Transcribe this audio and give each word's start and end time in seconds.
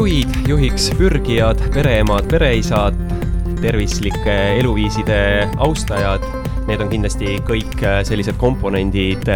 perejuhid, 0.00 0.46
juhiks 0.48 0.86
pürgijad, 0.96 1.58
pereemad, 1.74 2.24
pereisad, 2.30 2.96
tervislike 3.60 4.32
eluviiside 4.56 5.44
austajad, 5.60 6.24
need 6.70 6.80
on 6.80 6.88
kindlasti 6.88 7.34
kõik 7.44 7.84
sellised 8.08 8.38
komponendid, 8.40 9.28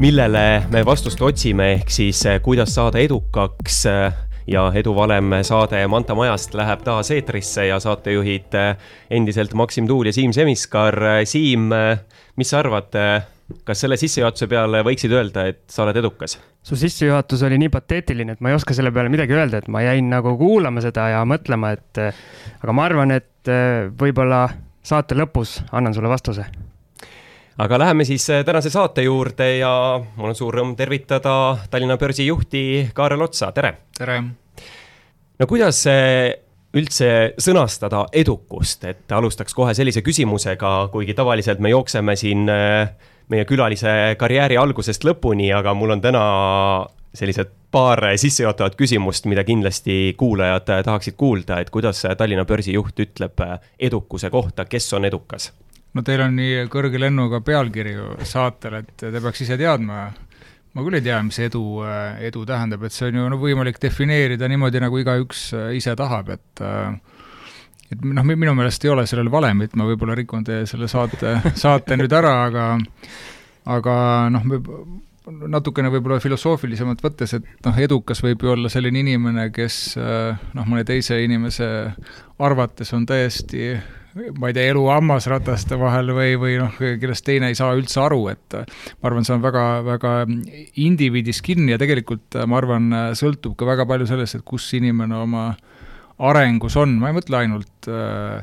millele 0.00 0.46
me 0.72 0.80
vastust 0.86 1.20
otsime, 1.20 1.74
ehk 1.74 1.92
siis 1.92 2.22
kuidas 2.46 2.72
saada 2.72 3.04
edukaks 3.04 3.82
ja 4.48 4.64
Eduvalem 4.72 5.42
saade 5.44 5.84
Manta 5.92 6.16
Majast 6.16 6.56
läheb 6.56 6.80
taas 6.86 7.12
eetrisse 7.12 7.68
ja 7.68 7.76
saatejuhid 7.76 8.56
endiselt 9.12 9.52
Maksim 9.52 9.84
Tuul 9.90 10.08
ja 10.08 10.16
Siim 10.16 10.32
Semiskar. 10.32 10.96
Siim, 11.28 11.68
mis 12.40 12.48
sa 12.48 12.64
arvad, 12.64 12.96
kas 13.66 13.82
selle 13.82 13.96
sissejuhatuse 14.00 14.48
peale 14.50 14.82
võiksid 14.86 15.12
öelda, 15.14 15.46
et 15.52 15.62
sa 15.70 15.84
oled 15.84 15.98
edukas? 16.02 16.38
su 16.66 16.78
sissejuhatus 16.78 17.44
oli 17.46 17.60
nii 17.62 17.70
pateetiline, 17.70 18.34
et 18.34 18.42
ma 18.42 18.50
ei 18.50 18.58
oska 18.58 18.74
selle 18.74 18.90
peale 18.94 19.10
midagi 19.12 19.36
öelda, 19.36 19.62
et 19.62 19.68
ma 19.70 19.84
jäin 19.84 20.08
nagu 20.10 20.34
kuulama 20.38 20.82
seda 20.82 21.08
ja 21.12 21.24
mõtlema, 21.28 21.72
et 21.76 22.00
aga 22.02 22.74
ma 22.74 22.86
arvan, 22.88 23.14
et 23.14 23.52
võib-olla 23.98 24.48
saate 24.86 25.18
lõpus 25.18 25.60
annan 25.72 25.94
sulle 25.94 26.10
vastuse 26.10 26.46
aga 27.62 27.78
läheme 27.78 28.04
siis 28.04 28.26
tänase 28.44 28.70
saate 28.70 29.06
juurde 29.06 29.48
ja 29.60 29.70
mul 30.16 30.32
on 30.32 30.38
suur 30.38 30.58
rõõm 30.58 30.74
tervitada 30.76 31.56
Tallinna 31.70 31.96
börsi 32.00 32.26
juhti 32.26 32.90
Kaarel 32.94 33.22
Otsa, 33.24 33.52
tere! 33.56 33.76
tere! 33.96 34.20
no 35.38 35.46
kuidas 35.46 35.84
üldse 36.76 37.10
sõnastada 37.40 38.04
edukust, 38.12 38.84
et 38.84 39.12
alustaks 39.14 39.54
kohe 39.56 39.72
sellise 39.74 40.02
küsimusega, 40.04 40.72
kuigi 40.92 41.14
tavaliselt 41.16 41.62
me 41.62 41.70
jookseme 41.72 42.16
siin 42.20 42.44
meie 43.28 43.44
külalise 43.44 44.14
karjääri 44.18 44.58
algusest 44.60 45.04
lõpuni, 45.04 45.50
aga 45.54 45.74
mul 45.74 45.96
on 45.96 46.02
täna 46.04 46.24
sellised 47.16 47.52
paar 47.72 48.02
sissejuhatavat 48.20 48.76
küsimust, 48.78 49.26
mida 49.28 49.44
kindlasti 49.44 50.14
kuulajad 50.18 50.68
tahaksid 50.84 51.16
kuulda, 51.16 51.60
et 51.60 51.70
kuidas 51.70 52.04
Tallinna 52.18 52.44
börsijuht 52.44 53.00
ütleb 53.00 53.42
edukuse 53.78 54.30
kohta, 54.30 54.64
kes 54.64 54.92
on 54.96 55.08
edukas? 55.08 55.52
no 55.96 56.04
teil 56.04 56.20
on 56.20 56.34
nii 56.36 56.66
kõrge 56.72 57.00
lennuga 57.00 57.40
pealkiri 57.40 57.94
ju 57.94 58.14
saatel, 58.28 58.82
et 58.82 58.94
te 59.00 59.12
peaks 59.16 59.44
ise 59.46 59.56
teadma. 59.56 60.10
ma 60.76 60.84
küll 60.84 60.98
ei 60.98 61.04
tea, 61.06 61.22
mis 61.24 61.38
edu, 61.40 61.62
edu 62.20 62.44
tähendab, 62.48 62.84
et 62.84 62.92
see 62.92 63.08
on 63.08 63.20
ju 63.20 63.28
no, 63.32 63.38
võimalik 63.40 63.80
defineerida 63.80 64.48
niimoodi, 64.52 64.82
nagu 64.84 64.98
igaüks 65.00 65.46
ise 65.72 65.96
tahab, 65.96 66.34
et 66.36 66.64
äh, 66.64 66.98
et 67.92 68.04
noh, 68.04 68.26
minu 68.26 68.54
meelest 68.56 68.84
ei 68.84 68.92
ole 68.92 69.06
sellel 69.08 69.30
valemit, 69.32 69.76
ma 69.78 69.86
võib-olla 69.88 70.16
rikun 70.18 70.44
teie 70.46 70.66
selle 70.68 70.88
saate, 70.90 71.38
saate 71.64 71.98
nüüd 71.98 72.12
ära, 72.16 72.36
aga 72.48 72.68
aga 73.66 73.96
noh, 74.30 74.46
natukene 75.26 75.90
võib-olla 75.90 76.20
filosoofilisemalt 76.22 77.02
võttes, 77.02 77.34
et 77.38 77.46
noh, 77.66 77.78
edukas 77.82 78.22
võib 78.22 78.44
ju 78.44 78.54
olla 78.54 78.70
selline 78.70 79.02
inimene, 79.02 79.48
kes 79.54 79.96
noh, 79.98 80.66
mõne 80.66 80.86
teise 80.86 81.18
inimese 81.24 81.68
arvates 82.42 82.92
on 82.94 83.06
täiesti 83.08 83.74
ma 84.38 84.48
ei 84.48 84.54
tea, 84.56 84.70
elu 84.70 84.80
hammasrataste 84.88 85.76
vahel 85.76 86.14
või, 86.16 86.36
või 86.40 86.54
noh, 86.60 86.78
kellest 86.78 87.26
teine 87.26 87.50
ei 87.52 87.58
saa 87.58 87.74
üldse 87.76 88.00
aru, 88.00 88.22
et 88.32 88.56
ma 88.56 89.10
arvan, 89.10 89.26
see 89.28 89.34
on 89.34 89.42
väga, 89.44 89.64
väga 89.84 90.12
indiviidis 90.80 91.42
kinni 91.44 91.74
ja 91.74 91.80
tegelikult 91.82 92.38
ma 92.48 92.56
arvan, 92.62 92.88
sõltub 93.18 93.58
ka 93.58 93.68
väga 93.68 93.84
palju 93.88 94.08
sellest, 94.08 94.38
et 94.38 94.46
kus 94.46 94.70
inimene 94.78 95.18
oma 95.20 95.50
äh, 95.50 95.75
arengus 96.18 96.76
on, 96.80 96.96
ma 97.00 97.10
ei 97.10 97.16
mõtle 97.16 97.40
ainult 97.42 97.88
äh, 97.92 98.40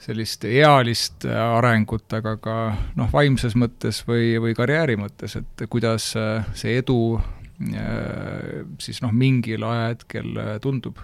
sellist 0.00 0.46
ealist 0.48 1.26
äh, 1.28 1.36
arengut, 1.58 2.06
aga 2.16 2.36
ka 2.42 2.56
noh, 2.98 3.10
vaimses 3.12 3.56
mõttes 3.58 4.02
või, 4.08 4.34
või 4.42 4.54
karjääri 4.58 4.96
mõttes, 5.00 5.36
et 5.40 5.64
kuidas 5.70 6.12
äh, 6.18 6.46
see 6.54 6.78
edu 6.80 7.20
siis 8.80 9.02
noh, 9.04 9.10
mingil 9.12 9.66
ajahetkel 9.68 10.38
tundub 10.64 11.02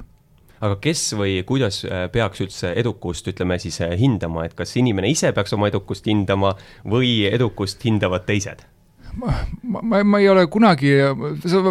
aga 0.64 0.78
kes 0.80 1.02
või 1.12 1.34
kuidas 1.44 1.82
peaks 2.14 2.40
üldse 2.40 2.70
edukust, 2.80 3.28
ütleme 3.28 3.58
siis 3.60 3.76
hindama, 4.00 4.46
et 4.46 4.54
kas 4.56 4.72
inimene 4.80 5.10
ise 5.12 5.34
peaks 5.36 5.52
oma 5.52 5.68
edukust 5.68 6.08
hindama 6.08 6.54
või 6.88 7.26
edukust 7.28 7.84
hindavad 7.84 8.24
teised? 8.24 8.64
Ma, 9.20 9.32
ma, 9.82 10.02
ma 10.04 10.20
ei 10.20 10.28
ole 10.30 10.44
kunagi, 10.52 10.90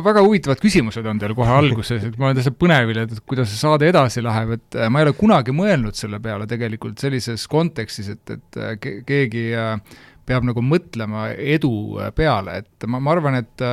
väga 0.06 0.24
huvitavad 0.24 0.62
küsimused 0.62 1.06
on 1.10 1.20
teil 1.22 1.36
kohe 1.38 1.54
alguses, 1.60 2.08
et 2.08 2.18
ma 2.20 2.30
olen 2.30 2.40
täitsa 2.40 2.54
põnevil, 2.56 3.02
et 3.04 3.14
kuidas 3.28 3.52
see 3.52 3.62
saade 3.62 3.90
edasi 3.90 4.24
läheb, 4.26 4.56
et 4.58 4.80
äh, 4.80 4.90
ma 4.92 5.02
ei 5.02 5.08
ole 5.08 5.16
kunagi 5.18 5.56
mõelnud 5.56 5.98
selle 5.98 6.20
peale 6.24 6.48
tegelikult 6.50 7.02
sellises 7.02 7.46
kontekstis, 7.52 8.12
et, 8.16 8.36
et 8.38 8.60
äh, 8.62 8.76
keegi 8.82 9.48
äh, 9.58 9.78
peab 10.26 10.48
nagu 10.48 10.64
mõtlema 10.66 11.30
edu 11.38 11.72
peale, 12.18 12.62
et 12.64 12.90
ma, 12.90 13.02
ma 13.04 13.14
arvan, 13.14 13.42
et 13.44 13.66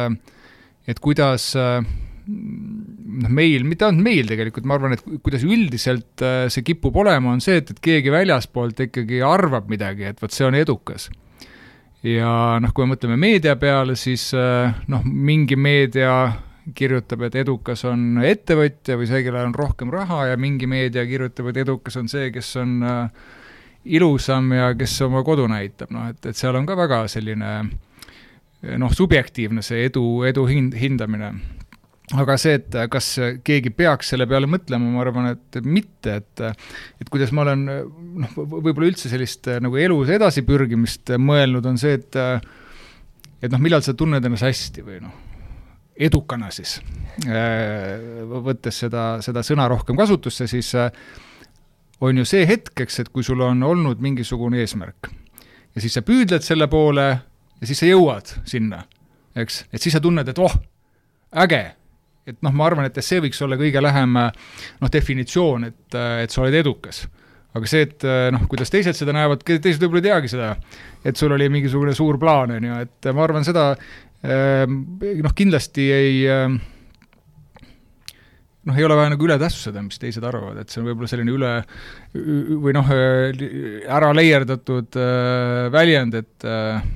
et 0.91 0.99
kuidas 1.01 1.53
noh, 1.57 3.31
meil, 3.33 3.65
mitte 3.65 3.87
ainult 3.87 4.05
meil 4.05 4.29
tegelikult, 4.29 4.67
ma 4.69 4.77
arvan, 4.77 4.97
et 4.97 5.05
kuidas 5.25 5.47
üldiselt 5.47 6.25
see 6.53 6.67
kipub 6.67 6.99
olema, 7.01 7.33
on 7.33 7.41
see, 7.41 7.63
et, 7.63 7.73
et 7.73 7.81
keegi 7.83 8.13
väljaspoolt 8.13 8.85
ikkagi 8.85 9.23
arvab 9.25 9.71
midagi, 9.73 10.11
et 10.11 10.21
vot 10.21 10.35
see 10.35 10.45
on 10.45 10.59
edukas 10.59 11.09
ja 12.07 12.33
noh, 12.63 12.73
kui 12.75 12.87
me 12.87 12.95
mõtleme 12.95 13.19
meedia 13.21 13.55
peale, 13.61 13.97
siis 13.99 14.31
äh, 14.35 14.73
noh, 14.93 15.05
mingi 15.05 15.57
meedia 15.57 16.33
kirjutab, 16.75 17.25
et 17.27 17.37
edukas 17.43 17.83
on 17.91 18.21
ettevõtja 18.23 18.97
või 18.99 19.09
see, 19.11 19.23
kellel 19.27 19.51
on 19.51 19.57
rohkem 19.57 19.91
raha 19.91 20.29
ja 20.31 20.37
mingi 20.39 20.69
meedia 20.71 21.05
kirjutab, 21.09 21.51
et 21.51 21.63
edukas 21.65 21.99
on 21.99 22.11
see, 22.11 22.31
kes 22.35 22.53
on 22.63 22.77
äh, 22.87 23.31
ilusam 23.85 24.53
ja 24.55 24.71
kes 24.79 25.01
oma 25.07 25.25
kodu 25.27 25.49
näitab, 25.51 25.91
noh 25.95 26.11
et, 26.13 26.21
et 26.27 26.39
seal 26.39 26.59
on 26.59 26.69
ka 26.69 26.79
väga 26.79 27.05
selline 27.11 27.55
noh, 28.79 28.95
subjektiivne 28.95 29.63
see 29.67 29.89
edu, 29.89 30.05
edu 30.29 30.47
hind, 30.47 30.77
hindamine 30.79 31.33
aga 32.11 32.37
see, 32.41 32.59
et 32.59 32.77
kas 32.93 33.09
keegi 33.47 33.71
peaks 33.77 34.13
selle 34.13 34.27
peale 34.29 34.49
mõtlema, 34.51 34.91
ma 34.91 35.01
arvan, 35.05 35.31
et 35.33 35.61
mitte, 35.65 36.19
et 36.21 36.43
et 36.43 37.11
kuidas 37.13 37.33
ma 37.33 37.45
olen 37.47 37.63
noh, 37.67 38.35
võib-olla 38.37 38.91
üldse 38.91 39.11
sellist 39.13 39.49
nagu 39.63 39.79
elus 39.81 40.11
edasipürgimist 40.13 41.15
mõelnud, 41.23 41.67
on 41.69 41.79
see, 41.81 41.97
et 42.01 42.19
et 43.43 43.51
noh, 43.51 43.63
millal 43.63 43.85
sa 43.87 43.95
tunned 43.99 44.25
ennast 44.25 44.47
hästi 44.47 44.85
või 44.87 45.01
noh, 45.03 45.15
edukana 45.97 46.51
siis, 46.55 46.81
võttes 47.23 48.83
seda, 48.85 49.07
seda 49.25 49.43
sõna 49.47 49.69
rohkem 49.71 49.99
kasutusse, 49.99 50.49
siis 50.51 50.73
on 52.03 52.19
ju 52.19 52.27
see 52.27 52.47
hetkeks, 52.49 53.03
et 53.03 53.13
kui 53.15 53.25
sul 53.27 53.43
on 53.45 53.63
olnud 53.63 54.01
mingisugune 54.03 54.63
eesmärk 54.63 55.13
ja 55.75 55.83
siis 55.83 55.95
sa 55.97 56.03
püüdled 56.05 56.45
selle 56.45 56.69
poole 56.73 57.07
ja 57.13 57.69
siis 57.69 57.83
sa 57.83 57.89
jõuad 57.89 58.35
sinna, 58.49 58.83
eks, 59.39 59.65
et 59.73 59.81
siis 59.83 59.95
sa 59.95 60.03
tunned, 60.03 60.29
et 60.29 60.43
oh, 60.43 60.57
äge 61.45 61.63
et 62.29 62.39
noh, 62.45 62.55
ma 62.55 62.69
arvan, 62.69 62.87
et 62.87 63.01
see 63.03 63.21
võiks 63.23 63.41
olla 63.45 63.59
kõige 63.61 63.83
lähem 63.83 64.15
noh, 64.15 64.93
definitsioon, 64.93 65.67
et, 65.71 65.99
et 66.23 66.31
sa 66.33 66.45
oled 66.45 66.59
edukas. 66.61 67.05
aga 67.53 67.69
see, 67.69 67.85
et 67.85 68.07
noh, 68.33 68.47
kuidas 68.49 68.71
teised 68.73 68.97
seda 68.97 69.13
näevad, 69.17 69.43
teised 69.45 69.83
võib-olla 69.83 70.01
ei 70.01 70.09
teagi 70.09 70.33
seda, 70.33 70.53
et 71.05 71.19
sul 71.21 71.35
oli 71.35 71.51
mingisugune 71.53 71.95
suur 71.97 72.19
plaan, 72.21 72.55
on 72.57 72.69
ju, 72.69 72.79
et 72.87 73.11
ma 73.13 73.27
arvan, 73.27 73.45
seda 73.45 73.73
noh, 74.23 75.35
kindlasti 75.37 75.89
ei 75.93 76.23
noh, 78.63 78.79
ei 78.79 78.87
ole 78.87 78.97
vaja 78.97 79.11
nagu 79.11 79.27
üle 79.27 79.37
tähtsustada, 79.43 79.83
mis 79.83 79.99
teised 79.99 80.25
arvavad, 80.25 80.63
et 80.63 80.71
see 80.71 80.81
on 80.81 80.87
võib-olla 80.89 81.11
selline 81.11 81.35
üle 81.35 81.53
või 82.63 82.73
noh, 82.77 82.93
ära 83.99 84.13
leierdatud 84.15 84.99
väljend, 85.75 86.21
et 86.23 86.47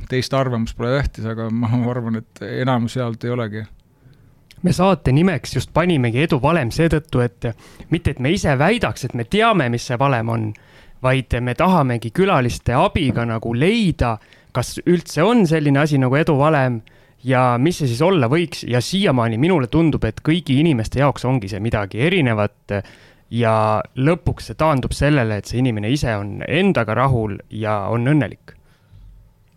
teiste 0.09 0.39
arvamus 0.39 0.77
pole 0.79 0.95
tähtis, 0.95 1.27
aga 1.27 1.51
ma 1.51 1.69
arvan, 1.91 2.23
et 2.23 2.47
enamus 2.63 2.95
sealt 2.97 3.27
ei 3.27 3.35
olegi 3.35 3.67
me 4.67 4.75
saate 4.75 5.15
nimeks 5.15 5.55
just 5.55 5.71
panimegi 5.75 6.25
edu 6.27 6.41
valem 6.43 6.73
seetõttu, 6.75 7.23
et 7.23 7.47
mitte, 7.93 8.17
et 8.17 8.23
me 8.23 8.33
ise 8.35 8.57
väidaks, 8.59 9.07
et 9.07 9.15
me 9.15 9.27
teame, 9.31 9.69
mis 9.71 9.87
see 9.87 9.99
valem 10.01 10.33
on, 10.33 10.49
vaid 11.07 11.37
me 11.45 11.55
tahamegi 11.55 12.11
külaliste 12.17 12.75
abiga 12.75 13.27
nagu 13.29 13.53
leida, 13.55 14.17
kas 14.57 14.79
üldse 14.89 15.23
on 15.23 15.45
selline 15.47 15.85
asi 15.85 16.01
nagu 16.03 16.17
edu 16.19 16.35
valem 16.41 16.81
ja 17.27 17.57
mis 17.63 17.79
see 17.81 17.91
siis 17.91 18.03
olla 18.03 18.29
võiks 18.33 18.65
ja 18.67 18.81
siiamaani 18.83 19.39
minule 19.39 19.69
tundub, 19.71 20.05
et 20.09 20.23
kõigi 20.25 20.59
inimeste 20.63 21.03
jaoks 21.03 21.27
ongi 21.29 21.51
see 21.53 21.61
midagi 21.63 22.01
erinevat 22.07 22.81
ja 23.31 23.55
lõpuks 23.99 24.51
see 24.51 24.59
taandub 24.59 24.95
sellele, 24.97 25.39
et 25.39 25.51
see 25.51 25.61
inimene 25.63 25.91
ise 25.93 26.15
on 26.17 26.41
endaga 26.47 26.97
rahul 26.99 27.39
ja 27.51 27.85
on 27.93 28.09
õnnelik. 28.09 28.57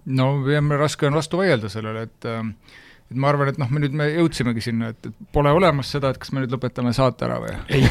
no 0.06 0.30
raske 0.78 1.08
on 1.08 1.18
vastu 1.18 1.42
vaielda 1.42 1.70
sellele, 1.70 2.06
et 2.10 2.30
äh, 2.30 2.46
et 3.10 3.18
ma 3.18 3.32
arvan, 3.32 3.50
et 3.50 3.58
noh, 3.58 3.70
me 3.74 3.82
nüüd, 3.82 3.96
me 3.98 4.06
jõudsimegi 4.12 4.62
sinna, 4.62 4.92
et, 4.94 5.08
pole 5.34 5.50
olemas 5.56 5.90
seda, 5.96 6.12
et 6.14 6.20
kas 6.22 6.30
me 6.34 6.44
nüüd 6.44 6.54
lõpetame 6.54 6.92
saate 6.94 7.26
ära 7.26 7.40
või? 7.42 7.56
ei 7.74 7.88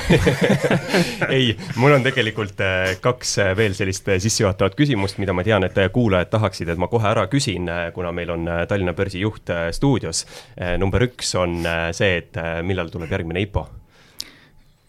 ei, 1.38 1.48
mul 1.80 1.96
on 1.96 2.06
tegelikult 2.06 2.60
äh, 2.62 2.92
kaks 3.02 3.34
äh, 3.42 3.50
veel 3.58 3.74
sellist 3.74 4.06
äh, 4.12 4.20
sissejuhatavat 4.22 4.76
küsimust, 4.78 5.18
mida 5.22 5.34
ma 5.34 5.42
tean, 5.46 5.66
et 5.66 5.80
kuulajad 5.94 6.30
tahaksid, 6.36 6.70
et 6.70 6.78
ma 6.78 6.90
kohe 6.90 7.10
ära 7.10 7.26
küsin, 7.30 7.66
kuna 7.96 8.12
meil 8.14 8.30
on 8.34 8.46
Tallinna 8.70 8.94
börsi 8.96 9.22
juht 9.24 9.50
stuudios. 9.74 10.24
number 10.78 11.02
üks 11.06 11.34
on 11.38 11.60
see, 11.96 12.22
et 12.22 12.38
millal 12.66 12.90
tuleb 12.92 13.10
järgmine 13.12 13.42
IPO? 13.46 13.64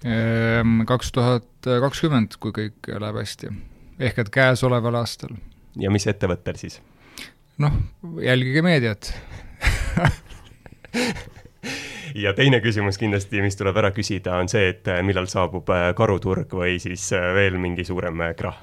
Ehm, 0.06 0.84
kaks 0.88 1.12
tuhat 1.16 1.50
kakskümmend, 1.66 2.38
kui 2.40 2.54
kõik 2.56 2.92
läheb 2.94 3.20
hästi. 3.20 3.52
ehk 4.00 4.22
et 4.24 4.30
käesoleval 4.30 5.02
aastal. 5.02 5.36
ja 5.80 5.92
mis 5.92 6.08
ettevõttel 6.08 6.62
siis? 6.62 6.80
noh, 7.58 7.74
jälgige 8.24 8.62
meediat 8.66 9.14
ja 12.24 12.33
teine 12.38 12.62
küsimus 12.63 13.00
kindlasti, 13.01 13.44
mis 13.45 13.57
tuleb 13.59 13.75
ära 13.81 13.91
küsida, 13.95 14.39
on 14.39 14.47
see, 14.51 14.65
et 14.74 14.86
millal 15.06 15.27
saabub 15.31 15.68
karuturg 15.97 16.50
või 16.53 16.77
siis 16.81 17.09
veel 17.36 17.59
mingi 17.62 17.83
suurem 17.88 18.18
krahh 18.38 18.62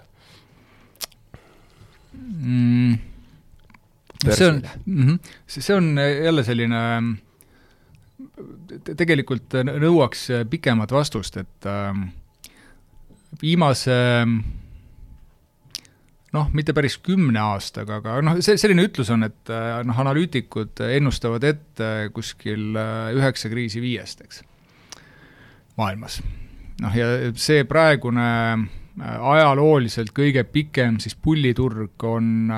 mm.? 2.16 2.98
see 4.24 4.48
on, 4.48 4.62
mm-hmm. 4.86 5.18
see 5.46 5.76
on 5.76 5.92
jälle 6.00 6.44
selline 6.44 6.82
tegelikult 8.96 9.56
nõuaks 9.66 10.28
pikemat 10.50 10.92
vastust, 10.92 11.36
et 11.40 11.68
äh, 11.68 11.98
viimase 13.42 13.96
noh, 16.36 16.48
mitte 16.56 16.74
päris 16.76 16.98
kümne 17.02 17.40
aastaga, 17.40 18.00
aga 18.00 18.18
noh, 18.24 18.38
see, 18.44 18.58
selline 18.60 18.84
ütlus 18.86 19.10
on, 19.14 19.26
et 19.26 19.52
äh, 19.52 19.80
noh, 19.86 20.00
analüütikud 20.04 20.82
ennustavad 20.88 21.44
ette 21.48 21.90
kuskil 22.14 22.76
äh, 22.76 23.12
üheksa 23.16 23.50
kriisi 23.52 23.82
viiest, 23.84 24.24
eks, 24.26 24.42
maailmas. 25.80 26.20
noh, 26.82 26.96
ja 26.96 27.10
see 27.40 27.64
praegune 27.68 28.26
äh, 28.26 29.28
ajalooliselt 29.34 30.12
kõige 30.16 30.44
pikem 30.48 31.00
siis 31.02 31.16
pulliturg 31.16 32.08
on 32.08 32.50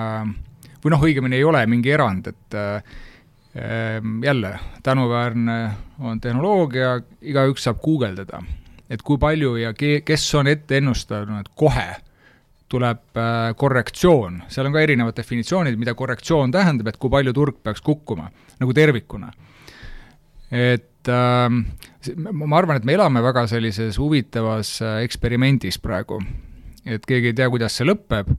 või 0.79 0.95
noh, 0.95 1.05
õigemini 1.11 1.39
ei 1.39 1.47
ole 1.47 1.65
mingi 1.71 1.91
erand, 1.91 2.29
et 2.31 2.57
jälle, 4.23 4.51
tänuväärne 4.87 5.55
on 6.07 6.21
tehnoloogia, 6.23 6.93
igaüks 7.27 7.65
saab 7.67 7.81
guugeldada, 7.83 8.39
et 8.87 9.03
kui 9.03 9.19
palju 9.19 9.57
ja 9.59 9.73
ke-, 9.75 10.05
kes 10.07 10.29
on 10.39 10.47
ette 10.53 10.79
ennustanud, 10.79 11.49
kohe 11.59 11.89
tuleb 12.69 13.17
äh, 13.17 13.53
korrektsioon, 13.57 14.43
seal 14.53 14.69
on 14.69 14.75
ka 14.77 14.83
erinevad 14.85 15.17
definitsioonid, 15.17 15.77
mida 15.81 15.95
korrektsioon 15.97 16.53
tähendab, 16.53 16.91
et 16.91 16.99
kui 17.01 17.13
palju 17.13 17.33
turg 17.37 17.61
peaks 17.65 17.83
kukkuma, 17.85 18.29
nagu 18.61 18.75
tervikuna. 18.77 19.33
et 20.53 21.09
äh, 21.13 21.49
ma 22.33 22.59
arvan, 22.59 22.79
et 22.79 22.85
me 22.89 22.97
elame 22.97 23.23
väga 23.25 23.47
sellises 23.51 23.99
huvitavas 24.01 24.79
äh, 24.83 25.01
eksperimendis 25.07 25.81
praegu, 25.85 26.21
et 26.87 27.05
keegi 27.09 27.33
ei 27.33 27.37
tea, 27.37 27.49
kuidas 27.53 27.77
see 27.77 27.89
lõpeb 27.89 28.31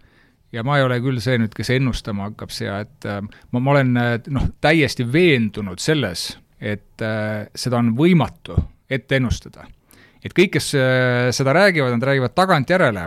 ja 0.54 0.64
ma 0.66 0.80
ei 0.80 0.86
ole 0.86 1.00
küll 1.04 1.22
see 1.22 1.38
nüüd, 1.42 1.54
kes 1.54 1.70
ennustama 1.76 2.30
hakkab 2.30 2.54
siia, 2.54 2.80
et 2.86 3.10
äh, 3.10 3.22
ma, 3.26 3.62
ma 3.62 3.76
olen 3.76 3.98
äh, 3.98 4.14
noh, 4.34 4.50
täiesti 4.62 5.06
veendunud 5.10 5.82
selles, 5.82 6.32
et 6.60 7.00
seda 7.56 7.78
on 7.80 7.94
võimatu 7.96 8.58
ette 8.92 9.16
ennustada. 9.16 9.64
et 10.20 10.34
kõik, 10.36 10.58
kes 10.58 10.66
seda 11.32 11.54
räägivad, 11.56 11.94
nad 11.96 12.04
räägivad 12.04 12.34
tagantjärele 12.36 13.06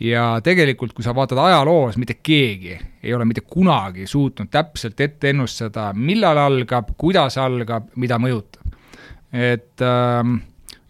ja 0.00 0.24
tegelikult, 0.44 0.94
kui 0.96 1.04
sa 1.04 1.14
vaatad 1.16 1.38
ajaloos, 1.38 1.98
mitte 2.00 2.18
keegi 2.22 2.76
ei 3.02 3.14
ole 3.14 3.24
mitte 3.28 3.40
kunagi 3.40 4.06
suutnud 4.06 4.48
täpselt 4.50 5.00
ette 5.00 5.30
ennustada, 5.30 5.90
millal 5.94 6.38
algab, 6.40 6.94
kuidas 6.96 7.38
algab, 7.38 7.90
mida 7.96 8.18
mõjutab. 8.18 8.78
et 9.32 9.82
äh, 9.84 10.32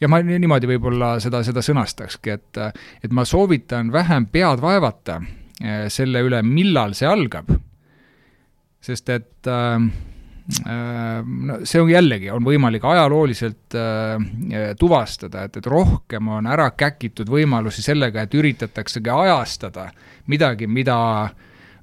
ja 0.01 0.09
ma 0.09 0.23
niimoodi 0.23 0.71
võib-olla 0.71 1.17
seda, 1.21 1.43
seda 1.45 1.63
sõnastakski, 1.63 2.37
et, 2.37 2.63
et 3.05 3.13
ma 3.13 3.25
soovitan 3.25 3.93
vähem 3.93 4.27
pead 4.27 4.63
vaevata 4.63 5.21
äh, 5.21 5.89
selle 5.89 6.23
üle, 6.27 6.43
millal 6.43 6.95
see 6.95 7.09
algab, 7.09 7.51
sest 8.81 9.09
et 9.09 9.31
Äh, 9.47 9.81
no 10.67 11.59
see 11.65 11.81
on 11.83 11.91
jällegi, 11.91 12.31
on 12.33 12.45
võimalik 12.45 12.85
ajalooliselt 12.87 13.77
äh, 13.79 14.73
tuvastada, 14.79 15.47
et, 15.47 15.61
et 15.61 15.69
rohkem 15.71 16.31
on 16.37 16.49
ära 16.51 16.71
käkitud 16.77 17.31
võimalusi 17.31 17.85
sellega, 17.85 18.25
et 18.25 18.35
üritataksegi 18.35 19.13
ajastada 19.15 19.91
midagi, 20.31 20.67
mida 20.71 20.97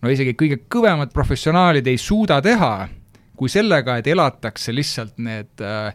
no 0.02 0.12
isegi 0.14 0.36
kõige 0.40 0.62
kõvemad 0.72 1.14
professionaalid 1.16 1.88
ei 1.88 2.00
suuda 2.02 2.42
teha, 2.44 2.74
kui 3.38 3.52
sellega, 3.54 4.00
et 4.00 4.10
elatakse 4.10 4.74
lihtsalt 4.76 5.18
need 5.22 5.64
äh, 5.64 5.94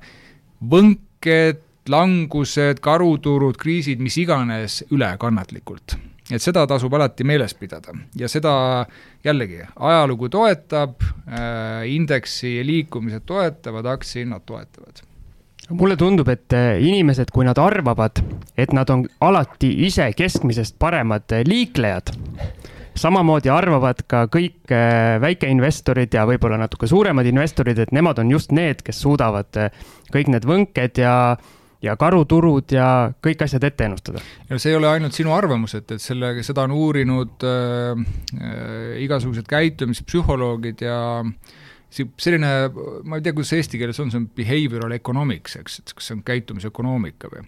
võnked, 0.62 1.68
langused, 1.90 2.78
karuturud, 2.78 3.58
kriisid, 3.58 4.02
mis 4.02 4.16
iganes 4.22 4.84
üle 4.94 5.10
kannatlikult 5.18 5.98
et 6.32 6.42
seda 6.42 6.64
tasub 6.68 6.94
alati 6.96 7.26
meeles 7.28 7.54
pidada. 7.58 7.94
Ja 8.18 8.28
seda 8.30 8.54
jällegi, 9.24 9.62
ajalugu 9.76 10.30
toetab 10.32 11.02
äh,, 11.02 11.86
indeksi 11.92 12.60
liikumised 12.66 13.26
toetavad, 13.28 13.88
aktsiahinnad 13.96 14.46
toetavad. 14.46 15.04
Mulle 15.70 15.96
tundub, 15.96 16.28
et 16.28 16.52
äh, 16.56 16.74
inimesed, 16.82 17.30
kui 17.32 17.46
nad 17.46 17.58
arvavad, 17.60 18.20
et 18.58 18.72
nad 18.76 18.90
on 18.90 19.06
alati 19.20 19.70
ise 19.86 20.10
keskmisest 20.16 20.76
paremad 20.82 21.32
äh, 21.32 21.44
liiklejad, 21.48 22.12
samamoodi 22.98 23.48
arvavad 23.48 24.02
ka 24.04 24.26
kõik 24.28 24.68
väikeinvestorid 25.22 26.12
ja 26.12 26.26
võib-olla 26.28 26.58
natuke 26.60 26.84
suuremad 26.90 27.24
investorid, 27.24 27.78
et 27.80 27.92
nemad 27.96 28.20
on 28.20 28.34
just 28.34 28.52
need, 28.52 28.82
kes 28.84 29.00
suudavad 29.00 29.48
kõik 30.12 30.28
need 30.28 30.44
võnked 30.44 31.00
ja 31.00 31.14
ja 31.82 31.96
karuturud 31.98 32.72
ja 32.74 32.86
kõik 33.24 33.42
asjad 33.44 33.64
ette 33.66 33.86
ennustada. 33.88 34.22
ja 34.48 34.58
see 34.62 34.72
ei 34.72 34.78
ole 34.78 34.88
ainult 34.90 35.16
sinu 35.16 35.34
arvamus, 35.34 35.74
et, 35.78 35.90
et 35.96 36.02
selle, 36.02 36.34
seda 36.46 36.66
on 36.68 36.76
uurinud 36.76 37.46
äh, 37.48 38.04
äh, 38.38 39.02
igasugused 39.04 39.48
käitumispsühholoogid 39.50 40.86
ja 40.86 40.96
selline, 41.92 42.52
ma 43.04 43.18
ei 43.18 43.24
tea, 43.24 43.34
kuidas 43.36 43.52
eesti 43.58 43.80
keeles 43.80 44.00
on, 44.00 44.12
see 44.12 44.22
on 44.22 44.30
behavioral 44.36 44.94
economics, 44.96 45.58
eks, 45.60 45.82
et 45.82 45.94
kas 45.98 46.08
see 46.08 46.18
on 46.18 46.24
käitumisökonoomika 46.26 47.30
või? 47.34 47.44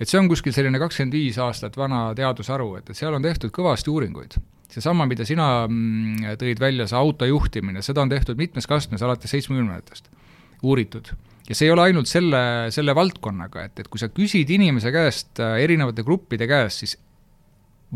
et 0.00 0.10
see 0.10 0.18
on 0.18 0.30
kuskil 0.30 0.54
selline 0.54 0.80
kakskümmend 0.82 1.14
viis 1.14 1.38
aastat 1.42 1.76
vana 1.78 2.06
teadusharu, 2.16 2.74
et, 2.80 2.90
et 2.90 2.98
seal 2.98 3.14
on 3.14 3.24
tehtud 3.24 3.52
kõvasti 3.54 3.92
uuringuid 3.92 4.38
seesama, 4.74 5.06
mida 5.06 5.26
sina 5.28 5.68
mm, 5.68 6.34
tõid 6.40 6.58
välja, 6.62 6.86
see 6.90 6.98
auto 6.98 7.28
juhtimine, 7.28 7.82
seda 7.84 8.02
on 8.02 8.10
tehtud 8.10 8.38
mitmes 8.40 8.66
kastmes 8.66 9.04
alates 9.06 9.30
seitsmekümnendatest, 9.34 10.10
uuritud 10.66 11.12
ja 11.48 11.54
see 11.56 11.68
ei 11.68 11.74
ole 11.74 11.88
ainult 11.88 12.08
selle, 12.08 12.40
selle 12.74 12.94
valdkonnaga, 12.96 13.68
et, 13.68 13.82
et 13.82 13.88
kui 13.92 14.00
sa 14.00 14.08
küsid 14.12 14.50
inimese 14.54 14.92
käest, 14.94 15.34
äh, 15.42 15.58
erinevate 15.64 16.04
gruppide 16.06 16.48
käest, 16.50 16.84
siis 16.84 16.96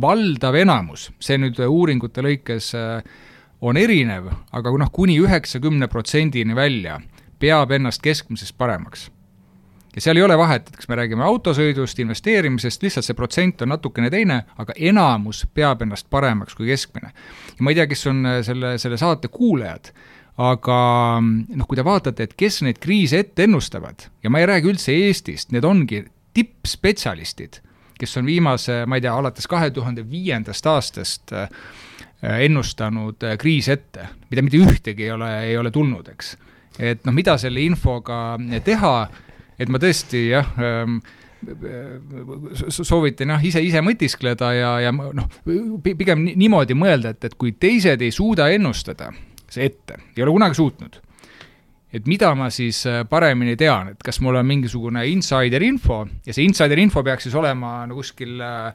valdav 0.00 0.56
enamus, 0.58 1.08
see 1.20 1.38
nüüd 1.40 1.58
uuringute 1.64 2.22
lõikes 2.24 2.72
äh, 2.78 2.98
on 3.60 3.78
erinev, 3.80 4.30
aga 4.54 4.72
noh, 4.78 4.90
kuni 4.94 5.18
üheksakümne 5.22 5.88
protsendini 5.90 6.56
välja, 6.56 6.98
peab 7.38 7.72
ennast 7.74 8.02
keskmisest 8.04 8.58
paremaks. 8.58 9.08
ja 9.96 10.02
seal 10.04 10.20
ei 10.20 10.22
ole 10.22 10.36
vahet, 10.38 10.68
et 10.68 10.76
kas 10.76 10.86
me 10.88 10.98
räägime 11.00 11.24
autosõidust, 11.26 11.98
investeerimisest, 11.98 12.82
lihtsalt 12.82 13.06
see 13.06 13.16
protsent 13.18 13.62
on 13.64 13.72
natukene 13.72 14.10
teine, 14.10 14.42
aga 14.58 14.76
enamus 14.76 15.46
peab 15.54 15.82
ennast 15.82 16.06
paremaks 16.10 16.54
kui 16.54 16.68
keskmine. 16.68 17.10
ja 17.56 17.64
ma 17.64 17.72
ei 17.72 17.80
tea, 17.80 17.88
kes 17.90 18.06
on 18.12 18.22
äh, 18.26 18.38
selle, 18.46 18.76
selle 18.78 19.00
saate 19.00 19.32
kuulajad 19.32 19.90
aga 20.38 20.78
noh, 21.20 21.66
kui 21.66 21.78
te 21.78 21.84
vaatate, 21.86 22.28
et 22.28 22.36
kes 22.38 22.62
neid 22.66 22.78
kriise 22.82 23.24
ette 23.24 23.48
ennustavad 23.48 24.06
ja 24.22 24.30
ma 24.30 24.42
ei 24.42 24.46
räägi 24.46 24.70
üldse 24.70 24.94
Eestist, 24.94 25.50
need 25.54 25.66
ongi 25.66 26.04
tippspetsialistid, 26.38 27.60
kes 27.98 28.16
on 28.20 28.28
viimase, 28.28 28.84
ma 28.86 28.98
ei 28.98 29.02
tea, 29.02 29.14
alates 29.18 29.50
kahe 29.50 29.72
tuhande 29.74 30.04
viiendast 30.06 30.66
aastast 30.70 31.34
äh, 31.34 31.48
ennustanud 32.22 33.26
äh, 33.26 33.38
kriise 33.40 33.74
ette, 33.78 34.10
mida 34.30 34.44
mitte 34.46 34.62
ühtegi 34.62 35.08
ei 35.08 35.14
ole, 35.14 35.32
ei 35.50 35.56
ole 35.58 35.74
tulnud, 35.74 36.10
eks. 36.14 36.36
et 36.78 37.06
noh, 37.06 37.16
mida 37.16 37.34
selle 37.38 37.64
infoga 37.66 38.36
teha, 38.64 38.94
et 39.58 39.70
ma 39.72 39.82
tõesti 39.82 40.28
jah 40.28 40.54
ähm, 40.62 41.00
soovitan 42.70 43.34
jah, 43.34 43.44
ise, 43.46 43.62
ise 43.62 43.82
mõtiskleda 43.82 44.52
ja, 44.54 44.70
ja 44.86 44.92
noh, 44.94 45.26
pigem 45.82 46.24
niimoodi 46.28 46.74
mõelda, 46.78 47.14
et, 47.14 47.26
et 47.30 47.34
kui 47.38 47.54
teised 47.58 48.02
ei 48.02 48.14
suuda 48.14 48.48
ennustada, 48.54 49.12
ette, 49.56 49.98
ei 50.16 50.22
ole 50.22 50.34
kunagi 50.36 50.58
suutnud. 50.58 51.00
et 51.92 52.04
mida 52.04 52.34
ma 52.36 52.50
siis 52.52 52.82
äh, 52.86 53.00
paremini 53.08 53.54
tean, 53.56 53.94
et 53.94 54.02
kas 54.04 54.20
mul 54.20 54.36
on 54.36 54.44
mingisugune 54.46 55.06
insider 55.08 55.62
info 55.64 56.02
ja 56.26 56.34
see 56.36 56.44
insider 56.44 56.78
info 56.78 57.00
peaks 57.02 57.24
siis 57.24 57.36
olema 57.38 57.86
no 57.88 57.96
kuskil 57.96 58.42
äh, 58.44 58.74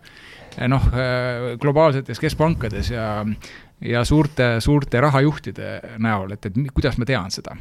noh, 0.67 0.87
äh, 0.89 1.51
globaalsetes 1.61 2.19
keskpankades 2.19 2.89
ja 2.89 3.11
ja 3.83 4.01
suurte, 4.07 4.61
suurte 4.63 5.01
rahajuhtide 5.03 5.97
näol, 6.01 6.31
et, 6.33 6.45
et 6.47 6.57
kuidas 6.73 6.97
ma 6.97 7.05
tean 7.05 7.29
seda. 7.31 7.53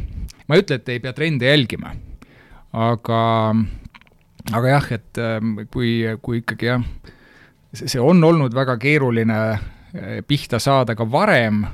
ma 0.47 0.57
ei 0.57 0.62
ütle, 0.62 0.78
et 0.78 0.88
ei 0.88 1.02
pea 1.02 1.12
trende 1.12 1.50
jälgima, 1.50 1.92
aga, 2.73 3.21
aga 4.52 4.73
jah, 4.76 4.88
et 4.95 5.21
ähm, 5.21 5.57
kui, 5.66 5.99
kui 6.23 6.40
ikkagi 6.45 6.71
jah, 6.71 6.87
see 7.75 8.00
on 8.00 8.23
olnud 8.25 8.54
väga 8.54 8.78
keeruline 8.81 9.42
pihta 10.28 10.61
saada 10.62 10.95
ka 10.97 11.04
varem 11.11 11.64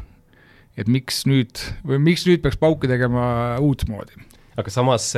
et 0.78 0.88
miks 0.88 1.25
nüüd 1.26 1.61
või 1.87 2.00
miks 2.11 2.25
nüüd 2.28 2.42
peaks 2.44 2.58
pauke 2.61 2.90
tegema 2.90 3.58
uutmoodi. 3.64 4.18
aga 4.58 4.73
samas 4.73 5.12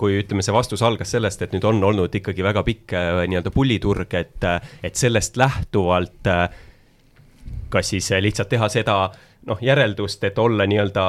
kui 0.00 0.16
ütleme, 0.22 0.40
see 0.40 0.54
vastus 0.56 0.80
algas 0.86 1.10
sellest, 1.12 1.42
et 1.44 1.52
nüüd 1.52 1.66
on 1.68 1.82
olnud 1.84 2.14
ikkagi 2.16 2.44
väga 2.46 2.62
pikk 2.64 2.94
äh, 2.96 3.22
nii-öelda 3.28 3.52
pulliturg, 3.52 4.14
et, 4.16 4.46
et 4.86 4.96
sellest 4.96 5.36
lähtuvalt 5.36 6.30
kas 7.70 7.92
siis 7.94 8.10
lihtsalt 8.20 8.50
teha 8.50 8.68
seda 8.72 8.96
noh, 9.46 9.60
järeldust, 9.62 10.24
et 10.26 10.38
olla 10.38 10.66
nii-öelda, 10.68 11.06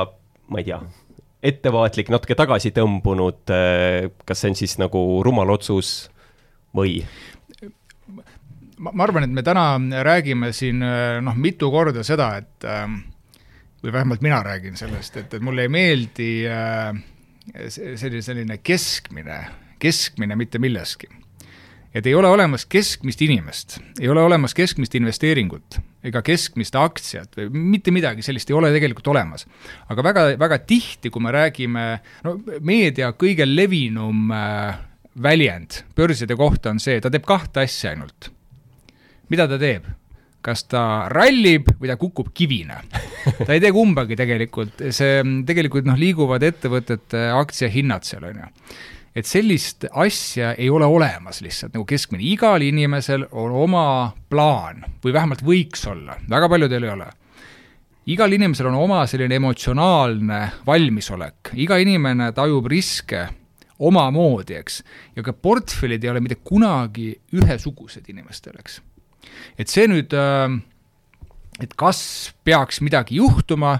ma 0.53 0.62
ei 0.62 0.68
tea, 0.70 0.80
ettevaatlik, 1.51 2.12
natuke 2.13 2.38
tagasi 2.38 2.72
tõmbunud, 2.75 3.53
kas 4.25 4.44
see 4.44 4.53
on 4.53 4.58
siis 4.60 4.77
nagu 4.82 5.01
rumal 5.25 5.50
otsus 5.56 6.12
või? 6.77 7.01
ma, 8.77 8.94
arvan, 9.03 9.25
et 9.25 9.34
me 9.34 9.44
täna 9.46 9.65
räägime 10.06 10.51
siin 10.56 10.82
noh, 11.25 11.38
mitu 11.38 11.72
korda 11.74 12.06
seda, 12.08 12.34
et 12.41 12.70
äh, 12.70 12.86
või 13.84 13.94
vähemalt 13.94 14.22
mina 14.22 14.44
räägin 14.46 14.78
sellest, 14.78 15.18
et, 15.18 15.34
et 15.34 15.44
mulle 15.44 15.66
ei 15.66 15.72
meeldi 15.72 16.30
äh, 16.50 16.94
selline, 17.68 18.22
selline 18.22 18.58
keskmine, 18.64 19.40
keskmine 19.82 20.38
mitte 20.38 20.60
milleski. 20.62 21.10
et 21.94 22.06
ei 22.08 22.16
ole 22.16 22.28
olemas 22.28 22.66
keskmist 22.66 23.22
inimest, 23.22 23.80
ei 24.00 24.10
ole 24.10 24.22
olemas 24.24 24.54
keskmist 24.54 24.96
investeeringut 24.96 25.80
ega 26.04 26.22
keskmist 26.26 26.76
aktsiat 26.80 27.36
või 27.38 27.50
mitte 27.76 27.92
midagi 27.92 28.24
sellist 28.26 28.50
ei 28.50 28.56
ole 28.58 28.72
tegelikult 28.74 29.08
olemas. 29.14 29.46
aga 29.90 30.04
väga, 30.04 30.24
väga 30.40 30.60
tihti, 30.66 31.10
kui 31.10 31.22
me 31.22 31.34
räägime, 31.36 31.86
no 32.24 32.38
meedia 32.62 33.12
kõige 33.14 33.46
levinum 33.48 34.32
äh, 34.32 34.80
väljend 35.22 35.82
börside 35.96 36.38
kohta 36.40 36.72
on 36.72 36.80
see, 36.80 37.02
ta 37.02 37.12
teeb 37.12 37.26
kahte 37.28 37.66
asja 37.66 37.92
ainult. 37.96 38.32
mida 39.30 39.48
ta 39.48 39.60
teeb? 39.60 39.90
Kas 40.45 40.65
ta 40.69 40.83
rallib 41.12 41.69
või 41.77 41.91
ta 41.91 41.98
kukub 42.01 42.31
kivina. 42.33 42.81
ta 43.45 43.53
ei 43.53 43.62
tee 43.62 43.71
kumbagi 43.75 44.17
tegelikult, 44.19 44.81
see 44.93 45.21
tegelikult 45.48 45.88
noh, 45.89 46.00
liiguvad 46.00 46.43
ettevõtete 46.45 47.29
aktsiahinnad 47.38 48.07
seal, 48.07 48.25
on 48.31 48.41
ju. 48.43 48.51
et 49.15 49.29
sellist 49.29 49.86
asja 49.91 50.53
ei 50.57 50.69
ole 50.69 50.88
olemas 50.89 51.41
lihtsalt 51.45 51.75
nagu 51.77 51.86
keskmine, 51.88 52.24
igal 52.33 52.63
inimesel 52.65 53.27
on 53.31 53.55
oma 53.65 53.88
plaan 54.29 54.86
või 55.03 55.15
vähemalt 55.17 55.43
võiks 55.45 55.86
olla, 55.89 56.17
väga 56.29 56.50
paljudel 56.51 56.88
ei 56.88 56.95
ole 56.95 57.12
igal 58.12 58.33
inimesel 58.33 58.71
on 58.71 58.79
oma 58.81 59.03
selline 59.07 59.38
emotsionaalne 59.38 60.39
valmisolek, 60.65 61.53
iga 61.62 61.77
inimene 61.77 62.31
tajub 62.33 62.65
riske 62.71 63.27
omamoodi, 63.81 64.57
eks. 64.62 64.81
ja 65.15 65.25
ka 65.25 65.33
portfellid 65.33 66.03
ei 66.03 66.13
ole 66.13 66.21
mitte 66.24 66.39
kunagi 66.45 67.13
ühesugused 67.38 68.10
inimestel, 68.10 68.57
eks 68.62 68.81
et 69.58 69.72
see 69.72 69.88
nüüd, 69.92 70.13
äh, 70.13 70.60
et 71.62 71.74
kas 71.80 72.32
peaks 72.46 72.82
midagi 72.86 73.20
juhtuma, 73.22 73.75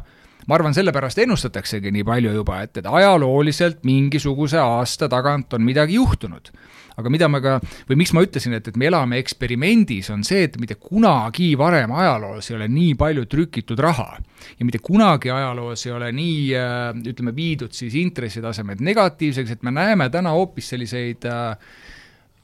ma 0.48 0.58
arvan, 0.58 0.76
sellepärast 0.76 1.22
ennustataksegi 1.24 1.94
nii 1.94 2.06
palju 2.08 2.34
juba, 2.36 2.62
et, 2.66 2.82
et 2.82 2.88
ajalooliselt 2.90 3.86
mingisuguse 3.88 4.60
aasta 4.62 5.10
tagant 5.12 5.54
on 5.58 5.66
midagi 5.66 6.00
juhtunud. 6.00 6.54
aga 6.92 7.10
mida 7.10 7.28
ma 7.32 7.40
ka, 7.42 7.54
või 7.90 7.96
miks 8.02 8.12
ma 8.14 8.22
ütlesin, 8.22 8.54
et, 8.58 8.66
et 8.68 8.76
me 8.78 8.90
elame 8.90 9.18
eksperimendis, 9.22 10.10
on 10.12 10.26
see, 10.28 10.44
et 10.46 10.58
mitte 10.60 10.76
kunagi 10.76 11.54
varem 11.58 11.94
ajaloos 11.96 12.50
ei 12.52 12.58
ole 12.58 12.68
nii 12.70 12.98
palju 13.00 13.26
trükitud 13.32 13.80
raha. 13.80 14.20
ja 14.60 14.66
mitte 14.68 14.82
kunagi 14.84 15.32
ajaloos 15.32 15.86
ei 15.88 15.94
ole 15.96 16.12
nii, 16.12 16.42
äh, 16.58 16.90
ütleme, 17.14 17.36
viidud 17.36 17.74
siis 17.74 17.96
intressitasemed 17.96 18.84
negatiivseks, 18.84 19.56
et 19.56 19.64
me 19.64 19.72
näeme 19.72 20.10
täna 20.10 20.36
hoopis 20.36 20.74
selliseid 20.76 21.26
äh, 21.26 21.56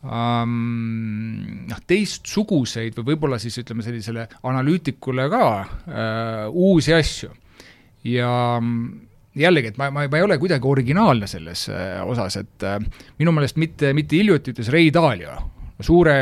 noh, 0.06 1.80
teistsuguseid 1.89 2.98
või 3.00 3.13
võib-olla 3.13 3.39
siis 3.42 3.58
ütleme 3.63 3.84
sellisele 3.86 4.27
analüütikule 4.46 5.25
ka 5.32 5.44
uh, 5.58 5.68
uusi 6.54 6.94
asju. 6.94 7.32
ja 8.06 8.30
jällegi, 9.38 9.74
et 9.74 9.77
ma, 9.77 9.89
ma, 9.92 10.06
ma 10.08 10.20
ei 10.20 10.25
ole 10.25 10.38
kuidagi 10.42 10.70
originaalne 10.70 11.27
selles 11.30 11.68
uh, 11.72 12.04
osas, 12.10 12.38
et 12.44 12.68
uh, 12.68 12.77
minu 13.20 13.34
meelest 13.36 13.58
mitte, 13.58 13.94
mitte 13.98 14.20
hiljuti 14.20 14.54
ütles 14.54 14.70
Ray 14.74 14.94
Dalio, 14.94 15.34
suure, 15.82 16.16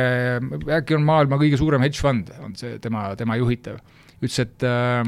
äkki 0.79 0.97
on 0.97 1.05
maailma 1.07 1.39
kõige 1.39 1.59
suurem 1.59 1.83
hedge 1.83 1.99
fund, 2.01 2.31
on 2.43 2.55
see 2.59 2.79
tema, 2.83 3.09
tema 3.19 3.37
juhitav, 3.39 3.79
ütles, 4.21 4.39
et 4.39 4.65
uh, 4.67 5.03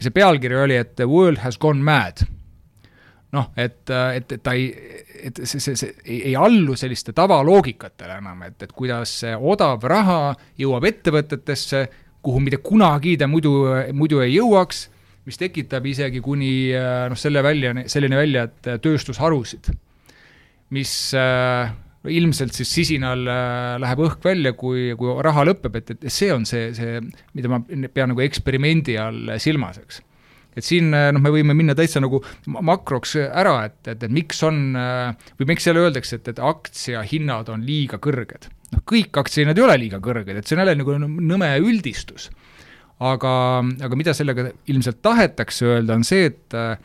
see 0.00 0.12
pealkiri 0.12 0.56
oli, 0.64 0.80
et 0.80 0.96
the 0.96 1.08
world 1.08 1.44
has 1.44 1.60
gone 1.60 1.84
mad 1.84 2.24
noh, 3.36 3.50
et, 3.56 3.82
et, 3.90 4.32
et 4.32 4.42
ta 4.42 4.54
ei, 4.56 4.70
et 5.28 5.40
see, 5.44 5.60
see, 5.62 5.76
see 5.78 5.94
ei, 6.04 6.18
ei 6.30 6.34
allu 6.38 6.76
selliste 6.78 7.14
tavaloogikatele 7.16 8.18
enam, 8.20 8.42
et, 8.48 8.58
et 8.62 8.74
kuidas 8.76 9.12
see 9.22 9.32
odav 9.36 9.84
raha 9.88 10.34
jõuab 10.60 10.86
ettevõtetesse, 10.90 11.86
kuhu 12.26 12.42
mitte 12.42 12.60
kunagi 12.64 13.16
ta 13.20 13.28
muidu, 13.30 13.54
muidu 13.96 14.22
ei 14.24 14.36
jõuaks, 14.36 14.86
mis 15.26 15.40
tekitab 15.40 15.86
isegi 15.90 16.22
kuni 16.22 16.52
noh, 16.74 17.18
selle 17.18 17.42
välja, 17.42 17.74
selline 17.90 18.18
välja, 18.18 18.46
et 18.46 18.70
tööstusharusid, 18.82 19.72
mis 20.74 20.92
äh, 21.18 21.72
ilmselt 22.06 22.54
siis 22.54 22.72
sisinal 22.78 23.26
äh, 23.26 23.76
läheb 23.82 24.02
õhk 24.06 24.26
välja, 24.26 24.54
kui, 24.58 24.92
kui 24.98 25.14
raha 25.26 25.46
lõpeb, 25.48 25.80
et, 25.80 25.96
et 25.96 26.10
see 26.12 26.30
on 26.34 26.46
see, 26.48 26.70
see, 26.76 27.00
mida 27.34 27.50
ma 27.50 27.62
pean 27.66 28.14
nagu 28.14 28.22
eksperimendi 28.26 28.98
all 29.02 29.34
silmas, 29.42 29.80
eks 29.82 30.05
et 30.56 30.64
siin 30.64 30.90
äh, 30.96 31.10
noh, 31.14 31.22
me 31.22 31.32
võime 31.34 31.54
minna 31.56 31.76
täitsa 31.76 32.00
nagu 32.02 32.22
makroks 32.46 33.16
ära, 33.26 33.58
et, 33.68 33.78
et, 33.92 34.02
et 34.08 34.12
miks 34.12 34.40
on 34.46 34.60
äh, 34.80 35.30
või 35.40 35.52
miks 35.52 35.68
jälle 35.68 35.84
öeldakse, 35.84 36.20
et, 36.20 36.32
et 36.32 36.42
aktsiahinnad 36.42 37.50
on 37.52 37.64
liiga 37.66 38.00
kõrged. 38.02 38.48
noh, 38.72 38.84
kõik 38.88 39.20
aktsiahinnad 39.22 39.58
ei 39.58 39.66
ole 39.66 39.78
liiga 39.84 40.00
kõrged, 40.02 40.36
et 40.36 40.48
see 40.48 40.56
on 40.56 40.64
jälle 40.64 40.76
nagu 40.80 40.98
nõme 41.06 41.52
üldistus. 41.62 42.30
aga, 42.96 43.32
aga 43.84 43.96
mida 43.96 44.14
sellega 44.16 44.50
ilmselt 44.72 45.02
tahetakse 45.04 45.66
öelda, 45.68 45.98
on 45.98 46.06
see, 46.08 46.30
et 46.32 46.56
äh, 46.56 46.76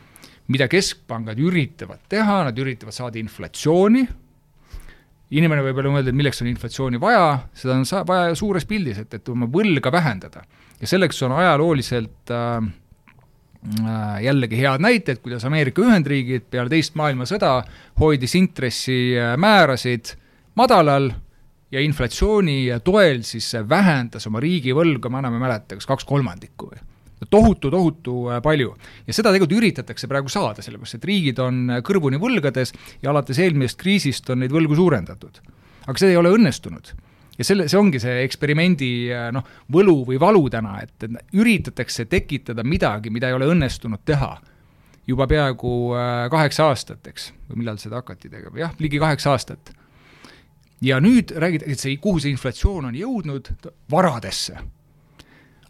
mida 0.52 0.68
keskpangad 0.68 1.38
üritavad 1.40 2.02
teha, 2.12 2.42
nad 2.50 2.58
üritavad 2.58 2.92
saada 2.92 3.16
inflatsiooni, 3.22 4.04
inimene 5.32 5.64
võib 5.64 5.80
jälle 5.80 5.94
mõelda, 5.94 6.12
et 6.12 6.18
milleks 6.18 6.42
on 6.44 6.50
inflatsiooni 6.50 7.00
vaja, 7.00 7.24
seda 7.56 7.78
on 7.78 7.88
vaja 8.04 8.36
suures 8.36 8.68
pildis, 8.68 9.00
et, 9.00 9.16
et 9.16 9.32
oma 9.32 9.48
võlga 9.48 9.94
vähendada. 9.94 10.44
ja 10.82 10.90
selleks 10.90 11.22
on 11.24 11.32
ajalooliselt 11.38 12.34
äh, 12.34 12.60
Äh, 12.60 12.81
jällegi 14.22 14.58
head 14.58 14.82
näited, 14.82 15.20
kuidas 15.22 15.44
Ameerika 15.46 15.82
Ühendriigid 15.84 16.48
peale 16.50 16.70
teist 16.72 16.96
maailmasõda 16.98 17.60
hoidis 18.00 18.34
intressimäärasid 18.34 20.16
madalal 20.58 21.12
ja 21.72 21.80
inflatsiooni 21.80 22.72
toel 22.84 23.22
siis 23.26 23.52
vähendas 23.68 24.26
oma 24.26 24.42
riigivõlga, 24.42 25.08
ma 25.08 25.22
enam 25.22 25.38
ei 25.38 25.44
mäleta, 25.44 25.78
kas 25.78 25.86
kaks 25.88 26.08
kolmandikku 26.08 26.72
või 26.72 26.82
tohutu, 27.30 27.70
tohutu 27.70 28.16
äh, 28.30 28.42
palju. 28.42 28.74
ja 29.06 29.14
seda 29.14 29.30
tegelikult 29.30 29.60
üritatakse 29.60 30.08
praegu 30.10 30.28
saada, 30.32 30.62
sellepärast 30.62 30.98
et 30.98 31.06
riigid 31.06 31.38
on 31.38 31.78
kõrvuni 31.86 32.18
võlgades 32.18 32.74
ja 33.02 33.12
alates 33.14 33.38
eelmisest 33.38 33.78
kriisist 33.78 34.30
on 34.34 34.42
neid 34.42 34.52
võlgu 34.52 34.76
suurendatud. 34.76 35.38
aga 35.86 35.98
see 35.98 36.10
ei 36.10 36.18
ole 36.18 36.34
õnnestunud 36.34 36.94
ja 37.38 37.44
selle, 37.44 37.68
see 37.68 37.80
ongi 37.80 38.00
see 38.02 38.22
eksperimendi 38.26 38.92
noh, 39.32 39.46
võlu 39.72 40.02
või 40.08 40.20
valu 40.20 40.46
täna, 40.52 40.78
et, 40.84 40.96
et 41.06 41.36
üritatakse 41.36 42.06
tekitada 42.10 42.64
midagi, 42.64 43.10
mida 43.10 43.30
ei 43.30 43.36
ole 43.38 43.48
õnnestunud 43.54 44.04
teha 44.04 44.34
juba 45.06 45.26
peaaegu 45.26 45.72
äh, 45.96 46.10
kaheksa 46.30 46.68
aastat, 46.70 47.06
eks, 47.10 47.30
või 47.50 47.62
millal 47.62 47.80
seda 47.82 48.00
hakati 48.00 48.30
tegema, 48.30 48.58
jah, 48.60 48.76
ligi 48.82 49.00
kaheksa 49.02 49.32
aastat. 49.34 49.72
ja 50.82 50.98
nüüd 51.00 51.30
räägitakse, 51.38 51.96
kuhu 52.02 52.18
see 52.22 52.32
inflatsioon 52.34 52.88
on 52.90 52.94
jõudnud, 52.98 53.50
varadesse. 53.90 54.56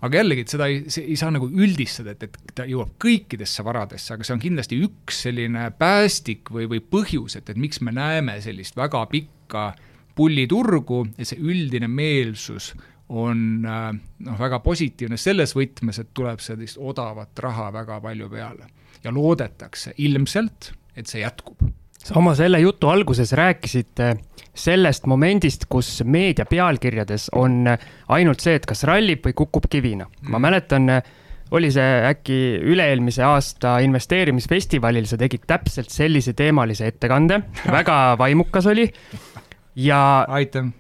aga 0.03 0.19
jällegi, 0.19 0.45
et 0.45 0.53
seda 0.53 0.67
ei, 0.67 0.83
ei 1.01 1.17
saa 1.17 1.31
nagu 1.31 1.49
üldistada, 1.49 2.13
et, 2.13 2.23
et 2.23 2.55
ta 2.55 2.67
jõuab 2.69 2.97
kõikidesse 3.01 3.65
varadesse, 3.65 4.15
aga 4.15 4.25
see 4.25 4.35
on 4.35 4.43
kindlasti 4.43 4.81
üks 4.85 5.23
selline 5.29 5.71
päästik 5.79 6.51
või, 6.51 6.69
või 6.69 6.81
põhjus, 6.81 7.37
et, 7.39 7.49
et 7.49 7.57
miks 7.57 7.81
me 7.81 7.95
näeme 7.95 8.41
sellist 8.45 8.77
väga 8.77 9.07
pikka 9.13 9.69
äh, 9.71 9.92
pulliturgu 10.15 11.05
ja 11.19 11.27
see 11.29 11.41
üldine 11.41 11.89
meelsus 11.89 12.73
on 13.13 13.67
äh, 13.69 13.89
noh, 14.25 14.39
väga 14.39 14.61
positiivne 14.65 15.19
selles 15.21 15.55
võtmes, 15.57 16.01
et 16.01 16.13
tuleb 16.17 16.41
sellist 16.41 16.81
odavat 16.81 17.39
raha 17.45 17.69
väga 17.75 18.01
palju 18.01 18.31
peale. 18.33 18.71
ja 19.05 19.11
loodetakse 19.11 19.95
ilmselt, 19.99 20.73
et 20.97 21.07
see 21.11 21.25
jätkub. 21.25 21.59
sa 21.99 22.15
oma 22.19 22.35
selle 22.39 22.61
jutu 22.61 22.89
alguses 22.89 23.33
rääkisid 23.33 24.01
sellest 24.55 25.07
momendist, 25.07 25.67
kus 25.69 26.03
meedia 26.05 26.47
pealkirjades 26.47 27.31
on 27.35 27.67
ainult 28.09 28.41
see, 28.41 28.55
et 28.55 28.67
kas 28.67 28.85
rallib 28.85 29.27
või 29.27 29.35
kukub 29.35 29.69
kivina. 29.69 30.07
ma 30.23 30.39
mm. 30.39 30.43
mäletan, 30.43 30.89
oli 31.53 31.69
see 31.73 31.89
äkki 32.09 32.39
üle-eelmise 32.73 33.25
aasta 33.29 33.77
investeerimisfestivalil, 33.85 35.05
sa 35.09 35.19
tegid 35.21 35.45
täpselt 35.47 35.93
sellise 35.93 36.33
teemalise 36.37 36.89
ettekande, 36.89 37.43
väga 37.69 38.17
vaimukas 38.19 38.69
oli 38.73 38.89
ja. 39.77 40.25
aitäh 40.29 40.71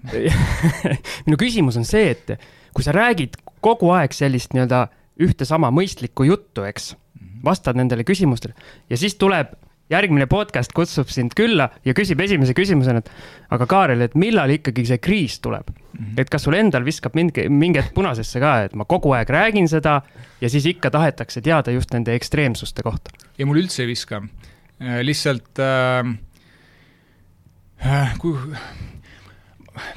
minu 1.26 1.38
küsimus 1.40 1.78
on 1.80 1.88
see, 1.88 2.12
et 2.12 2.36
kui 2.74 2.84
sa 2.84 2.94
räägid 2.96 3.38
kogu 3.64 3.92
aeg 3.94 4.14
sellist 4.16 4.56
nii-öelda 4.56 4.86
ühte 5.22 5.46
sama 5.48 5.70
mõistlikku 5.74 6.26
juttu, 6.26 6.64
eks, 6.66 6.94
mhm. 6.94 7.42
vastad 7.44 7.78
nendele 7.78 8.06
küsimustele 8.08 8.56
ja 8.90 8.98
siis 9.00 9.18
tuleb 9.20 9.54
järgmine 9.92 10.26
podcast 10.30 10.72
kutsub 10.72 11.10
sind 11.12 11.34
külla 11.36 11.68
ja 11.84 11.92
küsib 11.96 12.20
esimese 12.24 12.54
küsimusena, 12.56 13.02
et 13.02 13.10
aga 13.52 13.66
Kaarel, 13.68 14.04
et 14.06 14.14
millal 14.16 14.54
ikkagi 14.54 14.86
see 14.88 15.00
kriis 15.02 15.38
tuleb 15.44 15.68
mm? 15.68 15.98
-hmm. 15.98 16.20
et 16.22 16.30
kas 16.32 16.46
sul 16.46 16.56
endal 16.56 16.84
viskab 16.84 17.16
mingi, 17.18 17.48
mingi 17.48 17.82
hetk 17.82 17.94
punasesse 17.94 18.40
ka, 18.40 18.54
et 18.68 18.74
ma 18.78 18.88
kogu 18.88 19.12
aeg 19.16 19.30
räägin 19.30 19.68
seda 19.68 20.00
ja 20.40 20.50
siis 20.50 20.66
ikka 20.66 20.90
tahetakse 20.90 21.40
teada 21.40 21.70
just 21.70 21.92
nende 21.92 22.14
ekstreemsuste 22.14 22.82
kohta? 22.82 23.10
ei, 23.38 23.44
mul 23.44 23.60
üldse 23.64 23.82
ei 23.82 23.92
viska. 23.92 24.22
Äh, 24.80 25.00
lihtsalt 25.02 25.58
Äh, 25.58 26.16
kui 28.22 28.36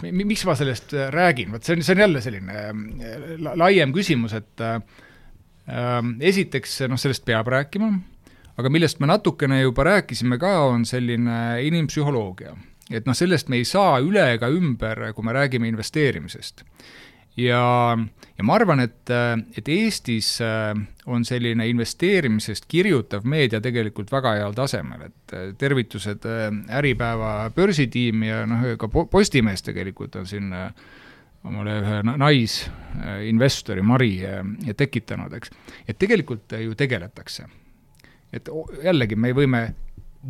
miks 0.02 0.46
ma 0.48 0.56
sellest 0.58 0.94
äh, 0.96 1.10
räägin, 1.14 1.52
vot 1.54 1.64
see 1.64 1.76
on, 1.76 1.84
see 1.84 1.96
on 1.96 2.04
jälle 2.06 2.22
selline 2.24 2.60
äh, 2.70 3.56
laiem 3.60 3.94
küsimus, 3.96 4.36
et 4.38 4.64
äh, 4.64 4.80
esiteks 6.32 6.80
noh, 6.90 7.00
sellest 7.02 7.26
peab 7.28 7.50
rääkima, 7.52 7.92
aga 8.56 8.72
millest 8.72 9.02
me 9.04 9.10
natukene 9.10 9.62
juba 9.62 9.88
rääkisime 9.90 10.40
ka, 10.42 10.54
on 10.70 10.86
selline 10.88 11.62
inimpsühholoogia. 11.66 12.56
et 12.92 13.08
noh, 13.10 13.18
sellest 13.18 13.50
me 13.50 13.60
ei 13.62 13.66
saa 13.66 14.00
üle 14.00 14.28
ega 14.36 14.50
ümber, 14.54 15.08
kui 15.16 15.26
me 15.26 15.34
räägime 15.34 15.68
investeerimisest. 15.68 16.64
Ja, 17.38 17.62
ja 18.38 18.46
ma 18.48 18.56
arvan, 18.56 18.82
et, 18.86 19.12
et 19.58 19.70
Eestis 19.72 20.38
on 21.06 21.26
selline 21.28 21.68
investeerimisest 21.70 22.68
kirjutav 22.72 23.26
meedia 23.28 23.62
tegelikult 23.64 24.12
väga 24.14 24.36
heal 24.40 24.58
tasemel, 24.58 25.08
et 25.10 25.36
tervitused 25.62 26.26
Äripäeva 26.80 27.52
börsitiimi 27.56 28.30
ja 28.32 28.44
noh, 28.50 28.68
ka 28.80 28.90
Postimees 28.90 29.66
tegelikult 29.66 30.16
on 30.22 30.30
siin 30.30 30.54
omale 31.46 31.78
ühe 31.82 32.02
naisinvestori, 32.10 33.84
Mari, 33.86 34.12
tekitanud, 34.78 35.34
eks. 35.38 35.54
et 35.88 36.00
tegelikult 36.02 36.56
ju 36.62 36.74
tegeletakse. 36.78 37.46
et 38.34 38.50
jällegi, 38.84 39.16
me 39.16 39.32
võime 39.32 39.62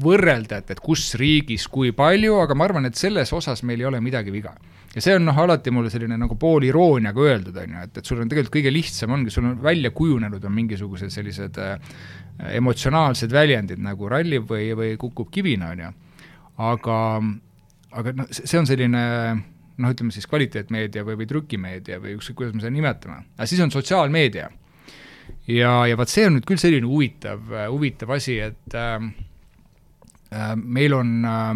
võrrelda, 0.01 0.59
et, 0.59 0.71
et 0.75 0.81
kus 0.83 1.13
riigis 1.19 1.67
kui 1.71 1.93
palju, 1.95 2.39
aga 2.43 2.57
ma 2.57 2.67
arvan, 2.67 2.87
et 2.89 2.99
selles 2.99 3.31
osas 3.35 3.63
meil 3.67 3.81
ei 3.81 3.87
ole 3.89 4.01
midagi 4.03 4.33
viga. 4.33 4.55
ja 4.95 5.03
see 5.03 5.15
on 5.17 5.25
noh, 5.27 5.37
alati 5.43 5.71
mulle 5.75 5.89
selline 5.91 6.17
nagu 6.19 6.37
poolirooniaga 6.39 7.23
öeldud, 7.23 7.57
on 7.59 7.75
ju, 7.75 7.85
et, 7.87 7.97
et 7.99 8.11
sul 8.11 8.21
on 8.23 8.29
tegelikult 8.31 8.55
kõige 8.57 8.71
lihtsam 8.71 9.15
ongi, 9.15 9.33
sul 9.33 9.47
on 9.49 9.57
välja 9.63 9.91
kujunenud, 9.95 10.43
on 10.43 10.55
mingisugused 10.55 11.11
sellised 11.11 11.59
äh, 11.59 11.97
emotsionaalsed 12.55 13.31
väljendid 13.31 13.83
nagu 13.83 14.11
rallib 14.11 14.47
või, 14.51 14.69
või 14.77 14.93
kukub 14.99 15.31
kivina, 15.31 15.73
on 15.75 15.83
ju. 15.85 15.91
aga, 16.69 16.99
aga 17.99 18.15
noh, 18.21 18.31
see 18.31 18.59
on 18.59 18.67
selline 18.69 19.03
noh, 19.35 19.91
ütleme 19.91 20.15
siis 20.15 20.27
kvaliteetmeedia 20.31 21.03
või, 21.07 21.19
või 21.19 21.29
trükimeedia 21.31 21.99
või 22.03 22.15
ükskõik, 22.19 22.39
kuidas 22.39 22.55
me 22.55 22.63
seda 22.63 22.75
nimetame, 22.75 23.23
aga 23.35 23.47
siis 23.51 23.63
on 23.63 23.71
sotsiaalmeedia. 23.75 24.49
ja, 25.51 25.77
ja 25.87 25.99
vot 25.99 26.11
see 26.11 26.27
on 26.27 26.37
nüüd 26.37 26.47
küll 26.47 26.59
selline 26.59 26.87
huvitav, 26.87 27.47
huvitav 27.71 28.15
asi, 28.15 28.39
et 28.43 28.75
Äh, 28.75 29.09
meil 30.59 30.95
on, 30.97 31.11
äh, 31.25 31.51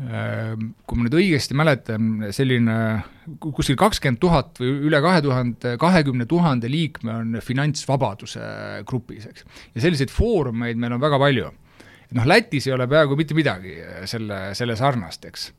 äh, 0.00 0.66
kui 0.86 0.98
ma 0.98 1.06
nüüd 1.06 1.16
õigesti 1.20 1.56
mäletan, 1.58 2.10
selline 2.36 2.76
kuskil 3.40 3.78
kakskümmend 3.80 4.20
tuhat 4.22 4.60
või 4.62 4.74
üle 4.90 5.00
kahe 5.04 5.22
tuhande, 5.24 5.76
kahekümne 5.80 6.26
tuhande 6.30 6.70
liikme 6.72 7.16
on 7.20 7.40
finantsvabaduse 7.44 8.44
grupis, 8.88 9.28
eks. 9.30 9.48
ja 9.74 9.86
selliseid 9.86 10.12
foorumeid 10.14 10.80
meil 10.80 10.96
on 10.96 11.02
väga 11.02 11.20
palju. 11.22 11.50
noh, 12.18 12.26
Lätis 12.26 12.66
ei 12.66 12.74
ole 12.74 12.88
peaaegu 12.90 13.16
mitte 13.18 13.36
midagi 13.38 13.76
selle, 14.10 14.50
selle 14.58 14.76
sarnast, 14.76 15.26
eks 15.30 15.50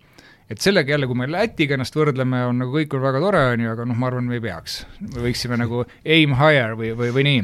et 0.51 0.59
sellega 0.59 0.91
jälle, 0.95 1.07
kui 1.07 1.15
me 1.15 1.29
Lätiga 1.31 1.77
ennast 1.77 1.95
võrdleme, 1.95 2.43
on 2.49 2.57
nagu 2.59 2.73
kõik 2.75 2.95
on 2.97 3.03
väga 3.05 3.21
tore, 3.23 3.43
on 3.53 3.63
ju, 3.63 3.69
aga 3.71 3.85
noh, 3.87 3.97
ma 3.97 4.09
arvan, 4.09 4.27
me 4.27 4.37
ei 4.37 4.43
peaks. 4.43 4.81
me 4.99 5.23
võiksime 5.27 5.57
nagu 5.59 5.85
aim 5.85 6.35
higher 6.39 6.75
või, 6.79 6.91
või, 6.97 7.13
või 7.15 7.23
nii. 7.27 7.43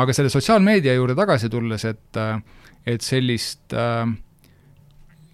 aga 0.00 0.14
selle 0.16 0.32
sotsiaalmeedia 0.32 0.96
juurde 0.96 1.14
tagasi 1.18 1.50
tulles, 1.52 1.84
et 1.86 2.18
äh, 2.18 2.40
et 2.88 3.04
sellist 3.04 3.76
äh, 3.76 4.08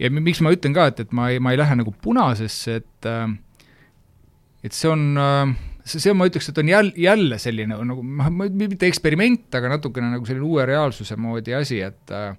ja 0.02 0.12
miks 0.12 0.42
ma 0.44 0.52
ütlen 0.54 0.74
ka, 0.76 0.90
et, 0.90 1.06
et 1.06 1.14
ma 1.16 1.30
ei, 1.32 1.40
ma 1.42 1.54
ei 1.54 1.60
lähe 1.60 1.78
nagu 1.78 1.94
punasesse, 2.02 2.80
et 2.82 3.10
äh, 3.10 3.26
et 4.66 4.74
see 4.74 4.90
on 4.90 5.08
äh, 5.20 5.54
see, 5.86 6.02
see 6.02 6.14
ma 6.16 6.26
ütleks, 6.28 6.50
et 6.50 6.60
on 6.60 6.70
jälle, 6.70 6.92
jälle 7.00 7.38
selline 7.42 7.78
nagu 7.88 8.02
noh, 8.02 8.30
mitte 8.58 8.88
eksperiment, 8.88 9.48
aga 9.56 9.70
natukene 9.76 10.12
nagu 10.16 10.28
selline 10.28 10.46
uue 10.46 10.66
reaalsuse 10.68 11.18
moodi 11.20 11.54
asi, 11.56 11.80
et 11.86 12.14
äh, 12.14 12.36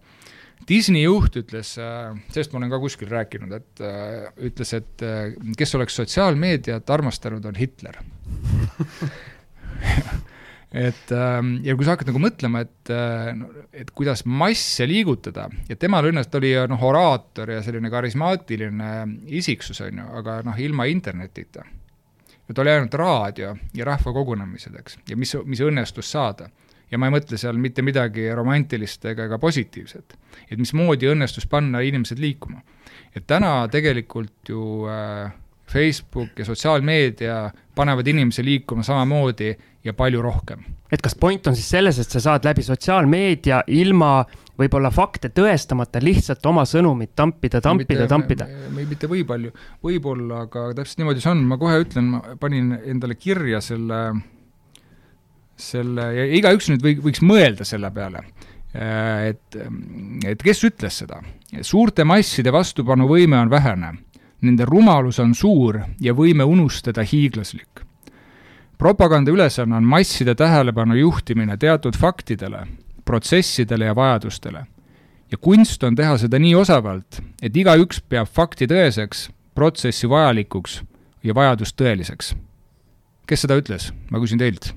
Disney 0.67 1.05
juht 1.05 1.37
ütles 1.39 1.75
äh,, 1.79 2.17
sellest 2.33 2.53
ma 2.53 2.61
olen 2.61 2.73
ka 2.73 2.81
kuskil 2.83 3.09
rääkinud, 3.11 3.53
et 3.55 3.83
äh, 3.85 4.27
ütles, 4.49 4.73
et 4.77 5.05
äh, 5.05 5.35
kes 5.59 5.75
oleks 5.79 5.97
sotsiaalmeediat 6.01 6.95
armastanud, 6.97 7.43
on 7.47 7.59
Hitler 7.59 8.01
et 10.71 11.11
ähm, 11.15 11.53
ja 11.63 11.75
kui 11.77 11.85
sa 11.87 11.95
hakkad 11.95 12.09
nagu 12.11 12.19
mõtlema, 12.19 12.61
et, 12.65 12.91
äh, 12.91 13.29
et 13.71 13.91
kuidas 13.95 14.25
masse 14.27 14.83
liigutada 14.87 15.47
ja 15.69 15.77
temal 15.79 16.09
õnnest 16.09 16.33
oli 16.35 16.51
noh, 16.67 16.83
oraator 16.89 17.53
ja 17.55 17.61
selline 17.63 17.91
karismaatiline 17.93 18.91
isiksus, 19.39 19.79
on 19.85 20.03
ju, 20.03 20.07
aga 20.19 20.41
noh, 20.47 20.59
ilma 20.59 20.89
internetita. 20.91 21.63
et 22.47 22.59
oli 22.59 22.71
ainult 22.71 22.93
raadio 22.93 23.55
ja 23.75 23.85
rahvakogunemised, 23.85 24.75
eks, 24.79 24.99
ja 25.09 25.17
mis, 25.17 25.35
mis 25.45 25.63
õnnestus 25.63 26.11
saada. 26.11 26.49
ja 26.91 26.97
ma 26.97 27.07
ei 27.07 27.15
mõtle 27.15 27.39
seal 27.39 27.57
mitte 27.57 27.81
midagi 27.81 28.27
romantilist 28.35 29.05
ega, 29.05 29.25
ega 29.25 29.39
positiivset. 29.39 30.17
et 30.51 30.59
mismoodi 30.59 31.07
õnnestus 31.07 31.47
panna 31.47 31.79
inimesed 31.79 32.19
liikuma. 32.19 32.59
et 33.15 33.23
täna 33.27 33.69
tegelikult 33.71 34.49
ju 34.49 34.83
äh, 34.91 35.31
Facebook 35.71 36.39
ja 36.39 36.45
sotsiaalmeedia 36.45 37.51
panevad 37.75 38.07
inimesi 38.07 38.45
liikuma 38.45 38.83
samamoodi 38.83 39.55
ja 39.87 39.95
palju 39.97 40.21
rohkem. 40.23 40.65
et 40.91 41.01
kas 41.03 41.15
point 41.19 41.47
on 41.47 41.55
siis 41.55 41.69
selles, 41.75 41.99
et 41.99 42.11
sa 42.11 42.21
saad 42.23 42.45
läbi 42.47 42.63
sotsiaalmeedia 42.65 43.63
ilma 43.67 44.11
võib-olla 44.57 44.91
fakte 44.93 45.29
tõestamata 45.35 46.01
lihtsalt 46.01 46.45
oma 46.49 46.65
sõnumit 46.65 47.13
tampida, 47.15 47.61
tampida, 47.61 48.07
tampida? 48.09 48.47
mitte 48.75 49.09
või 49.11 49.23
palju, 49.27 49.53
võib-olla, 49.83 50.45
aga 50.47 50.71
täpselt 50.77 51.03
niimoodi 51.03 51.23
see 51.23 51.33
on, 51.33 51.45
ma 51.49 51.59
kohe 51.61 51.79
ütlen, 51.83 52.11
ma 52.15 52.37
panin 52.41 52.73
endale 52.83 53.17
kirja 53.19 53.61
selle, 53.63 54.01
selle 55.55 56.11
ja 56.17 56.27
igaüks 56.39 56.71
nüüd 56.73 56.85
või, 56.85 56.97
võiks 57.09 57.23
mõelda 57.25 57.67
selle 57.67 57.91
peale 57.93 58.25
et, 58.77 59.57
et 60.27 60.43
kes 60.43 60.63
ütles 60.67 61.01
seda. 61.03 61.21
suurte 61.61 62.03
masside 62.05 62.51
vastupanuvõime 62.53 63.39
on 63.39 63.49
vähene, 63.49 63.93
nende 64.45 64.67
rumalus 64.69 65.19
on 65.23 65.33
suur 65.35 65.81
ja 66.01 66.13
võime 66.13 66.45
unustada 66.45 67.05
hiiglaslik 67.07 67.86
propaganda 68.77 69.31
ülesanne 69.31 69.75
on 69.75 69.83
masside 69.83 70.35
tähelepanu 70.35 70.95
juhtimine 70.95 71.57
teatud 71.57 71.97
faktidele, 71.97 72.65
protsessidele 73.05 73.85
ja 73.85 73.95
vajadustele. 73.95 74.65
ja 75.31 75.37
kunst 75.37 75.83
on 75.83 75.95
teha 75.95 76.17
seda 76.17 76.39
nii 76.39 76.55
osavalt, 76.55 77.19
et 77.43 77.57
igaüks 77.57 77.99
peab 78.09 78.29
fakti 78.31 78.63
tõeseks, 78.71 79.27
protsessi 79.55 80.07
vajalikuks 80.09 80.81
ja 81.23 81.35
vajadust 81.35 81.75
tõeliseks. 81.81 82.35
kes 83.27 83.41
seda 83.41 83.57
ütles, 83.59 83.91
ma 84.11 84.19
küsin 84.19 84.39
teilt. 84.39 84.73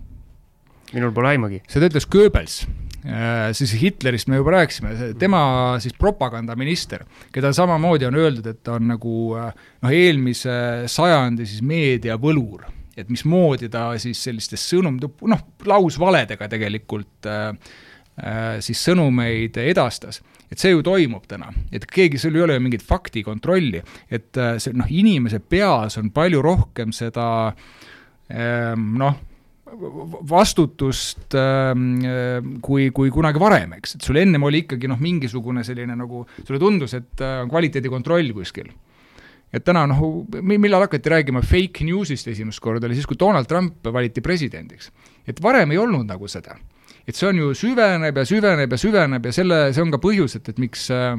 minul 0.93 1.13
pole 1.13 1.29
aimugi. 1.29 1.63
seda 1.69 1.87
ütles 1.87 2.09
Goebbels 2.09 2.67
äh, 3.05 3.53
siis 3.53 3.77
Hitlerist 3.83 4.29
me 4.29 4.37
juba 4.37 4.51
rääkisime, 4.51 5.15
tema 5.19 5.77
siis 5.79 5.95
propagandaminister, 5.95 7.05
keda 7.33 7.53
samamoodi 7.53 8.07
on 8.07 8.15
öeldud, 8.15 8.47
et 8.47 8.63
ta 8.63 8.73
on 8.73 8.89
nagu 8.89 9.37
äh, 9.37 9.55
noh, 9.83 9.91
eelmise 9.93 10.89
sajandi 10.89 11.47
siis 11.47 11.63
meediavõlur 11.63 12.80
et 12.99 13.11
mismoodi 13.11 13.71
ta 13.73 13.91
siis 14.01 14.21
selliste 14.27 14.59
sõnum, 14.61 14.99
noh, 15.01 15.47
lausvaledega 15.69 16.49
tegelikult 16.51 17.29
äh, 17.31 17.49
äh, 18.19 18.59
siis 18.65 18.83
sõnumeid 18.89 19.59
edastas. 19.63 20.23
et 20.51 20.59
see 20.59 20.73
ju 20.73 20.83
toimub 20.83 21.29
täna, 21.31 21.53
et 21.71 21.85
keegi, 21.87 22.19
sul 22.19 22.35
ei 22.35 22.43
ole 22.43 22.57
ju 22.57 22.63
mingit 22.65 22.83
faktikontrolli, 22.83 23.83
et 24.11 24.37
äh, 24.37 24.57
see 24.59 24.75
noh, 24.75 24.89
inimese 24.91 25.39
peas 25.39 25.99
on 26.01 26.11
palju 26.11 26.43
rohkem 26.43 26.91
seda 26.91 27.27
äh, 27.53 28.75
noh, 28.75 29.21
vastutust 30.27 31.37
äh, 31.39 31.71
kui, 32.67 32.91
kui 32.91 33.15
kunagi 33.15 33.39
varem, 33.39 33.79
eks, 33.79 33.95
et 33.95 34.09
sul 34.11 34.19
ennem 34.19 34.43
oli 34.43 34.65
ikkagi 34.65 34.91
noh, 34.91 34.99
mingisugune 34.99 35.63
selline 35.67 35.95
nagu, 35.95 36.25
sulle 36.43 36.59
tundus, 36.59 36.99
et 36.99 37.23
on 37.23 37.53
kvaliteedikontroll 37.53 38.35
kuskil 38.35 38.75
et 39.53 39.65
täna 39.67 39.85
noh, 39.91 40.03
millal 40.43 40.87
hakati 40.87 41.11
rääkima 41.11 41.43
fake 41.43 41.87
news'ist 41.87 42.31
esimest 42.31 42.63
korda, 42.63 42.87
oli 42.87 42.99
siis, 42.99 43.09
kui 43.09 43.19
Donald 43.19 43.49
Trump 43.51 43.87
valiti 43.93 44.23
presidendiks. 44.23 44.91
et 45.27 45.43
varem 45.43 45.71
ei 45.71 45.79
olnud 45.79 46.07
nagu 46.07 46.29
seda. 46.29 46.57
et 47.07 47.17
see 47.17 47.29
on 47.29 47.39
ju 47.39 47.55
süveneb 47.55 48.17
ja 48.17 48.25
süveneb 48.25 48.73
ja 48.73 48.79
süveneb 48.79 49.27
ja 49.27 49.33
selle, 49.33 49.61
see 49.73 49.83
on 49.83 49.91
ka 49.91 49.99
põhjus, 49.99 50.37
et, 50.37 50.49
et 50.49 50.59
miks 50.59 50.91
äh, 50.95 51.17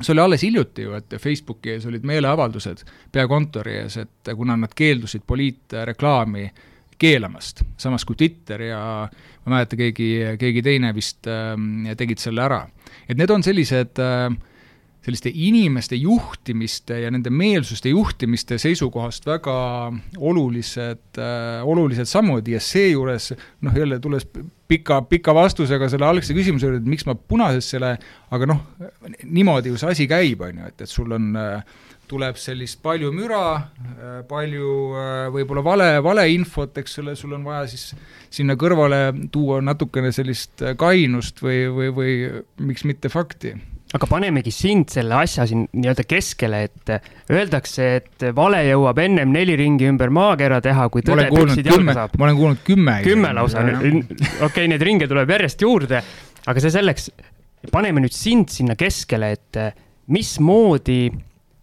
see 0.00 0.12
oli 0.14 0.20
alles 0.20 0.42
hiljuti 0.42 0.86
ju, 0.86 0.94
et 0.96 1.18
Facebooki 1.20 1.74
ees 1.74 1.86
olid 1.88 2.06
meeleavaldused 2.08 2.84
peakontori 3.12 3.76
ees, 3.82 3.98
et 4.00 4.32
kuna 4.36 4.56
nad 4.56 4.72
keeldusid 4.76 5.26
poliitreklaami 5.26 6.48
keelamast, 6.96 7.60
samas 7.76 8.06
kui 8.08 8.16
Twitter 8.16 8.62
ja 8.70 8.80
ma 9.04 9.50
ei 9.50 9.52
mäleta, 9.52 9.76
keegi, 9.76 10.10
keegi 10.40 10.64
teine 10.64 10.94
vist 10.96 11.28
äh, 11.28 11.52
tegid 11.96 12.22
selle 12.22 12.46
ära. 12.48 12.64
et 13.08 13.18
need 13.18 13.30
on 13.30 13.44
sellised 13.44 14.00
äh, 14.00 14.30
selliste 15.06 15.30
inimeste 15.30 15.96
juhtimiste 16.00 16.98
ja 17.04 17.10
nende 17.14 17.30
meelsuste 17.30 17.92
juhtimiste 17.92 18.58
seisukohast 18.58 19.26
väga 19.28 19.56
olulised 20.18 21.20
äh,, 21.22 21.62
olulised 21.62 22.10
sammud 22.10 22.48
ja 22.50 22.58
seejuures 22.62 23.30
noh, 23.62 23.76
jälle 23.78 24.00
tulles 24.02 24.26
pika, 24.68 25.00
pika 25.06 25.34
vastusega 25.34 25.88
selle 25.92 26.08
algse 26.08 26.34
küsimuse 26.34 26.66
juurde, 26.66 26.82
et 26.82 26.90
miks 26.90 27.06
ma 27.06 27.14
punasesse 27.14 27.78
lähen, 27.82 28.06
aga 28.34 28.48
noh, 28.50 28.64
niimoodi 29.22 29.70
ju 29.70 29.78
see 29.78 29.92
asi 29.94 30.08
käib, 30.10 30.42
on 30.42 30.58
ju, 30.62 30.72
et, 30.72 30.82
et 30.82 30.90
sul 30.90 31.14
on 31.14 31.30
äh, 31.38 31.78
tuleb 32.10 32.38
sellist 32.42 32.82
palju 32.82 33.12
müra, 33.14 33.44
äh, 33.54 34.18
palju 34.26 34.72
äh, 34.90 35.22
võib-olla 35.38 35.62
vale, 35.66 35.88
valeinfot, 36.02 36.82
eks 36.82 36.98
ole, 37.04 37.14
sul 37.18 37.38
on 37.38 37.46
vaja 37.46 37.70
siis 37.70 37.92
sinna 38.40 38.58
kõrvale 38.58 39.04
tuua 39.30 39.62
natukene 39.62 40.10
sellist 40.14 40.66
kainust 40.82 41.42
või, 41.46 41.62
või, 41.78 41.94
või 41.94 42.18
miks 42.66 42.86
mitte 42.88 43.12
fakti 43.12 43.54
aga 43.96 44.08
panemegi 44.10 44.52
sind 44.54 44.90
selle 44.92 45.16
asja 45.18 45.46
siin 45.48 45.64
nii-öelda 45.72 46.04
keskele, 46.08 46.62
et 46.68 46.92
öeldakse, 47.32 47.88
et 48.00 48.26
vale 48.36 48.62
jõuab 48.68 49.00
ennem 49.02 49.32
neli 49.34 49.56
ringi 49.58 49.88
ümber 49.90 50.12
maakera 50.14 50.60
teha, 50.64 50.88
kui 50.92 51.04
tõde 51.06 51.28
püksid 51.32 51.70
jalga 51.70 51.96
saab. 52.00 52.16
ma 52.18 52.28
olen 52.28 52.40
kuulnud 52.40 52.62
kümme. 52.66 52.98
kümme 53.06 53.32
lausa, 53.36 53.64
okei 54.46 54.68
neid 54.72 54.84
ringe 54.86 55.08
tuleb 55.10 55.32
järjest 55.36 55.64
juurde, 55.66 56.02
aga 56.46 56.62
see 56.62 56.74
selleks, 56.74 57.10
paneme 57.72 58.04
nüüd 58.04 58.14
sind 58.14 58.52
sinna 58.52 58.76
keskele, 58.78 59.32
et 59.36 59.60
mismoodi 60.12 61.00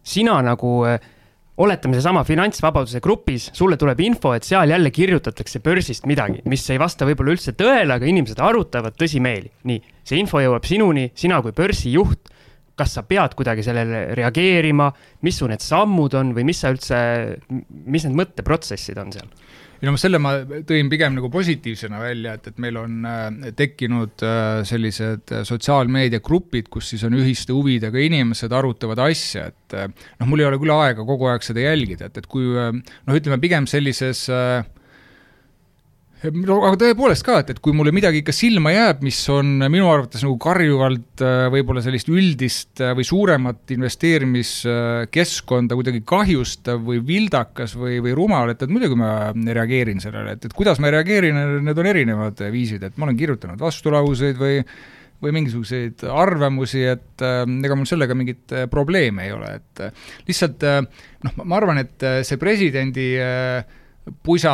sina 0.04 0.40
nagu 0.44 0.82
oletame 1.58 1.98
seesama 1.98 2.24
finantsvabaduse 2.26 3.02
grupis, 3.04 3.50
sulle 3.54 3.78
tuleb 3.78 4.00
info, 4.02 4.34
et 4.34 4.46
seal 4.48 4.74
jälle 4.74 4.90
kirjutatakse 4.94 5.62
börsist 5.64 6.08
midagi, 6.10 6.42
mis 6.50 6.66
ei 6.74 6.80
vasta 6.82 7.06
võib-olla 7.06 7.36
üldse 7.36 7.54
tõele, 7.58 7.94
aga 7.94 8.10
inimesed 8.10 8.42
arutavad 8.42 8.98
tõsimeeli. 8.98 9.52
nii, 9.70 9.82
see 10.04 10.22
info 10.22 10.42
jõuab 10.42 10.66
sinuni, 10.66 11.12
sina 11.16 11.42
kui 11.46 11.54
börsijuht, 11.56 12.32
kas 12.76 12.96
sa 12.98 13.04
pead 13.06 13.36
kuidagi 13.38 13.66
sellele 13.66 14.06
reageerima, 14.18 14.90
mis 15.22 15.38
su 15.38 15.48
need 15.50 15.62
sammud 15.62 16.16
on 16.18 16.34
või 16.34 16.48
mis 16.50 16.64
sa 16.64 16.74
üldse, 16.74 16.98
mis 17.70 18.08
need 18.08 18.18
mõtteprotsessid 18.18 18.98
on 18.98 19.14
seal? 19.14 19.30
Ei 19.84 19.90
no 19.92 20.00
selle 20.00 20.20
ma 20.24 20.32
tõin 20.64 20.88
pigem 20.92 21.18
nagu 21.18 21.28
positiivsena 21.32 22.00
välja, 22.00 22.38
et, 22.38 22.46
et 22.54 22.60
meil 22.64 22.78
on 22.80 23.08
äh, 23.08 23.50
tekkinud 23.60 24.24
äh, 24.24 24.62
sellised 24.68 25.34
sotsiaalmeediagrupid, 25.50 26.70
kus 26.72 26.94
siis 26.94 27.04
on 27.04 27.18
ühiste 27.20 27.52
huvidega 27.52 28.00
inimesed, 28.00 28.56
arutavad 28.56 29.02
asja, 29.04 29.50
et 29.52 29.76
äh, 29.76 29.90
noh, 30.22 30.30
mul 30.30 30.44
ei 30.44 30.48
ole 30.48 30.62
küll 30.62 30.72
aega 30.72 31.04
kogu 31.08 31.28
aeg 31.28 31.44
seda 31.44 31.66
jälgida, 31.66 32.08
et, 32.08 32.22
et 32.22 32.30
kui 32.32 32.48
noh, 32.48 33.12
ütleme 33.12 33.42
pigem 33.44 33.68
sellises 33.68 34.24
äh, 34.32 34.64
no 36.32 36.60
aga 36.68 36.78
tõepoolest 36.80 37.26
ka, 37.26 37.40
et, 37.42 37.50
et 37.54 37.60
kui 37.64 37.74
mulle 37.76 37.92
midagi 37.96 38.20
ikka 38.22 38.34
silma 38.36 38.72
jääb, 38.74 39.02
mis 39.06 39.30
on 39.34 39.48
minu 39.66 39.90
arvates 39.92 40.24
nagu 40.24 40.38
karjuvalt 40.42 41.24
äh, 41.26 41.48
võib-olla 41.54 41.82
sellist 41.84 42.10
üldist 42.12 42.82
äh, 42.84 42.94
või 42.98 43.06
suuremat 43.08 43.62
investeerimiskeskkonda 43.76 45.76
kuidagi 45.80 46.02
kahjustav 46.08 46.84
või 46.88 47.00
vildakas 47.08 47.72
või, 47.80 47.96
või 48.04 48.14
rumal, 48.18 48.48
et, 48.54 48.62
et 48.64 48.72
muidugi 48.72 48.96
ma 49.00 49.10
reageerin 49.34 50.02
sellele, 50.04 50.30
et, 50.38 50.44
et 50.48 50.54
kuidas 50.56 50.78
ma 50.84 50.88
reageerin, 50.94 51.36
need 51.68 51.78
on 51.80 51.88
erinevad 51.92 52.36
viisid, 52.54 52.82
et 52.88 52.96
ma 52.98 53.04
olen 53.10 53.20
kirjutanud 53.20 53.60
vastulauseid 53.64 54.38
või 54.40 54.56
või 55.24 55.32
mingisuguseid 55.38 56.02
arvamusi, 56.12 56.82
et 56.94 57.22
äh, 57.24 57.44
ega 57.48 57.76
mul 57.80 57.88
sellega 57.88 58.14
mingit 58.18 58.52
äh, 58.52 58.68
probleeme 58.72 59.24
ei 59.28 59.32
ole, 59.32 59.50
et 59.62 59.74
äh, 59.86 59.90
lihtsalt 60.28 60.60
äh, 60.68 60.82
noh, 61.24 61.34
ma 61.44 61.54
arvan, 61.62 61.78
et 61.84 61.98
äh, 62.04 62.22
see 62.28 62.38
presidendi 62.42 63.08
äh, 63.24 63.64
pusa 64.24 64.54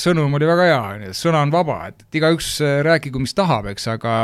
sõnum 0.00 0.34
oli 0.36 0.48
väga 0.48 0.66
hea, 0.68 1.12
sõna 1.16 1.44
on 1.46 1.54
vaba, 1.54 1.82
et, 1.90 2.04
igaüks 2.16 2.58
äh, 2.64 2.80
rääkigu, 2.86 3.22
mis 3.22 3.36
tahab, 3.36 3.70
eks, 3.72 3.88
aga 3.94 4.16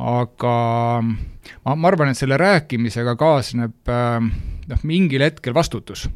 aga 0.00 0.54
ma, 1.04 1.74
ma 1.74 1.90
arvan, 1.90 2.12
et 2.12 2.20
selle 2.20 2.40
rääkimisega 2.40 3.16
kaasneb 3.20 3.92
äh, 3.92 4.18
noh, 4.70 4.82
mingil 4.88 5.26
hetkel 5.26 5.56
vastutus. 5.56 6.06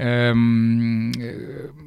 Ehm, 0.00 1.10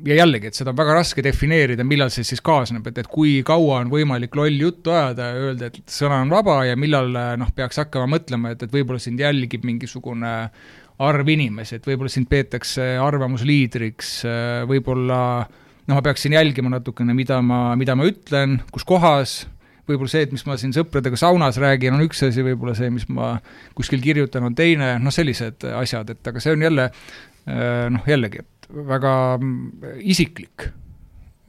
ja 0.05 0.19
jällegi, 0.19 0.51
et 0.51 0.57
seda 0.57 0.69
on 0.69 0.77
väga 0.77 0.99
raske 0.99 1.23
defineerida, 1.25 1.81
millal 1.87 2.11
see 2.13 2.27
siis 2.27 2.43
kaasneb, 2.45 2.85
et, 2.91 2.99
et 3.01 3.09
kui 3.09 3.39
kaua 3.47 3.79
on 3.81 3.89
võimalik 3.89 4.35
loll 4.37 4.59
juttu 4.59 4.93
ajada 4.93 5.31
ja 5.31 5.47
öelda, 5.47 5.71
et 5.71 5.81
sõna 5.89 6.19
on 6.21 6.29
vaba 6.29 6.59
ja 6.67 6.75
millal 6.77 7.09
noh, 7.41 7.49
peaks 7.57 7.81
hakkama 7.81 8.11
mõtlema, 8.13 8.53
et, 8.53 8.67
et 8.67 8.75
võib-olla 8.75 9.01
sind 9.01 9.23
jälgib 9.23 9.65
mingisugune 9.65 10.33
äh, 10.43 10.82
arv 11.07 11.29
inimesi, 11.33 11.77
et 11.77 11.87
võib-olla 11.87 12.11
sind 12.11 12.29
peetakse 12.31 12.93
arvamusliidriks, 13.01 14.13
võib-olla 14.69 15.19
noh, 15.87 15.97
ma 15.97 16.03
peaksin 16.05 16.35
jälgima 16.37 16.71
natukene, 16.73 17.15
mida 17.17 17.39
ma, 17.45 17.73
mida 17.79 17.95
ma 17.99 18.07
ütlen, 18.07 18.59
kus 18.73 18.85
kohas, 18.87 19.41
võib-olla 19.89 20.13
see, 20.13 20.23
et 20.27 20.33
mis 20.35 20.45
ma 20.47 20.55
siin 20.59 20.73
sõpradega 20.75 21.19
saunas 21.19 21.59
räägin, 21.61 21.97
on 21.97 22.05
üks 22.05 22.23
asi, 22.27 22.45
võib-olla 22.45 22.75
see, 22.77 22.91
mis 22.93 23.05
ma 23.11 23.35
kuskil 23.75 24.03
kirjutan, 24.03 24.47
on 24.47 24.55
teine, 24.57 24.95
noh, 25.03 25.13
sellised 25.13 25.65
asjad, 25.75 26.13
et 26.15 26.31
aga 26.31 26.43
see 26.43 26.55
on 26.55 26.63
jälle 26.63 26.89
noh, 27.93 28.07
jällegi, 28.07 28.43
et 28.45 28.69
väga 28.93 29.15
isiklik. 29.99 30.69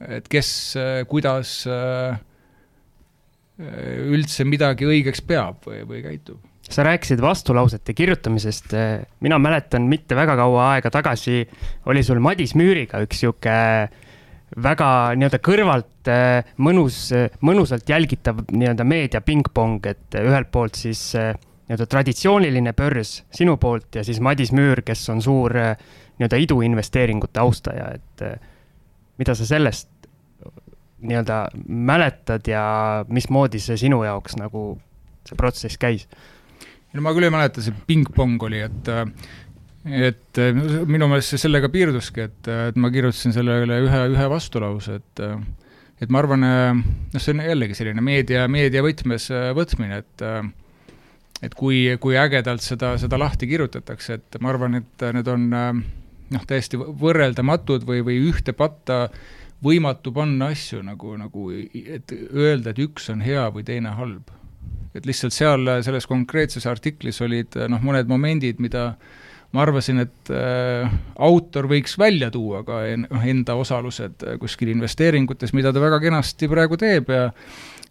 et 0.05 0.25
kes, 0.27 0.49
kuidas 1.07 1.61
üldse 3.55 4.43
midagi 4.43 4.83
õigeks 4.89 5.23
peab 5.23 5.63
või, 5.63 5.85
või 5.87 6.01
käitub 6.03 6.43
sa 6.69 6.83
rääkisid 6.83 7.21
vastulausete 7.21 7.93
kirjutamisest, 7.93 8.73
mina 9.19 9.39
mäletan 9.39 9.85
mitte 9.89 10.15
väga 10.15 10.35
kaua 10.35 10.71
aega 10.73 10.89
tagasi 10.91 11.43
oli 11.85 12.03
sul 12.03 12.19
Madis 12.19 12.55
Müüriga 12.55 13.01
üks 13.05 13.21
sihuke 13.21 13.55
väga 14.63 14.89
nii-öelda 15.17 15.39
kõrvalt 15.43 16.11
mõnus, 16.57 17.09
mõnusalt 17.45 17.89
jälgitav 17.89 18.43
nii-öelda 18.51 18.85
meedia 18.87 19.21
pingpong, 19.21 19.85
et 19.89 20.17
ühelt 20.21 20.51
poolt 20.51 20.77
siis 20.79 21.11
nii-öelda 21.15 21.87
traditsiooniline 21.89 22.73
börs 22.77 23.19
sinu 23.33 23.57
poolt 23.61 23.99
ja 23.99 24.03
siis 24.05 24.21
Madis 24.21 24.53
Müür, 24.55 24.81
kes 24.85 25.05
on 25.13 25.21
suur 25.21 25.53
nii-öelda 25.55 26.39
iduinvesteeringute 26.45 27.41
austaja, 27.41 27.91
et 27.97 28.25
mida 29.19 29.35
sa 29.35 29.47
sellest 29.47 29.89
nii-öelda 31.05 31.41
mäletad 31.67 32.47
ja 32.47 33.05
mismoodi 33.07 33.59
see 33.59 33.77
sinu 33.77 34.03
jaoks 34.05 34.37
nagu 34.39 34.75
see 35.27 35.37
protsess 35.37 35.77
käis? 35.81 36.07
No 36.95 37.03
ma 37.03 37.13
küll 37.15 37.27
ei 37.27 37.33
mäleta, 37.33 37.63
see 37.63 37.75
pingpong 37.87 38.41
oli, 38.47 38.61
et 38.65 38.91
et 39.85 40.39
minu 40.89 41.09
meelest 41.11 41.35
see 41.35 41.43
sellega 41.43 41.69
piirduski, 41.69 42.25
et, 42.25 42.49
et 42.71 42.77
ma 42.81 42.89
kirjutasin 42.93 43.35
sellele 43.35 43.77
ühe, 43.85 44.01
ühe 44.15 44.27
vastulause, 44.31 44.99
et 45.01 45.25
et 46.01 46.11
ma 46.11 46.19
arvan, 46.19 46.43
noh, 46.43 47.21
see 47.21 47.35
on 47.35 47.43
jällegi 47.45 47.77
selline 47.77 48.03
meedia, 48.03 48.47
meedia 48.51 48.83
võtmes 48.83 49.29
võtmine, 49.55 50.01
et 50.03 50.25
et 51.45 51.53
kui, 51.55 51.85
kui 52.01 52.17
ägedalt 52.17 52.63
seda, 52.63 52.95
seda 52.99 53.19
lahti 53.19 53.47
kirjutatakse, 53.47 54.17
et 54.17 54.37
ma 54.41 54.53
arvan, 54.53 54.79
et 54.79 55.05
need 55.15 55.29
on 55.29 55.49
noh, 55.51 56.45
täiesti 56.47 56.79
võrreldamatud 56.79 57.85
või, 57.87 58.01
või 58.05 58.17
ühte 58.31 58.55
patta 58.57 59.05
võimatu 59.65 60.11
panna 60.15 60.49
asju 60.53 60.81
nagu, 60.85 61.15
nagu 61.19 61.49
et 61.53 62.11
öelda, 62.15 62.71
et 62.71 62.81
üks 62.81 63.11
on 63.13 63.21
hea 63.25 63.45
või 63.53 63.65
teine 63.67 63.93
halb 63.99 64.34
et 64.95 65.05
lihtsalt 65.07 65.35
seal 65.35 65.69
selles 65.85 66.07
konkreetses 66.09 66.65
artiklis 66.69 67.21
olid 67.25 67.57
noh, 67.71 67.83
mõned 67.83 68.09
momendid, 68.09 68.61
mida 68.63 68.91
ma 69.55 69.63
arvasin, 69.63 70.01
et 70.03 70.33
äh, 70.35 70.91
autor 71.23 71.69
võiks 71.71 71.95
välja 71.99 72.31
tuua 72.33 72.63
ka 72.67 72.81
en, 72.89 73.05
noh, 73.11 73.23
enda 73.23 73.55
osalused 73.59 74.25
kuskil 74.41 74.73
investeeringutes, 74.73 75.55
mida 75.55 75.71
ta 75.73 75.83
väga 75.83 76.01
kenasti 76.03 76.51
praegu 76.51 76.79
teeb 76.81 77.11
ja 77.13 77.29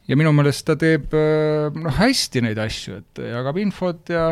ja 0.04 0.18
minu 0.20 0.34
meelest 0.36 0.66
ta 0.68 0.76
teeb 0.80 1.14
noh, 1.14 1.94
hästi 1.96 2.44
neid 2.44 2.60
asju, 2.60 3.00
et 3.00 3.22
jagab 3.30 3.58
infot 3.62 4.12
ja, 4.12 4.26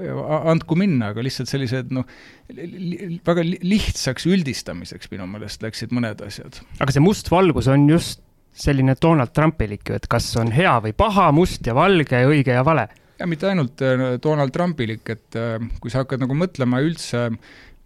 ja 0.00 0.38
andku 0.52 0.78
minna, 0.80 1.10
aga 1.12 1.24
lihtsalt 1.24 1.50
sellised 1.50 1.92
noh, 1.92 2.08
väga 2.48 3.44
lihtsaks 3.44 4.26
üldistamiseks 4.30 5.12
minu 5.12 5.28
meelest 5.30 5.64
läksid 5.66 5.92
mõned 5.96 6.24
asjad. 6.24 6.62
aga 6.80 6.96
see 6.96 7.04
must 7.04 7.28
valgus 7.32 7.68
on 7.70 7.88
just 7.90 8.24
selline 8.52 8.96
Donald 9.02 9.32
Trumpilik 9.34 9.88
ju, 9.88 9.96
et 9.96 10.08
kas 10.10 10.28
on 10.40 10.50
hea 10.54 10.72
või 10.84 10.94
paha, 10.96 11.30
must 11.34 11.66
ja 11.66 11.74
valge, 11.76 12.24
õige 12.26 12.56
ja 12.56 12.64
vale. 12.66 12.88
ja 13.18 13.26
mitte 13.28 13.50
ainult 13.50 13.82
äh, 13.84 14.04
Donald 14.22 14.52
Trumpilik, 14.52 15.02
et 15.08 15.36
äh, 15.38 15.58
kui 15.80 15.92
sa 15.92 16.04
hakkad 16.04 16.22
nagu 16.22 16.36
mõtlema 16.36 16.80
üldse, 16.84 17.28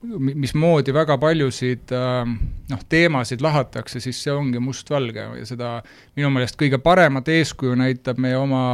mismoodi 0.05 0.93
väga 0.93 1.17
paljusid 1.21 1.93
äh, 1.97 2.25
noh, 2.71 2.83
teemasid 2.89 3.45
lahatakse, 3.45 4.01
siis 4.01 4.21
see 4.23 4.35
ongi 4.35 4.61
mustvalge 4.61 5.29
ja 5.41 5.47
seda 5.49 5.79
minu 6.17 6.33
meelest 6.35 6.59
kõige 6.61 6.81
paremat 6.83 7.29
eeskuju 7.29 7.77
näitab 7.81 8.21
meie 8.21 8.37
oma 8.41 8.65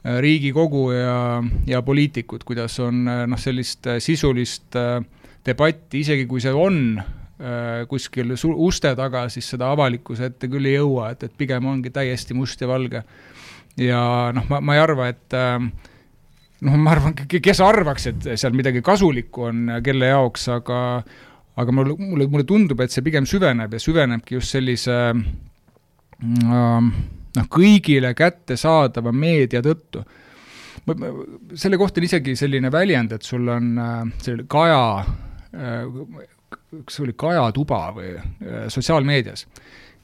Riigikogu 0.00 0.86
ja, 0.94 1.42
ja 1.68 1.82
poliitikud, 1.84 2.40
kuidas 2.48 2.78
on 2.80 3.02
noh, 3.04 3.36
sellist 3.36 3.84
sisulist 4.00 4.78
debatti, 5.44 6.00
isegi 6.00 6.24
kui 6.24 6.40
see 6.40 6.54
on 6.56 6.96
kuskil 7.88 8.34
uste 8.36 8.92
taga, 8.96 9.24
siis 9.32 9.46
seda 9.54 9.70
avalikkuse 9.72 10.28
ette 10.28 10.48
küll 10.50 10.68
ei 10.68 10.76
jõua, 10.76 11.12
et, 11.14 11.24
et 11.24 11.36
pigem 11.38 11.66
ongi 11.70 11.92
täiesti 11.94 12.36
must 12.36 12.60
ja 12.60 12.68
valge. 12.68 13.02
ja 13.80 14.02
noh, 14.36 14.44
ma, 14.50 14.60
ma 14.60 14.76
ei 14.76 14.82
arva, 14.82 15.08
et 15.08 15.36
äh, 15.36 15.56
noh, 16.66 16.76
ma 16.76 16.94
arvan, 16.96 17.14
kes 17.16 17.62
arvaks, 17.64 18.06
et 18.10 18.28
seal 18.34 18.56
midagi 18.56 18.82
kasulikku 18.84 19.48
on, 19.48 19.76
kelle 19.84 20.10
jaoks, 20.12 20.48
aga 20.56 20.80
aga 21.60 21.72
mulle, 21.76 21.96
mulle, 21.98 22.26
mulle 22.30 22.46
tundub, 22.48 22.80
et 22.80 22.92
see 22.92 23.04
pigem 23.04 23.26
süveneb 23.28 23.72
ja 23.74 23.80
süvenebki 23.82 24.36
just 24.38 24.54
sellise 24.54 24.98
mm, 25.12 26.44
äh, 26.44 26.90
noh, 27.38 27.48
kõigile 27.52 28.12
kättesaadava 28.16 29.12
meedia 29.12 29.62
tõttu. 29.64 30.04
selle 31.54 31.76
kohta 31.78 32.00
on 32.00 32.04
isegi 32.04 32.36
selline 32.36 32.70
väljend, 32.72 33.12
et 33.12 33.22
sul 33.22 33.48
on 33.48 33.72
selline 34.18 34.46
kaja 34.50 34.84
kas 36.70 37.00
oli 37.02 37.14
Kajatuba 37.18 37.82
või 37.96 38.14
äh, 38.16 38.66
sotsiaalmeedias, 38.72 39.46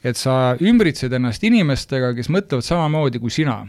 et 0.06 0.18
sa 0.18 0.56
ümbritsed 0.62 1.12
ennast 1.16 1.44
inimestega, 1.46 2.12
kes 2.16 2.30
mõtlevad 2.32 2.66
samamoodi 2.66 3.20
kui 3.22 3.32
sina. 3.32 3.62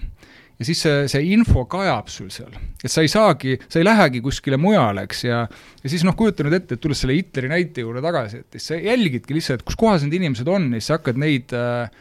ja 0.58 0.66
siis 0.66 0.80
see, 0.82 1.06
see 1.12 1.28
info 1.36 1.68
kajab 1.70 2.08
sul 2.10 2.32
seal, 2.34 2.56
et 2.82 2.90
sa 2.90 3.04
ei 3.06 3.12
saagi, 3.12 3.60
sa 3.70 3.78
ei 3.78 3.86
lähegi 3.86 4.22
kuskile 4.26 4.58
mujale, 4.58 5.04
eks, 5.06 5.24
ja 5.28 5.44
ja 5.84 5.92
siis 5.92 6.06
noh, 6.08 6.18
kujuta 6.18 6.46
nüüd 6.46 6.58
ette, 6.58 6.76
et 6.76 6.82
tulles 6.82 6.98
selle 7.04 7.14
Hitleri 7.18 7.52
näite 7.52 7.86
juurde 7.86 8.02
tagasi, 8.02 8.42
et 8.42 8.58
siis 8.58 8.72
sa 8.72 8.82
jälgidki 8.82 9.38
lihtsalt, 9.38 9.66
kus 9.68 9.78
kohas 9.78 10.06
need 10.06 10.18
inimesed 10.18 10.50
on 10.50 10.72
ja 10.72 10.82
siis 10.82 10.90
sa 10.90 10.98
hakkad 10.98 11.22
neid 11.22 11.54
äh, 11.54 11.94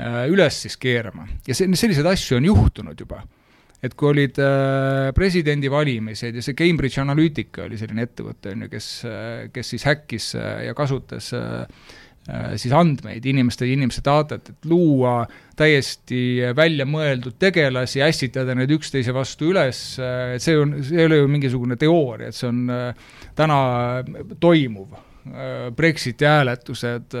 äh 0.00 0.24
üles 0.32 0.62
siis 0.64 0.78
keerama. 0.80 1.28
ja 1.46 1.54
see, 1.54 1.68
selliseid 1.76 2.08
asju 2.08 2.40
on 2.40 2.48
juhtunud 2.48 3.04
juba 3.04 3.20
et 3.82 3.96
kui 3.98 4.12
olid 4.12 4.38
äh, 4.38 5.10
presidendivalimised 5.16 6.38
ja 6.38 6.44
see 6.44 6.54
Cambridge 6.58 7.02
Analytica 7.02 7.66
oli 7.66 7.80
selline 7.80 8.06
ettevõte, 8.06 8.54
on 8.54 8.64
ju, 8.64 8.70
kes, 8.70 8.88
äh, 9.08 9.26
kes 9.54 9.74
siis 9.74 9.86
häkkis 9.88 10.28
äh, 10.38 10.52
ja 10.68 10.76
kasutas 10.78 11.32
äh, 11.34 11.66
siis 12.54 12.70
andmeid, 12.78 13.24
inimeste, 13.26 13.66
inimeste 13.66 14.04
datat, 14.06 14.52
et 14.52 14.66
luua 14.70 15.24
täiesti 15.58 16.52
väljamõeldud 16.54 17.34
tegelasi, 17.42 17.98
ässitada 18.06 18.54
neid 18.54 18.70
üksteise 18.70 19.10
vastu 19.16 19.48
üles, 19.50 19.80
et 19.98 20.44
see 20.44 20.54
on, 20.54 20.76
see 20.86 21.00
ei 21.02 21.08
ole 21.08 21.18
ju 21.18 21.32
mingisugune 21.32 21.74
teooria, 21.80 22.30
et 22.30 22.38
see 22.38 22.46
on 22.46 22.62
täna 23.34 23.58
toimuv. 24.38 24.94
Brexiti 25.74 26.30
hääletused, 26.30 27.18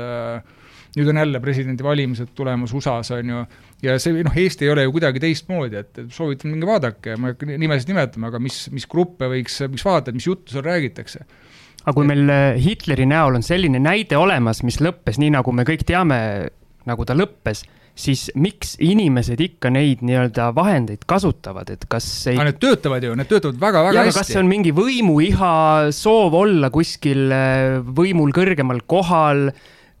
nüüd 0.94 1.10
on 1.10 1.20
jälle 1.24 1.42
presidendivalimised 1.42 2.30
tulemas 2.38 2.70
USA-s, 2.78 3.10
on 3.18 3.34
ju, 3.34 3.42
ja 3.82 3.96
see, 4.02 4.22
noh, 4.22 4.36
Eesti 4.38 4.68
ei 4.68 4.72
ole 4.74 4.86
ju 4.86 4.94
kuidagi 4.94 5.22
teistmoodi, 5.22 5.80
et 5.82 6.02
soovitan, 6.14 6.52
minge 6.54 6.68
vaadake, 6.68 7.16
ma 7.18 7.30
ei 7.30 7.36
hakka 7.36 7.48
nimesid 7.50 7.90
nimetama, 7.90 8.30
aga 8.32 8.42
mis, 8.42 8.64
mis 8.74 8.86
gruppe 8.90 9.30
võiks, 9.32 9.58
võiks 9.66 9.86
vaadata, 9.88 10.14
mis 10.16 10.28
juttu 10.30 10.54
seal 10.54 10.66
räägitakse 10.66 11.26
aga 11.82 11.94
kui 11.96 12.06
meil 12.08 12.30
äh, 12.30 12.56
Hitleri 12.62 13.06
näol 13.10 13.38
on 13.38 13.44
selline 13.46 13.80
näide 13.82 14.18
olemas, 14.20 14.62
mis 14.66 14.78
lõppes 14.82 15.18
nii, 15.18 15.32
nagu 15.34 15.54
me 15.54 15.66
kõik 15.66 15.84
teame, 15.88 16.18
nagu 16.88 17.06
ta 17.08 17.16
lõppes, 17.18 17.64
siis 17.98 18.28
miks 18.38 18.76
inimesed 18.80 19.40
ikka 19.42 19.72
neid 19.72 20.00
nii-öelda 20.06 20.48
vahendeid 20.56 21.04
kasutavad, 21.08 21.68
et 21.74 21.84
kas 21.90 22.06
ei. 22.30 22.38
aga 22.38 22.48
need 22.48 22.62
töötavad 22.62 23.04
ju, 23.04 23.16
need 23.18 23.30
töötavad 23.30 23.60
väga-väga 23.60 24.06
hästi. 24.06 24.18
kas 24.20 24.32
see 24.32 24.40
on 24.40 24.48
mingi 24.50 24.72
võimuiha, 24.76 25.52
soov 25.96 26.38
olla 26.38 26.72
kuskil 26.74 27.34
äh, 27.34 27.78
võimul 27.82 28.32
kõrgemal 28.36 28.84
kohal, 28.88 29.48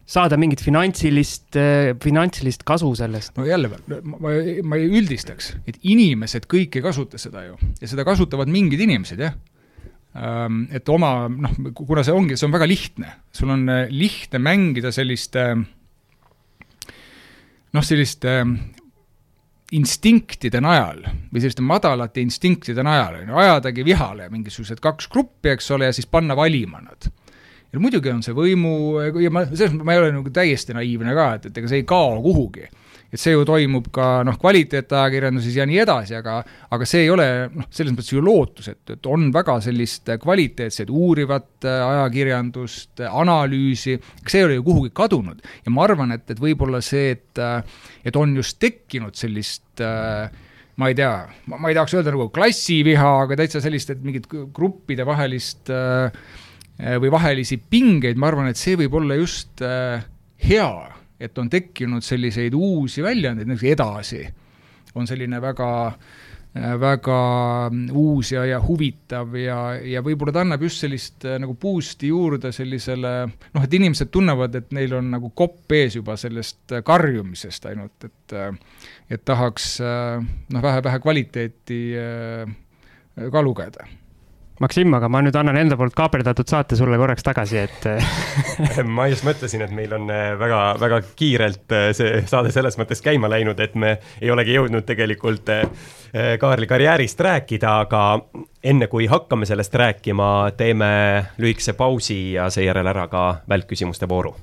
saada 0.06 0.36
mingit 0.40 0.62
finantsilist, 0.64 1.54
äh, 1.56 1.92
finantsilist 2.02 2.66
kasu 2.68 2.90
sellest? 2.98 3.36
no 3.38 3.46
jälle, 3.48 3.70
ma, 4.02 4.34
ma 4.64 4.80
ei 4.80 4.90
üldistaks, 4.90 5.54
et 5.66 5.78
inimesed 5.82 6.48
kõik 6.50 6.78
ei 6.78 6.84
kasuta 6.84 7.20
seda 7.22 7.46
ju 7.46 7.56
ja 7.80 7.90
seda 7.90 8.06
kasutavad 8.08 8.50
mingid 8.52 8.82
inimesed, 8.82 9.22
jah 9.22 9.38
Ehm, 10.12 10.66
et 10.76 10.88
oma, 10.92 11.24
noh, 11.30 11.54
kuna 11.72 12.02
see 12.04 12.12
ongi, 12.12 12.36
see 12.36 12.44
on 12.44 12.52
väga 12.52 12.68
lihtne, 12.68 13.14
sul 13.32 13.52
on 13.54 13.64
eh, 13.72 13.86
lihtne 13.88 14.42
mängida 14.44 14.92
selliste 14.92 15.44
noh, 17.72 17.86
selliste 17.86 18.34
instinktide 19.72 20.60
najal 20.60 21.00
või 21.32 21.40
selliste 21.40 21.64
madalate 21.64 22.20
instinktide 22.20 22.84
najal, 22.84 23.22
on 23.22 23.32
ju, 23.32 23.38
ajadagi 23.40 23.86
vihale 23.88 24.28
mingisugused 24.34 24.84
kaks 24.84 25.08
gruppi, 25.12 25.54
eks 25.54 25.72
ole, 25.72 25.88
ja 25.88 25.96
siis 25.96 26.10
panna 26.12 26.36
valima 26.36 26.82
nad. 26.84 27.08
Ja 27.72 27.80
muidugi 27.80 28.12
on 28.12 28.22
see 28.24 28.36
võimu, 28.36 28.74
ja 29.22 29.32
ma, 29.32 29.46
selles 29.50 29.72
mõttes 29.72 29.88
ma 29.88 29.96
ei 29.96 30.02
ole 30.02 30.14
nagu 30.18 30.32
täiesti 30.34 30.76
naiivne 30.76 31.16
ka, 31.16 31.28
et, 31.38 31.50
et 31.50 31.60
ega 31.62 31.70
see 31.70 31.82
ei 31.82 31.88
kao 31.88 32.20
kuhugi 32.24 32.68
et 33.12 33.20
see 33.20 33.34
ju 33.34 33.44
toimub 33.44 33.90
ka 33.92 34.22
noh, 34.24 34.38
kvaliteetajakirjanduses 34.40 35.56
ja 35.58 35.66
nii 35.68 35.80
edasi, 35.82 36.16
aga 36.16 36.38
aga 36.72 36.86
see 36.88 37.04
ei 37.04 37.10
ole 37.12 37.26
noh, 37.52 37.66
selles 37.68 37.92
mõttes 37.92 38.12
ju 38.14 38.22
lootusetu, 38.24 38.96
et 38.96 39.08
on 39.12 39.26
väga 39.34 39.58
sellist 39.64 40.08
kvaliteetset 40.22 40.90
uurivat 40.90 41.66
äh, 41.68 41.82
ajakirjandust, 41.90 43.04
analüüsi, 43.08 43.98
see 44.24 44.40
ei 44.40 44.46
ole 44.48 44.56
ju 44.56 44.64
kuhugi 44.70 44.94
kadunud. 44.96 45.42
ja 45.66 45.74
ma 45.74 45.84
arvan, 45.84 46.16
et, 46.16 46.24
et 46.32 46.40
võib-olla 46.40 46.80
see, 46.84 47.12
et 47.18 47.42
äh, 47.42 47.60
et 48.08 48.16
on 48.16 48.32
just 48.40 48.56
tekkinud 48.62 49.18
sellist 49.18 49.84
äh, 49.84 50.32
ma 50.80 50.88
ei 50.88 50.96
tea, 50.96 51.12
ma 51.52 51.68
ei 51.68 51.76
tahaks 51.76 51.98
öelda 51.98 52.14
nagu 52.14 52.30
klassiviha, 52.32 53.10
aga 53.26 53.36
täitsa 53.42 53.60
sellist, 53.60 53.92
et 53.92 54.00
mingit 54.00 54.24
gruppide 54.56 55.04
vahelist 55.04 55.68
või 56.78 57.10
vahelisi 57.12 57.58
pingeid, 57.70 58.16
ma 58.18 58.30
arvan, 58.30 58.48
et 58.50 58.58
see 58.58 58.78
võib 58.80 58.94
olla 58.98 59.14
just 59.18 59.60
hea 59.62 60.70
et 61.22 61.38
on 61.38 61.50
tekkinud 61.50 62.02
selliseid 62.04 62.54
uusi 62.56 63.02
väljaandeid, 63.04 63.50
näiteks 63.50 63.72
Edasi 63.74 64.22
on 64.98 65.06
selline 65.08 65.40
väga 65.40 65.70
väga 66.52 67.18
uus 67.96 68.34
ja, 68.34 68.42
ja 68.44 68.58
huvitav 68.60 69.30
ja, 69.40 69.56
ja 69.88 70.02
võib-olla 70.04 70.34
ta 70.36 70.42
annab 70.44 70.66
just 70.66 70.82
sellist 70.82 71.24
äh, 71.24 71.38
nagu 71.40 71.54
boost'i 71.56 72.10
juurde 72.10 72.50
sellisele 72.52 73.12
noh, 73.24 73.62
et 73.64 73.76
inimesed 73.78 74.10
tunnevad, 74.12 74.58
et 74.60 74.74
neil 74.76 74.92
on 74.98 75.08
nagu 75.14 75.30
kopp 75.32 75.72
ees 75.72 75.96
juba 75.96 76.18
sellest 76.20 76.74
äh, 76.76 76.84
karjumisest 76.84 77.70
ainult, 77.72 78.04
et 78.04 78.36
äh, 78.36 78.52
et 79.12 79.24
tahaks 79.28 79.78
noh, 79.80 80.60
vähe-vähe 80.64 81.00
kvaliteeti 81.04 81.80
ka 83.32 83.42
lugeda 83.44 83.84
Maksim, 84.62 84.92
aga 84.94 85.08
ma 85.10 85.18
nüüd 85.24 85.34
annan 85.34 85.56
enda 85.58 85.74
poolt 85.78 85.94
kaaperdatud 85.98 86.46
saate 86.46 86.76
sulle 86.78 86.94
korraks 87.00 87.24
tagasi, 87.26 87.64
et 87.64 87.86
ma 88.96 89.08
just 89.10 89.26
mõtlesin, 89.26 89.64
et 89.64 89.72
meil 89.74 89.90
on 89.96 90.06
väga-väga 90.38 91.00
äh, 91.02 91.08
kiirelt 91.18 91.74
äh, 91.74 91.88
see 91.98 92.20
saade 92.30 92.52
selles 92.54 92.78
mõttes 92.78 93.02
käima 93.02 93.30
läinud, 93.32 93.58
et 93.64 93.74
me 93.74 93.96
ei 94.20 94.30
olegi 94.30 94.54
jõudnud 94.54 94.86
tegelikult 94.86 95.50
äh, 95.50 95.66
Kaarli 96.12 96.68
karjäärist 96.68 97.20
rääkida, 97.24 97.74
aga 97.86 98.04
enne 98.62 98.86
kui 98.92 99.06
hakkame 99.10 99.48
sellest 99.48 99.74
rääkima, 99.80 100.30
teeme 100.60 100.92
lühikese 101.40 101.72
pausi 101.74 102.20
ja 102.36 102.50
seejärel 102.52 102.92
ära 102.92 103.08
ka 103.10 103.26
välkküsimuste 103.48 104.06
vooru 104.08 104.36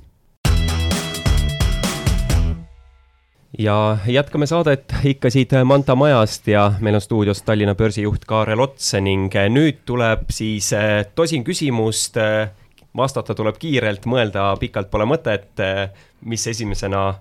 ja 3.60 3.98
jätkame 4.08 4.46
saadet 4.46 4.94
ikka 5.04 5.30
siit 5.30 5.52
Manta 5.64 5.96
majast 5.96 6.48
ja 6.48 6.72
meil 6.80 6.96
on 6.96 7.02
stuudios 7.02 7.42
Tallinna 7.42 7.76
börsijuht 7.76 8.26
Kaarel 8.26 8.60
Ots 8.60 8.94
ning 9.02 9.34
nüüd 9.52 9.84
tuleb 9.86 10.30
siis 10.32 10.72
eh, 10.74 11.06
tosin 11.16 11.44
küsimust. 11.44 12.18
Eh, 12.18 12.50
vastata 12.98 13.36
tuleb 13.36 13.60
kiirelt, 13.60 14.08
mõelda 14.10 14.48
pikalt 14.60 14.90
pole 14.92 15.06
mõtet, 15.06 15.52
eh, 15.62 15.92
mis 16.26 16.48
esimesena 16.48 17.14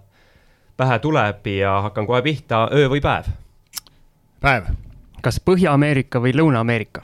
pähe 0.77 0.99
tuleb 1.03 1.47
ja 1.59 1.75
hakkan 1.89 2.07
kohe 2.07 2.23
pihta, 2.23 2.69
öö 2.73 2.89
või 2.89 3.03
päev? 3.03 3.29
päev. 4.41 4.71
kas 5.23 5.41
Põhja-Ameerika 5.43 6.23
või 6.23 6.37
Lõuna-Ameerika 6.39 7.03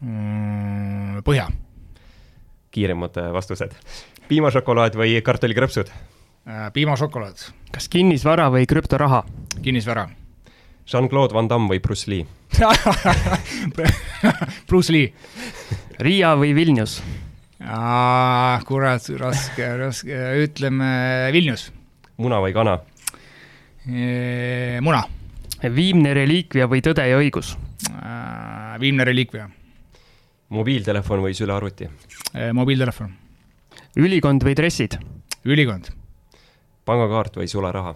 mm,? 0.00 1.22
Põhja. 1.26 1.50
kiiremad 2.70 3.18
vastused. 3.32 3.74
piimašokolaad 4.28 4.94
või 4.94 5.18
kartulikrõpsud? 5.22 5.90
Piimašokolaad 6.72 7.40
kas 7.74 7.88
kinnisvara 7.88 8.50
või 8.52 8.66
krüptoraha? 8.68 9.24
kinnisvara. 9.62 10.08
Jean-Claude 10.84 11.34
Van 11.34 11.48
Damme 11.48 11.70
või 11.72 11.80
Bruce 11.80 12.10
Lee 12.10 12.26
Bruce 14.68 14.92
Lee. 14.92 15.12
Riia 15.98 16.34
või 16.38 16.52
Vilnius? 16.54 17.00
kurat, 18.68 19.08
raske, 19.18 19.70
raske, 19.80 20.18
ütleme 20.44 21.30
Vilnius. 21.32 21.70
muna 22.20 22.42
või 22.44 22.52
kana? 22.52 22.76
muna. 24.84 25.02
viimne 25.74 26.14
reliikvia 26.14 26.68
või 26.68 26.84
Tõde 26.84 27.08
ja 27.08 27.18
õigus? 27.18 27.56
viimne 28.80 29.04
reliikvia. 29.04 29.48
mobiiltelefon 30.48 31.24
või 31.24 31.34
sülearvuti? 31.34 31.88
mobiiltelefon. 32.52 33.12
ülikond 33.96 34.44
või 34.44 34.54
dressid? 34.54 35.00
ülikond 35.44 36.03
pangakaart 36.88 37.38
või 37.40 37.50
sularaha? 37.50 37.94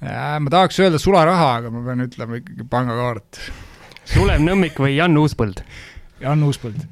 Äh, 0.00 0.36
ma 0.40 0.52
tahaks 0.52 0.80
öelda 0.80 1.00
sularaha, 1.02 1.50
aga 1.60 1.72
ma 1.74 1.82
pean 1.84 2.06
ütlema 2.06 2.40
ikkagi 2.40 2.66
pangakaart. 2.70 3.42
Sulev 4.10 4.40
Nõmmik 4.42 4.80
või 4.80 4.96
Jan 4.96 5.18
Uuspõld? 5.20 5.60
Jan 6.22 6.42
Uuspõld. 6.46 6.86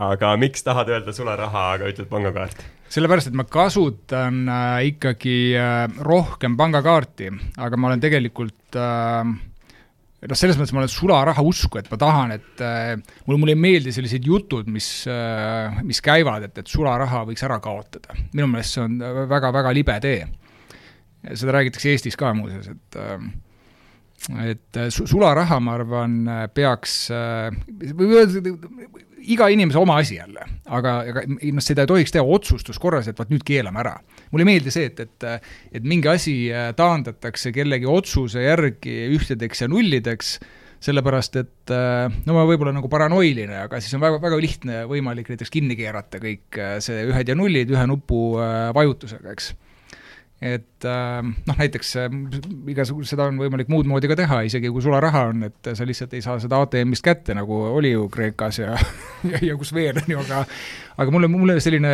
aga 0.00 0.36
miks 0.40 0.62
tahad 0.64 0.88
öelda 0.88 1.12
sularaha, 1.12 1.64
aga 1.76 1.88
ütled 1.92 2.08
pangakaart? 2.08 2.62
sellepärast, 2.90 3.30
et 3.30 3.38
ma 3.38 3.46
kasutan 3.46 4.42
äh, 4.50 4.88
ikkagi 4.90 5.54
äh, 5.54 5.84
rohkem 6.02 6.56
pangakaarti, 6.58 7.30
aga 7.62 7.78
ma 7.78 7.90
olen 7.90 8.02
tegelikult 8.02 8.78
äh, 8.78 9.30
noh, 10.28 10.38
selles 10.38 10.58
mõttes 10.58 10.74
ma 10.76 10.82
olen 10.82 10.92
sularaha 10.92 11.44
usku, 11.46 11.80
et 11.80 11.88
ma 11.92 11.98
tahan, 12.00 12.34
et 12.36 12.64
äh, 12.64 12.92
mulle, 13.26 13.40
mulle 13.40 13.56
ei 13.56 13.60
meeldi 13.60 13.94
sellised 13.94 14.26
jutud, 14.26 14.68
mis 14.72 14.88
äh,, 15.10 15.80
mis 15.86 16.02
käivad, 16.04 16.48
et, 16.48 16.60
et 16.60 16.70
sularaha 16.70 17.24
võiks 17.28 17.44
ära 17.46 17.60
kaotada. 17.62 18.16
minu 18.34 18.50
meelest 18.50 18.76
see 18.76 18.84
on 18.84 18.98
väga-väga 19.30 19.72
libe 19.76 19.96
tee. 20.04 20.26
seda 21.32 21.56
räägitakse 21.56 21.94
Eestis 21.94 22.18
ka 22.20 22.34
muuseas, 22.36 22.68
et 22.72 23.00
äh, 23.00 23.16
et 24.44 24.76
äh, 24.76 24.90
sularaha, 24.92 25.60
ma 25.64 25.78
arvan, 25.78 26.16
peaks 26.54 26.96
äh,, 27.14 27.48
või 27.96 28.18
öelda, 28.18 28.42
iga 29.28 29.48
inimese 29.52 29.80
oma 29.80 29.98
asi 30.00 30.16
jälle, 30.18 30.44
aga, 30.70 30.94
aga 31.10 31.24
noh, 31.28 31.64
seda 31.64 31.84
ei 31.84 31.90
tohiks 31.90 32.14
teha 32.14 32.24
otsustuskorras, 32.24 33.10
et 33.10 33.18
vot 33.20 33.30
nüüd 33.32 33.44
keelame 33.46 33.82
ära. 33.82 33.96
mulle 34.30 34.46
ei 34.46 34.50
meeldi 34.52 34.72
see, 34.74 34.88
et, 34.90 35.00
et, 35.04 35.28
et 35.80 35.86
mingi 35.86 36.08
asi 36.10 36.34
äh, 36.52 36.70
taandatakse 36.76 37.52
kellegi 37.54 37.88
otsuse 37.90 38.44
järgi 38.44 38.96
ühtedeks 39.16 39.64
ja 39.64 39.70
nullideks, 39.70 40.34
sellepärast 40.80 41.40
et 41.40 41.74
äh, 41.74 42.06
no 42.26 42.36
ma 42.36 42.46
võib-olla 42.48 42.72
nagu 42.76 42.88
paranoiline, 42.92 43.64
aga 43.66 43.80
siis 43.82 43.96
on 43.96 44.04
väga, 44.04 44.20
väga 44.22 44.40
lihtne 44.40 44.84
võimalik 44.90 45.32
näiteks 45.32 45.52
kinni 45.52 45.76
keerata 45.78 46.22
kõik 46.22 46.60
äh, 46.60 46.78
see 46.84 47.04
ühed 47.10 47.32
ja 47.32 47.36
nullid 47.36 47.72
ühe 47.72 47.88
nupu 47.90 48.22
vajutusega, 48.76 49.36
eks 49.36 49.52
et 50.40 50.88
äh, 50.88 51.20
noh, 51.22 51.58
näiteks 51.58 51.90
äh, 52.00 52.14
igasugu, 52.72 53.04
seda 53.08 53.28
on 53.28 53.40
võimalik 53.40 53.68
muud 53.72 53.88
moodi 53.90 54.08
ka 54.08 54.16
teha, 54.16 54.40
isegi 54.48 54.70
kui 54.72 54.84
sularaha 54.84 55.26
on, 55.32 55.44
et 55.50 55.72
sa 55.76 55.86
lihtsalt 55.88 56.14
ei 56.16 56.24
saa 56.24 56.38
seda 56.40 56.62
ATM-ist 56.64 57.04
kätte, 57.04 57.36
nagu 57.36 57.58
oli 57.70 57.92
ju 57.92 58.08
Kreekas 58.12 58.62
ja 58.62 58.70
ja, 59.24 59.42
ja 59.50 59.56
kus 59.60 59.74
veel, 59.76 60.00
on 60.00 60.14
ju, 60.14 60.22
aga 60.24 60.44
aga 61.00 61.12
mulle, 61.14 61.28
mulle 61.32 61.58
selline, 61.60 61.92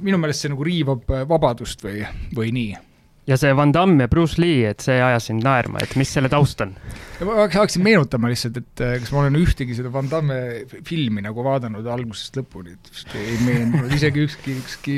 minu 0.00 0.20
meelest 0.20 0.44
see 0.46 0.52
nagu 0.52 0.64
riivab 0.66 1.12
vabadust 1.28 1.84
või, 1.84 2.02
või 2.36 2.54
nii. 2.56 2.80
Ja 3.26 3.36
see 3.38 3.52
Van 3.54 3.70
Damme 3.74 4.06
ja 4.06 4.10
Bruce 4.10 4.40
Lee, 4.42 4.66
et 4.72 4.82
see 4.82 4.98
ajas 4.98 5.28
sind 5.30 5.44
naerma, 5.46 5.78
et 5.82 5.94
mis 5.98 6.10
selle 6.10 6.30
taust 6.32 6.60
on? 6.64 6.74
ma 7.22 7.44
hakkasin 7.44 7.84
meenutama 7.86 8.30
lihtsalt, 8.32 8.56
et 8.58 8.82
äh, 8.82 8.96
kas 8.98 9.12
ma 9.14 9.20
olen 9.22 9.36
ühtegi 9.38 9.76
seda 9.78 9.92
Van 9.94 10.08
Damme 10.10 10.38
filmi 10.86 11.22
nagu 11.22 11.44
vaadanud 11.46 11.86
algusest 11.86 12.40
lõpuni, 12.40 12.74
et 12.74 12.90
vist 12.90 13.12
ei 13.18 13.36
meenunud 13.46 13.92
isegi 13.94 14.24
ükski, 14.26 14.56
ükski, 14.58 14.96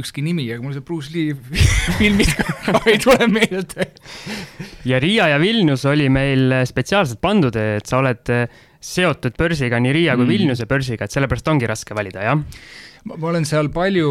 ükski 0.00 0.24
nimi, 0.26 0.48
aga 0.50 0.64
mul 0.64 0.74
see 0.74 0.86
Bruce 0.86 1.14
Lee 1.14 1.36
filmid 2.00 2.32
ei 2.90 2.98
tule 3.02 3.28
meelde. 3.30 3.86
ja 4.88 4.98
Riia 5.02 5.30
ja 5.30 5.38
Vilnius 5.42 5.86
oli 5.86 6.08
meil 6.10 6.58
spetsiaalselt 6.66 7.22
pandud, 7.22 7.54
et 7.54 7.86
sa 7.86 8.00
oled 8.02 8.32
seotud 8.80 9.36
börsiga, 9.38 9.78
nii 9.78 9.94
Riia 9.94 10.16
kui 10.18 10.26
mm. 10.26 10.32
Vilniuse 10.34 10.66
börsiga, 10.66 11.06
et 11.06 11.14
sellepärast 11.14 11.52
ongi 11.52 11.70
raske 11.70 11.94
valida, 11.94 12.26
jah? 12.32 12.42
ma 13.06 13.30
olen 13.30 13.46
seal 13.48 13.70
palju, 13.72 14.10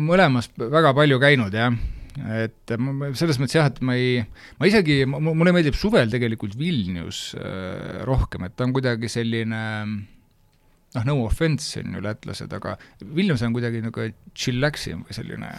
mõlemas 0.00 0.48
väga 0.56 0.96
palju 0.96 1.20
käinud, 1.22 1.52
jah 1.54 1.76
et 2.16 2.74
ma 2.80 3.12
selles 3.18 3.38
mõttes 3.40 3.58
jah, 3.58 3.70
et 3.70 3.80
ma 3.84 3.96
ei, 3.98 4.20
ma 4.60 4.68
isegi, 4.70 5.02
mulle 5.08 5.54
meeldib 5.54 5.76
suvel 5.78 6.12
tegelikult 6.12 6.56
Vilnius 6.58 7.30
äh, 7.38 8.02
rohkem, 8.08 8.46
et 8.48 8.56
ta 8.56 8.66
on 8.66 8.74
kuidagi 8.76 9.10
selline 9.12 9.62
noh, 10.96 11.04
no 11.04 11.18
offense 11.26 11.82
on 11.82 11.98
ju 11.98 12.02
lätlased, 12.04 12.52
aga 12.56 12.76
Vilnius 13.04 13.44
on 13.44 13.54
kuidagi 13.56 13.82
nagu 13.84 14.08
chillaxim 14.36 15.04
või 15.06 15.16
selline, 15.16 15.52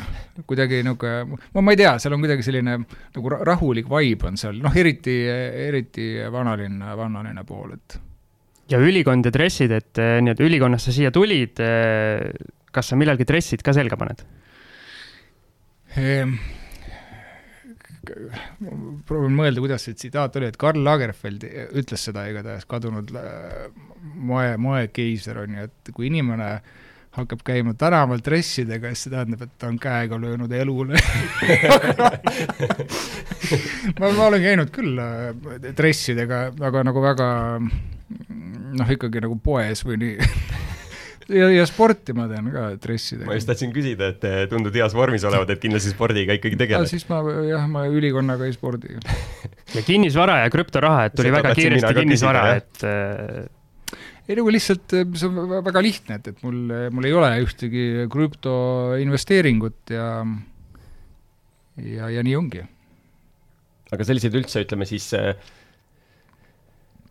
kuidagi 0.50 0.82
niisugune, 0.86 1.39
ma, 1.54 1.63
ma 1.63 1.76
ei 1.76 1.82
tea, 1.84 1.93
seal 2.02 2.17
on 2.17 2.26
kuidagi 2.26 2.46
selline 2.46 2.80
nagu 2.82 3.38
rahulik 3.38 3.89
vibe 3.91 4.32
on 4.32 4.39
seal, 4.39 4.60
noh 4.63 4.76
eriti, 4.78 5.20
eriti 5.67 6.12
vanalinna, 6.34 6.98
vanalinna 6.98 7.46
pool, 7.48 7.76
et 7.78 8.00
ja 8.72 8.80
ülikond 8.84 9.28
ja 9.28 9.34
dressid, 9.34 9.72
et 9.72 10.02
eh, 10.02 10.17
nii-öelda 10.24 10.48
ülikonnast 10.48 10.89
sa 10.89 10.96
siia 10.96 11.12
tulid, 11.15 11.62
eh, 11.63 12.32
kas 12.74 12.91
sa 12.91 13.00
millalgi 13.00 13.28
dressid 13.28 13.63
ka 13.65 13.76
selga 13.76 14.00
paned? 14.00 14.26
Ehm, 15.95 16.36
proovin 19.08 19.36
mõelda, 19.36 19.62
kuidas 19.63 19.88
see 19.88 19.95
tsitaat 19.97 20.36
oli, 20.39 20.50
et 20.52 20.60
Karl 20.60 20.84
Lagerfeld 20.84 21.45
ütles 21.78 22.04
seda 22.10 22.26
igatahes, 22.30 22.67
kadunud 22.69 23.12
äh, 23.17 23.69
moe, 24.15 24.58
moekeiser 24.62 25.43
on 25.43 25.58
ju, 25.58 25.69
et 25.69 25.91
kui 25.95 26.10
inimene 26.12 26.50
hakkab 27.17 27.41
käima 27.45 27.73
tänaval 27.80 28.21
dressidega, 28.21 28.91
siis 28.93 29.08
see 29.08 29.13
tähendab, 29.15 29.41
et 29.47 29.54
ta 29.58 29.71
on 29.71 29.80
käega 29.82 30.19
löönud 30.21 30.52
elule. 30.54 31.00
Ma, 33.97 34.10
ma 34.12 34.26
olen 34.28 34.41
käinud 34.43 34.69
küll 34.76 35.00
äh, 35.02 35.32
dressidega, 35.78 36.38
aga 36.67 36.84
nagu 36.86 37.02
väga 37.02 37.28
noh, 37.62 38.89
ikkagi 38.93 39.21
nagu 39.23 39.38
poes 39.43 39.84
või 39.88 39.97
nii 40.04 40.15
ja, 41.32 41.50
ja 41.52 41.66
sporti 41.70 42.16
ma 42.18 42.28
teen 42.32 42.50
ka 42.54 42.70
dressidega. 42.82 43.28
ma 43.30 43.38
just 43.38 43.50
tahtsin 43.50 43.74
küsida, 43.76 44.12
et 44.13 44.50
tundud 44.52 44.76
heas 44.76 44.96
vormis 44.98 45.26
olevat, 45.28 45.52
et 45.56 45.63
kindlasti 45.63 45.94
spordiga 45.94 46.38
ikkagi 46.38 46.60
tegeled. 46.60 46.90
siis 46.90 47.08
ma 47.12 47.22
jah, 47.48 47.68
ma 47.72 47.86
ülikonnaga 47.92 48.48
ei 48.48 48.56
spordi. 48.56 48.96
ja 49.76 49.84
kinnisvara 49.86 50.42
ja 50.46 50.54
krüptoraha, 50.54 51.08
et 51.10 51.18
tuli 51.18 51.32
Seda 51.32 51.42
väga 51.42 51.54
kiiresti 51.58 51.94
kinnisvara, 52.02 52.46
et 52.62 52.88
ei 54.28 54.36
nagu 54.36 54.52
lihtsalt, 54.52 54.98
see 55.16 55.30
on 55.30 55.54
väga 55.63 55.84
lihtne, 55.84 56.20
et, 56.20 56.34
et 56.34 56.42
mul, 56.44 56.58
mul 56.92 57.08
ei 57.08 57.16
ole 57.16 57.30
ühtegi 57.46 57.86
krüptoinvesteeringut 58.12 59.96
ja 59.96 60.10
ja, 61.78 62.10
ja 62.12 62.26
nii 62.26 62.36
ongi. 62.36 62.66
aga 63.94 64.08
selliseid 64.08 64.36
üldse, 64.36 64.63
ütleme 64.66 64.88
siis 64.90 65.12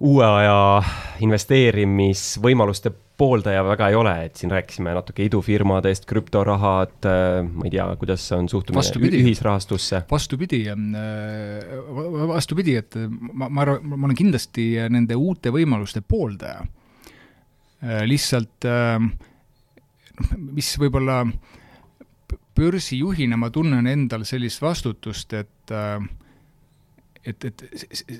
uue 0.05 0.27
aja 0.27 0.83
investeerimisvõimaluste 1.25 2.93
pooldaja 3.17 3.63
väga 3.65 3.89
ei 3.91 3.97
ole, 3.97 4.15
et 4.27 4.37
siin 4.37 4.53
rääkisime 4.53 4.93
natuke 4.97 5.25
idufirmadest, 5.25 6.05
krüptorahad, 6.09 6.97
äh, 7.09 7.41
ma 7.47 7.67
ei 7.67 7.73
tea, 7.73 7.87
kuidas 8.01 8.25
on 8.37 8.49
suhtumine 8.53 8.81
vastupidi, 8.81 9.21
ühisrahastusse? 9.25 10.03
vastupidi, 10.11 10.63
äh, 10.69 10.77
vastupidi, 12.29 12.77
et 12.83 12.99
ma, 13.33 13.49
ma 13.49 13.65
arvan, 13.65 13.87
ma 13.95 14.09
olen 14.11 14.19
kindlasti 14.19 14.69
nende 14.93 15.17
uute 15.17 15.53
võimaluste 15.55 16.05
pooldaja. 16.05 16.67
Äh, 17.83 18.05
lihtsalt 18.09 18.69
mis 20.37 20.71
võib-olla 20.81 21.23
börsijuhina 22.57 23.37
ma 23.37 23.51
tunnen 23.53 23.87
endal 23.89 24.25
sellist 24.29 24.63
vastutust, 24.65 25.33
et 25.37 25.73
et, 27.27 27.45
et 27.45 27.65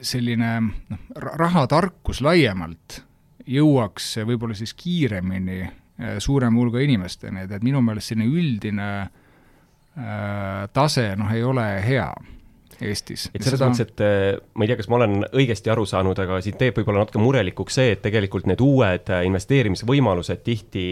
selline 0.03 0.49
noh, 0.67 1.03
rahatarkus 1.15 2.21
laiemalt 2.27 3.06
jõuaks 3.47 4.17
võib-olla 4.27 4.57
siis 4.59 4.75
kiiremini 4.77 5.61
äh, 5.63 6.17
suurema 6.23 6.61
hulga 6.61 6.83
inimesteni, 6.85 7.47
et, 7.47 7.53
et 7.57 7.67
minu 7.67 7.83
meelest 7.85 8.13
selline 8.13 8.27
üldine 8.31 8.89
äh, 9.03 10.65
tase 10.75 11.13
noh, 11.19 11.31
ei 11.35 11.45
ole 11.47 11.67
hea 11.87 12.09
Eestis. 12.77 13.31
et 13.33 13.41
selles 13.41 13.57
seda... 13.57 13.71
mõttes, 13.71 13.87
et 13.87 14.03
äh, 14.05 14.27
ma 14.55 14.67
ei 14.67 14.73
tea, 14.73 14.81
kas 14.83 14.91
ma 14.93 14.99
olen 14.99 15.23
õigesti 15.31 15.73
aru 15.73 15.87
saanud, 15.89 16.19
aga 16.27 16.43
siin 16.45 16.59
teeb 16.61 16.77
võib-olla 16.77 17.05
natuke 17.05 17.23
murelikuks 17.23 17.79
see, 17.79 17.95
et 17.95 18.03
tegelikult 18.05 18.51
need 18.51 18.61
uued 18.65 19.15
investeerimisvõimalused 19.31 20.45
tihti 20.45 20.85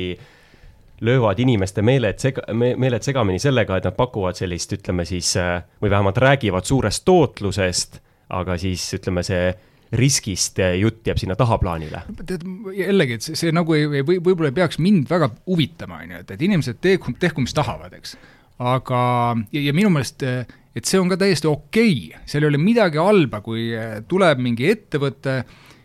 löövad 1.04 1.42
inimeste 1.42 1.82
meeled 1.84 2.22
sega-, 2.22 2.46
meeled 2.54 3.04
segamini 3.04 3.42
sellega, 3.42 3.76
et 3.76 3.90
nad 3.90 3.96
pakuvad 3.98 4.38
sellist, 4.38 4.72
ütleme 4.78 5.04
siis, 5.04 5.34
või 5.82 5.92
vähemalt 5.92 6.22
räägivad 6.22 6.64
suurest 6.64 7.04
tootlusest, 7.04 8.00
aga 8.32 8.56
siis 8.62 8.86
ütleme, 8.96 9.26
see 9.26 9.50
riskist 9.98 10.58
jutt 10.80 11.06
jääb 11.06 11.20
sinna 11.20 11.36
tahaplaanile. 11.38 12.02
tead, 12.26 12.44
jällegi, 12.76 13.18
et 13.18 13.26
see, 13.26 13.38
see 13.38 13.54
nagu 13.54 13.76
ei, 13.76 13.86
või 14.06 14.18
võib-olla 14.18 14.50
ei 14.50 14.58
peaks 14.58 14.80
mind 14.82 15.08
väga 15.10 15.30
huvitama, 15.46 16.02
on 16.04 16.14
ju, 16.14 16.22
et, 16.24 16.34
et 16.36 16.44
inimesed 16.48 16.80
tehku, 16.84 17.14
tehku, 17.20 17.44
mis 17.44 17.56
tahavad, 17.56 17.94
eks. 17.96 18.16
aga, 18.58 19.00
ja, 19.54 19.64
ja 19.68 19.74
minu 19.76 19.92
meelest, 19.94 20.24
et 20.74 20.90
see 20.90 21.00
on 21.00 21.10
ka 21.12 21.18
täiesti 21.20 21.50
okei 21.50 21.94
okay., 22.08 22.24
seal 22.30 22.46
ei 22.46 22.52
ole 22.52 22.62
midagi 22.62 23.00
halba, 23.02 23.42
kui 23.44 23.70
tuleb 24.10 24.42
mingi 24.42 24.70
ettevõte 24.72 25.40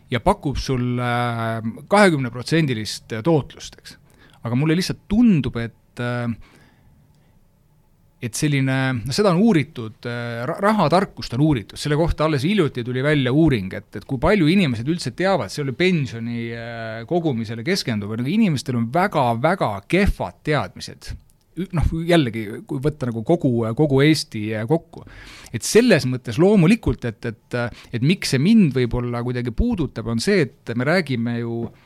ja 0.10 0.22
pakub 0.26 0.58
sulle 0.58 1.10
kahekümneprotsendilist 1.90 3.20
tootlust, 3.26 3.78
eks. 3.82 3.98
aga 4.42 4.58
mulle 4.58 4.78
lihtsalt 4.80 5.06
tundub, 5.12 5.60
et 5.62 6.02
äh, 6.04 6.32
et 8.20 8.36
selline, 8.36 8.76
noh 9.00 9.16
seda 9.16 9.32
on 9.32 9.40
uuritud, 9.44 10.04
äh, 10.10 10.44
rahatarkust 10.60 11.38
on 11.38 11.44
uuritud, 11.46 11.80
selle 11.80 11.96
kohta 12.00 12.28
alles 12.28 12.44
hiljuti 12.48 12.84
tuli 12.84 13.04
välja 13.04 13.32
uuring, 13.32 13.72
et, 13.78 13.88
et 13.96 14.06
kui 14.08 14.20
palju 14.22 14.50
inimesed 14.52 14.88
üldse 14.92 15.14
teavad, 15.16 15.52
see 15.54 15.64
oli 15.64 15.76
pensioni 15.78 16.50
äh, 16.52 17.00
kogumisele 17.10 17.64
keskenduv, 17.68 18.18
nagu 18.20 18.32
inimestel 18.32 18.80
on 18.80 18.90
väga-väga 18.94 19.74
kehvad 19.88 20.44
teadmised. 20.48 21.14
noh, 21.76 21.88
jällegi, 22.08 22.46
kui 22.68 22.80
võtta 22.80 23.10
nagu 23.10 23.24
kogu, 23.28 23.52
kogu 23.76 24.04
Eesti 24.04 24.46
äh, 24.56 24.68
kokku. 24.68 25.06
et 25.54 25.64
selles 25.64 26.06
mõttes 26.08 26.40
loomulikult, 26.40 27.06
et, 27.08 27.26
et, 27.26 27.62
et 27.94 28.04
miks 28.04 28.36
see 28.36 28.40
mind 28.44 28.76
võib-olla 28.76 29.24
kuidagi 29.24 29.56
puudutab, 29.56 30.12
on 30.12 30.20
see, 30.20 30.44
et 30.44 30.76
me 30.76 30.88
räägime 30.88 31.40
ju 31.40 31.64
äh, 31.68 31.86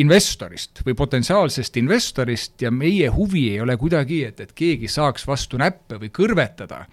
investorist 0.00 0.80
või 0.86 0.94
potentsiaalsest 0.96 1.76
investorist 1.76 2.62
ja 2.64 2.70
meie 2.72 3.10
huvi 3.12 3.48
ei 3.52 3.60
ole 3.60 3.76
kuidagi, 3.76 4.22
et, 4.24 4.40
et 4.40 4.52
keegi 4.56 4.88
saaks 4.88 5.26
vastu 5.28 5.60
näppe 5.60 5.98
või 6.00 6.12
kõrvetada 6.14 6.86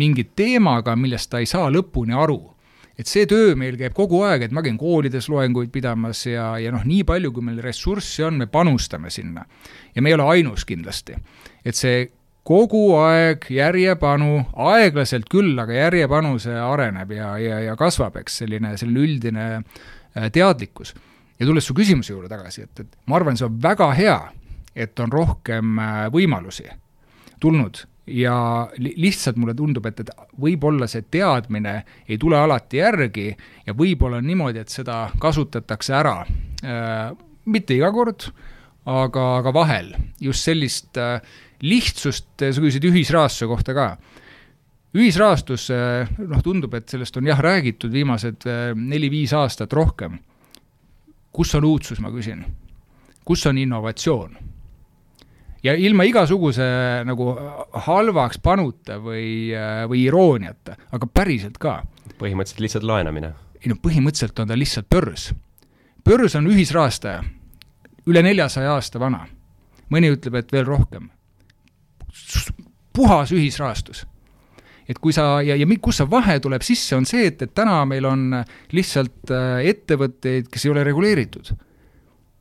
mingi 0.00 0.24
teemaga, 0.36 0.96
millest 0.96 1.30
ta 1.30 1.40
ei 1.42 1.46
saa 1.50 1.70
lõpuni 1.70 2.14
aru. 2.14 2.56
et 2.98 3.08
see 3.08 3.24
töö 3.24 3.54
meil 3.56 3.78
käib 3.80 3.94
kogu 3.96 4.18
aeg, 4.26 4.42
et 4.42 4.52
ma 4.52 4.62
käin 4.62 4.76
koolides 4.78 5.28
loenguid 5.32 5.70
pidamas 5.72 6.26
ja, 6.26 6.58
ja 6.58 6.72
noh, 6.72 6.82
nii 6.84 7.04
palju, 7.08 7.30
kui 7.32 7.42
meil 7.42 7.62
ressurssi 7.62 8.22
on, 8.26 8.36
me 8.36 8.46
panustame 8.46 9.10
sinna. 9.10 9.44
ja 9.94 10.02
me 10.02 10.10
ei 10.10 10.14
ole 10.14 10.26
ainus 10.34 10.64
kindlasti. 10.64 11.14
et 11.64 11.74
see 11.74 12.10
kogu 12.42 12.96
aeg 12.96 13.46
järjepanu, 13.50 14.44
aeglaselt 14.56 15.28
küll, 15.30 15.54
aga 15.58 15.72
järjepanu 15.72 16.38
see 16.38 16.56
areneb 16.58 17.12
ja, 17.14 17.36
ja, 17.38 17.60
ja 17.60 17.76
kasvab, 17.76 18.16
eks, 18.16 18.42
selline, 18.42 18.74
selline 18.76 19.06
üldine 19.06 19.46
äh, 19.60 20.30
teadlikkus 20.32 20.94
ja 21.40 21.46
tulles 21.48 21.66
su 21.66 21.76
küsimuse 21.76 22.12
juurde 22.12 22.28
tagasi, 22.30 22.66
et, 22.68 22.82
et 22.84 22.98
ma 23.08 23.16
arvan, 23.18 23.38
see 23.38 23.48
on 23.48 23.56
väga 23.62 23.88
hea, 23.96 24.18
et 24.76 25.00
on 25.00 25.12
rohkem 25.12 25.80
äh, 25.80 26.04
võimalusi 26.12 26.68
tulnud. 27.40 27.86
Ja 28.10 28.34
li 28.82 28.90
lihtsalt 28.98 29.36
mulle 29.38 29.54
tundub, 29.54 29.84
et, 29.86 30.00
et 30.02 30.08
võib-olla 30.42 30.88
see 30.90 31.04
teadmine 31.14 31.74
ei 32.10 32.16
tule 32.18 32.38
alati 32.40 32.80
järgi 32.80 33.28
ja 33.66 33.74
võib-olla 33.76 34.18
on 34.18 34.26
niimoodi, 34.26 34.64
et 34.64 34.72
seda 34.72 35.04
kasutatakse 35.22 35.94
ära 35.94 36.16
äh,, 36.24 37.12
mitte 37.46 37.76
iga 37.76 37.92
kord, 37.94 38.26
aga, 38.90 39.26
aga 39.38 39.52
vahel. 39.54 39.92
Just 40.20 40.48
sellist 40.48 40.98
äh, 40.98 41.20
lihtsust, 41.62 42.32
sa 42.40 42.56
küsisid 42.56 42.88
ühisrahastuse 42.90 43.48
kohta 43.50 43.76
ka. 43.76 43.86
Ühisrahastus, 44.96 45.68
äh, 45.70 46.10
noh, 46.18 46.42
tundub, 46.42 46.74
et 46.74 46.90
sellest 46.90 47.20
on 47.20 47.30
jah, 47.30 47.38
räägitud 47.46 47.94
viimased 47.94 48.48
äh, 48.50 48.72
neli-viis 48.74 49.36
aastat 49.38 49.76
rohkem 49.76 50.18
kus 51.32 51.54
on 51.54 51.64
uudsus, 51.64 52.00
ma 52.00 52.10
küsin. 52.10 52.44
kus 53.24 53.46
on 53.46 53.58
innovatsioon? 53.58 54.36
ja 55.62 55.74
ilma 55.76 56.04
igasuguse 56.08 56.64
nagu 57.04 57.34
halvaks 57.86 58.40
panuta 58.42 58.98
või, 59.02 59.52
või 59.88 60.04
irooniata, 60.06 60.76
aga 60.92 61.06
päriselt 61.06 61.58
ka. 61.60 61.82
põhimõtteliselt 62.18 62.64
lihtsalt 62.64 62.88
laenamine? 62.88 63.34
ei 63.60 63.72
no 63.72 63.76
põhimõtteliselt 63.82 64.38
on 64.40 64.48
ta 64.48 64.58
lihtsalt 64.58 64.88
börs. 64.90 65.30
börs 66.04 66.36
on 66.38 66.48
ühisrahastaja, 66.50 67.22
üle 68.08 68.22
neljasaja 68.24 68.72
aasta 68.74 69.00
vana. 69.00 69.26
mõni 69.90 70.12
ütleb, 70.14 70.40
et 70.40 70.52
veel 70.52 70.64
rohkem. 70.64 71.10
puhas 72.92 73.32
ühisrahastus. 73.32 74.06
Et 74.90 74.98
kui 74.98 75.14
sa 75.14 75.38
ja, 75.46 75.54
ja 75.54 75.66
kus 75.82 76.00
see 76.00 76.10
vahe 76.10 76.38
tuleb 76.42 76.64
sisse, 76.66 76.96
on 76.98 77.06
see, 77.08 77.28
et, 77.30 77.42
et 77.46 77.52
täna 77.54 77.82
meil 77.88 78.06
on 78.08 78.40
lihtsalt 78.74 79.32
äh, 79.34 79.60
ettevõtteid, 79.70 80.50
kes 80.50 80.66
ei 80.66 80.72
ole 80.74 80.84
reguleeritud. 80.86 81.52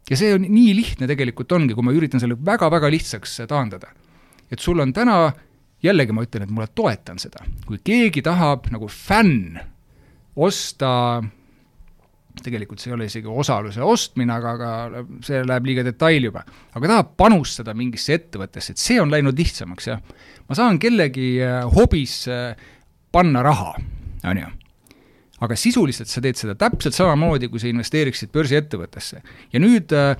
ja 0.09 0.17
see 0.17 0.33
on 0.33 0.47
nii 0.49 0.73
lihtne 0.77 1.09
tegelikult 1.09 1.51
ongi, 1.53 1.75
kui 1.77 1.85
ma 1.85 1.93
üritan 1.93 2.21
selle 2.21 2.39
väga-väga 2.45 2.89
lihtsaks 2.89 3.41
taandada. 3.49 3.93
et 4.49 4.59
sul 4.59 4.81
on 4.81 4.93
täna, 4.93 5.31
jällegi 5.85 6.15
ma 6.15 6.25
ütlen, 6.25 6.47
et 6.47 6.53
ma 6.53 6.67
toetan 6.67 7.21
seda, 7.21 7.45
kui 7.67 7.81
keegi 7.83 8.25
tahab 8.25 8.71
nagu 8.73 8.89
fänn 8.89 9.59
osta 10.35 11.21
tegelikult 12.45 12.81
see 12.81 12.91
ei 12.91 12.95
ole 12.95 13.07
isegi 13.09 13.29
osaluse 13.29 13.83
ostmine, 13.85 14.33
aga, 14.35 14.53
aga 14.57 15.03
see 15.25 15.41
läheb 15.45 15.69
liiga 15.69 15.85
detaili 15.87 16.29
juba. 16.29 16.43
aga 16.75 16.91
tahab 16.93 17.13
panustada 17.19 17.75
mingisse 17.77 18.17
ettevõttesse, 18.17 18.75
et 18.75 18.81
see 18.81 18.99
on 19.01 19.11
läinud 19.13 19.37
lihtsamaks, 19.39 19.89
jah. 19.91 20.01
ma 20.47 20.57
saan 20.57 20.79
kellegi 20.81 21.37
äh, 21.45 21.61
hobisse 21.75 22.39
panna 23.11 23.43
raha, 23.45 23.73
on 24.29 24.41
ju. 24.43 24.51
aga 25.45 25.57
sisuliselt 25.59 26.11
sa 26.11 26.21
teed 26.23 26.39
seda 26.39 26.57
täpselt 26.59 26.97
samamoodi, 26.97 27.49
kui 27.51 27.61
sa 27.61 27.71
investeeriksid 27.71 28.33
börsiettevõttesse. 28.35 29.23
ja 29.53 29.63
nüüd 29.63 29.95
äh, 29.95 30.13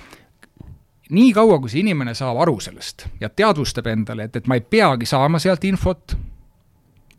nii 1.09 1.33
kaua, 1.33 1.59
kui 1.59 1.71
see 1.71 1.83
inimene 1.83 2.15
saab 2.17 2.39
aru 2.45 2.59
sellest 2.63 3.07
ja 3.21 3.29
teadvustab 3.29 3.87
endale, 3.89 4.29
et, 4.29 4.41
et 4.41 4.49
ma 4.49 4.59
ei 4.59 4.65
peagi 4.65 5.09
saama 5.09 5.41
sealt 5.41 5.65
infot, 5.69 6.15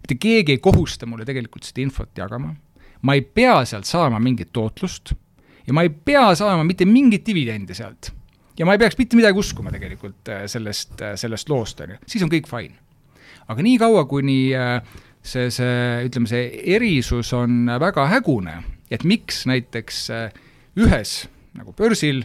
mitte 0.00 0.18
keegi 0.20 0.56
ei 0.56 0.62
kohusta 0.62 1.08
mulle 1.10 1.26
tegelikult 1.28 1.66
seda 1.66 1.82
infot 1.84 2.18
jagama 2.18 2.54
ma 3.02 3.16
ei 3.16 3.22
pea 3.22 3.62
sealt 3.68 3.88
saama 3.88 4.20
mingit 4.22 4.52
tootlust 4.52 5.14
ja 5.66 5.74
ma 5.76 5.84
ei 5.86 5.90
pea 5.90 6.32
saama 6.34 6.64
mitte 6.66 6.86
mingit 6.88 7.26
dividendi 7.26 7.74
sealt. 7.76 8.12
ja 8.58 8.66
ma 8.66 8.74
ei 8.74 8.82
peaks 8.82 8.98
mitte 8.98 9.16
midagi 9.16 9.38
uskuma 9.38 9.72
tegelikult 9.72 10.28
äh, 10.28 10.44
sellest, 10.50 10.96
äh, 11.00 11.14
sellest 11.16 11.48
loost, 11.48 11.80
on 11.80 11.94
ju, 11.94 12.00
siis 12.06 12.24
on 12.26 12.32
kõik 12.32 12.50
fine. 12.50 12.76
aga 13.48 13.62
niikaua, 13.64 14.04
kuni 14.10 14.52
äh, 14.56 14.80
see, 15.22 15.48
see, 15.54 16.04
ütleme, 16.08 16.28
see 16.30 16.50
erisus 16.74 17.32
on 17.36 17.70
väga 17.80 18.08
hägune, 18.10 18.60
et 18.90 19.04
miks 19.04 19.44
näiteks 19.48 20.06
ühes 20.80 21.14
nagu 21.56 21.72
börsil 21.76 22.24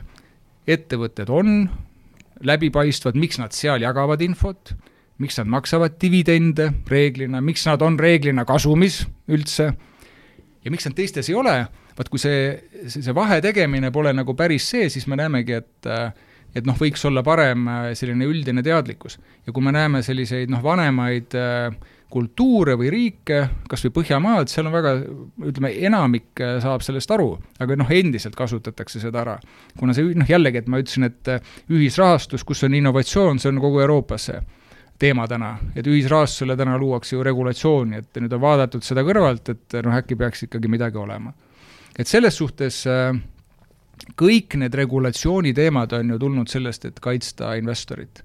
ettevõtted 0.67 1.29
on 1.29 1.67
läbipaistvad, 2.45 3.17
miks 3.17 3.39
nad 3.39 3.53
seal 3.55 3.83
jagavad 3.83 4.21
infot, 4.25 4.73
miks 5.21 5.37
nad 5.39 5.49
maksavad 5.49 5.95
dividende 6.01 6.71
reeglina, 6.89 7.41
miks 7.41 7.63
nad 7.69 7.83
on 7.85 7.99
reeglina 7.99 8.45
kasumis 8.47 9.03
üldse 9.31 9.71
ja 10.65 10.73
miks 10.73 10.87
nad 10.87 10.95
teistes 10.97 11.29
ei 11.29 11.35
ole, 11.37 11.55
vaat 11.95 12.09
kui 12.11 12.21
see, 12.21 12.47
see, 12.87 13.01
see 13.05 13.15
vahe 13.15 13.41
tegemine 13.45 13.91
pole 13.93 14.13
nagu 14.17 14.35
päris 14.37 14.67
see, 14.73 14.89
siis 14.89 15.05
me 15.07 15.19
näemegi, 15.19 15.61
et 15.61 15.91
et 16.55 16.67
noh, 16.67 16.77
võiks 16.79 17.03
olla 17.07 17.23
parem 17.25 17.67
äh, 17.67 17.89
selline 17.99 18.27
üldine 18.29 18.63
teadlikkus. 18.63 19.19
ja 19.45 19.53
kui 19.53 19.63
me 19.63 19.73
näeme 19.75 20.01
selliseid 20.05 20.51
noh, 20.51 20.63
vanemaid 20.63 21.35
äh, 21.35 21.67
kultuure 22.11 22.77
või 22.79 22.91
riike, 22.93 23.41
kas 23.67 23.83
või 23.83 23.95
Põhjamaad, 23.97 24.47
seal 24.51 24.69
on 24.69 24.75
väga, 24.75 24.93
ütleme, 25.51 25.73
enamik 25.89 26.43
äh, 26.43 26.57
saab 26.63 26.85
sellest 26.85 27.11
aru, 27.11 27.33
aga 27.59 27.75
noh, 27.79 27.91
endiselt 27.91 28.37
kasutatakse 28.39 29.03
seda 29.03 29.23
ära. 29.25 29.39
kuna 29.79 29.95
see 29.95 30.15
noh, 30.15 30.29
jällegi, 30.29 30.63
et 30.63 30.71
ma 30.71 30.79
ütlesin, 30.83 31.09
et 31.09 31.33
ühisrahastus, 31.67 32.47
kus 32.47 32.63
on 32.63 32.77
innovatsioon, 32.79 33.41
see 33.41 33.51
on 33.51 33.59
kogu 33.63 33.83
Euroopas 33.83 34.31
see 34.31 34.39
teema 34.99 35.27
täna, 35.27 35.55
et 35.75 35.87
ühisrahastusele 35.87 36.55
täna 36.57 36.77
luuakse 36.79 37.15
ju 37.15 37.23
regulatsiooni, 37.25 37.99
et 37.99 38.19
nüüd 38.21 38.35
on 38.35 38.43
vaadatud 38.43 38.85
seda 38.85 39.03
kõrvalt, 39.05 39.51
et 39.51 39.77
noh, 39.83 39.95
äkki 39.95 40.17
peaks 40.19 40.45
ikkagi 40.47 40.71
midagi 40.71 40.99
olema. 41.01 41.33
et 41.99 42.07
selles 42.07 42.35
suhtes 42.37 42.83
äh, 42.87 43.15
kõik 44.19 44.57
need 44.59 44.73
regulatsiooni 44.75 45.53
teemad 45.55 45.93
on 45.93 46.09
ju 46.09 46.19
tulnud 46.19 46.51
sellest, 46.51 46.85
et 46.85 46.99
kaitsta 46.99 47.55
investorit. 47.55 48.23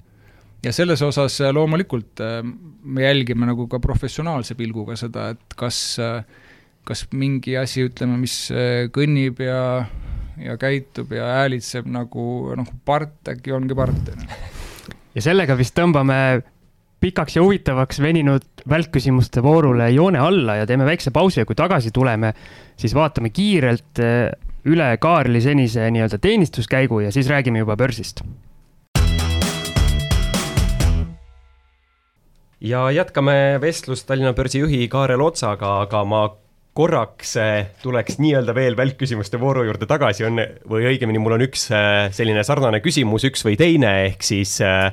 ja 0.62 0.72
selles 0.72 1.02
osas 1.02 1.40
äh, 1.40 1.52
loomulikult 1.54 2.20
äh, 2.20 2.42
me 2.82 3.02
jälgime 3.02 3.46
nagu 3.46 3.66
ka 3.66 3.80
professionaalse 3.80 4.54
pilguga 4.54 4.96
seda, 4.96 5.30
et 5.30 5.56
kas, 5.56 5.98
kas 6.84 7.06
mingi 7.12 7.56
asi, 7.56 7.88
ütleme, 7.90 8.16
mis 8.16 8.46
kõnnib 8.94 9.42
ja 9.42 9.86
ja 10.40 10.56
käitub 10.56 11.12
ja 11.12 11.26
häälitseb 11.40 11.88
nagu 11.90 12.54
noh, 12.56 12.70
part, 12.84 13.18
äkki 13.28 13.52
ongi 13.52 13.74
part. 13.76 14.14
ja 15.14 15.22
sellega 15.22 15.56
vist 15.58 15.74
tõmbame 15.76 16.16
pikaks 17.00 17.36
ja 17.36 17.42
huvitavaks 17.42 18.00
veninud 18.02 18.44
välkküsimuste 18.68 19.42
voorule 19.42 19.90
joone 19.90 20.18
alla 20.20 20.58
ja 20.60 20.66
teeme 20.66 20.84
väikse 20.84 21.10
pausi 21.10 21.40
ja 21.40 21.46
kui 21.48 21.56
tagasi 21.56 21.90
tuleme, 21.90 22.34
siis 22.76 22.94
vaatame 22.94 23.30
kiirelt 23.32 24.02
eh, 24.04 24.28
üle 24.68 24.90
Kaarli 25.00 25.40
senise 25.40 25.88
nii-öelda 25.90 26.18
teenistuskäigu 26.20 27.00
ja 27.00 27.12
siis 27.12 27.28
räägime 27.28 27.64
juba 27.64 27.76
börsist. 27.76 28.20
ja 32.60 32.90
jätkame 32.90 33.58
vestlust 33.60 34.06
Tallinna 34.06 34.34
börsi 34.36 34.58
juhi 34.58 34.88
Kaarel 34.88 35.22
Otsaga, 35.24 35.78
aga 35.86 36.04
ma 36.04 36.26
korraks 36.76 37.32
eh, 37.40 37.70
tuleks 37.82 38.20
nii-öelda 38.20 38.54
veel 38.54 38.76
välkküsimuste 38.76 39.40
vooru 39.40 39.64
juurde 39.64 39.88
tagasi, 39.88 40.26
on, 40.28 40.44
või 40.68 40.84
õigemini, 40.92 41.18
mul 41.18 41.38
on 41.38 41.46
üks 41.48 41.70
eh, 41.72 42.10
selline 42.12 42.44
sarnane 42.44 42.82
küsimus, 42.84 43.24
üks 43.24 43.46
või 43.48 43.56
teine, 43.56 43.94
ehk 44.10 44.28
siis 44.28 44.58
äh, 44.60 44.92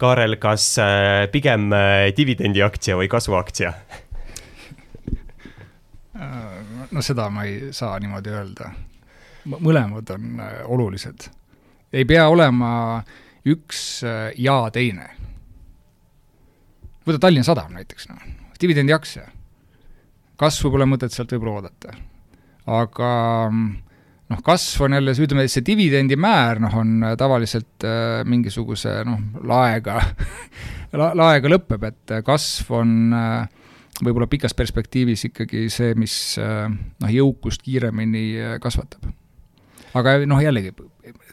Kaarel, 0.00 0.38
kas 0.40 0.78
äh, 0.80 1.26
pigem 1.32 1.68
äh, 1.76 2.08
dividendiaktsia 2.16 2.96
või 2.96 3.08
kasvuaktsia? 3.12 3.74
Äh, 6.16 6.86
no 6.90 7.02
seda 7.04 7.26
ma 7.32 7.44
ei 7.44 7.68
saa 7.76 7.98
niimoodi 8.00 8.32
öelda. 8.32 8.70
mõlemad 9.50 10.10
on 10.12 10.40
olulised. 10.68 11.28
ei 11.92 12.04
pea 12.04 12.28
olema 12.28 13.02
üks 13.44 14.02
ja 14.36 14.56
teine. 14.72 15.10
võta 17.06 17.18
Tallinna 17.18 17.44
Sadam 17.44 17.72
näiteks, 17.72 18.08
noh, 18.08 18.24
dividendiaktsia. 18.60 19.28
kasvu 20.36 20.70
pole 20.70 20.84
mõtet 20.84 21.12
sealt 21.12 21.32
võib-olla 21.32 21.60
oodata. 21.60 21.92
aga 22.66 23.12
mm, 23.50 23.76
noh, 24.30 24.42
kasv 24.46 24.86
on 24.86 24.96
jälle, 24.98 25.14
ütleme, 25.24 25.46
see 25.50 25.64
dividendimäär 25.66 26.60
noh, 26.62 26.76
on 26.82 27.00
äh, 27.04 27.16
tavaliselt 27.18 27.86
äh, 27.86 28.20
mingisuguse 28.28 29.00
noh, 29.08 29.22
laega 29.46 30.00
la,, 30.98 31.10
laega 31.18 31.50
lõpeb, 31.50 31.88
et 31.90 32.14
äh, 32.14 32.22
kasv 32.26 32.76
on 32.80 33.16
äh, 33.16 33.48
võib-olla 34.04 34.28
pikas 34.30 34.54
perspektiivis 34.56 35.26
ikkagi 35.30 35.66
see, 35.72 35.96
mis 35.98 36.14
äh, 36.40 36.68
noh, 36.70 37.10
jõukust 37.10 37.64
kiiremini 37.66 38.24
äh, 38.38 38.54
kasvatab. 38.62 39.10
aga 39.98 40.20
noh, 40.30 40.42
jällegi, 40.42 40.74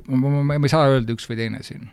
ma, 0.09 0.57
ei 0.57 0.73
saa 0.73 0.89
öelda 0.95 1.13
üks 1.13 1.29
või 1.29 1.39
teine 1.43 1.63
siin 1.65 1.89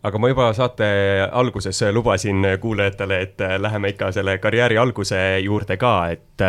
aga 0.00 0.18
ma 0.18 0.30
juba 0.30 0.48
saate 0.56 0.86
alguses 1.28 1.82
lubasin 1.92 2.46
kuulajatele, 2.60 3.20
et 3.20 3.42
läheme 3.60 3.92
ikka 3.92 4.08
selle 4.16 4.38
karjääri 4.40 4.78
alguse 4.80 5.18
juurde 5.44 5.76
ka, 5.76 5.94
et 6.14 6.44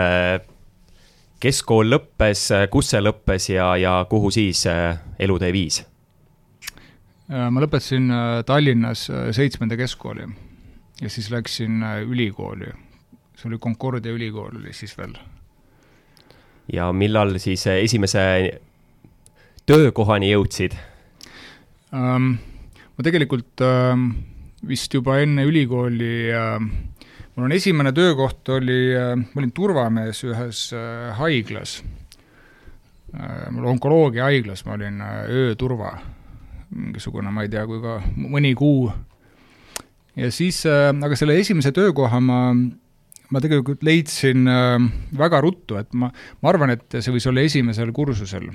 keskkool 1.41 1.89
lõppes, 1.89 2.45
kus 2.71 2.91
see 2.93 3.01
lõppes 3.01 3.49
ja, 3.51 3.71
ja 3.79 3.95
kuhu 4.09 4.31
siis 4.33 4.63
äh, 4.69 4.99
elutee 5.19 5.51
viis? 5.53 5.81
Äh, 7.31 7.47
ma 7.49 7.63
lõpetasin 7.63 8.11
äh, 8.13 8.37
Tallinnas 8.47 9.07
seitsmenda 9.35 9.77
keskkooli 9.79 10.27
ja 11.01 11.09
siis 11.09 11.31
läksin 11.33 11.81
ülikooli. 12.05 12.69
see 13.35 13.49
oli 13.49 13.57
Concordia 13.57 14.13
ülikool 14.13 14.57
oli 14.59 14.73
siis 14.73 14.93
veel. 14.97 15.15
ja 16.73 16.91
millal 16.93 17.39
siis 17.39 17.65
esimese 17.67 18.21
töökohani 19.65 20.31
jõudsid 20.31 20.77
um,? 21.91 22.37
ma 22.97 23.03
tegelikult 23.03 23.63
um, 23.65 24.11
vist 24.67 24.93
juba 24.93 25.17
enne 25.23 25.47
ülikooli 25.49 26.29
uh, 26.37 26.61
mul 27.35 27.47
on 27.47 27.55
esimene 27.55 27.93
töökoht 27.95 28.49
oli, 28.51 28.79
äh, 28.95 29.13
ma 29.15 29.41
olin 29.41 29.53
turvamees 29.55 30.23
ühes 30.27 30.65
äh, 30.75 31.11
haiglas, 31.19 31.79
äh, 33.15 33.47
mul 33.53 33.69
onkoloogia 33.71 34.27
haiglas, 34.27 34.65
ma 34.67 34.75
olin 34.75 34.99
ööturva, 35.29 35.95
mingisugune, 36.75 37.31
ma 37.31 37.45
ei 37.45 37.51
tea, 37.51 37.63
kui 37.69 37.81
ka 37.83 37.99
mõni 38.19 38.53
kuu. 38.57 38.91
ja 40.15 40.31
siis, 40.31 40.65
aga 40.67 41.15
selle 41.15 41.37
esimese 41.39 41.71
töökoha 41.75 42.19
ma, 42.23 42.41
ma 43.31 43.41
tegelikult 43.43 43.83
leidsin 43.83 44.47
väga 45.17 45.39
ruttu, 45.43 45.79
et 45.79 45.91
ma, 45.95 46.11
ma 46.11 46.51
arvan, 46.51 46.75
et 46.75 46.99
see 46.99 47.15
võis 47.15 47.27
olla 47.31 47.43
esimesel 47.47 47.91
kursusel. 47.95 48.49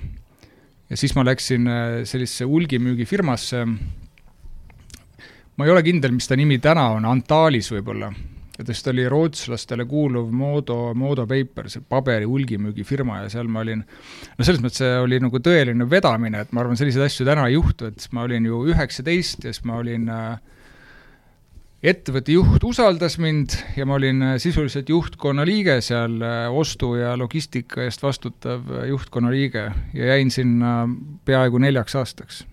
ja 0.90 0.96
siis 1.00 1.16
ma 1.16 1.24
läksin 1.24 1.68
sellisesse 2.04 2.44
hulgimüügifirmasse, 2.48 3.64
ma 5.56 5.64
ei 5.64 5.72
ole 5.72 5.84
kindel, 5.84 6.12
mis 6.12 6.28
ta 6.28 6.36
nimi 6.36 6.60
täna 6.60 6.90
on, 6.96 7.08
Antalis 7.08 7.72
võib-olla 7.72 8.12
sest 8.64 8.88
oli 8.88 9.04
rootslastele 9.08 9.84
kuuluv 9.88 10.30
Modo, 10.32 10.94
Modo 10.96 11.26
Paper, 11.28 11.68
see 11.72 11.84
paberi 11.84 12.28
hulgimüügifirma 12.28 13.22
ja 13.24 13.30
seal 13.32 13.50
ma 13.52 13.62
olin, 13.64 13.82
no 14.38 14.46
selles 14.46 14.62
mõttes 14.64 14.80
see 14.80 14.92
oli 15.02 15.20
nagu 15.20 15.40
tõeline 15.44 15.88
vedamine, 15.90 16.44
et 16.44 16.54
ma 16.56 16.62
arvan, 16.64 16.78
selliseid 16.80 17.04
asju 17.06 17.26
täna 17.28 17.48
ei 17.50 17.56
juhtu, 17.58 17.90
et 17.90 18.06
ma 18.16 18.24
olin 18.26 18.48
ju 18.48 18.62
üheksateist 18.72 19.44
ja 19.44 19.52
siis 19.52 19.66
ma 19.68 19.80
olin 19.82 20.08
äh, 20.12 20.38
ettevõtte 21.86 22.32
juht 22.32 22.64
usaldas 22.64 23.18
mind 23.22 23.58
ja 23.76 23.86
ma 23.88 23.98
olin 23.98 24.22
äh, 24.24 24.36
sisuliselt 24.42 24.88
juhtkonna 24.92 25.44
liige 25.48 25.78
seal, 25.84 26.16
äh, 26.24 26.46
ostu 26.48 26.94
ja 27.00 27.12
logistika 27.20 27.84
eest 27.84 28.04
vastutav 28.06 28.64
juhtkonna 28.88 29.32
liige 29.34 29.68
ja 29.94 30.14
jäin 30.14 30.32
sinna 30.32 30.78
peaaegu 31.28 31.60
neljaks 31.60 31.98
aastaks. 32.00 32.46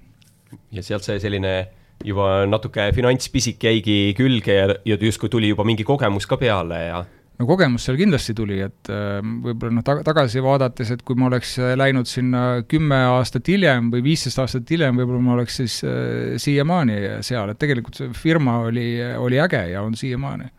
ja 0.72 0.84
sealt 0.84 1.08
sai 1.08 1.24
selline 1.24 1.56
juba 2.04 2.46
natuke 2.50 2.90
finantspisik 2.96 3.64
jäigi 3.64 4.14
külge 4.18 4.56
ja, 4.56 4.72
ja 4.86 4.98
justkui 5.00 5.32
tuli 5.32 5.52
juba 5.54 5.66
mingi 5.68 5.86
kogemus 5.88 6.28
ka 6.30 6.38
peale 6.42 6.80
ja 6.88 7.04
no 7.40 7.48
kogemus 7.50 7.88
seal 7.88 7.98
kindlasti 8.00 8.36
tuli, 8.38 8.60
et 8.66 8.92
äh, 8.94 9.20
võib-olla 9.22 9.80
noh, 9.80 9.86
taga, 9.86 10.06
tagasi 10.06 10.44
vaadates, 10.44 10.94
et 10.94 11.04
kui 11.06 11.18
ma 11.20 11.30
oleks 11.32 11.56
äh, 11.62 11.74
läinud 11.80 12.10
sinna 12.10 12.44
kümme 12.70 13.00
aastat 13.16 13.50
hiljem 13.50 13.90
või 13.94 14.04
viisteist 14.06 14.42
aastat 14.44 14.70
hiljem, 14.74 15.00
võib-olla 15.02 15.24
ma 15.26 15.36
oleks 15.38 15.60
siis 15.62 15.80
äh, 15.88 16.36
siiamaani 16.42 17.00
seal, 17.26 17.54
et 17.54 17.62
tegelikult 17.62 18.00
see 18.00 18.14
firma 18.18 18.60
oli, 18.68 18.88
oli 19.18 19.42
äge 19.42 19.66
ja 19.74 19.84
on 19.86 19.98
siiamaani. 19.98 20.50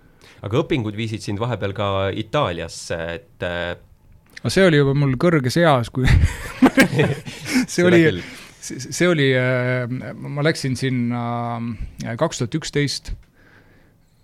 aga 0.44 0.62
õpingud 0.64 0.96
viisid 0.98 1.24
sind 1.24 1.40
vahepeal 1.42 1.76
ka 1.76 1.90
Itaaliasse, 2.24 3.00
et 3.14 3.46
äh, 3.46 3.74
no 4.42 4.52
see 4.52 4.66
oli 4.66 4.82
juba 4.82 4.96
mul 4.98 5.14
kõrges 5.20 5.60
eas, 5.62 5.92
kui 5.94 6.08
see 7.72 7.86
oli, 7.86 8.02
see 8.64 9.08
oli, 9.10 9.28
ma 10.14 10.44
läksin 10.44 10.76
sinna 10.78 11.22
kaks 12.20 12.40
tuhat 12.40 12.58
üksteist 12.60 13.12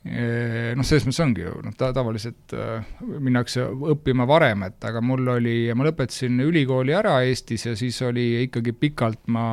noh, 0.00 0.86
selles 0.86 1.04
mõttes 1.04 1.20
ongi 1.20 1.42
ju, 1.44 1.54
noh, 1.64 1.74
ta 1.76 1.90
tavaliselt 1.92 2.54
äh, 2.56 2.86
minnakse 3.20 3.66
õppima 3.68 4.24
varem, 4.28 4.64
et 4.70 4.84
aga 4.88 5.02
mul 5.04 5.28
oli, 5.36 5.56
ma 5.76 5.84
lõpetasin 5.84 6.40
ülikooli 6.46 6.94
ära 6.96 7.18
Eestis 7.26 7.66
ja 7.68 7.74
siis 7.76 8.00
oli 8.06 8.46
ikkagi 8.46 8.72
pikalt 8.72 9.28
ma 9.28 9.44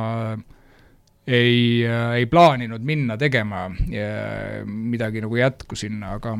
ei 1.28 1.84
äh,, 1.84 2.14
ei 2.22 2.28
plaaninud 2.30 2.80
minna 2.80 3.18
tegema 3.20 3.66
ja 3.92 4.64
midagi 4.64 5.20
nagu 5.20 5.36
jätku 5.36 5.76
sinna, 5.76 6.14
aga 6.16 6.32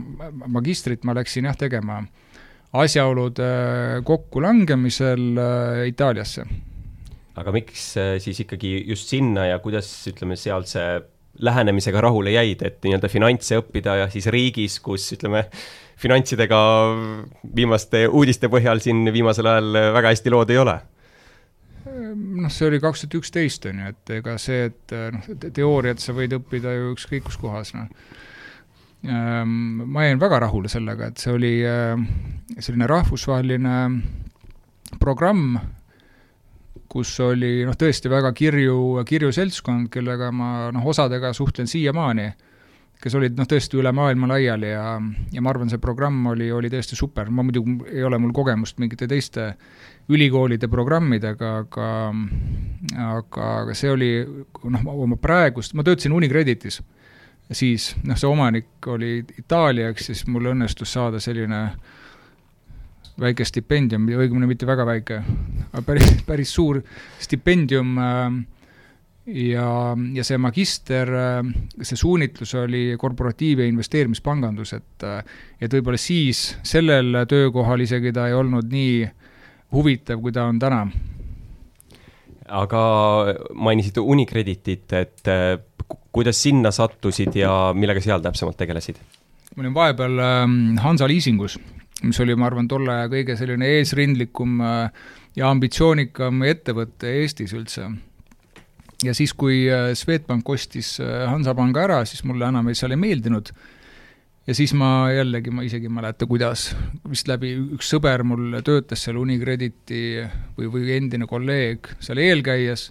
magistrit 0.49 1.05
ma 1.05 1.13
läksin 1.19 1.51
jah 1.51 1.59
tegema 1.61 2.01
asjaolude 2.79 3.51
kokkulangemisel 4.09 5.29
äh, 5.37 5.85
Itaaliasse. 5.93 6.49
Aga 7.39 7.55
miks 7.55 7.91
äh, 8.01 8.17
siis 8.23 8.43
ikkagi 8.45 8.77
just 8.89 9.11
sinna 9.13 9.49
ja 9.49 9.63
kuidas, 9.63 9.89
ütleme, 10.11 10.37
sealt 10.39 10.71
see 10.71 10.99
lähenemisega 11.45 12.01
rahule 12.03 12.33
jäid, 12.35 12.63
et 12.67 12.79
nii-öelda 12.83 13.11
finantse 13.13 13.61
õppida 13.61 13.95
ja 14.01 14.07
siis 14.11 14.27
riigis, 14.35 14.79
kus 14.83 15.07
ütleme, 15.15 15.45
finantsidega 15.99 16.61
viimaste 17.55 18.07
uudiste 18.09 18.51
põhjal 18.51 18.83
siin 18.83 19.07
viimasel 19.15 19.47
ajal 19.51 19.83
väga 19.99 20.15
hästi 20.15 20.35
lood 20.35 20.55
ei 20.55 20.63
ole? 20.63 20.79
noh, 21.89 22.51
see 22.53 22.69
oli 22.69 22.79
kaks 22.83 23.05
tuhat 23.05 23.15
üksteist, 23.21 23.67
on 23.71 23.81
ju, 23.81 23.91
et 23.93 24.11
ega 24.19 24.35
see, 24.41 24.69
et 24.69 24.95
noh, 25.15 25.29
teooriat 25.55 26.03
sa 26.03 26.15
võid 26.17 26.35
õppida 26.37 26.75
ju 26.75 26.93
ükskõik 26.95 27.25
kus 27.29 27.39
kohas, 27.41 27.73
noh. 27.77 27.89
Ehm, 29.07 29.85
ma 29.87 30.05
jäin 30.09 30.21
väga 30.21 30.41
rahule 30.43 30.71
sellega, 30.71 31.11
et 31.11 31.23
see 31.23 31.33
oli 31.35 31.53
ehm, 31.67 32.05
selline 32.59 32.89
rahvusvaheline 32.91 33.75
programm, 34.99 35.59
kus 36.89 37.13
oli 37.21 37.63
noh, 37.69 37.77
tõesti 37.79 38.11
väga 38.11 38.33
kirju, 38.37 39.05
kirju 39.09 39.33
seltskond, 39.35 39.91
kellega 39.93 40.31
ma 40.35 40.69
noh, 40.75 40.87
osadega 40.89 41.35
suhtlen 41.37 41.69
siiamaani, 41.69 42.29
kes 42.99 43.15
olid 43.15 43.37
noh, 43.39 43.47
tõesti 43.49 43.79
üle 43.79 43.93
maailma 43.95 44.31
laiali 44.33 44.73
ja, 44.73 44.97
ja 45.33 45.43
ma 45.45 45.53
arvan, 45.53 45.71
see 45.71 45.83
programm 45.83 46.33
oli, 46.33 46.49
oli 46.55 46.71
tõesti 46.73 46.99
super, 46.99 47.31
ma 47.31 47.45
muidugi 47.47 47.77
ei 47.93 48.07
ole 48.09 48.19
mul 48.19 48.33
kogemust 48.35 48.81
mingite 48.83 49.07
teiste 49.11 49.53
ülikoolide 50.09 50.71
programmidega, 50.73 51.53
aga 51.65 51.91
aga, 53.05 53.53
aga 53.63 53.77
see 53.77 53.93
oli 53.93 54.11
noh, 54.25 54.89
oma 54.95 55.21
praegust, 55.21 55.77
ma 55.77 55.85
töötasin 55.87 56.17
Unicreditis 56.17 56.81
siis, 57.53 57.93
noh, 58.05 58.17
see 58.19 58.29
omanik 58.29 58.89
oli 58.91 59.23
Itaalia, 59.39 59.93
ehk 59.93 60.03
siis 60.03 60.25
mul 60.29 60.51
õnnestus 60.51 60.91
saada 60.97 61.21
selline 61.23 61.63
äh, 61.69 61.98
väike 63.19 63.47
stipendium, 63.47 64.07
õigemini 64.15 64.49
mitte 64.51 64.67
väga 64.69 64.87
väike, 64.87 65.19
aga 65.73 65.83
päris, 65.87 66.15
päris 66.29 66.53
suur 66.55 66.81
stipendium 67.23 67.99
äh, 68.03 68.39
ja, 69.43 69.69
ja 70.15 70.27
see 70.27 70.39
magister, 70.41 71.11
äh, 71.11 71.53
see 71.83 71.99
suunitlus 71.99 72.55
oli 72.63 72.83
korporatiiv- 73.01 73.65
ja 73.65 73.69
investeerimispangandus, 73.71 74.75
et 74.79 75.07
äh, 75.07 75.21
et 75.61 75.75
võib-olla 75.75 76.01
siis 76.01 76.53
sellel 76.67 77.25
töökohal 77.29 77.83
isegi 77.85 78.15
ta 78.15 78.29
ei 78.29 78.37
olnud 78.39 78.71
nii 78.73 79.07
huvitav, 79.75 80.23
kui 80.23 80.33
ta 80.33 80.47
on 80.49 80.59
täna. 80.63 80.85
aga 82.49 82.83
mainisite 83.55 84.01
Unicreditit, 84.01 84.93
et 84.93 85.27
kuidas 86.13 86.39
sinna 86.43 86.71
sattusid 86.73 87.35
ja 87.37 87.75
millega 87.75 88.01
seal 88.01 88.23
täpsemalt 88.25 88.57
tegelesid? 88.57 89.03
ma 89.57 89.65
olin 89.65 89.75
vahepeal 89.75 90.23
Hansa 90.85 91.09
liisingus 91.11 91.59
mis 92.07 92.21
oli, 92.23 92.35
ma 92.39 92.47
arvan, 92.49 92.69
tolle 92.71 92.93
aja 92.95 93.09
kõige 93.11 93.37
selline 93.39 93.71
eesrindlikum 93.79 94.61
äh, 94.63 95.09
ja 95.39 95.49
ambitsioonikam 95.51 96.45
ettevõte 96.47 97.11
Eestis 97.23 97.55
üldse. 97.57 97.89
ja 99.03 99.15
siis, 99.15 99.35
kui 99.35 99.65
äh, 99.71 99.91
Swedbank 99.99 100.49
ostis 100.49 100.99
äh, 101.03 101.27
Hansapanga 101.31 101.83
ära, 101.87 102.05
siis 102.07 102.25
mulle 102.25 102.49
enam 102.49 102.71
seal 102.75 102.95
ei 102.95 103.01
meeldinud. 103.01 103.53
Ja 104.49 104.55
siis 104.57 104.73
ma 104.73 105.11
jällegi, 105.13 105.53
ma 105.53 105.63
isegi 105.67 105.91
ei 105.91 105.93
mäleta, 105.93 106.25
kuidas, 106.27 106.71
vist 107.05 107.29
läbi, 107.29 107.51
üks 107.77 107.91
sõber 107.93 108.23
mul 108.25 108.63
töötas 108.65 109.03
seal 109.05 109.19
Unicrediti 109.21 110.23
või, 110.57 110.71
või 110.73 110.95
endine 110.95 111.29
kolleeg 111.29 111.91
seal 112.01 112.23
eelkäijas, 112.23 112.87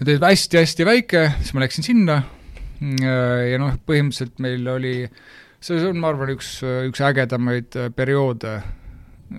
ja 0.00 0.02
ta 0.02 0.10
oli 0.10 0.24
hästi-hästi 0.24 0.88
väike, 0.88 1.22
siis 1.38 1.54
ma 1.54 1.62
läksin 1.62 1.86
sinna. 1.86 2.22
Ja 2.82 3.60
noh, 3.62 3.76
põhimõtteliselt 3.86 4.42
meil 4.42 4.66
oli 4.66 4.96
äh, 5.04 5.20
see 5.62 5.82
on, 5.88 5.98
ma 6.02 6.10
arvan, 6.12 6.32
üks, 6.34 6.56
üks 6.88 7.02
ägedamaid 7.06 7.76
äh, 7.78 7.90
perioode, 7.94 8.56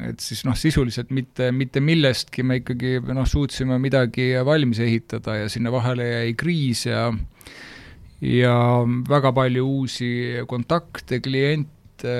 et 0.08 0.24
siis 0.24 0.42
noh, 0.48 0.56
sisuliselt 0.58 1.12
mitte, 1.14 1.52
mitte 1.54 1.84
millestki 1.84 2.46
me 2.48 2.62
ikkagi 2.62 2.98
noh, 3.14 3.28
suutsime 3.30 3.78
midagi 3.82 4.32
valmis 4.46 4.82
ehitada 4.84 5.44
ja 5.44 5.52
sinna 5.52 5.74
vahele 5.74 6.08
jäi 6.10 6.34
kriis 6.40 6.88
ja 6.88 7.10
ja 8.24 8.56
väga 9.10 9.34
palju 9.36 9.66
uusi 9.68 10.10
kontakte, 10.50 11.20
kliente, 11.24 12.16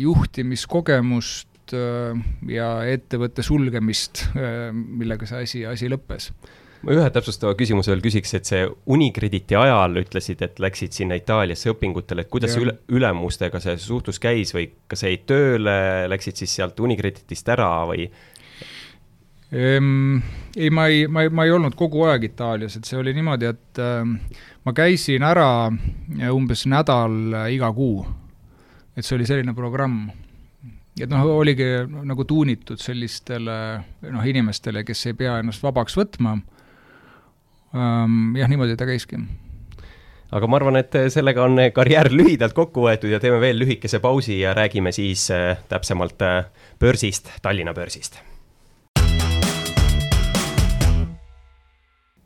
juhtimiskogemust 0.00 1.76
äh, 1.78 2.18
ja 2.50 2.72
ettevõtte 2.90 3.46
sulgemist, 3.46 4.26
äh, 4.34 4.68
millega 4.74 5.28
see 5.30 5.46
asi, 5.46 5.64
asi 5.70 5.92
lõppes 5.92 6.32
ma 6.80 6.96
ühe 6.96 7.08
täpsustava 7.12 7.54
küsimuse 7.58 7.92
veel 7.92 8.02
küsiks, 8.04 8.32
et 8.38 8.48
see 8.48 8.64
Unicrediti 8.94 9.56
ajal 9.58 10.00
ütlesid, 10.00 10.42
et 10.46 10.60
läksid 10.62 10.96
sinna 10.96 11.18
Itaaliasse 11.20 11.72
õpingutele, 11.74 12.24
et 12.24 12.32
kuidas 12.32 12.54
ja. 12.54 12.56
see 12.56 12.66
üle, 12.66 12.76
ülemustega 13.00 13.60
see 13.62 13.76
suhtlus 13.80 14.20
käis 14.22 14.54
või 14.56 14.70
kas 14.90 15.04
jäid 15.04 15.26
tööle, 15.28 15.76
läksid 16.12 16.40
siis 16.40 16.54
sealt 16.60 16.80
Unicreditist 16.80 17.50
ära 17.52 17.68
või? 17.90 18.08
Ehm, 19.50 20.22
ei, 20.56 20.70
ma 20.70 20.86
ei, 20.88 21.04
ma 21.10 21.26
ei, 21.26 21.34
ma 21.34 21.44
ei 21.44 21.52
olnud 21.52 21.76
kogu 21.78 22.06
aeg 22.08 22.30
Itaalias, 22.30 22.78
et 22.78 22.88
see 22.88 23.00
oli 23.00 23.12
niimoodi, 23.16 23.50
et 23.50 23.82
äh, 23.82 24.40
ma 24.64 24.74
käisin 24.76 25.26
ära 25.26 25.50
umbes 26.30 26.64
nädal 26.70 27.44
iga 27.52 27.72
kuu. 27.76 28.06
et 28.96 29.06
see 29.06 29.16
oli 29.16 29.26
selline 29.28 29.54
programm 29.56 30.08
et 31.00 31.10
noh, 31.10 31.24
oligi 31.38 31.66
nagu 31.88 32.24
tuunitud 32.28 32.80
sellistele 32.82 33.56
noh, 34.10 34.24
inimestele, 34.26 34.82
kes 34.84 35.06
ei 35.10 35.16
pea 35.16 35.38
ennast 35.40 35.62
vabaks 35.64 35.96
võtma 35.96 36.34
jah, 37.72 38.48
niimoodi 38.50 38.74
ta 38.76 38.86
käiski 38.88 39.20
aga 40.34 40.48
ma 40.50 40.58
arvan, 40.58 40.78
et 40.80 40.96
sellega 41.12 41.44
on 41.46 41.58
karjäär 41.74 42.10
lühidalt 42.18 42.56
kokku 42.56 42.86
võetud 42.86 43.12
ja 43.12 43.20
teeme 43.22 43.40
veel 43.42 43.60
lühikese 43.62 44.02
pausi 44.02 44.40
ja 44.40 44.54
räägime 44.56 44.92
siis 44.94 45.28
äh, 45.34 45.60
täpsemalt 45.70 46.22
börsist, 46.80 47.30
Tallinna 47.42 47.74
börsist. 47.74 48.20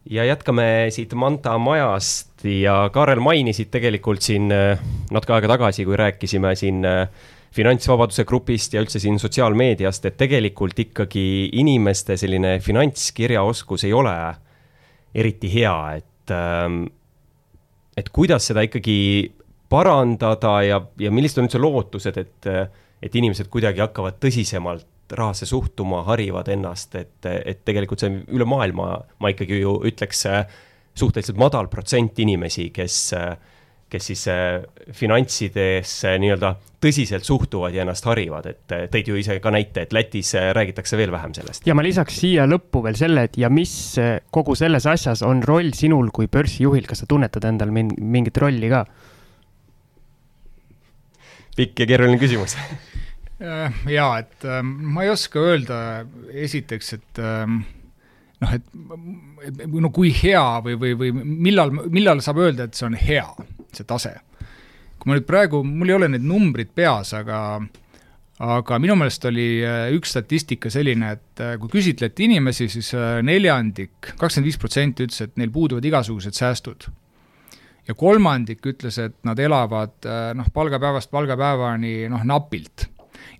ja 0.04 0.24
jätkame 0.28 0.90
siit 0.92 1.14
Manta 1.16 1.56
majast 1.58 2.44
ja 2.44 2.90
Kaarel 2.92 3.22
mainisid 3.24 3.70
tegelikult 3.72 4.20
siin 4.20 4.50
natuke 4.52 5.32
aega 5.32 5.48
tagasi, 5.54 5.86
kui 5.88 5.96
rääkisime 5.96 6.52
siin 6.60 6.84
finantsvabaduse 7.56 8.26
grupist 8.28 8.74
ja 8.74 8.82
üldse 8.84 9.00
siin 9.00 9.16
sotsiaalmeediast, 9.22 10.04
et 10.04 10.16
tegelikult 10.20 10.78
ikkagi 10.84 11.24
inimeste 11.56 12.18
selline 12.20 12.58
finantskirjaoskus 12.60 13.86
ei 13.88 13.94
ole 13.96 14.12
eriti 15.14 15.50
hea, 15.52 15.76
et, 16.00 16.32
ähm, 16.34 16.84
et 17.96 18.10
kuidas 18.14 18.50
seda 18.50 18.64
ikkagi 18.66 18.98
parandada 19.70 20.56
ja, 20.66 20.80
ja 21.00 21.12
millised 21.14 21.40
on 21.40 21.48
üldse 21.48 21.60
lootused, 21.62 22.18
et, 22.20 22.50
et 23.02 23.16
inimesed 23.20 23.48
kuidagi 23.52 23.82
hakkavad 23.84 24.18
tõsisemalt 24.22 24.90
rahasse 25.14 25.46
suhtuma, 25.46 26.02
harivad 26.08 26.48
ennast, 26.52 26.94
et, 26.96 27.26
et 27.26 27.64
tegelikult 27.66 28.02
see 28.02 28.22
üle 28.34 28.46
maailma, 28.48 28.94
ma 29.20 29.32
ikkagi 29.32 29.60
ju 29.60 29.76
ütleks, 29.90 30.24
suhteliselt 30.94 31.38
madal 31.40 31.68
protsent 31.72 32.18
inimesi, 32.22 32.68
kes 32.74 32.98
äh, 33.18 33.34
kes 33.94 34.08
siis 34.10 34.24
äh, 34.32 34.64
finantsidesse 34.94 36.16
nii-öelda 36.22 36.54
tõsiselt 36.82 37.26
suhtuvad 37.26 37.74
ja 37.76 37.84
ennast 37.84 38.06
harivad, 38.08 38.48
et 38.50 38.74
äh, 38.74 38.86
tõid 38.92 39.10
ju 39.10 39.18
ise 39.20 39.38
ka 39.42 39.52
näite, 39.54 39.86
et 39.86 39.94
Lätis 39.94 40.34
äh, 40.38 40.50
räägitakse 40.56 40.98
veel 41.00 41.14
vähem 41.14 41.34
sellest. 41.36 41.66
ja 41.68 41.76
ma 41.76 41.84
lisaks 41.86 42.18
siia 42.24 42.48
lõppu 42.50 42.82
veel 42.84 42.98
selle, 42.98 43.26
et 43.28 43.38
ja 43.40 43.50
mis 43.52 43.74
kogu 44.34 44.56
selles 44.58 44.88
asjas 44.90 45.22
on 45.26 45.42
roll 45.46 45.72
sinul 45.76 46.10
kui 46.14 46.28
börsijuhil, 46.30 46.88
kas 46.90 47.04
sa 47.04 47.10
tunnetad 47.10 47.46
endal 47.48 47.72
mingit 47.74 48.42
rolli 48.42 48.72
ka? 48.72 48.84
pikk 51.54 51.84
ja 51.84 51.88
keeruline 51.92 52.18
küsimus 52.18 52.58
jaa, 53.90 54.10
et 54.18 54.44
ma 54.64 55.04
ei 55.04 55.10
oska 55.12 55.42
öelda 55.42 55.78
esiteks, 56.44 56.92
et 56.96 57.20
noh, 57.20 58.54
et 58.54 59.66
no 59.70 59.90
kui 59.94 60.12
hea 60.14 60.44
või, 60.64 60.78
või, 60.80 60.94
või 60.98 61.12
millal, 61.22 61.72
millal 61.92 62.22
saab 62.24 62.40
öelda, 62.44 62.68
et 62.68 62.78
see 62.78 62.88
on 62.88 62.96
hea, 62.98 63.26
see 63.76 63.88
tase. 63.88 64.14
kui 64.98 65.10
ma 65.10 65.18
nüüd 65.18 65.26
praegu, 65.28 65.62
mul 65.66 65.90
ei 65.90 65.96
ole 65.98 66.08
need 66.08 66.24
numbrid 66.24 66.70
peas, 66.74 67.12
aga 67.16 67.40
aga 68.42 68.78
minu 68.82 68.96
meelest 68.98 69.26
oli 69.30 69.46
äh, 69.62 69.86
üks 69.94 70.14
statistika 70.14 70.70
selline, 70.72 71.12
et 71.14 71.42
äh, 71.42 71.54
kui 71.60 71.70
küsitleti 71.70 72.26
inimesi, 72.26 72.66
siis 72.72 72.90
äh, 72.96 73.20
neljandik, 73.26 74.14
kakskümmend 74.18 74.48
viis 74.48 74.58
protsenti 74.60 75.06
ütles, 75.06 75.20
et 75.22 75.36
neil 75.38 75.52
puuduvad 75.54 75.84
igasugused 75.86 76.34
säästud. 76.34 76.88
ja 77.84 77.94
kolmandik 77.94 78.64
ütles, 78.64 78.96
et 78.98 79.18
nad 79.28 79.38
elavad 79.38 80.06
noh, 80.34 80.46
palgapäevast 80.56 81.10
palgapäevani 81.12 82.08
noh, 82.08 82.24
napilt. 82.24 82.88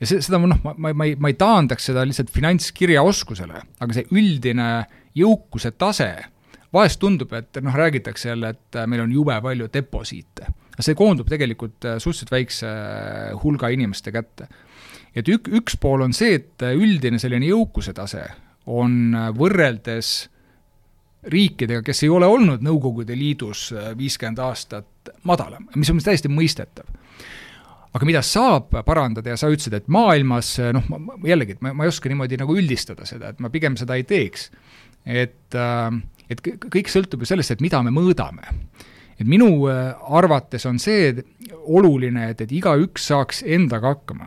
ja 0.01 0.07
see, 0.07 0.21
seda 0.23 0.39
noh, 0.39 0.61
ma, 0.63 0.75
ma, 0.77 0.93
ma 0.93 1.09
ei, 1.09 1.17
ma 1.17 1.33
ei 1.33 1.39
taandaks 1.41 1.91
seda 1.91 2.05
lihtsalt 2.07 2.31
finantskirjaoskusele, 2.31 3.65
aga 3.81 3.97
see 3.97 4.07
üldine 4.13 4.69
jõukuse 5.17 5.75
tase, 5.79 6.13
vahest 6.75 7.01
tundub, 7.01 7.33
et 7.33 7.63
noh, 7.63 7.75
räägitakse 7.75 8.29
jälle, 8.33 8.55
et 8.57 8.79
meil 8.91 9.05
on 9.07 9.13
jube 9.13 9.41
palju 9.43 9.71
deposiite. 9.73 10.51
see 10.81 10.95
koondub 10.99 11.29
tegelikult 11.31 11.87
suhteliselt 12.03 12.31
väikse 12.35 12.71
hulga 13.43 13.69
inimeste 13.71 14.13
kätte 14.13 14.49
et 15.15 15.29
ük-, 15.31 15.51
üks 15.61 15.79
pool 15.81 16.05
on 16.05 16.15
see, 16.17 16.41
et 16.41 16.65
üldine 16.75 17.21
selline 17.23 17.49
jõukuse 17.49 17.95
tase 17.97 18.25
on 18.71 19.15
võrreldes 19.37 20.15
riikidega, 21.31 21.81
kes 21.85 22.03
ei 22.05 22.11
ole 22.13 22.29
olnud 22.29 22.65
Nõukogude 22.65 23.17
Liidus 23.17 23.71
viiskümmend 23.97 24.41
aastat 24.45 25.15
madalam, 25.29 25.69
mis 25.77 25.91
on 25.93 26.03
täiesti 26.05 26.29
mõistetav. 26.29 26.85
aga 27.95 28.07
mida 28.07 28.21
saab 28.27 28.73
parandada 28.85 29.31
ja 29.31 29.37
sa 29.39 29.49
ütlesid, 29.49 29.77
et 29.77 29.89
maailmas 29.89 30.57
noh, 30.75 30.89
jällegi, 31.25 31.55
et 31.55 31.63
ma, 31.63 31.73
ma 31.73 31.85
ei 31.87 31.93
oska 31.93 32.11
niimoodi 32.11 32.41
nagu 32.41 32.57
üldistada 32.59 33.07
seda, 33.07 33.31
et 33.31 33.41
ma 33.41 33.53
pigem 33.55 33.77
seda 33.79 33.95
ei 33.95 34.05
teeks. 34.05 34.51
et, 35.05 35.55
et 36.31 36.41
kõik 36.43 36.91
sõltub 36.93 37.23
ju 37.23 37.29
sellest, 37.29 37.51
et 37.55 37.65
mida 37.65 37.83
me 37.83 37.93
mõõdame. 37.95 38.49
Et 39.15 39.27
minu 39.29 39.69
arvates 39.69 40.65
on 40.67 40.79
see 40.83 41.13
oluline, 41.71 42.31
et, 42.33 42.41
et 42.41 42.53
igaüks 42.53 43.13
saaks 43.13 43.45
endaga 43.47 43.95
hakkama. 43.95 44.27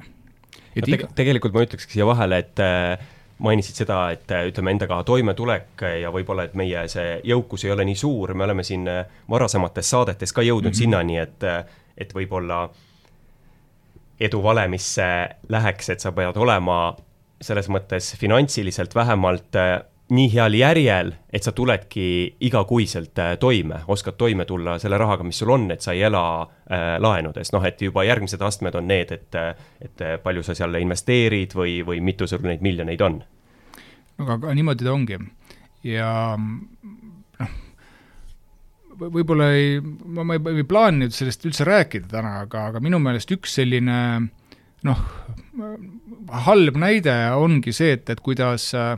Et 0.78 0.88
iga... 0.88 1.10
tegelikult 1.18 1.56
ma 1.56 1.64
ütlekski 1.66 1.98
siia 1.98 2.08
vahele, 2.08 2.39
et 2.43 2.62
äh, 2.64 3.08
mainisid 3.43 3.82
seda, 3.82 4.00
et 4.14 4.32
äh, 4.34 4.45
ütleme, 4.52 4.74
endaga 4.76 5.00
toimetulek 5.08 5.84
ja 6.02 6.12
võib-olla, 6.14 6.48
et 6.48 6.58
meie 6.60 6.86
see 6.91 7.18
jõukus 7.28 7.66
ei 7.66 7.74
ole 7.74 7.86
nii 7.89 7.98
suur, 8.00 8.34
me 8.38 8.45
oleme 8.48 8.66
siin 8.68 8.86
äh, 8.91 9.04
varasemates 9.30 9.89
saadetes 9.93 10.34
ka 10.34 10.45
jõudnud 10.45 10.72
mm 10.72 10.76
-hmm. 10.76 10.84
sinnani, 10.84 11.18
et, 11.18 11.76
et 11.98 12.14
võib-olla 12.14 12.68
eduvalemisse 14.20 15.10
läheks, 15.50 15.89
et 15.93 16.02
sa 16.02 16.12
pead 16.12 16.38
olema 16.38 16.95
selles 17.41 17.70
mõttes 17.70 18.16
finantsiliselt 18.18 18.95
vähemalt 18.95 19.58
nii 20.10 20.28
heal 20.32 20.53
järjel, 20.55 21.12
et 21.34 21.43
sa 21.43 21.51
tuledki 21.51 22.38
igakuiselt 22.47 23.20
äh, 23.20 23.34
toime, 23.39 23.82
oskad 23.91 24.16
toime 24.18 24.45
tulla 24.47 24.78
selle 24.80 24.97
rahaga, 24.97 25.26
mis 25.28 25.39
sul 25.41 25.51
on, 25.51 25.68
et 25.72 25.84
sa 25.84 25.95
ei 25.95 26.05
ela 26.08 26.24
äh, 26.43 26.95
laenudes, 27.03 27.51
noh, 27.51 27.66
et 27.68 27.82
juba 27.82 28.05
järgmised 28.08 28.41
astmed 28.41 28.76
on 28.80 28.88
need, 28.88 29.12
et, 29.12 29.39
et 29.84 30.05
palju 30.24 30.45
sa 30.47 30.55
seal 30.55 30.80
investeerid 30.80 31.55
või, 31.58 31.82
või 31.88 31.99
mitu 32.03 32.28
sul 32.28 32.45
neid 32.47 32.64
miljoneid 32.64 33.03
on. 33.03 33.20
aga, 34.18 34.39
aga 34.39 34.55
niimoodi 34.55 34.88
ta 34.88 34.93
ongi 34.95 35.20
ja 35.86 36.10
noh, 36.38 37.53
võib-olla 38.97 39.51
ei, 39.58 39.78
ma, 39.82 40.24
ma 40.24 40.38
ei, 40.38 40.43
ei 40.55 40.68
plaaninud 40.68 41.14
sellest 41.14 41.45
üldse 41.49 41.68
rääkida 41.68 42.10
täna, 42.16 42.39
aga, 42.47 42.70
aga 42.72 42.82
minu 42.84 42.99
meelest 43.03 43.32
üks 43.36 43.60
selline 43.60 43.99
noh, 44.88 45.05
halb 46.47 46.80
näide 46.80 47.16
ongi 47.36 47.74
see, 47.76 47.97
et, 47.97 48.10
et 48.14 48.24
kuidas 48.24 48.70
äh, 48.78 48.95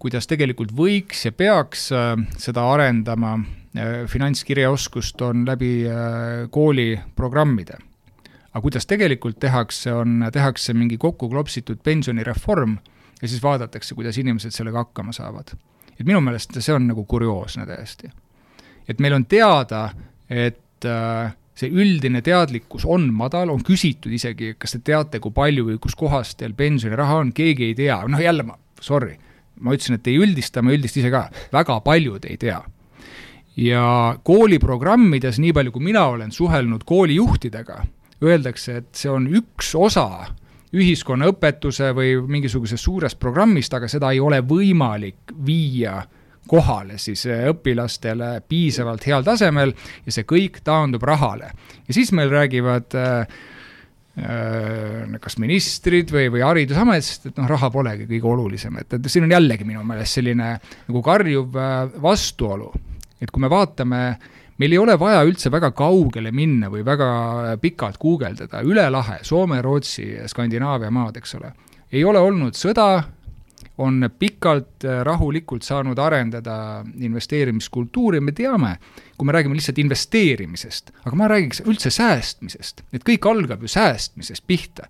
kuidas 0.00 0.28
tegelikult 0.28 0.72
võiks 0.76 1.24
ja 1.26 1.32
peaks 1.32 1.88
äh, 1.94 2.14
seda 2.40 2.66
arendama, 2.72 3.36
äh, 3.76 3.94
finantskirjaoskust 4.10 5.22
on 5.24 5.46
läbi 5.48 5.70
äh, 5.88 6.46
kooliprogrammide. 6.52 7.78
aga 8.52 8.62
kuidas 8.64 8.86
tegelikult 8.88 9.38
tehakse, 9.40 9.92
on, 9.92 10.24
tehakse 10.32 10.74
mingi 10.74 10.96
kokku 10.98 11.28
klopsitud 11.28 11.82
pensionireform 11.84 12.76
ja 13.22 13.28
siis 13.28 13.42
vaadatakse, 13.42 13.94
kuidas 13.94 14.18
inimesed 14.18 14.50
sellega 14.52 14.84
hakkama 14.84 15.12
saavad. 15.12 15.56
et 15.98 16.06
minu 16.06 16.20
meelest 16.20 16.56
see 16.60 16.74
on 16.74 16.88
nagu 16.88 17.04
kurioosne 17.04 17.66
täiesti. 17.66 18.10
et 18.88 19.00
meil 19.00 19.12
on 19.12 19.24
teada, 19.24 19.90
et 20.30 20.84
see 21.56 21.70
üldine 21.72 22.20
teadlikkus 22.22 22.84
on 22.84 23.08
madal, 23.12 23.50
on 23.50 23.62
küsitud 23.64 24.12
isegi, 24.12 24.54
kas 24.58 24.76
te 24.76 24.78
teate, 24.84 25.20
kui 25.20 25.32
palju 25.32 25.64
või 25.70 25.78
kus 25.80 25.94
kohas 25.96 26.34
teil 26.36 26.52
pensioniraha 26.52 27.16
on, 27.24 27.32
keegi 27.32 27.70
ei 27.70 27.74
tea, 27.74 28.02
noh 28.08 28.20
jälle 28.20 28.44
ma, 28.44 28.58
sorry 28.80 29.16
ma 29.60 29.76
ütlesin, 29.76 29.98
et 29.98 30.08
ei 30.10 30.18
üldista, 30.20 30.62
ma 30.62 30.74
üldist 30.74 30.98
ise 31.00 31.10
ka, 31.12 31.26
väga 31.52 31.80
paljud 31.84 32.24
ei 32.28 32.36
tea. 32.40 32.62
ja 33.56 33.84
kooliprogrammides, 34.24 35.38
nii 35.40 35.54
palju 35.56 35.72
kui 35.72 35.86
mina 35.86 36.06
olen 36.12 36.32
suhelnud 36.32 36.84
koolijuhtidega, 36.84 37.78
öeldakse, 38.24 38.82
et 38.82 38.90
see 38.92 39.10
on 39.10 39.30
üks 39.32 39.72
osa 39.78 40.26
ühiskonnaõpetuse 40.76 41.92
või 41.96 42.16
mingisugusest 42.28 42.84
suurest 42.84 43.18
programmist, 43.18 43.72
aga 43.74 43.88
seda 43.88 44.10
ei 44.12 44.20
ole 44.20 44.42
võimalik 44.44 45.32
viia 45.46 46.02
kohale 46.46 46.98
siis 46.98 47.24
õpilastele 47.26 48.40
piisavalt 48.48 49.06
heal 49.08 49.24
tasemel 49.26 49.72
ja 50.06 50.14
see 50.14 50.26
kõik 50.28 50.60
taandub 50.64 51.02
rahale. 51.02 51.50
ja 51.88 51.94
siis 51.94 52.12
meil 52.12 52.30
räägivad 52.30 52.94
äh, 52.94 53.26
kas 54.16 55.36
ministrid 55.42 56.08
või, 56.12 56.30
või 56.32 56.40
Haridusametist, 56.40 57.28
et 57.28 57.40
noh, 57.40 57.48
raha 57.50 57.68
polegi 57.72 58.06
kõige 58.08 58.30
olulisem, 58.32 58.78
et, 58.80 58.96
et 58.96 59.08
siin 59.12 59.26
on 59.26 59.34
jällegi 59.34 59.66
minu 59.68 59.82
meelest 59.84 60.16
selline 60.16 60.54
nagu 60.56 61.02
karjuv 61.04 61.58
äh, 61.60 61.74
vastuolu. 62.02 62.72
et 63.20 63.30
kui 63.32 63.40
me 63.44 63.50
vaatame, 63.52 64.00
meil 64.56 64.72
ei 64.72 64.80
ole 64.80 64.96
vaja 65.00 65.20
üldse 65.24 65.52
väga 65.52 65.70
kaugele 65.76 66.32
minna 66.32 66.70
või 66.72 66.84
väga 66.84 67.56
pikalt 67.60 67.98
guugeldada, 68.00 68.62
üle 68.64 68.88
lahe, 68.90 69.18
Soome, 69.22 69.60
Rootsi, 69.62 70.08
Skandinaavia 70.28 70.90
maad, 70.90 71.20
eks 71.20 71.36
ole, 71.36 71.52
ei 71.92 72.04
ole 72.04 72.20
olnud 72.20 72.56
sõda, 72.56 73.04
on 73.78 74.10
pikalt 74.18 74.84
äh, 74.84 75.00
rahulikult 75.04 75.62
saanud 75.62 75.98
arendada 75.98 76.84
investeerimiskultuuri, 76.96 78.20
me 78.20 78.32
teame, 78.32 78.76
kui 79.16 79.28
me 79.28 79.34
räägime 79.36 79.56
lihtsalt 79.58 79.78
investeerimisest, 79.82 80.92
aga 81.04 81.16
ma 81.16 81.28
räägiks 81.28 81.62
üldse 81.66 81.92
säästmisest, 81.92 82.84
et 82.96 83.04
kõik 83.06 83.28
algab 83.28 83.64
ju 83.64 83.72
säästmisest 83.72 84.46
pihta. 84.46 84.88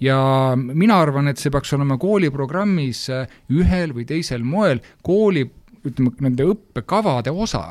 ja 0.00 0.18
mina 0.56 1.00
arvan, 1.00 1.28
et 1.28 1.38
see 1.38 1.50
peaks 1.50 1.72
olema 1.74 1.96
kooliprogrammis 1.98 3.08
äh, 3.10 3.38
ühel 3.50 3.94
või 3.96 4.04
teisel 4.06 4.44
moel 4.44 4.80
kooli, 5.02 5.48
ütleme, 5.84 6.12
nende 6.20 6.44
õppekavade 6.52 7.32
osa 7.32 7.64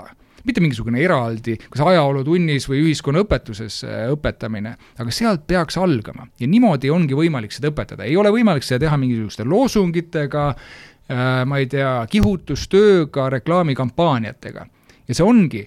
mitte 0.48 0.64
mingisugune 0.64 1.02
eraldi, 1.04 1.58
kas 1.72 1.84
ajalootunnis 1.86 2.68
või 2.70 2.84
ühiskonnaõpetuses 2.88 3.82
äh, 3.86 4.04
õpetamine, 4.14 4.74
aga 4.98 5.14
sealt 5.14 5.46
peaks 5.50 5.80
algama. 5.82 6.28
Ja 6.40 6.50
niimoodi 6.50 6.92
ongi 6.94 7.18
võimalik 7.18 7.56
seda 7.56 7.72
õpetada, 7.74 8.08
ei 8.08 8.18
ole 8.20 8.32
võimalik 8.34 8.66
seda 8.66 8.86
teha 8.86 9.00
mingisuguste 9.02 9.46
loosungitega, 9.48 10.46
äh, 10.52 11.24
ma 11.50 11.60
ei 11.62 11.68
tea, 11.72 11.92
kihutustööga, 12.12 13.30
reklaamikampaaniatega. 13.38 14.68
ja 15.08 15.16
see 15.16 15.26
ongi, 15.26 15.66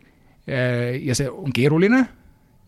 äh, 0.48 0.96
ja 1.04 1.16
see 1.16 1.28
on 1.30 1.52
keeruline. 1.52 2.06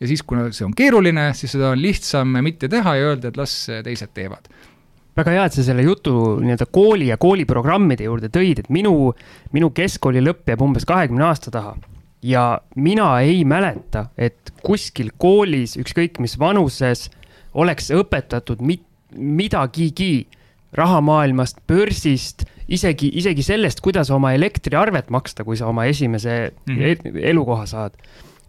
Ja 0.03 0.09
siis, 0.11 0.25
kuna 0.27 0.49
see 0.51 0.65
on 0.67 0.73
keeruline, 0.75 1.29
siis 1.39 1.53
seda 1.55 1.69
on 1.77 1.79
lihtsam 1.79 2.33
mitte 2.43 2.67
teha 2.69 2.97
ja 2.99 3.13
öelda, 3.13 3.31
et 3.31 3.37
las 3.39 3.53
teised 3.87 4.11
teevad. 4.11 4.49
Väga 5.15 5.31
hea, 5.37 5.45
et 5.47 5.55
sa 5.55 5.63
selle 5.63 5.85
jutu 5.85 6.41
nii-öelda 6.43 6.67
kooli 6.73 7.13
ja 7.13 7.19
kooliprogrammide 7.21 8.09
juurde 8.09 8.33
tõid, 8.33 8.65
et 8.65 8.71
minu, 8.73 9.13
minu 9.55 9.71
keskkooli 9.71 10.25
lõpp 10.25 10.51
jääb 10.51 10.65
umbes 10.65 10.89
kahekümne 10.89 11.29
aasta 11.29 11.53
taha 11.55 11.77
ja 12.23 12.61
mina 12.77 13.21
ei 13.21 13.45
mäleta, 13.45 14.07
et 14.19 14.53
kuskil 14.63 15.11
koolis, 15.19 15.77
ükskõik 15.81 16.21
mis 16.23 16.39
vanuses, 16.39 17.09
oleks 17.55 17.91
õpetatud 17.95 18.63
mit-, 18.65 18.87
midagigi 19.17 20.29
rahamaailmast, 20.73 21.61
börsist, 21.69 22.47
isegi, 22.73 23.11
isegi 23.21 23.45
sellest, 23.45 23.83
kuidas 23.85 24.11
oma 24.15 24.33
elektriarvet 24.37 25.11
maksta, 25.13 25.45
kui 25.45 25.59
sa 25.61 25.69
oma 25.69 25.85
esimese 25.91 26.53
mm 26.67 27.19
elukoha 27.33 27.67
saad. 27.67 27.99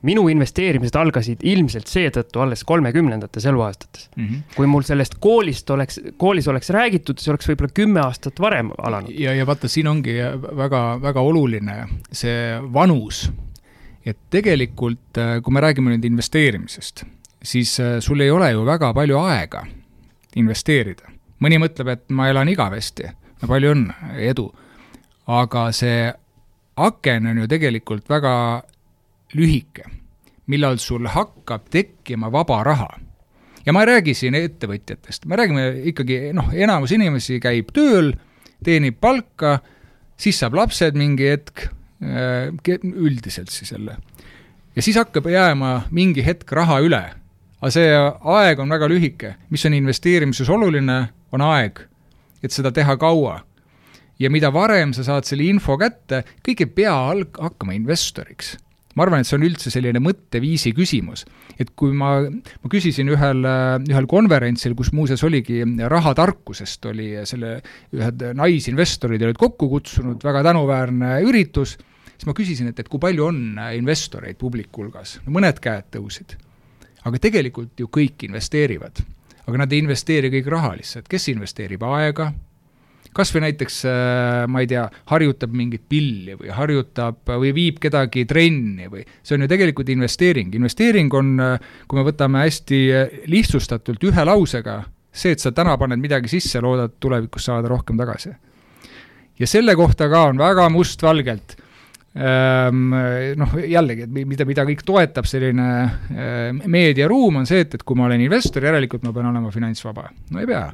minu 0.03 0.25
investeerimised 0.27 0.95
algasid 0.99 1.43
ilmselt 1.47 1.87
seetõttu 1.87 2.41
alles 2.43 2.63
kolmekümnendates 2.67 3.45
eluaastates 3.45 4.09
mm. 4.15 4.25
-hmm. 4.25 4.55
kui 4.55 4.67
mul 4.67 4.81
sellest 4.83 5.15
koolist 5.19 5.69
oleks, 5.69 5.99
koolis 6.17 6.47
oleks 6.47 6.69
räägitud, 6.69 7.19
see 7.19 7.31
oleks 7.31 7.47
võib-olla 7.47 7.71
kümme 7.73 8.01
aastat 8.01 8.39
varem 8.39 8.71
alanud. 8.77 9.09
ja, 9.09 9.33
ja 9.33 9.45
vaata, 9.47 9.67
siin 9.67 9.87
ongi 9.87 10.17
väga, 10.57 10.99
väga 11.01 11.21
oluline 11.21 11.87
see 12.11 12.59
vanus 12.73 13.31
et 14.05 14.19
tegelikult, 14.29 15.17
äh, 15.17 15.37
kui 15.43 15.53
me 15.53 15.63
räägime 15.63 15.93
nüüd 15.93 16.05
investeerimisest, 16.07 17.05
siis 17.43 17.77
äh, 17.79 17.97
sul 18.03 18.21
ei 18.21 18.31
ole 18.31 18.51
ju 18.51 18.65
väga 18.67 18.93
palju 18.93 19.19
aega 19.23 19.65
investeerida. 20.35 21.09
mõni 21.43 21.57
mõtleb, 21.59 21.89
et 21.91 22.03
ma 22.15 22.29
elan 22.31 22.47
igavesti, 22.47 23.03
no 23.41 23.47
palju 23.47 23.73
õnne, 23.73 23.95
edu. 24.23 24.47
aga 25.27 25.71
see 25.71 26.11
aken 26.75 27.27
on 27.27 27.41
ju 27.43 27.47
tegelikult 27.47 28.09
väga 28.09 28.63
lühike, 29.35 29.83
millal 30.47 30.77
sul 30.77 31.07
hakkab 31.07 31.69
tekkima 31.69 32.31
vaba 32.31 32.63
raha. 32.63 32.89
ja 33.65 33.73
ma 33.73 33.83
ei 33.83 33.91
räägi 33.91 34.13
siin 34.13 34.35
ettevõtjatest, 34.35 35.25
me 35.25 35.35
räägime 35.35 35.67
ikkagi, 35.91 36.33
noh, 36.33 36.51
enamus 36.53 36.91
inimesi 36.91 37.39
käib 37.39 37.71
tööl, 37.73 38.13
teenib 38.63 38.99
palka, 38.99 39.59
siis 40.17 40.39
saab 40.39 40.53
lapsed 40.53 40.95
mingi 40.95 41.27
hetk 41.29 41.67
üldiselt 42.93 43.49
siis 43.49 43.71
jälle. 43.71 43.97
ja 44.75 44.81
siis 44.81 44.97
hakkab 44.97 45.27
jääma 45.29 45.83
mingi 45.91 46.25
hetk 46.25 46.51
raha 46.51 46.79
üle. 46.81 47.03
aga 47.61 47.71
see 47.71 47.93
aeg 47.95 48.59
on 48.59 48.69
väga 48.69 48.89
lühike. 48.89 49.35
mis 49.49 49.65
on 49.65 49.73
investeerimises 49.73 50.49
oluline, 50.49 51.09
on 51.31 51.41
aeg, 51.41 51.79
et 52.43 52.51
seda 52.51 52.71
teha 52.71 52.97
kaua. 52.97 53.43
ja 54.19 54.29
mida 54.29 54.53
varem 54.53 54.93
sa 54.93 55.03
saad 55.03 55.25
selle 55.25 55.43
info 55.43 55.77
kätte, 55.77 56.23
kõik 56.43 56.59
ei 56.59 56.65
pea 56.81 56.93
alg-, 56.93 57.39
hakkama 57.39 57.73
investoriks 57.73 58.57
ma 58.93 59.05
arvan, 59.05 59.23
et 59.23 59.29
see 59.29 59.37
on 59.39 59.45
üldse 59.47 59.71
selline 59.73 60.01
mõtteviisi 60.03 60.73
küsimus. 60.77 61.25
et 61.61 61.69
kui 61.77 61.93
ma, 61.93 62.15
ma 62.25 62.69
küsisin 62.71 63.09
ühel, 63.13 63.45
ühel 63.89 64.07
konverentsil, 64.09 64.73
kus 64.77 64.89
muuseas 64.93 65.21
oligi 65.25 65.61
rahatarkusest, 65.89 66.87
oli 66.89 67.11
selle, 67.29 67.59
ühed 67.93 68.23
naisinvestorid 68.37 69.21
olid 69.21 69.37
kokku 69.37 69.69
kutsunud, 69.69 70.23
väga 70.25 70.41
tänuväärne 70.49 71.19
üritus, 71.27 71.75
siis 72.23 72.29
ma 72.31 72.37
küsisin, 72.37 72.71
et, 72.71 72.79
et 72.79 72.87
kui 72.87 73.01
palju 73.03 73.25
on 73.27 73.39
investoreid 73.75 74.39
publiku 74.39 74.85
hulgas, 74.85 75.17
no 75.25 75.35
mõned 75.35 75.59
käed 75.59 75.91
tõusid. 75.91 76.37
aga 77.03 77.19
tegelikult 77.19 77.79
ju 77.79 77.89
kõik 77.91 78.23
investeerivad. 78.23 79.03
aga 79.43 79.57
nad 79.57 79.73
ei 79.73 79.83
investeeri 79.83 80.29
kõik 80.31 80.47
rahalisse, 80.47 80.99
et 80.99 81.07
kes 81.11 81.27
investeerib 81.27 81.83
aega, 81.83 82.31
kas 83.13 83.33
või 83.35 83.43
näiteks 83.43 83.81
äh, 83.85 84.45
ma 84.47 84.61
ei 84.63 84.69
tea, 84.71 84.85
harjutab 85.11 85.51
mingit 85.51 85.83
pilli 85.89 86.37
või 86.39 86.53
harjutab 86.55 87.27
või 87.27 87.51
viib 87.53 87.81
kedagi 87.83 88.23
trenni 88.25 88.87
või 88.87 89.03
see 89.21 89.35
on 89.35 89.43
ju 89.43 89.49
tegelikult 89.51 89.89
investeering, 89.89 90.55
investeering 90.55 91.13
on, 91.13 91.33
äh, 91.43 91.67
kui 91.87 91.99
me 91.99 92.05
võtame 92.07 92.45
hästi 92.45 92.79
äh, 92.87 93.17
lihtsustatult 93.27 94.03
ühe 94.07 94.25
lausega, 94.25 94.77
see, 95.11 95.35
et 95.35 95.43
sa 95.43 95.51
täna 95.51 95.75
paned 95.77 95.99
midagi 95.99 96.31
sisse, 96.31 96.63
loodad 96.63 96.95
tulevikus 97.03 97.51
saada 97.51 97.67
rohkem 97.67 97.99
tagasi. 97.99 98.31
ja 99.39 99.47
selle 99.47 99.75
kohta 99.75 100.07
ka 100.07 100.29
on 100.31 100.39
väga 100.39 100.69
mustvalgelt 100.71 101.57
noh, 102.13 103.53
jällegi, 103.57 104.03
et 104.05 104.11
mida, 104.13 104.45
mida 104.45 104.67
kõik 104.69 104.83
toetab 104.85 105.25
selline 105.25 105.65
meediaruum, 106.69 107.39
on 107.41 107.49
see, 107.49 107.63
et, 107.65 107.73
et 107.73 107.81
kui 107.81 107.97
ma 107.97 108.05
olen 108.05 108.21
investor, 108.21 108.61
järelikult 108.69 109.01
ma 109.07 109.15
pean 109.15 109.31
olema 109.31 109.49
finantsvaba. 109.49 110.11
no 110.29 110.43
ei 110.43 110.49
pea 110.49 110.67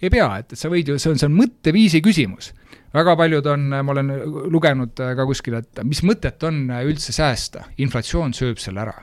ei 0.00 0.10
pea, 0.12 0.28
et, 0.40 0.54
et 0.54 0.60
sa 0.60 0.70
võid 0.72 0.88
ju, 0.88 0.96
see 1.00 1.12
on, 1.12 1.20
see 1.20 1.28
on 1.28 1.36
mõtteviisi 1.36 2.00
küsimus. 2.04 2.52
väga 2.94 3.14
paljud 3.18 3.46
on, 3.52 3.68
ma 3.70 3.94
olen 3.94 4.12
lugenud 4.50 4.96
ka 4.96 5.26
kuskil, 5.28 5.60
et 5.60 5.82
mis 5.86 6.02
mõtet 6.06 6.42
on 6.48 6.64
üldse 6.80 7.14
säästa, 7.14 7.66
inflatsioon 7.84 8.34
sööb 8.36 8.58
selle 8.62 8.82
ära. 8.86 8.96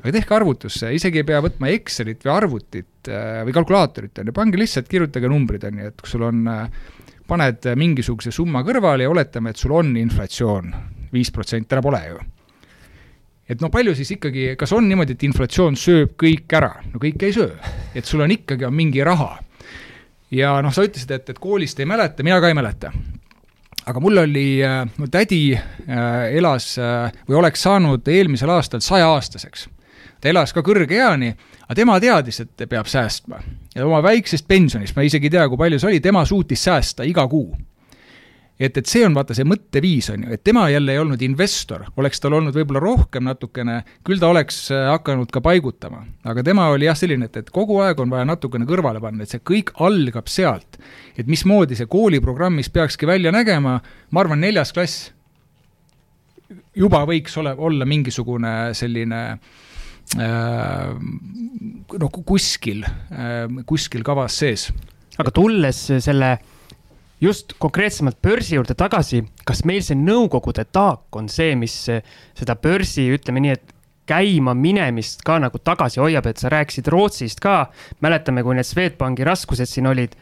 aga 0.00 0.12
tehke 0.16 0.36
arvutus, 0.36 0.80
isegi 0.82 1.22
ei 1.22 1.28
pea 1.28 1.40
võtma 1.44 1.70
Excelit 1.72 2.24
või 2.24 2.34
arvutit 2.34 3.08
äh, 3.08 3.42
või 3.46 3.56
kalkulaatorit, 3.56 4.18
on 4.20 4.28
ju, 4.28 4.36
pange 4.36 4.60
lihtsalt, 4.60 4.88
kirjutage 4.88 5.30
numbrid, 5.32 5.64
on 5.68 5.80
ju, 5.80 5.92
et 5.92 6.02
kui 6.02 6.10
sul 6.10 6.26
on, 6.28 6.42
äh, 6.48 6.90
paned 7.28 7.66
mingisuguse 7.80 8.32
summa 8.34 8.62
kõrvale 8.66 9.06
ja 9.06 9.10
oletame, 9.10 9.50
et 9.50 9.60
sul 9.60 9.72
on 9.72 9.96
inflatsioon, 9.96 10.74
viis 11.12 11.30
protsenti, 11.32 11.68
täna 11.70 11.82
pole 11.84 12.02
ju 12.08 12.22
et 13.48 13.60
no 13.60 13.68
palju 13.72 13.92
siis 13.96 14.14
ikkagi, 14.16 14.54
kas 14.56 14.72
on 14.72 14.86
niimoodi, 14.88 15.16
et 15.16 15.24
inflatsioon 15.26 15.76
sööb 15.76 16.14
kõik 16.20 16.52
ära? 16.56 16.70
no 16.92 17.00
kõike 17.00 17.28
ei 17.28 17.36
söö. 17.36 17.52
et 17.94 18.04
sul 18.04 18.24
on 18.24 18.32
ikkagi, 18.32 18.64
on 18.64 18.74
mingi 18.76 19.04
raha 19.04 19.36
ja 20.34 20.56
noh, 20.64 20.72
sa 20.74 20.84
ütlesid, 20.86 21.12
et, 21.14 21.28
et 21.30 21.40
koolist 21.40 21.80
ei 21.80 21.88
mäleta, 21.88 22.24
mina 22.26 22.40
ka 22.42 22.50
ei 22.50 22.56
mäleta. 22.56 22.92
aga 23.84 24.00
mul 24.00 24.22
oli 24.24 24.62
äh,, 24.64 24.82
mu 24.98 25.08
tädi 25.12 25.54
äh, 25.54 26.36
elas 26.36 26.74
äh, 26.78 27.12
või 27.28 27.40
oleks 27.42 27.66
saanud 27.66 28.08
eelmisel 28.08 28.50
aastal 28.50 28.80
sajaaastaseks. 28.84 29.68
Ta 30.24 30.32
elas 30.32 30.54
ka 30.56 30.64
kõrge 30.64 30.96
eani, 30.96 31.34
aga 31.66 31.76
tema 31.76 31.98
teadis, 32.00 32.40
et 32.40 32.64
peab 32.64 32.88
säästma. 32.88 33.42
ja 33.74 33.84
oma 33.84 34.00
väiksest 34.02 34.48
pensionist, 34.48 34.96
ma 34.96 35.04
isegi 35.04 35.28
ei 35.28 35.36
tea, 35.36 35.44
kui 35.52 35.60
palju 35.60 35.78
see 35.78 35.92
oli, 35.92 36.00
tema 36.00 36.24
suutis 36.24 36.64
säästa 36.64 37.04
iga 37.04 37.26
kuu 37.28 37.52
et, 38.58 38.76
et 38.78 38.86
see 38.86 39.02
on 39.04 39.12
vaata 39.16 39.34
see 39.36 39.44
mõtteviis, 39.44 40.08
on 40.14 40.24
ju, 40.24 40.30
et 40.32 40.42
tema 40.46 40.62
jälle 40.70 40.94
ei 40.94 41.00
olnud 41.02 41.20
investor, 41.26 41.82
oleks 42.00 42.22
tal 42.22 42.36
olnud 42.38 42.54
võib-olla 42.56 42.80
rohkem 42.80 43.26
natukene, 43.26 43.80
küll 44.06 44.22
ta 44.22 44.30
oleks 44.30 44.60
äh, 44.72 44.86
hakanud 44.92 45.32
ka 45.34 45.42
paigutama. 45.44 46.04
aga 46.30 46.44
tema 46.46 46.68
oli 46.72 46.88
jah, 46.88 46.96
selline, 46.96 47.28
et, 47.28 47.36
et 47.42 47.50
kogu 47.52 47.80
aeg 47.84 48.00
on 48.00 48.14
vaja 48.14 48.24
natukene 48.30 48.68
kõrvale 48.70 49.02
panna, 49.02 49.26
et 49.26 49.34
see 49.34 49.42
kõik 49.44 49.74
algab 49.84 50.30
sealt. 50.30 50.78
et 51.18 51.26
mismoodi 51.26 51.76
see 51.76 51.90
kooliprogrammis 51.90 52.70
peakski 52.72 53.10
välja 53.10 53.34
nägema, 53.34 53.80
ma 54.10 54.24
arvan, 54.24 54.40
neljas 54.40 54.72
klass 54.72 55.10
juba 56.78 57.02
võiks 57.10 57.36
ole, 57.42 57.52
olla 57.58 57.84
mingisugune 57.84 58.72
selline 58.78 59.20
äh, 59.34 59.62
noh, 61.98 62.10
kuskil, 62.26 62.84
äh, 62.84 63.46
kuskil 63.66 64.04
kavas 64.06 64.38
sees. 64.42 64.72
aga 65.18 65.30
tulles 65.30 65.78
selle 66.02 66.38
just 67.22 67.54
konkreetsemalt 67.62 68.18
börsi 68.22 68.56
juurde 68.58 68.74
tagasi, 68.74 69.22
kas 69.46 69.64
meil 69.64 69.82
see 69.82 69.96
nõukogude 69.96 70.64
taak 70.74 71.16
on 71.16 71.28
see, 71.30 71.54
mis 71.56 71.76
seda 71.86 72.56
börsi, 72.60 73.06
ütleme 73.14 73.40
nii, 73.44 73.54
et 73.54 73.74
käima 74.08 74.52
minemist 74.56 75.22
ka 75.24 75.38
nagu 75.40 75.58
tagasi 75.64 76.02
hoiab, 76.02 76.26
et 76.28 76.40
sa 76.40 76.50
rääkisid 76.52 76.88
Rootsist 76.92 77.40
ka. 77.40 77.70
mäletame, 78.04 78.42
kui 78.42 78.54
need 78.54 78.68
Swedbanki 78.68 79.24
raskused 79.24 79.68
siin 79.70 79.86
olid. 79.88 80.16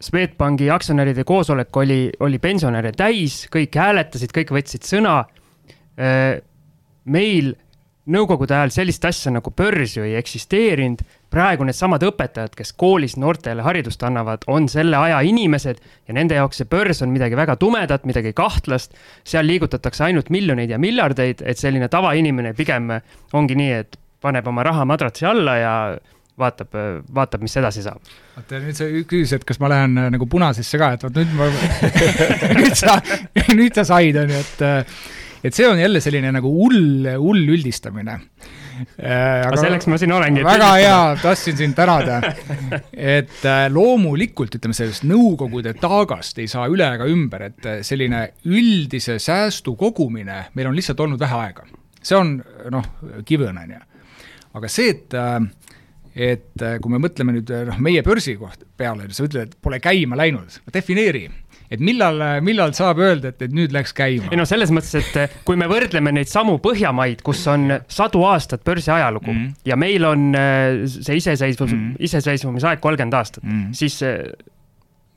Swedbanki 0.00 0.68
aktsionäride 0.70 1.24
koosolek 1.24 1.76
oli, 1.76 2.10
oli 2.20 2.38
pensionäre 2.38 2.92
täis, 2.92 3.46
kõik 3.52 3.78
hääletasid, 3.80 4.34
kõik 4.36 4.52
võtsid 4.52 4.84
sõna. 4.84 5.24
meil 7.04 7.54
nõukogude 8.12 8.54
ajal 8.54 8.72
sellist 8.74 9.04
asja 9.08 9.32
nagu 9.34 9.50
börs 9.50 9.96
ju 9.96 10.04
ei 10.06 10.14
eksisteerinud 10.18 11.02
praegu 11.32 11.66
needsamad 11.66 12.04
õpetajad, 12.06 12.54
kes 12.56 12.72
koolis 12.78 13.16
noortele 13.18 13.64
haridust 13.66 14.02
annavad, 14.06 14.46
on 14.46 14.68
selle 14.70 14.98
aja 15.00 15.18
inimesed 15.26 15.80
ja 16.06 16.16
nende 16.16 16.38
jaoks 16.38 16.62
see 16.62 16.70
börs 16.70 17.02
on 17.02 17.12
midagi 17.14 17.38
väga 17.38 17.56
tumedat, 17.60 18.06
midagi 18.06 18.32
kahtlast. 18.36 18.94
seal 19.24 19.46
liigutatakse 19.46 20.04
ainult 20.06 20.30
miljoneid 20.30 20.70
ja 20.70 20.78
miljardeid, 20.78 21.42
et 21.42 21.58
selline 21.58 21.88
tavainimene 21.92 22.54
pigem 22.54 22.92
ongi 23.34 23.58
nii, 23.58 23.72
et 23.82 23.98
paneb 24.22 24.46
oma 24.46 24.62
raha 24.66 24.84
madratsi 24.88 25.26
alla 25.26 25.56
ja 25.58 25.74
vaatab, 26.38 26.78
vaatab, 27.14 27.42
mis 27.42 27.56
edasi 27.58 27.82
saab. 27.82 28.00
oota, 28.36 28.62
nüüd 28.62 28.78
sa 28.78 28.86
küsisid, 28.86 29.40
et 29.40 29.46
kas 29.48 29.60
ma 29.62 29.70
lähen 29.72 29.98
äh, 29.98 30.10
nagu 30.14 30.28
punasesse 30.30 30.78
ka, 30.78 30.92
et 30.94 31.06
vot 31.06 31.16
nüüd 31.16 31.36
ma 31.36 31.50
nüüd 32.60 32.76
sa, 32.78 32.98
nüüd 33.50 33.74
sa 33.74 33.86
said, 33.88 34.18
on 34.20 34.30
ju, 34.30 34.42
et 34.44 34.66
äh, 34.66 34.98
et 35.46 35.56
see 35.56 35.66
on 35.68 35.78
jälle 35.78 36.02
selline 36.02 36.32
nagu 36.34 36.50
hull, 36.50 37.06
hull 37.22 37.56
üldistamine 37.56 38.20
Äh, 38.76 39.44
aga 39.46 39.56
selleks 39.60 39.88
ma 39.88 39.96
siin 40.00 40.12
olengi. 40.12 40.42
väga 40.44 40.68
hea, 40.76 40.98
tahtsin 41.22 41.56
sind 41.58 41.76
tänada. 41.78 42.18
et 43.16 43.44
äh, 43.44 43.66
loomulikult, 43.72 44.56
ütleme 44.58 44.76
sellest 44.76 45.06
Nõukogude 45.08 45.74
taagast 45.80 46.40
ei 46.42 46.48
saa 46.50 46.66
üle 46.72 46.88
ega 46.98 47.08
ümber, 47.10 47.46
et 47.50 47.68
äh, 47.68 47.78
selline 47.86 48.26
üldise 48.48 49.18
säästu 49.22 49.76
kogumine, 49.80 50.46
meil 50.56 50.70
on 50.70 50.76
lihtsalt 50.76 51.00
olnud 51.04 51.22
vähe 51.22 51.40
aega. 51.46 51.66
see 52.06 52.18
on 52.18 52.36
noh, 52.70 52.90
kivõõn, 53.26 53.56
on 53.62 53.72
ju. 53.76 53.80
aga 54.60 54.68
see, 54.70 54.92
et 54.92 55.16
et 56.16 56.62
kui 56.80 56.92
me 56.92 57.00
mõtleme 57.02 57.34
nüüd 57.34 57.50
noh, 57.68 57.80
meie 57.82 58.04
börsi 58.04 58.36
koht 58.40 58.62
peale, 58.76 59.08
sa 59.12 59.26
ütled, 59.26 59.50
et 59.50 59.58
pole 59.60 59.80
käima 59.84 60.16
läinud, 60.16 60.60
defineeri 60.72 61.26
et 61.70 61.82
millal, 61.82 62.20
millal 62.44 62.74
saab 62.76 63.00
öelda, 63.02 63.32
et, 63.34 63.46
et 63.46 63.54
nüüd 63.54 63.74
läks 63.74 63.94
käima? 63.96 64.30
ei 64.30 64.38
no 64.38 64.46
selles 64.48 64.72
mõttes, 64.74 64.94
et 65.00 65.20
eh, 65.22 65.38
kui 65.46 65.58
me 65.58 65.68
võrdleme 65.70 66.12
neid 66.14 66.30
samu 66.30 66.58
Põhjamaid, 66.62 67.22
kus 67.26 67.42
on 67.52 67.68
sadu 67.92 68.24
aastat 68.28 68.64
börsi 68.66 68.92
ajalugu 68.94 69.32
mm 69.32 69.38
-hmm. 69.38 69.54
ja 69.70 69.76
meil 69.76 70.04
on 70.04 70.34
eh, 70.34 70.84
see 70.86 71.16
iseseisvus 71.16 71.72
mm, 71.72 71.78
-hmm. 71.78 72.04
iseseisvumisaeg 72.08 72.80
kolmkümmend 72.80 73.14
aastat 73.14 73.44
mm, 73.44 73.62
-hmm. 73.62 73.72
siis 73.72 74.02
eh, 74.02 74.18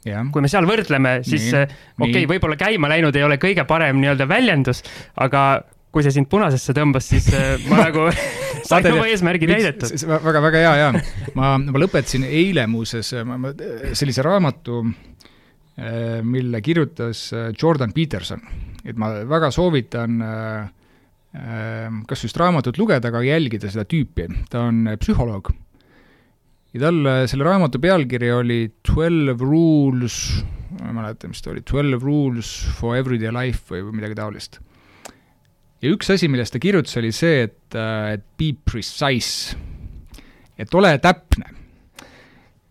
Ja. 0.05 0.25
kui 0.31 0.41
me 0.41 0.47
seal 0.47 0.63
võrdleme, 0.63 1.19
siis 1.27 1.49
okei 1.53 2.23
okay,, 2.23 2.25
võib-olla 2.25 2.55
käima 2.55 2.87
läinud 2.87 3.15
ei 3.15 3.23
ole 3.23 3.35
kõige 3.35 3.65
parem 3.67 3.97
nii-öelda 3.99 4.27
väljendus, 4.27 4.79
aga 5.17 5.63
kui 5.91 6.05
see 6.05 6.13
sind 6.15 6.29
punasesse 6.31 6.73
tõmbas, 6.73 7.09
siis 7.09 7.27
ma 7.67 7.81
nagu 7.83 8.05
sain 8.69 8.87
oma 8.93 9.07
eesmärgi 9.11 9.49
täidetud. 9.49 10.07
väga-väga 10.07 10.57
hea, 10.57 10.75
ja 10.77 10.89
ma, 11.35 11.57
ma 11.57 11.83
lõpetasin 11.83 12.23
eile 12.23 12.63
muuseas 12.67 13.11
sellise 13.91 14.23
raamatu 14.23 14.85
mille 16.25 16.61
kirjutas 16.61 17.29
äh, 17.33 17.51
Jordan 17.61 17.93
Peterson. 17.95 18.41
et 18.85 18.97
ma 18.97 19.11
väga 19.27 19.51
soovitan 19.51 20.21
äh, 20.23 20.69
kas 22.09 22.23
just 22.25 22.37
raamatut 22.41 22.79
lugeda, 22.81 23.11
aga 23.11 23.21
jälgida 23.21 23.69
seda 23.69 23.83
tüüpi, 23.85 24.25
ta 24.49 24.63
on 24.65 24.87
psühholoog. 24.97 25.51
ja 26.73 26.81
tal 26.81 27.11
selle 27.29 27.45
raamatu 27.45 27.81
pealkiri 27.81 28.31
oli 28.33 28.63
Twelve 28.81 29.37
Rules, 29.43 30.17
ma 30.79 30.89
ei 30.89 30.97
mäleta, 30.97 31.29
mis 31.29 31.43
ta 31.45 31.53
oli, 31.53 31.61
Twelve 31.61 32.01
Rules 32.01 32.49
for 32.79 32.97
Everyday 32.97 33.31
Life 33.35 33.69
või 33.69 33.93
midagi 33.99 34.17
taolist. 34.17 34.59
ja 35.83 35.93
üks 35.93 36.09
asi, 36.09 36.27
millest 36.27 36.55
ta 36.55 36.63
kirjutas, 36.63 36.97
oli 36.97 37.13
see, 37.13 37.45
et, 37.45 37.77
et 37.77 38.25
be 38.39 38.51
precise, 38.65 39.55
et 40.57 40.75
ole 40.75 40.97
täpne 41.03 41.58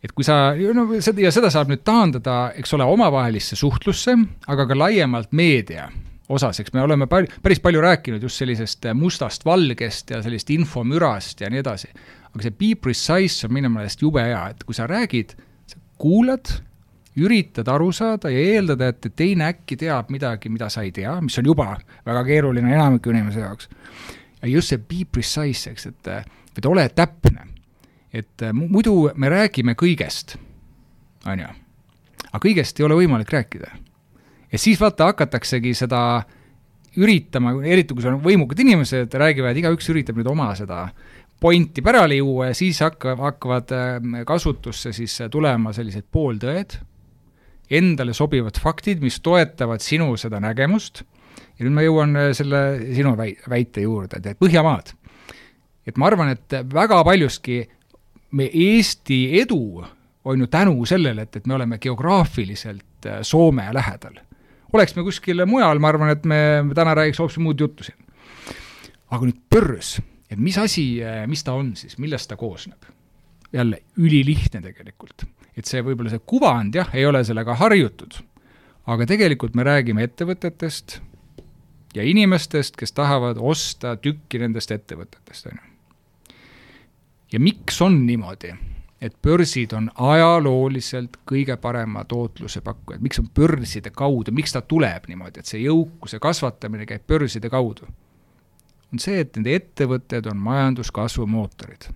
et 0.04 0.12
kui 0.14 0.26
sa, 0.26 0.52
no 0.74 0.86
seda 1.02 1.24
ja 1.24 1.32
seda 1.34 1.50
saab 1.50 1.72
nüüd 1.72 1.82
taandada, 1.86 2.52
eks 2.58 2.74
ole, 2.76 2.86
omavahelisse 2.86 3.58
suhtlusse, 3.58 4.14
aga 4.46 4.68
ka 4.68 4.76
laiemalt 4.78 5.32
meedia 5.36 5.88
osas, 6.28 6.60
eks 6.60 6.74
me 6.76 6.84
oleme 6.84 7.08
pal-, 7.10 7.28
päris 7.42 7.60
palju 7.64 7.82
rääkinud 7.82 8.22
just 8.22 8.40
sellisest 8.42 8.86
mustast 8.94 9.44
valgest 9.48 10.12
ja 10.12 10.22
sellist 10.24 10.50
infomürast 10.54 11.40
ja 11.40 11.50
nii 11.50 11.62
edasi. 11.64 11.90
aga 12.28 12.44
see 12.44 12.54
be 12.54 12.74
precise 12.76 13.46
on 13.48 13.54
minu 13.56 13.70
meelest 13.72 14.02
jube 14.04 14.22
hea, 14.22 14.40
et 14.52 14.64
kui 14.68 14.76
sa 14.76 14.86
räägid, 14.86 15.32
sa 15.66 15.78
kuulad, 15.98 16.50
üritad 17.18 17.68
aru 17.72 17.88
saada 17.92 18.30
ja 18.30 18.42
eeldada, 18.52 18.92
et 18.92 19.08
teine 19.16 19.48
äkki 19.48 19.78
teab 19.80 20.12
midagi, 20.14 20.52
mida 20.52 20.68
sa 20.70 20.84
ei 20.86 20.92
tea, 20.94 21.16
mis 21.24 21.38
on 21.40 21.48
juba 21.48 21.72
väga 22.06 22.24
keeruline 22.28 22.74
enamiku 22.76 23.10
inimese 23.14 23.40
jaoks. 23.42 23.68
ja 24.42 24.48
just 24.48 24.68
see 24.68 24.78
be 24.78 25.04
precise, 25.12 25.72
eks, 25.72 25.86
et, 25.86 26.12
et 26.58 26.66
ole 26.66 26.88
täpne. 26.88 27.48
Et 28.12 28.44
muidu 28.56 29.10
me 29.16 29.28
räägime 29.32 29.74
kõigest, 29.78 30.36
on 31.26 31.44
ju, 31.44 31.52
aga 32.30 32.40
kõigest 32.42 32.80
ei 32.80 32.86
ole 32.86 32.98
võimalik 33.02 33.32
rääkida. 33.32 33.70
ja 34.52 34.58
siis 34.58 34.80
vaata, 34.80 35.10
hakataksegi 35.12 35.74
seda 35.74 36.24
üritama, 36.96 37.52
eriti 37.64 37.94
kui 37.94 38.02
sul 38.02 38.16
on 38.16 38.24
võimukad 38.24 38.60
inimesed, 38.64 39.14
räägivad, 39.14 39.56
igaüks 39.56 39.88
üritab 39.92 40.16
nüüd 40.18 40.30
oma 40.30 40.50
seda 40.58 40.88
pointi 41.40 41.82
pärale 41.82 42.18
juua 42.18 42.50
ja 42.50 42.54
siis 42.54 42.80
hakka, 42.82 43.14
hakkavad 43.16 43.74
kasutusse 44.26 44.92
siis 44.92 45.20
tulema 45.30 45.72
sellised 45.76 46.08
pooltõed 46.10 46.80
endale 47.70 48.14
sobivad 48.16 48.56
faktid, 48.60 49.02
mis 49.04 49.20
toetavad 49.20 49.84
sinu 49.84 50.14
seda 50.16 50.40
nägemust 50.40 51.04
ja 51.58 51.66
nüüd 51.66 51.74
ma 51.74 51.84
jõuan 51.84 52.16
äh, 52.18 52.30
selle 52.36 52.62
sinu 52.96 53.14
väi-, 53.18 53.36
väite 53.50 53.84
juurde, 53.84 54.20
et 54.22 54.38
Põhjamaad. 54.40 54.94
et 55.86 55.96
ma 55.96 56.08
arvan, 56.08 56.32
et 56.34 56.58
väga 56.72 57.02
paljuski 57.04 57.62
me 58.30 58.50
Eesti 58.52 59.40
edu 59.40 59.84
on 60.24 60.40
ju 60.40 60.46
tänu 60.46 60.84
sellele, 60.86 61.22
et, 61.22 61.36
et 61.36 61.46
me 61.46 61.54
oleme 61.54 61.78
geograafiliselt 61.78 63.06
äh, 63.06 63.22
Soome 63.22 63.68
lähedal. 63.72 64.20
oleks 64.72 64.96
me 64.96 65.02
kuskil 65.02 65.46
mujal, 65.46 65.78
ma 65.78 65.88
arvan, 65.88 66.12
et 66.12 66.24
me 66.24 66.74
täna 66.74 66.94
räägiks 66.94 67.18
hoopis 67.18 67.38
muud 67.38 67.60
juttu 67.60 67.84
siin. 67.84 67.98
aga 69.10 69.24
nüüd 69.24 69.40
börs, 69.50 69.98
et 70.30 70.38
mis 70.38 70.58
asi, 70.58 71.02
äh, 71.02 71.26
mis 71.26 71.44
ta 71.44 71.52
on 71.52 71.76
siis, 71.76 71.98
millest 71.98 72.28
ta 72.28 72.36
koosneb? 72.36 72.78
jälle 73.52 73.82
ülilihtne 73.96 74.60
tegelikult 74.60 75.24
et 75.58 75.66
see 75.66 75.82
võib-olla 75.82 76.12
see 76.12 76.22
kuvand 76.28 76.76
jah, 76.78 76.90
ei 76.94 77.06
ole 77.08 77.24
sellega 77.26 77.56
harjutud, 77.58 78.20
aga 78.88 79.06
tegelikult 79.10 79.56
me 79.58 79.66
räägime 79.66 80.06
ettevõtetest 80.06 81.00
ja 81.96 82.04
inimestest, 82.06 82.76
kes 82.78 82.94
tahavad 82.94 83.40
osta 83.40 83.96
tükki 83.98 84.40
nendest 84.42 84.72
ettevõtetest, 84.74 85.50
on 85.50 85.58
ju. 85.58 85.67
Ja 87.32 87.40
miks 87.40 87.82
on 87.82 88.06
niimoodi, 88.06 88.54
et 89.00 89.14
börsid 89.22 89.72
on 89.76 89.90
ajalooliselt 89.94 91.20
kõige 91.28 91.56
parema 91.56 92.04
tootluse 92.04 92.60
pakkujad, 92.64 93.02
miks 93.04 93.20
on 93.22 93.28
börside 93.34 93.90
kaudu, 93.94 94.34
miks 94.34 94.52
ta 94.52 94.62
tuleb 94.62 95.08
niimoodi, 95.08 95.40
et 95.40 95.46
see 95.46 95.62
jõukuse 95.62 96.18
kasvatamine 96.18 96.86
käib 96.86 97.06
börside 97.06 97.50
kaudu? 97.50 97.88
on 98.92 98.98
see, 98.98 99.20
et 99.20 99.36
need 99.36 99.52
ettevõtted 99.52 100.30
on 100.30 100.38
majanduskasvu 100.40 101.26
mootorid 101.28 101.90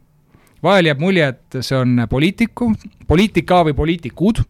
vahel 0.62 0.90
jääb 0.90 1.00
mulje, 1.02 1.28
et 1.32 1.58
see 1.64 1.78
on 1.78 2.04
poliitiku, 2.10 2.70
poliitika 3.06 3.62
või 3.66 3.74
poliitikud, 3.76 4.42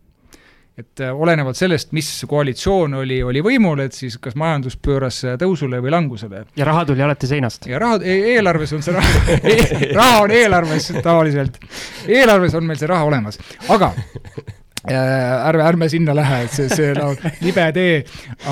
et 0.79 1.03
äh, 1.05 1.12
olenevalt 1.12 1.59
sellest, 1.59 1.91
mis 1.93 2.09
koalitsioon 2.29 2.95
oli, 3.03 3.18
oli 3.23 3.43
võimul, 3.45 3.83
et 3.85 3.97
siis 3.97 4.16
kas 4.23 4.37
majandus 4.41 4.79
pööras 4.81 5.20
tõusule 5.41 5.83
või 5.85 5.93
langusele. 5.93 6.47
ja 6.57 6.68
raha 6.68 6.87
tuli 6.89 7.05
alati 7.05 7.29
seinast? 7.29 7.68
ja 7.68 7.81
raha, 7.83 8.01
e-, 8.05 8.33
eelarves 8.37 8.73
on 8.73 8.83
see 8.85 8.97
raha 8.97 9.37
e, 9.53 9.93
raha 9.93 10.23
on 10.25 10.35
eelarves 10.39 10.89
tavaliselt, 11.03 11.61
eelarves 12.09 12.57
on 12.57 12.66
meil 12.66 12.81
see 12.81 12.91
raha 12.91 13.05
olemas, 13.11 13.41
aga 13.68 13.93
äh, 13.93 14.97
ärme, 14.97 15.68
ärme 15.68 15.93
sinna 15.93 16.16
lähe, 16.16 16.45
et 16.47 16.57
see, 16.57 16.73
see 16.73 16.97
no, 16.97 17.12
libe 17.45 17.68
tee, 17.77 18.03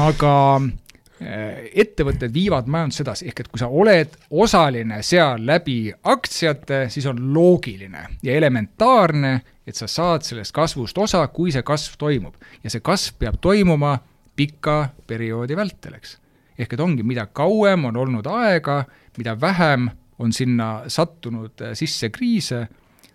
aga 0.04 0.36
Äh, 0.60 0.79
ettevõtted 1.20 2.32
viivad 2.32 2.68
majandust 2.70 3.02
edasi, 3.04 3.26
ehk 3.28 3.42
et 3.42 3.48
kui 3.52 3.60
sa 3.60 3.68
oled 3.68 4.14
osaline 4.30 5.02
seal 5.04 5.42
läbi 5.46 5.92
aktsiate, 5.92 6.86
siis 6.88 7.06
on 7.10 7.20
loogiline 7.34 8.06
ja 8.24 8.36
elementaarne, 8.38 9.34
et 9.66 9.76
sa 9.76 9.88
saad 9.90 10.24
sellest 10.24 10.54
kasvust 10.56 10.98
osa, 10.98 11.26
kui 11.28 11.52
see 11.52 11.62
kasv 11.66 11.98
toimub. 12.00 12.34
ja 12.64 12.70
see 12.72 12.80
kasv 12.80 13.18
peab 13.20 13.36
toimuma 13.40 13.98
pika 14.36 14.88
perioodi 15.06 15.56
vältel, 15.56 15.98
eks. 16.00 16.16
ehk 16.58 16.72
et 16.72 16.80
ongi, 16.80 17.02
mida 17.02 17.26
kauem 17.26 17.84
on 17.84 17.96
olnud 17.96 18.26
aega, 18.26 18.84
mida 19.18 19.36
vähem 19.40 19.90
on 20.18 20.32
sinna 20.32 20.82
sattunud 20.88 21.60
äh, 21.60 21.74
sisse 21.74 22.10
kriise, 22.10 22.66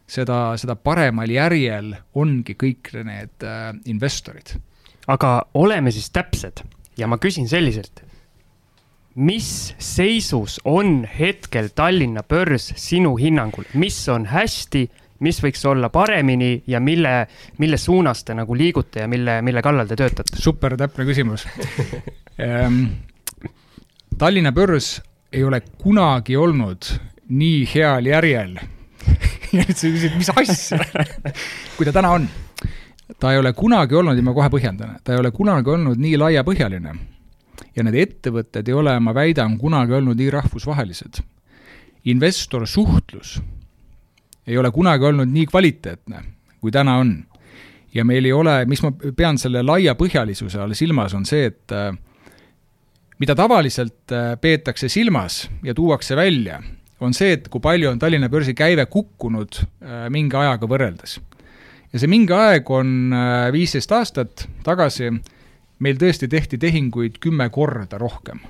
seda, 0.07 0.53
seda 0.57 0.75
paremal 0.75 1.29
järjel 1.29 1.95
ongi 2.15 2.53
kõik 2.53 2.93
need 3.01 3.45
äh, 3.45 3.73
investorid. 3.89 4.55
aga 5.07 5.41
oleme 5.53 5.91
siis 5.91 6.09
täpsed 6.09 6.61
ja 6.97 7.07
ma 7.07 7.17
küsin 7.21 7.47
selliselt. 7.49 8.03
mis 9.15 9.73
seisus 9.79 10.59
on 10.65 11.05
hetkel 11.07 11.69
Tallinna 11.75 12.23
börs 12.23 12.73
sinu 12.75 13.15
hinnangul, 13.15 13.63
mis 13.73 13.97
on 14.11 14.25
hästi, 14.27 14.89
mis 15.23 15.39
võiks 15.39 15.63
olla 15.69 15.87
paremini 15.89 16.63
ja 16.67 16.81
mille, 16.83 17.27
mille 17.57 17.77
suunas 17.79 18.25
te 18.27 18.35
nagu 18.35 18.55
liigute 18.55 19.05
ja 19.05 19.07
mille, 19.07 19.39
mille 19.41 19.63
kallal 19.63 19.87
te 19.87 19.95
töötate? 19.95 20.35
super 20.41 20.75
täpne 20.77 21.07
küsimus. 21.07 21.47
Ehm, 22.35 22.81
Tallinna 24.19 24.51
börs 24.51 24.97
ei 25.31 25.45
ole 25.47 25.61
kunagi 25.79 26.35
olnud 26.35 26.89
nii 27.31 27.61
heal 27.73 28.11
järjel. 28.11 28.57
Ja 29.55 29.63
nüüd 29.63 29.77
sa 29.79 29.87
küsid, 29.87 30.15
mis 30.19 30.27
asja? 30.35 30.81
Kui 31.77 31.85
ta 31.87 31.93
täna 31.95 32.09
on 32.17 32.25
ta 33.19 33.31
ei 33.31 33.39
ole 33.39 33.53
kunagi 33.53 33.95
olnud, 33.95 34.17
ja 34.17 34.25
ma 34.25 34.33
kohe 34.33 34.49
põhjendan, 34.53 34.97
ta 35.03 35.13
ei 35.13 35.21
ole 35.21 35.31
kunagi 35.35 35.69
olnud 35.69 36.01
nii 36.01 36.17
laiapõhjaline. 36.21 36.95
ja 37.75 37.83
need 37.83 37.95
ettevõtted 37.99 38.67
ei 38.67 38.73
ole, 38.73 38.99
ma 38.99 39.13
väidan, 39.13 39.57
kunagi 39.59 39.93
olnud 39.93 40.17
nii 40.17 40.31
rahvusvahelised. 40.33 41.21
investorsuhtlus 42.05 43.41
ei 44.47 44.57
ole 44.57 44.71
kunagi 44.71 45.05
olnud 45.05 45.29
nii 45.29 45.45
kvaliteetne, 45.45 46.23
kui 46.61 46.71
täna 46.71 46.97
on. 46.97 47.23
ja 47.93 48.05
meil 48.05 48.25
ei 48.25 48.33
ole, 48.33 48.65
mis 48.65 48.81
ma 48.83 48.91
pean 48.91 49.37
selle 49.37 49.61
laiapõhjalisuse 49.63 50.59
all 50.59 50.73
silmas, 50.73 51.13
on 51.13 51.25
see, 51.25 51.45
et 51.45 51.71
äh, 51.71 51.93
mida 53.19 53.35
tavaliselt 53.35 54.11
äh, 54.11 54.33
peetakse 54.41 54.89
silmas 54.89 55.49
ja 55.63 55.73
tuuakse 55.73 56.15
välja, 56.15 56.61
on 56.99 57.13
see, 57.13 57.37
et 57.37 57.47
kui 57.49 57.61
palju 57.61 57.89
on 57.91 57.99
Tallinna 57.99 58.29
börsi 58.29 58.53
käive 58.53 58.85
kukkunud 58.85 59.61
äh, 59.61 60.09
mingi 60.09 60.35
ajaga 60.35 60.67
võrreldes 60.67 61.19
ja 61.95 62.01
see 62.01 62.11
mingi 62.11 62.35
aeg 62.35 62.67
on 62.75 63.15
äh, 63.15 63.47
viisteist 63.55 63.93
aastat 63.95 64.45
tagasi, 64.65 65.07
meil 65.85 65.99
tõesti 65.99 66.27
tehti 66.31 66.59
tehinguid 66.59 67.21
kümme 67.23 67.47
korda 67.53 67.99
rohkem. 68.01 68.41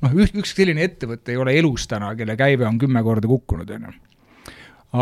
noh, 0.00 0.16
üks, 0.16 0.32
üks 0.32 0.54
selline 0.56 0.86
ettevõte 0.88 1.34
ei 1.34 1.40
ole 1.40 1.52
elus 1.60 1.84
täna, 1.90 2.14
kelle 2.16 2.36
käive 2.40 2.64
on 2.64 2.80
kümme 2.80 3.02
korda 3.04 3.28
kukkunud, 3.28 3.70
on 3.76 3.84
ju. 3.90 3.92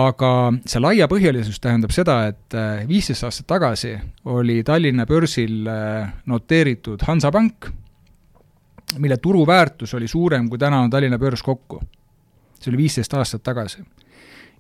aga 0.03 0.33
see 0.67 0.83
laiapõhjalisus 0.83 1.63
tähendab 1.63 1.95
seda, 1.95 2.19
et 2.33 2.59
äh, 2.59 2.83
viisteist 2.91 3.29
aastat 3.29 3.47
tagasi 3.55 3.95
oli 4.35 4.63
Tallinna 4.67 5.07
börsil 5.07 5.63
äh, 5.71 6.11
noteeritud 6.27 7.07
Hansapank, 7.07 7.71
mille 8.99 9.17
turuväärtus 9.23 9.95
oli 9.95 10.11
suurem, 10.11 10.51
kui 10.51 10.59
täna 10.59 10.83
on 10.83 10.91
Tallinna 10.91 11.23
börs 11.23 11.43
kokku. 11.47 11.81
see 12.59 12.71
oli 12.71 12.83
viisteist 12.83 13.15
aastat 13.15 13.43
tagasi 13.43 13.87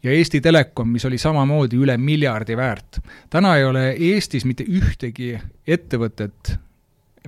ja 0.02 0.12
Eesti 0.12 0.40
Telekom, 0.40 0.88
mis 0.88 1.04
oli 1.04 1.18
samamoodi 1.18 1.78
üle 1.78 1.96
miljardi 1.98 2.56
väärt. 2.56 3.00
täna 3.30 3.56
ei 3.56 3.64
ole 3.64 3.90
Eestis 3.90 4.44
mitte 4.44 4.64
ühtegi 4.64 5.38
ettevõtet 5.66 6.56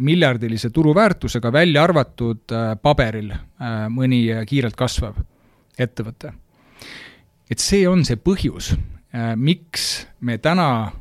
miljardilise 0.00 0.70
turuväärtusega, 0.70 1.52
välja 1.52 1.84
arvatud 1.84 2.50
äh, 2.52 2.74
paberil 2.82 3.30
äh, 3.30 3.86
mõni 3.88 4.26
kiirelt 4.46 4.76
kasvav 4.76 5.20
ettevõte. 5.78 6.32
et 7.50 7.58
see 7.58 7.88
on 7.88 8.04
see 8.04 8.16
põhjus, 8.16 8.74
äh, 9.14 9.34
miks 9.36 10.06
me 10.20 10.38
täna 10.38 10.92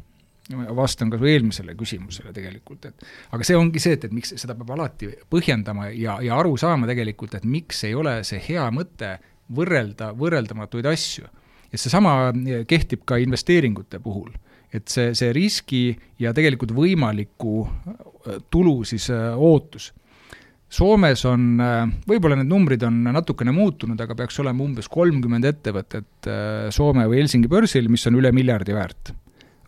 vastan 0.76 1.10
ka 1.10 1.18
su 1.18 1.26
eelmisele 1.26 1.74
küsimusele 1.74 2.34
tegelikult, 2.34 2.86
et 2.86 3.06
aga 3.32 3.44
see 3.44 3.58
ongi 3.58 3.80
see, 3.80 3.96
et, 3.98 4.04
et 4.06 4.12
miks 4.12 4.36
seda 4.36 4.54
peab 4.56 4.76
alati 4.76 5.10
põhjendama 5.32 5.88
ja, 5.96 6.20
ja 6.22 6.38
aru 6.38 6.58
saama 6.58 6.88
tegelikult, 6.88 7.34
et 7.34 7.46
miks 7.46 7.84
ei 7.88 7.96
ole 7.96 8.20
see 8.28 8.42
hea 8.50 8.68
mõte 8.70 9.16
võrrelda 9.56 10.12
võrreldamatuid 10.20 10.86
asju 10.86 11.26
ja 11.74 11.82
seesama 11.82 12.14
eh, 12.30 12.64
kehtib 12.70 13.04
ka 13.10 13.18
investeeringute 13.22 14.00
puhul. 14.04 14.32
et 14.74 14.90
see, 14.90 15.12
see 15.14 15.30
riski 15.38 15.84
ja 16.18 16.32
tegelikult 16.34 16.72
võimaliku 16.74 17.60
eh, 17.66 18.40
tulu 18.50 18.82
siis 18.88 19.10
eh, 19.14 19.34
ootus. 19.34 19.92
Soomes 20.74 21.22
on, 21.30 21.60
võib-olla 22.10 22.40
need 22.40 22.50
numbrid 22.50 22.82
on 22.88 22.96
natukene 23.14 23.52
muutunud, 23.54 24.00
aga 24.02 24.16
peaks 24.18 24.40
olema 24.42 24.64
umbes 24.66 24.88
kolmkümmend 24.90 25.46
ettevõtet 25.46 26.30
Soome 26.74 27.04
või 27.06 27.20
Helsingi 27.20 27.52
börsil, 27.52 27.92
mis 27.94 28.08
on 28.10 28.18
üle 28.18 28.32
miljardi 28.34 28.74
väärt. 28.74 29.12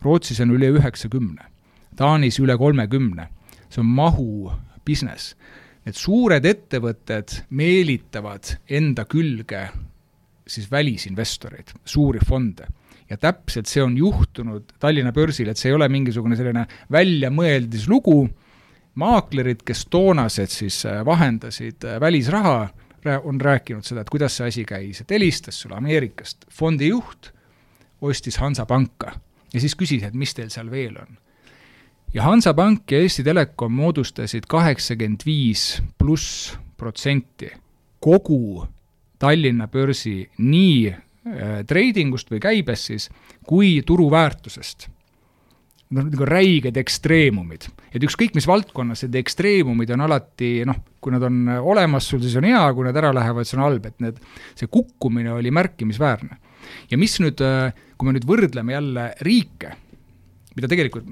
Rootsis 0.02 0.42
on 0.42 0.50
üle 0.56 0.72
üheksakümne, 0.74 1.46
Taanis 1.94 2.40
üle 2.42 2.58
kolmekümne. 2.58 3.28
see 3.70 3.84
on 3.84 3.86
mahu 3.86 4.50
business. 4.84 5.36
Need 5.86 5.94
suured 5.94 6.42
ettevõtted 6.42 7.44
meelitavad 7.54 8.56
enda 8.66 9.06
külge 9.06 9.68
siis 10.46 10.70
välisinvestoreid, 10.70 11.74
suuri 11.84 12.20
fonde. 12.26 12.66
ja 13.10 13.16
täpselt 13.16 13.68
see 13.70 13.82
on 13.82 13.92
juhtunud 13.96 14.72
Tallinna 14.82 15.12
börsil, 15.14 15.48
et 15.48 15.58
see 15.58 15.70
ei 15.70 15.76
ole 15.76 15.86
mingisugune 15.88 16.34
selline 16.36 16.64
väljamõeldis 16.90 17.84
lugu, 17.88 18.24
maaklerid, 18.98 19.62
kes 19.66 19.84
toonased 19.90 20.50
siis 20.50 20.80
äh, 20.86 21.04
vahendasid 21.06 21.84
äh, 21.84 22.00
välisraha, 22.00 22.68
on 23.22 23.38
rääkinud 23.40 23.86
seda, 23.86 24.02
et 24.02 24.10
kuidas 24.10 24.34
see 24.34 24.48
asi 24.50 24.64
käis, 24.66 25.00
et 25.00 25.12
helistas 25.14 25.60
sulle 25.62 25.76
Ameerikast 25.78 26.48
fondijuht, 26.50 27.30
ostis 28.02 28.40
Hansapanka 28.42 29.12
ja 29.52 29.62
siis 29.62 29.76
küsis, 29.78 30.02
et 30.02 30.14
mis 30.14 30.34
teil 30.34 30.50
seal 30.50 30.70
veel 30.70 30.96
on. 30.98 31.18
ja 32.14 32.26
Hansapank 32.26 32.90
ja 32.90 32.98
Eesti 33.04 33.22
Telekom 33.24 33.72
moodustasid 33.72 34.48
kaheksakümmend 34.50 35.22
viis 35.26 35.82
pluss 35.98 36.56
protsenti 36.76 37.52
kogu 38.00 38.66
Tallinna 39.18 39.68
börsi 39.72 40.18
nii 40.38 40.90
äh, 40.90 41.62
treidingust 41.68 42.30
või 42.32 42.42
käibest 42.42 42.92
siis, 42.92 43.08
kui 43.46 43.80
turuväärtusest 43.86 44.90
noh, 45.94 46.06
nagu 46.06 46.26
räiged 46.28 46.76
ekstreemumid. 46.80 47.68
et 47.94 48.04
ükskõik 48.04 48.34
mis 48.36 48.48
valdkonnas 48.48 49.04
need 49.06 49.20
ekstreemumid 49.22 49.92
on 49.94 50.04
alati 50.08 50.50
noh, 50.68 50.80
kui 51.00 51.14
nad 51.14 51.24
on 51.26 51.44
olemas 51.60 52.08
sul, 52.10 52.20
siis 52.24 52.36
on 52.40 52.48
hea, 52.48 52.62
kui 52.74 52.86
nad 52.86 52.96
ära 52.98 53.12
lähevad, 53.14 53.46
siis 53.46 53.58
on 53.58 53.64
halb, 53.66 53.86
et 53.86 54.02
need, 54.04 54.18
see 54.58 54.70
kukkumine 54.72 55.32
oli 55.36 55.52
märkimisväärne. 55.54 56.38
ja 56.90 56.98
mis 56.98 57.18
nüüd, 57.22 57.42
kui 57.96 58.08
me 58.08 58.16
nüüd 58.16 58.26
võrdleme 58.28 58.74
jälle 58.74 59.08
riike, 59.26 59.72
mida 60.56 60.70
tegelikult 60.72 61.06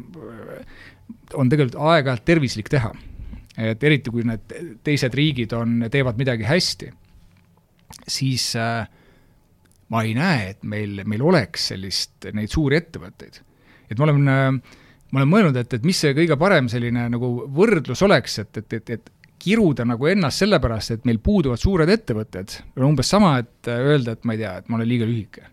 on 1.39 1.51
tegelikult 1.53 1.81
aeg-ajalt 1.93 2.25
tervislik 2.27 2.71
teha, 2.73 2.91
et 3.61 3.83
eriti, 3.87 4.11
kui 4.11 4.27
need 4.27 4.55
teised 4.87 5.15
riigid 5.15 5.55
on, 5.57 5.85
teevad 5.93 6.19
midagi 6.19 6.47
hästi, 6.49 6.91
siis 8.07 8.53
äh, 8.61 8.85
ma 9.89 10.03
ei 10.03 10.15
näe, 10.17 10.55
et 10.55 10.63
meil, 10.63 11.03
meil 11.07 11.23
oleks 11.23 11.71
sellist, 11.73 12.31
neid 12.33 12.53
suuri 12.53 12.81
ettevõtteid 12.81 13.43
et 13.91 14.01
ma 14.01 14.09
olen, 14.09 14.23
ma 14.25 15.21
olen 15.21 15.31
mõelnud, 15.31 15.59
et, 15.61 15.77
et 15.77 15.85
mis 15.87 15.99
see 15.99 16.15
kõige 16.17 16.37
parem 16.41 16.69
selline 16.73 17.07
nagu 17.13 17.31
võrdlus 17.55 18.03
oleks, 18.07 18.39
et, 18.43 18.63
et, 18.63 18.79
et, 18.79 18.95
et 18.97 19.13
kiruda 19.45 19.85
nagu 19.87 20.09
ennast 20.09 20.43
sellepärast, 20.43 20.95
et 20.97 21.09
meil 21.09 21.21
puuduvad 21.23 21.61
suured 21.61 21.91
ettevõtted, 21.93 22.59
on 22.79 22.89
umbes 22.93 23.11
sama, 23.13 23.37
et 23.43 23.71
öelda, 23.71 24.17
et 24.17 24.25
ma 24.25 24.37
ei 24.37 24.43
tea, 24.43 24.55
et 24.63 24.71
ma 24.71 24.79
olen 24.79 24.91
liiga 24.91 25.09
lühike. 25.09 25.51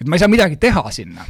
et 0.00 0.08
ma 0.08 0.16
ei 0.16 0.22
saa 0.22 0.32
midagi 0.32 0.56
teha 0.60 0.84
sinna. 0.94 1.26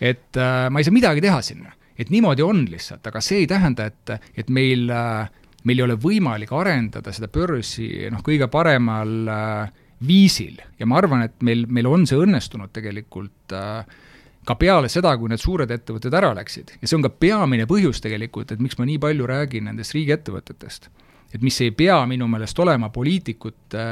et 0.00 0.36
äh, 0.36 0.66
ma 0.70 0.80
ei 0.80 0.84
saa 0.86 0.96
midagi 0.96 1.24
teha 1.24 1.40
sinna. 1.42 1.72
et 1.98 2.10
niimoodi 2.10 2.42
on 2.42 2.64
lihtsalt, 2.66 3.06
aga 3.06 3.22
see 3.22 3.44
ei 3.44 3.46
tähenda, 3.46 3.86
et, 3.86 4.30
et 4.36 4.50
meil 4.50 4.90
äh, 4.90 5.30
meil 5.64 5.80
ei 5.80 5.86
ole 5.86 5.96
võimalik 6.00 6.52
arendada 6.54 7.12
seda 7.14 7.30
börsi 7.32 8.08
noh, 8.12 8.22
kõige 8.24 8.48
paremal 8.52 9.14
äh, 9.32 9.84
viisil 10.04 10.58
ja 10.78 10.88
ma 10.88 10.98
arvan, 11.00 11.24
et 11.28 11.36
meil, 11.46 11.64
meil 11.68 11.88
on 11.88 12.06
see 12.08 12.18
õnnestunud 12.20 12.72
tegelikult 12.74 13.54
äh, 13.56 14.02
ka 14.44 14.56
peale 14.60 14.90
seda, 14.92 15.14
kui 15.18 15.32
need 15.32 15.42
suured 15.42 15.70
ettevõtted 15.72 16.14
ära 16.14 16.34
läksid. 16.36 16.76
ja 16.80 16.88
see 16.88 16.98
on 16.98 17.06
ka 17.06 17.12
peamine 17.12 17.66
põhjus 17.70 18.02
tegelikult, 18.04 18.52
et 18.52 18.62
miks 18.62 18.78
ma 18.78 18.88
nii 18.88 19.00
palju 19.02 19.28
räägin 19.30 19.68
nendest 19.70 19.96
riigiettevõtetest. 19.96 20.88
et 21.34 21.42
mis 21.42 21.60
ei 21.64 21.70
pea 21.70 21.98
minu 22.06 22.28
meelest 22.28 22.58
olema 22.58 22.90
poliitikute 22.92 23.84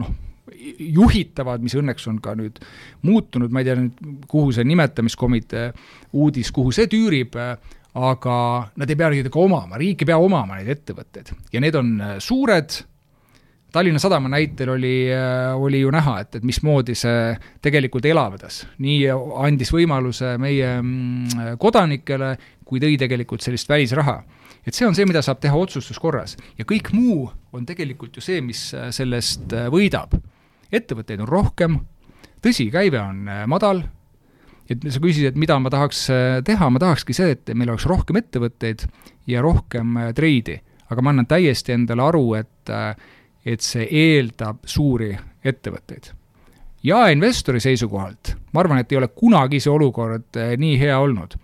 noh, 0.00 0.14
juhitavad, 0.78 1.62
mis 1.62 1.74
õnneks 1.78 2.06
on 2.10 2.20
ka 2.22 2.34
nüüd 2.38 2.58
muutunud, 3.06 3.52
ma 3.52 3.62
ei 3.62 3.68
tea 3.68 3.76
nüüd, 3.78 3.98
kuhu 4.30 4.54
see 4.54 4.66
nimetamiskomitee 4.66 5.68
uudis, 6.12 6.50
kuhu 6.54 6.72
see 6.74 6.88
tüürib, 6.90 7.36
aga 7.94 8.36
nad 8.76 8.90
ei 8.90 8.96
pea 8.96 9.10
neid 9.10 9.30
ka 9.32 9.40
omama, 9.40 9.78
riik 9.80 10.04
ei 10.04 10.12
pea 10.12 10.18
omama 10.18 10.60
neid 10.60 10.68
ettevõtteid 10.76 11.34
ja 11.52 11.62
need 11.62 11.78
on 11.78 11.96
suured 12.22 12.82
Tallinna 13.72 13.98
Sadama 13.98 14.28
näitel 14.28 14.68
oli, 14.68 15.12
äh, 15.12 15.62
oli 15.62 15.80
ju 15.80 15.90
näha, 15.90 16.20
et, 16.20 16.34
et 16.34 16.44
mismoodi 16.44 16.94
see 16.98 17.34
tegelikult 17.62 18.06
elavdas. 18.06 18.64
nii 18.82 19.04
andis 19.46 19.70
võimaluse 19.74 20.34
meie 20.42 20.72
mm, 20.80 21.54
kodanikele, 21.62 22.34
kui 22.66 22.82
tõi 22.82 22.96
tegelikult 22.98 23.42
sellist 23.42 23.68
välisraha. 23.68 24.22
et 24.66 24.74
see 24.74 24.86
on 24.86 24.94
see, 24.94 25.06
mida 25.06 25.22
saab 25.22 25.40
teha 25.40 25.56
otsustuskorras 25.56 26.36
ja 26.58 26.64
kõik 26.64 26.90
muu 26.92 27.30
on 27.52 27.66
tegelikult 27.66 28.16
ju 28.16 28.22
see, 28.22 28.40
mis 28.40 28.74
äh, 28.74 28.90
sellest 28.90 29.52
äh, 29.52 29.70
võidab. 29.70 30.18
ettevõtteid 30.72 31.20
on 31.20 31.28
rohkem, 31.28 31.78
tõsi, 32.42 32.70
käive 32.70 32.98
on 33.00 33.26
madal, 33.46 33.84
et 34.70 34.86
sa 34.86 35.02
küsisid, 35.02 35.32
et 35.32 35.38
mida 35.40 35.56
ma 35.58 35.70
tahaks 35.72 36.04
teha, 36.46 36.68
ma 36.70 36.80
tahakski 36.82 37.14
see, 37.16 37.34
et 37.34 37.50
meil 37.58 37.72
oleks 37.72 37.88
rohkem 37.90 38.20
ettevõtteid 38.20 38.86
ja 39.30 39.42
rohkem 39.42 39.98
treidi. 40.14 40.60
aga 40.90 41.02
ma 41.02 41.10
annan 41.10 41.26
täiesti 41.30 41.72
endale 41.72 42.02
aru, 42.02 42.34
et 42.34 42.70
et 43.46 43.62
see 43.64 43.86
eeldab 43.88 44.66
suuri 44.68 45.14
ettevõtteid. 45.44 46.12
jaeinvestori 46.84 47.60
seisukohalt 47.60 48.34
ma 48.52 48.60
arvan, 48.60 48.78
et 48.78 48.92
ei 48.92 48.98
ole 48.98 49.08
kunagi 49.08 49.60
see 49.60 49.72
olukord 49.72 50.36
nii 50.56 50.78
hea 50.78 50.98
olnud. 50.98 51.34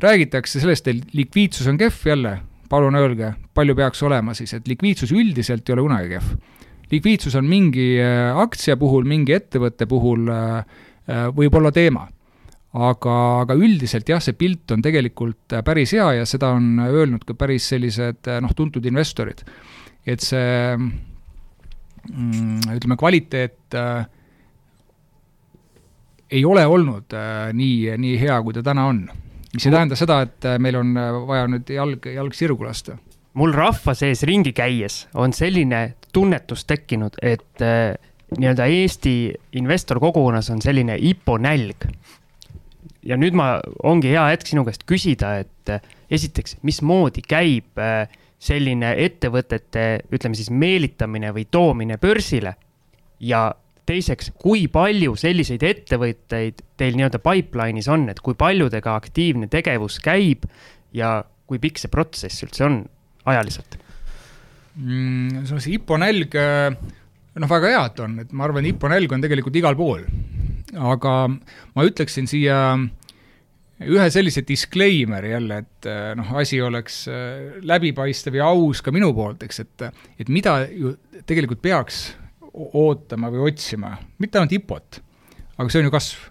räägitakse 0.00 0.60
sellest, 0.60 0.88
et 0.88 1.14
likviidsus 1.14 1.66
on 1.66 1.76
kehv 1.76 2.06
jälle, 2.06 2.38
palun 2.68 2.94
öelge, 2.94 3.34
palju 3.54 3.74
peaks 3.74 4.02
olema 4.02 4.34
siis, 4.34 4.54
et 4.54 4.68
likviidsus 4.68 5.12
üldiselt 5.12 5.68
ei 5.68 5.72
ole 5.74 5.82
kunagi 5.82 6.08
kehv. 6.08 6.32
likviidsus 6.92 7.34
on 7.34 7.44
mingi 7.44 7.98
aktsia 8.34 8.76
puhul, 8.76 9.04
mingi 9.04 9.36
ettevõtte 9.36 9.86
puhul 9.86 10.28
eh, 10.28 11.28
võib 11.34 11.54
olla 11.54 11.72
teema 11.72 12.08
aga, 12.72 13.14
aga 13.42 13.54
üldiselt 13.58 14.08
jah, 14.08 14.22
see 14.22 14.36
pilt 14.38 14.70
on 14.70 14.82
tegelikult 14.82 15.58
päris 15.66 15.94
hea 15.96 16.12
ja 16.20 16.26
seda 16.28 16.52
on 16.54 16.78
öelnud 16.86 17.24
ka 17.26 17.34
päris 17.34 17.66
sellised 17.72 18.30
noh, 18.40 18.52
tuntud 18.56 18.84
investorid. 18.86 19.42
et 20.06 20.22
see 20.24 20.76
Mm, 22.08 22.60
ütleme, 22.74 22.96
kvaliteet 22.96 23.74
äh, 23.74 24.06
ei 26.30 26.44
ole 26.44 26.64
olnud 26.66 27.12
äh, 27.12 27.50
nii, 27.52 27.96
nii 28.00 28.16
hea, 28.20 28.38
kui 28.42 28.56
ta 28.56 28.62
täna 28.64 28.86
on. 28.88 29.04
mis 29.52 29.66
ei 29.66 29.72
tähenda 29.74 29.98
seda, 29.98 30.20
et 30.24 30.46
äh, 30.48 30.56
meil 30.58 30.78
on 30.80 30.94
äh, 30.96 31.18
vaja 31.28 31.48
nüüd 31.50 31.70
jalg, 31.74 32.06
jalg 32.08 32.34
sirgu 32.34 32.64
lasta. 32.64 32.96
mul 33.34 33.52
rahva 33.52 33.94
sees 33.94 34.24
ringi 34.26 34.52
käies 34.56 35.04
on 35.14 35.36
selline 35.36 35.94
tunnetus 36.12 36.64
tekkinud, 36.64 37.20
et 37.22 37.62
äh, 37.62 37.92
nii-öelda 38.38 38.66
Eesti 38.66 39.14
investorkogukonnas 39.60 40.50
on 40.50 40.62
selline 40.62 40.96
IPO 40.96 41.36
nälg. 41.38 41.84
Ja 43.10 43.18
nüüd 43.18 43.36
ma, 43.38 43.56
ongi 43.86 44.12
hea 44.12 44.28
hetk 44.30 44.50
sinu 44.50 44.64
käest 44.66 44.86
küsida, 44.88 45.34
et 45.42 45.72
äh, 45.72 45.82
esiteks, 46.12 46.58
mismoodi 46.66 47.24
käib 47.26 47.80
äh, 47.80 48.04
selline 48.40 48.94
ettevõtete, 49.04 49.86
ütleme 50.14 50.38
siis 50.38 50.50
meelitamine 50.52 51.32
või 51.36 51.46
toomine 51.50 51.98
börsile 52.00 52.54
ja 53.20 53.50
teiseks, 53.88 54.30
kui 54.40 54.68
palju 54.72 55.16
selliseid 55.18 55.64
ettevõtteid 55.66 56.62
teil 56.78 56.96
nii-öelda 56.96 57.20
pipeline'is 57.24 57.90
on, 57.92 58.06
et 58.12 58.22
kui 58.24 58.38
paljudega 58.38 58.94
aktiivne 58.96 59.50
tegevus 59.52 59.98
käib 60.04 60.46
ja 60.96 61.18
kui 61.50 61.60
pikk 61.60 61.82
see 61.82 61.92
protsess 61.92 62.46
üldse 62.46 62.64
on 62.68 62.80
ajaliselt 63.28 63.76
mm,? 64.78 65.42
see 65.50 65.74
IPO 65.74 65.98
nälg, 66.00 66.36
noh, 66.38 67.50
väga 67.50 67.74
hea, 67.74 67.82
et 67.90 68.02
on, 68.06 68.16
et 68.22 68.32
ma 68.32 68.46
arvan, 68.46 68.70
IPO 68.70 68.92
nälg 68.92 69.12
on 69.12 69.26
tegelikult 69.26 69.58
igal 69.58 69.76
pool. 69.76 70.06
aga 70.78 71.14
ma 71.28 71.84
ütleksin 71.88 72.30
siia 72.30 72.60
äh, 72.76 72.88
ühe 73.88 74.06
sellise 74.12 74.42
disclaimer'i 74.46 75.32
jälle, 75.32 75.60
et 75.64 75.88
äh, 75.88 76.10
noh, 76.18 76.32
asi 76.40 76.60
oleks 76.62 77.02
äh, 77.08 77.60
läbipaistev 77.64 78.36
ja 78.36 78.50
aus 78.52 78.82
ka 78.84 78.92
minu 78.92 79.12
poolt, 79.16 79.44
eks, 79.46 79.62
et 79.64 79.86
et 80.20 80.28
mida 80.28 80.60
ju 80.68 80.94
tegelikult 81.26 81.62
peaks 81.64 82.02
ootama 82.50 83.30
või 83.32 83.46
otsima, 83.52 83.94
mitte 84.18 84.40
ainult 84.40 84.56
IPO-t, 84.58 85.00
aga 85.56 85.68
see 85.70 85.80
on 85.80 85.88
ju 85.88 85.94
kasv. 85.94 86.26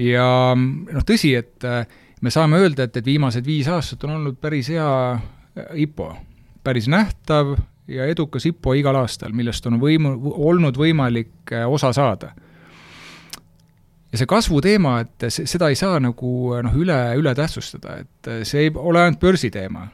ja 0.00 0.26
noh, 0.56 1.06
tõsi, 1.06 1.34
et 1.38 1.68
äh, 1.68 1.84
me 2.20 2.34
saame 2.34 2.58
öelda, 2.58 2.88
et, 2.88 2.96
et 2.96 3.06
viimased 3.06 3.46
viis 3.46 3.70
aastat 3.70 4.08
on 4.08 4.18
olnud 4.18 4.40
päris 4.42 4.72
hea 4.72 4.90
IPO, 5.86 6.10
päris 6.64 6.90
nähtav 6.90 7.54
ja 7.90 8.06
edukas 8.10 8.46
IPO 8.50 8.74
igal 8.80 8.98
aastal, 8.98 9.34
millest 9.36 9.66
on 9.70 9.78
võimu, 9.82 10.16
olnud 10.50 10.78
võimalik 10.78 11.54
osa 11.70 11.94
saada 11.94 12.34
ja 14.10 14.18
see 14.18 14.28
kasvuteema, 14.30 14.96
et 15.04 15.28
seda 15.30 15.70
ei 15.70 15.78
saa 15.78 16.00
nagu 16.02 16.32
noh, 16.64 16.76
üle, 16.78 16.98
üle 17.20 17.34
tähtsustada, 17.38 18.00
et 18.02 18.30
see 18.48 18.66
ei 18.66 18.72
ole 18.74 19.04
ainult 19.04 19.20
börsiteema. 19.22 19.86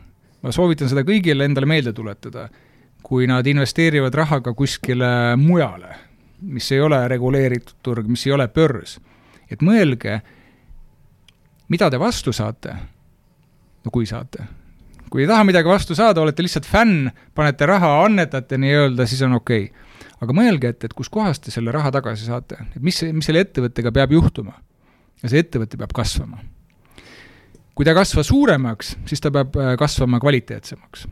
ma 0.43 0.53
soovitan 0.53 0.89
seda 0.89 1.03
kõigile 1.03 1.47
endale 1.49 1.67
meelde 1.67 1.93
tuletada, 1.97 2.47
kui 3.03 3.27
nad 3.27 3.47
investeerivad 3.47 4.15
raha 4.15 4.41
ka 4.41 4.53
kuskile 4.55 5.37
mujale, 5.41 5.97
mis 6.41 6.71
ei 6.73 6.81
ole 6.81 7.01
reguleeritud 7.09 7.81
turg, 7.83 8.07
mis 8.09 8.27
ei 8.27 8.33
ole 8.33 8.49
börs. 8.49 8.99
et 9.51 9.63
mõelge, 9.63 10.21
mida 11.69 11.91
te 11.91 11.99
vastu 11.99 12.33
saate, 12.33 12.77
no 13.85 13.91
kui 13.91 14.07
saate. 14.07 14.45
kui 15.11 15.23
ei 15.23 15.29
taha 15.29 15.45
midagi 15.45 15.69
vastu 15.69 15.95
saada, 15.95 16.21
olete 16.21 16.43
lihtsalt 16.43 16.67
fänn, 16.67 17.11
panete 17.35 17.67
raha, 17.67 18.05
annetate 18.05 18.57
nii-öelda, 18.59 19.07
siis 19.07 19.23
on 19.23 19.37
okei 19.37 19.65
okay 19.65 19.86
aga 20.23 20.37
mõelge, 20.37 20.73
et, 20.73 20.87
et 20.89 20.95
kuskohast 20.97 21.45
te 21.45 21.55
selle 21.55 21.75
raha 21.75 21.93
tagasi 21.95 22.29
saate, 22.29 22.59
et 22.75 22.83
mis, 22.85 22.99
mis 23.13 23.29
selle 23.29 23.43
ettevõttega 23.45 23.93
peab 23.95 24.15
juhtuma. 24.17 24.57
ja 25.23 25.33
see 25.33 25.41
ettevõte 25.41 25.79
peab 25.81 25.93
kasvama. 25.97 26.41
kui 27.77 27.85
ta 27.85 27.93
ei 27.93 27.99
kasva 27.99 28.25
suuremaks, 28.25 28.97
siis 29.09 29.21
ta 29.21 29.31
peab 29.33 29.57
äh, 29.61 29.75
kasvama 29.79 30.21
kvaliteetsemaks. 30.21 31.07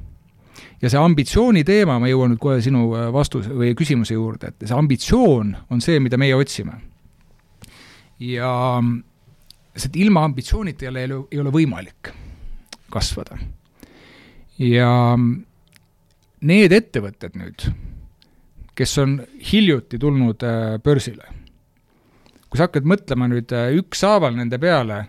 ja 0.83 0.91
see 0.91 1.01
ambitsiooni 1.01 1.65
teema, 1.65 1.99
ma 2.01 2.09
jõuan 2.09 2.35
nüüd 2.35 2.43
kohe 2.43 2.61
sinu 2.65 2.91
äh, 2.97 3.11
vastuse 3.13 3.53
või 3.53 3.75
küsimuse 3.77 4.17
juurde, 4.17 4.53
et 4.53 4.69
see 4.69 4.77
ambitsioon 4.77 5.57
on 5.71 5.85
see, 5.85 6.01
mida 6.01 6.21
meie 6.21 6.37
otsime. 6.37 6.81
ja 8.21 8.81
sest 9.77 9.97
ilma 9.97 10.25
ambitsioonita 10.25 10.87
ei 10.87 10.93
ole, 10.93 11.25
ei 11.31 11.41
ole 11.43 11.53
võimalik 11.53 12.15
kasvada. 12.91 13.37
ja 14.59 15.19
need 16.41 16.73
ettevõtted 16.73 17.37
nüüd 17.37 17.69
kes 18.75 18.99
on 18.99 19.19
hiljuti 19.53 19.99
tulnud 19.99 20.43
äh, 20.43 20.77
börsile. 20.83 21.31
kui 22.49 22.59
sa 22.59 22.69
hakkad 22.69 22.87
mõtlema 22.87 23.27
nüüd 23.31 23.51
äh, 23.55 23.73
ükshaaval 23.81 24.37
nende 24.37 24.59
peale, 24.63 25.01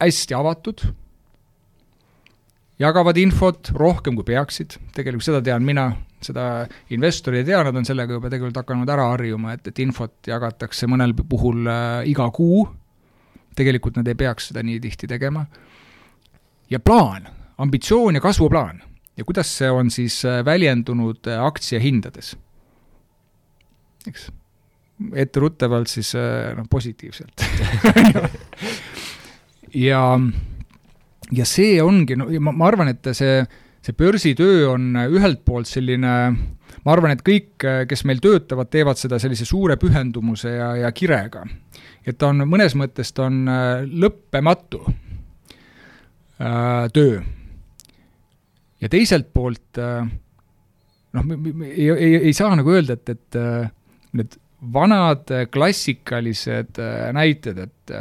hästi 0.00 0.34
avatud, 0.34 0.82
jagavad 2.80 3.18
infot 3.20 3.70
rohkem 3.76 4.16
kui 4.18 4.26
peaksid, 4.26 4.78
tegelikult 4.96 5.26
seda 5.28 5.42
tean 5.44 5.64
mina, 5.66 5.90
seda 6.22 6.64
investorid 6.94 7.42
ei 7.42 7.50
tea, 7.50 7.60
nad 7.66 7.76
on 7.76 7.86
sellega 7.86 8.16
juba 8.16 8.30
tegelikult 8.32 8.62
hakanud 8.62 8.92
ära 8.94 9.10
harjuma, 9.12 9.56
et, 9.56 9.68
et 9.68 9.82
infot 9.84 10.14
jagatakse 10.26 10.88
mõnel 10.90 11.14
puhul 11.18 11.68
äh, 11.68 12.06
iga 12.10 12.28
kuu, 12.34 12.64
tegelikult 13.56 14.00
nad 14.00 14.08
ei 14.08 14.16
peaks 14.18 14.50
seda 14.50 14.64
nii 14.64 14.80
tihti 14.82 15.10
tegema, 15.10 15.44
ja 16.72 16.80
plaan, 16.80 17.28
ambitsioon 17.60 18.16
ja 18.16 18.24
kasvuplaan. 18.24 18.80
Ja 19.16 19.24
kuidas 19.24 19.50
see 19.58 19.70
on 19.70 19.90
siis 19.90 20.22
äh, 20.24 20.44
väljendunud 20.44 21.26
äh, 21.28 21.42
aktsiahindades? 21.44 22.36
eks, 24.08 24.30
etteruttavalt 25.14 25.90
siis 25.90 26.14
äh, 26.18 26.52
noh, 26.56 26.66
positiivselt 26.70 27.44
ja, 29.88 30.04
ja 31.30 31.44
see 31.48 31.76
ongi, 31.82 32.16
no 32.18 32.30
ma, 32.40 32.54
ma 32.56 32.70
arvan, 32.72 32.94
et 32.94 33.12
see 33.16 33.42
see 33.82 33.96
börsitöö 33.98 34.68
on 34.70 34.94
ühelt 35.10 35.40
poolt 35.44 35.66
selline, 35.66 36.10
ma 36.84 36.92
arvan, 36.92 37.16
et 37.16 37.22
kõik, 37.26 37.64
kes 37.90 38.04
meil 38.06 38.20
töötavad, 38.22 38.70
teevad 38.70 39.00
seda 39.00 39.18
sellise 39.18 39.46
suure 39.48 39.74
pühendumuse 39.80 40.52
ja, 40.54 40.68
ja 40.84 40.92
kirega. 40.94 41.42
et 42.06 42.18
ta 42.18 42.30
on, 42.30 42.44
mõnes 42.46 42.76
mõttes 42.78 43.10
ta 43.14 43.26
on 43.26 43.42
lõppematu 43.90 44.84
äh, 46.42 46.86
töö. 46.94 47.22
Ja 48.82 48.90
teiselt 48.90 49.30
poolt 49.34 49.78
äh, 49.80 50.06
noh, 51.16 51.34
ei, 51.68 51.88
ei, 51.90 52.14
ei 52.28 52.32
saa 52.36 52.54
nagu 52.58 52.74
öelda, 52.74 52.98
et, 52.98 53.14
et 53.14 53.38
äh, 53.38 53.68
need 54.18 54.38
vanad 54.74 55.30
klassikalised 55.52 56.80
äh, 56.82 57.10
näited, 57.16 57.62
et 57.68 57.96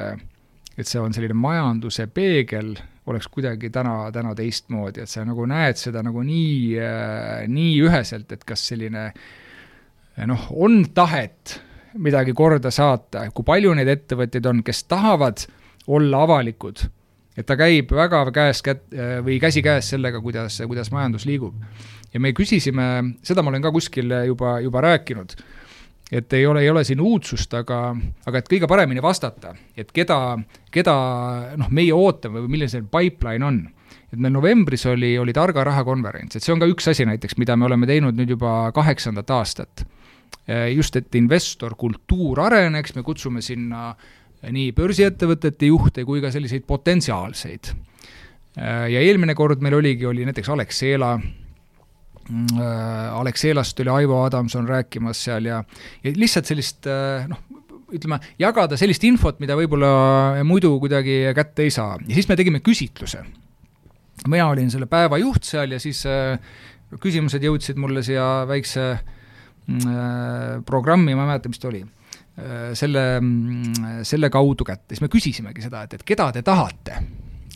et 0.81 0.87
see 0.87 1.01
on 1.01 1.13
selline 1.13 1.35
majanduse 1.37 2.07
peegel 2.09 2.71
oleks 3.11 3.27
kuidagi 3.33 3.69
täna, 3.73 4.07
täna 4.13 4.31
teistmoodi, 4.37 5.03
et 5.03 5.09
sa 5.09 5.25
nagu 5.27 5.43
näed 5.49 5.77
seda 5.77 6.01
nagu 6.05 6.21
nii 6.23 6.77
nii 7.51 7.73
üheselt, 7.83 8.31
et 8.31 8.45
kas 8.47 8.63
selline 8.71 9.09
noh, 10.29 10.45
on 10.53 10.79
tahet 10.95 11.57
midagi 11.99 12.33
korda 12.37 12.71
saata, 12.71 13.25
kui 13.35 13.45
palju 13.45 13.73
neid 13.75 13.89
ettevõtteid 13.91 14.47
on, 14.47 14.61
kes 14.63 14.85
tahavad 14.89 15.43
olla 15.91 16.23
avalikud, 16.27 16.85
et 17.37 17.47
ta 17.47 17.55
käib 17.55 17.91
väga 17.95 18.25
käes 18.35 18.61
kät- 18.65 18.91
või 19.25 19.39
käsikäes 19.39 19.93
sellega, 19.93 20.21
kuidas, 20.21 20.61
kuidas 20.67 20.91
majandus 20.91 21.25
liigub. 21.25 21.55
ja 22.13 22.19
me 22.19 22.33
küsisime, 22.33 23.15
seda 23.23 23.41
ma 23.41 23.49
olen 23.49 23.61
ka 23.61 23.71
kuskil 23.71 24.11
juba, 24.27 24.59
juba 24.59 24.81
rääkinud 24.81 25.35
et 26.11 26.33
ei 26.33 26.45
ole, 26.45 26.61
ei 26.61 26.69
ole 26.69 26.83
siin 26.83 27.01
uudsust, 27.01 27.53
aga, 27.55 27.79
aga 28.27 28.41
et 28.41 28.49
kõige 28.51 28.67
paremini 28.69 29.03
vastata, 29.03 29.53
et 29.77 29.93
keda, 29.95 30.17
keda 30.73 30.95
noh, 31.59 31.71
meie 31.71 31.93
ootame 31.95 32.43
või 32.43 32.57
milline 32.57 32.71
see 32.71 32.83
pipeline 32.83 33.47
on. 33.47 33.61
et 34.11 34.19
meil 34.19 34.33
novembris 34.35 34.83
oli, 34.91 35.13
oli 35.19 35.33
targa 35.33 35.63
raha 35.63 35.85
konverents, 35.87 36.35
et 36.35 36.43
see 36.43 36.51
on 36.53 36.59
ka 36.59 36.67
üks 36.67 36.89
asi 36.91 37.07
näiteks, 37.07 37.37
mida 37.39 37.55
me 37.55 37.65
oleme 37.69 37.87
teinud 37.87 38.17
nüüd 38.17 38.35
juba 38.35 38.71
kaheksandat 38.75 39.31
aastat. 39.31 39.85
just, 40.73 40.95
et 40.95 41.15
investorkultuur 41.15 42.39
areneks, 42.43 42.95
me 42.95 43.03
kutsume 43.03 43.41
sinna 43.41 43.95
nii 44.49 44.71
börsiettevõtete 44.73 45.69
juhte 45.69 46.05
kui 46.05 46.21
ka 46.21 46.31
selliseid 46.33 46.63
potentsiaalseid. 46.67 47.73
ja 48.57 48.99
eelmine 48.99 49.35
kord 49.35 49.61
meil 49.61 49.77
oligi, 49.77 50.05
oli 50.05 50.25
näiteks 50.25 50.49
Alexela 50.49 51.13
Äh, 52.31 53.13
Alexelast 53.13 53.79
oli 53.79 53.89
Aivo 53.89 54.23
Adamson 54.23 54.67
rääkimas 54.67 55.23
seal 55.23 55.45
ja, 55.45 55.63
ja 56.03 56.11
lihtsalt 56.15 56.47
sellist 56.47 56.87
äh, 56.87 57.25
noh, 57.27 57.41
ütleme, 57.91 58.21
jagada 58.39 58.77
sellist 58.79 59.03
infot, 59.03 59.41
mida 59.43 59.57
võib-olla 59.59 60.43
muidu 60.47 60.77
kuidagi 60.79 61.17
kätte 61.35 61.65
ei 61.65 61.73
saa. 61.73 61.97
ja 62.07 62.15
siis 62.15 62.29
me 62.29 62.37
tegime 62.39 62.61
küsitluse. 62.63 63.25
mina 64.27 64.47
olin 64.47 64.71
selle 64.71 64.85
päeva 64.85 65.17
juht 65.19 65.43
seal 65.43 65.75
ja 65.75 65.79
siis 65.81 66.05
äh, 66.07 66.37
küsimused 67.01 67.43
jõudsid 67.43 67.81
mulle 67.81 68.03
siia 68.05 68.45
väikse 68.47 68.85
äh, 68.93 70.61
programmi, 70.65 71.17
ma 71.17 71.25
ei 71.25 71.33
mäleta, 71.33 71.51
mis 71.51 71.59
ta 71.59 71.67
oli 71.67 71.83
äh,, 71.83 72.00
selle, 72.77 73.03
mm, 73.19 74.05
selle 74.07 74.29
kaudu 74.33 74.65
kätte, 74.67 74.95
siis 74.95 75.03
me 75.03 75.11
küsisimegi 75.11 75.65
seda, 75.65 75.83
et, 75.85 75.99
et 75.99 76.05
keda 76.07 76.31
te 76.35 76.41
tahate 76.45 77.01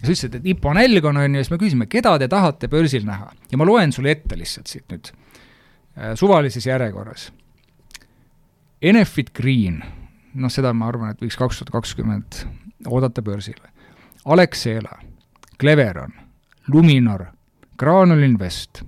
sa 0.05 0.11
ütlesid, 0.11 0.35
et 0.37 0.47
IPO 0.53 0.69
on, 0.69 0.79
on 1.17 1.35
ju, 1.35 1.43
siis 1.43 1.51
me 1.53 1.59
küsime, 1.61 1.87
keda 1.89 2.15
te 2.21 2.27
tahate 2.31 2.69
börsil 2.71 3.05
näha. 3.07 3.31
ja 3.51 3.57
ma 3.57 3.67
loen 3.67 3.91
sulle 3.91 4.11
ette 4.11 4.37
lihtsalt 4.37 4.67
siit 4.67 4.85
nüüd 4.91 5.11
äh, 5.11 6.13
suvalises 6.15 6.65
järjekorras. 6.67 7.31
Enefit 8.81 9.31
Green, 9.33 9.81
noh, 10.35 10.51
seda 10.51 10.73
ma 10.73 10.89
arvan, 10.91 11.15
et 11.15 11.21
võiks 11.23 11.37
kaks 11.39 11.61
tuhat 11.61 11.71
kakskümmend 11.73 12.43
oodata 12.85 13.23
börsile. 13.25 13.71
Alexela, 14.25 14.99
Cleveron, 15.61 16.13
Luminor, 16.67 17.25
Graanul 17.79 18.23
Invest, 18.25 18.83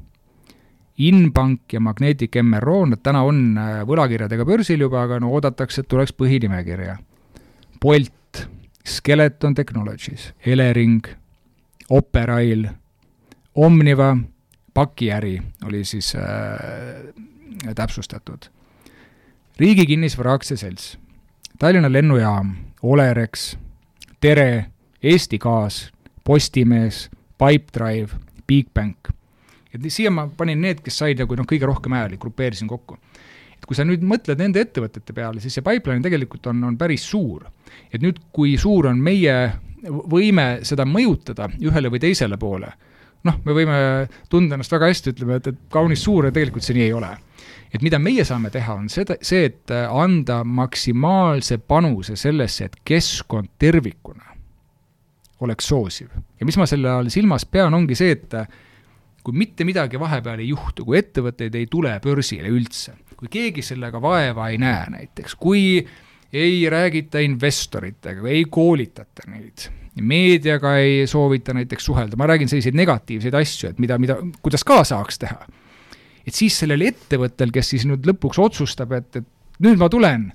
Inbank 0.98 1.74
ja 1.74 1.80
Magnetic 1.80 2.36
MRO, 2.42 2.86
nad 2.90 3.04
täna 3.06 3.22
on 3.28 3.58
äh, 3.58 3.82
võlakirjadega 3.86 4.46
börsil 4.46 4.82
juba, 4.82 5.04
aga 5.06 5.20
no 5.22 5.30
oodatakse, 5.36 5.84
et 5.84 5.90
tuleks 5.92 6.16
põhinimekirja. 6.18 6.98
Bolt, 7.82 8.48
Skeleton 8.88 9.54
Technologies, 9.54 10.32
Elering, 10.46 11.06
Operail, 11.90 12.66
Omniva, 13.58 14.18
pakiäri 14.74 15.42
oli 15.66 15.84
siis 15.86 16.16
äh, 16.16 17.74
täpsustatud. 17.76 18.50
riigi 19.60 19.86
kinnisvara 19.86 20.34
aktsiaselts, 20.34 20.98
Tallinna 21.60 21.94
Lennujaam, 21.94 22.56
Olerex, 22.84 23.58
Tere, 24.22 24.66
Eesti 25.04 25.38
Gaas, 25.38 25.92
Postimees, 26.24 27.10
Pipedrive, 27.38 28.10
Bigbank. 28.48 29.17
Et 29.74 29.90
siia 29.92 30.12
ma 30.14 30.28
panin 30.28 30.62
need, 30.62 30.84
kes 30.84 30.98
said 31.04 31.20
nagu 31.20 31.36
noh, 31.36 31.48
kõige 31.48 31.68
rohkem 31.70 31.96
hääli, 31.98 32.20
grupeerisin 32.22 32.68
kokku 32.68 32.98
et 33.58 33.66
kui 33.66 33.78
sa 33.78 33.86
nüüd 33.88 34.04
mõtled 34.06 34.40
nende 34.40 34.62
ettevõtete 34.62 35.16
peale, 35.18 35.42
siis 35.42 35.58
see 35.58 35.66
pipeline 35.66 36.04
tegelikult 36.06 36.46
on, 36.52 36.62
on 36.70 36.78
päris 36.78 37.08
suur. 37.10 37.48
et 37.92 38.02
nüüd, 38.02 38.20
kui 38.34 38.58
suur 38.58 38.88
on 38.92 39.00
meie 39.02 39.38
võime 39.88 40.48
seda 40.66 40.86
mõjutada 40.86 41.50
ühele 41.62 41.92
või 41.94 42.02
teisele 42.02 42.38
poole, 42.38 42.70
noh, 43.28 43.40
me 43.46 43.56
võime 43.56 43.80
tunda 44.30 44.58
ennast 44.58 44.74
väga 44.74 44.92
hästi, 44.92 45.14
ütleme, 45.16 45.40
et, 45.40 45.50
et 45.52 45.64
kaunis 45.74 46.04
suur 46.04 46.28
ja 46.28 46.34
tegelikult 46.34 46.66
see 46.66 46.78
nii 46.78 46.86
ei 46.88 46.94
ole. 46.94 47.12
et 47.74 47.84
mida 47.84 48.00
meie 48.00 48.24
saame 48.26 48.50
teha, 48.50 48.78
on 48.80 48.88
seda, 48.90 49.18
see, 49.22 49.50
et 49.50 49.74
anda 49.74 50.44
maksimaalse 50.44 51.58
panuse 51.58 52.16
sellesse, 52.16 52.66
et 52.70 52.80
keskkond 52.86 53.50
tervikuna 53.60 54.36
oleks 55.42 55.68
soosiv. 55.68 56.08
ja 56.40 56.46
mis 56.46 56.58
ma 56.58 56.66
selle 56.66 56.90
all 56.90 57.10
silmas 57.14 57.46
pean, 57.46 57.74
ongi 57.74 57.96
see, 57.96 58.16
et 58.18 58.34
kui 59.28 59.36
mitte 59.36 59.66
midagi 59.68 60.00
vahepeal 60.00 60.40
ei 60.40 60.54
juhtu, 60.54 60.86
kui 60.88 61.02
ettevõtteid 61.02 61.56
ei 61.60 61.66
tule 61.68 61.98
börsile 62.00 62.48
üldse, 62.48 62.94
kui 63.20 63.28
keegi 63.32 63.64
sellega 63.66 64.00
vaeva 64.00 64.46
ei 64.54 64.60
näe 64.62 64.86
näiteks, 64.94 65.36
kui 65.36 65.82
ei 66.32 66.62
räägita 66.72 67.20
investoritega, 67.24 68.24
ei 68.32 68.46
koolitata 68.48 69.28
neid, 69.28 69.68
meediaga 70.00 70.78
ei 70.80 71.04
soovita 71.12 71.56
näiteks 71.58 71.90
suhelda, 71.90 72.16
ma 72.20 72.30
räägin 72.32 72.48
selliseid 72.48 72.80
negatiivseid 72.80 73.36
asju, 73.36 73.74
et 73.74 73.84
mida, 73.84 74.00
mida, 74.00 74.16
kuidas 74.44 74.64
ka 74.68 74.80
saaks 74.88 75.20
teha. 75.20 75.44
et 76.28 76.36
siis 76.36 76.56
sellel 76.64 76.88
ettevõttel, 76.88 77.52
kes 77.52 77.76
siis 77.76 77.88
nüüd 77.88 78.08
lõpuks 78.08 78.40
otsustab, 78.44 78.96
et, 78.96 79.20
et 79.20 79.64
nüüd 79.68 79.80
ma 79.80 79.92
tulen, 79.92 80.30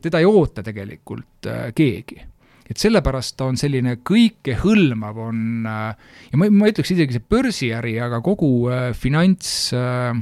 teda 0.00 0.20
ei 0.20 0.28
oota 0.28 0.64
tegelikult 0.64 1.48
äh, 1.48 1.68
keegi 1.76 2.22
et 2.70 2.78
sellepärast 2.78 3.34
ta 3.38 3.48
on 3.50 3.58
selline 3.58 3.96
kõikehõlmav, 4.06 5.18
on 5.26 5.66
äh, 5.66 6.12
ja 6.30 6.38
ma, 6.38 6.46
ma 6.54 6.70
ütleks 6.70 6.92
isegi 6.94 7.16
see 7.16 7.26
börsiäri, 7.34 7.96
aga 8.02 8.20
kogu 8.24 8.52
äh, 8.70 8.90
finants 8.96 9.72
äh, 9.74 10.12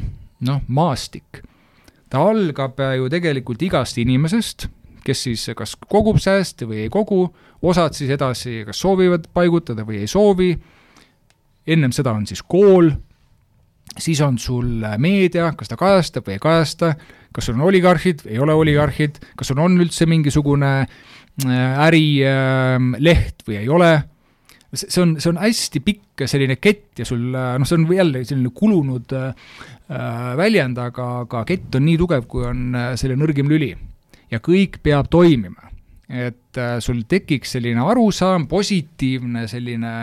noh, 0.49 0.63
maastik. 0.73 1.43
Ta 2.09 2.23
algab 2.31 2.81
ju 2.97 3.11
tegelikult 3.13 3.61
igast 3.67 3.99
inimesest, 4.01 4.65
kes 5.05 5.27
siis 5.27 5.45
kas 5.57 5.75
kogub 5.93 6.17
sääste 6.21 6.65
või 6.69 6.87
ei 6.87 6.93
kogu, 6.93 7.27
osad 7.69 7.97
siis 7.97 8.15
edasi 8.17 8.63
kas 8.65 8.81
soovivad 8.81 9.29
paigutada 9.35 9.85
või 9.85 10.01
ei 10.05 10.09
soovi, 10.09 10.55
ennem 11.69 11.93
seda 11.93 12.15
on 12.17 12.25
siis 12.29 12.41
kool, 12.41 12.89
siis 13.93 14.23
on 14.25 14.41
sul 14.41 14.87
meedia, 15.01 15.51
kas 15.53 15.69
ta 15.69 15.77
kajastab 15.77 16.29
või 16.29 16.39
ei 16.39 16.43
kajasta, 16.47 16.95
kas 17.35 17.51
sul 17.51 17.59
on 17.59 17.69
oligarhid, 17.69 18.25
ei 18.25 18.41
ole 18.41 18.57
oligarhid, 18.57 19.21
kas 19.37 19.53
sul 19.53 19.61
on 19.61 19.77
üldse 19.85 20.09
mingisugune 20.09 20.73
äh, 20.87 20.99
ärileht 21.47 23.45
või 23.47 23.61
ei 23.61 23.69
ole 23.69 23.93
see 24.75 25.03
on, 25.03 25.17
see 25.21 25.31
on 25.33 25.41
hästi 25.41 25.81
pikk 25.85 26.25
selline 26.29 26.59
kett 26.61 27.01
ja 27.01 27.07
sul 27.09 27.31
noh, 27.33 27.67
see 27.69 27.79
on 27.79 27.87
jälle 27.95 28.25
selline 28.27 28.53
kulunud 28.55 29.15
äh, 29.17 29.35
väljend, 30.37 30.79
aga, 30.83 31.09
aga 31.25 31.45
kett 31.49 31.79
on 31.79 31.87
nii 31.89 31.97
tugev, 32.01 32.27
kui 32.29 32.45
on 32.49 32.75
äh, 32.77 32.91
selle 33.01 33.17
nõrgim 33.19 33.49
lüli. 33.51 33.75
ja 34.31 34.41
kõik 34.45 34.81
peab 34.83 35.09
toimima. 35.11 35.71
et 36.09 36.57
äh, 36.57 36.79
sul 36.81 37.03
tekiks 37.09 37.57
selline 37.57 37.81
arusaam, 37.81 38.47
positiivne 38.49 39.47
selline 39.49 39.95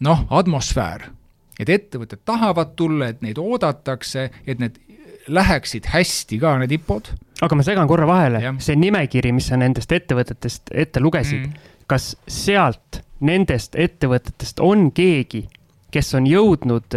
noh, 0.00 0.24
atmosfäär. 0.30 1.10
et 1.58 1.68
ettevõtted 1.68 2.24
tahavad 2.24 2.74
tulla, 2.76 3.08
et 3.08 3.20
neid 3.22 3.38
oodatakse, 3.38 4.30
et 4.46 4.58
need 4.58 4.80
läheksid 5.28 5.88
hästi 5.92 6.38
ka, 6.42 6.56
need 6.62 6.74
IPO-d. 6.78 7.12
aga 7.42 7.58
ma 7.58 7.66
segan 7.66 7.90
korra 7.90 8.06
vahele, 8.06 8.54
see 8.62 8.76
nimekiri, 8.78 9.32
mis 9.34 9.50
sa 9.50 9.58
nendest 9.60 9.92
ettevõtetest 9.92 10.74
ette 10.74 11.02
lugesid 11.02 11.46
mm., 11.46 11.70
kas 11.90 12.12
sealt 12.30 13.02
nendest 13.22 13.76
ettevõtetest 13.78 14.62
on 14.64 14.90
keegi, 14.94 15.44
kes 15.92 16.14
on 16.18 16.26
jõudnud 16.26 16.96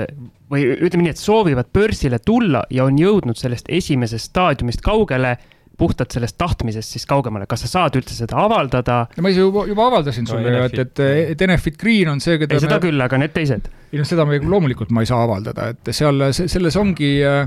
või 0.52 0.64
ütleme 0.76 1.08
nii, 1.08 1.16
et 1.16 1.22
soovivad 1.22 1.72
börsile 1.74 2.20
tulla 2.24 2.64
ja 2.74 2.86
on 2.86 2.98
jõudnud 3.00 3.38
sellest 3.38 3.70
esimesest 3.74 4.32
staadiumist 4.32 4.82
kaugele 4.86 5.36
puhtalt 5.78 6.12
sellest 6.16 6.38
tahtmisest 6.38 6.96
siis 6.96 7.06
kaugemale, 7.10 7.48
kas 7.52 7.66
sa 7.66 7.72
saad 7.72 7.98
üldse 8.00 8.16
seda 8.16 8.38
avaldada? 8.46 9.02
no 9.18 9.26
ma 9.26 9.32
ise 9.34 9.44
juba, 9.44 9.66
juba 9.68 9.90
avaldasin 9.90 10.28
sulle 10.30 10.48
no, 10.48 10.62
ju, 10.62 10.68
et, 10.70 10.78
et, 10.86 11.04
et 11.34 11.46
Enefit 11.48 11.78
Green 11.82 12.14
on 12.14 12.22
see, 12.24 12.38
keda 12.40 12.56
ei, 12.56 12.64
seda 12.64 12.78
me... 12.78 12.84
küll, 12.88 13.06
aga 13.06 13.20
need 13.20 13.34
teised? 13.36 13.68
ei 13.92 14.00
noh, 14.00 14.08
seda 14.08 14.26
me 14.30 14.40
loomulikult 14.40 14.94
ma 14.96 15.04
ei 15.04 15.10
saa 15.10 15.24
avaldada, 15.26 15.74
et 15.76 15.92
seal, 15.96 16.30
selles 16.38 16.80
ongi 16.80 17.12
äh, 17.28 17.44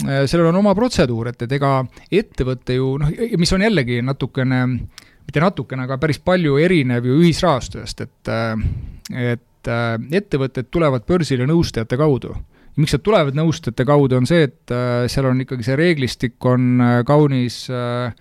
sellel 0.00 0.48
on 0.50 0.60
oma 0.62 0.74
protseduur, 0.74 1.28
et, 1.30 1.42
et 1.44 1.52
ega 1.58 1.82
ettevõte 2.10 2.74
ju 2.78 2.94
noh, 2.98 3.10
mis 3.38 3.52
on 3.54 3.62
jällegi 3.62 4.00
natukene, 4.02 4.62
mitte 5.22 5.42
natukene, 5.44 5.84
aga 5.86 5.98
päris 6.02 6.18
palju 6.18 6.56
erinev 6.58 7.06
ju 7.06 7.20
ühisrahastusest, 7.22 8.00
et 8.06 8.32
äh, 8.32 8.56
et 9.12 9.70
äh, 9.70 9.94
ettevõtted 10.18 10.72
tulevad 10.72 11.06
börsile 11.06 11.46
nõustajate 11.46 11.98
kaudu. 12.00 12.34
Miks 12.80 12.94
nad 12.96 13.02
tulevad 13.04 13.36
nõustajate 13.36 13.84
kaudu, 13.84 14.16
on 14.16 14.26
see, 14.28 14.46
et 14.48 14.72
äh, 14.72 15.04
seal 15.12 15.28
on 15.28 15.42
ikkagi 15.44 15.66
see 15.66 15.76
reeglistik 15.76 16.46
on 16.48 16.80
äh, 16.80 17.00
kaunis 17.08 17.66
äh, 17.70 18.14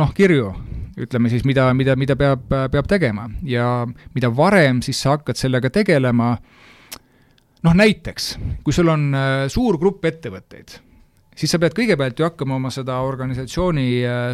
noh, 0.00 0.14
kirju, 0.16 0.48
ütleme 0.96 1.28
siis, 1.32 1.44
mida, 1.48 1.66
mida, 1.76 1.96
mida 2.00 2.16
peab, 2.16 2.46
peab 2.48 2.88
tegema. 2.88 3.26
Ja 3.44 3.84
mida 4.16 4.32
varem 4.32 4.80
siis 4.84 5.02
sa 5.02 5.18
hakkad 5.18 5.36
sellega 5.36 5.68
tegelema, 5.72 6.32
noh 7.62 7.76
näiteks, 7.76 8.32
kui 8.64 8.74
sul 8.74 8.88
on 8.92 9.12
suur 9.52 9.76
grupp 9.80 10.08
ettevõtteid, 10.08 10.78
siis 11.36 11.52
sa 11.52 11.60
pead 11.62 11.76
kõigepealt 11.76 12.18
ju 12.18 12.26
hakkama 12.26 12.58
oma 12.58 12.70
seda 12.74 12.98
organisatsiooni 13.06 13.86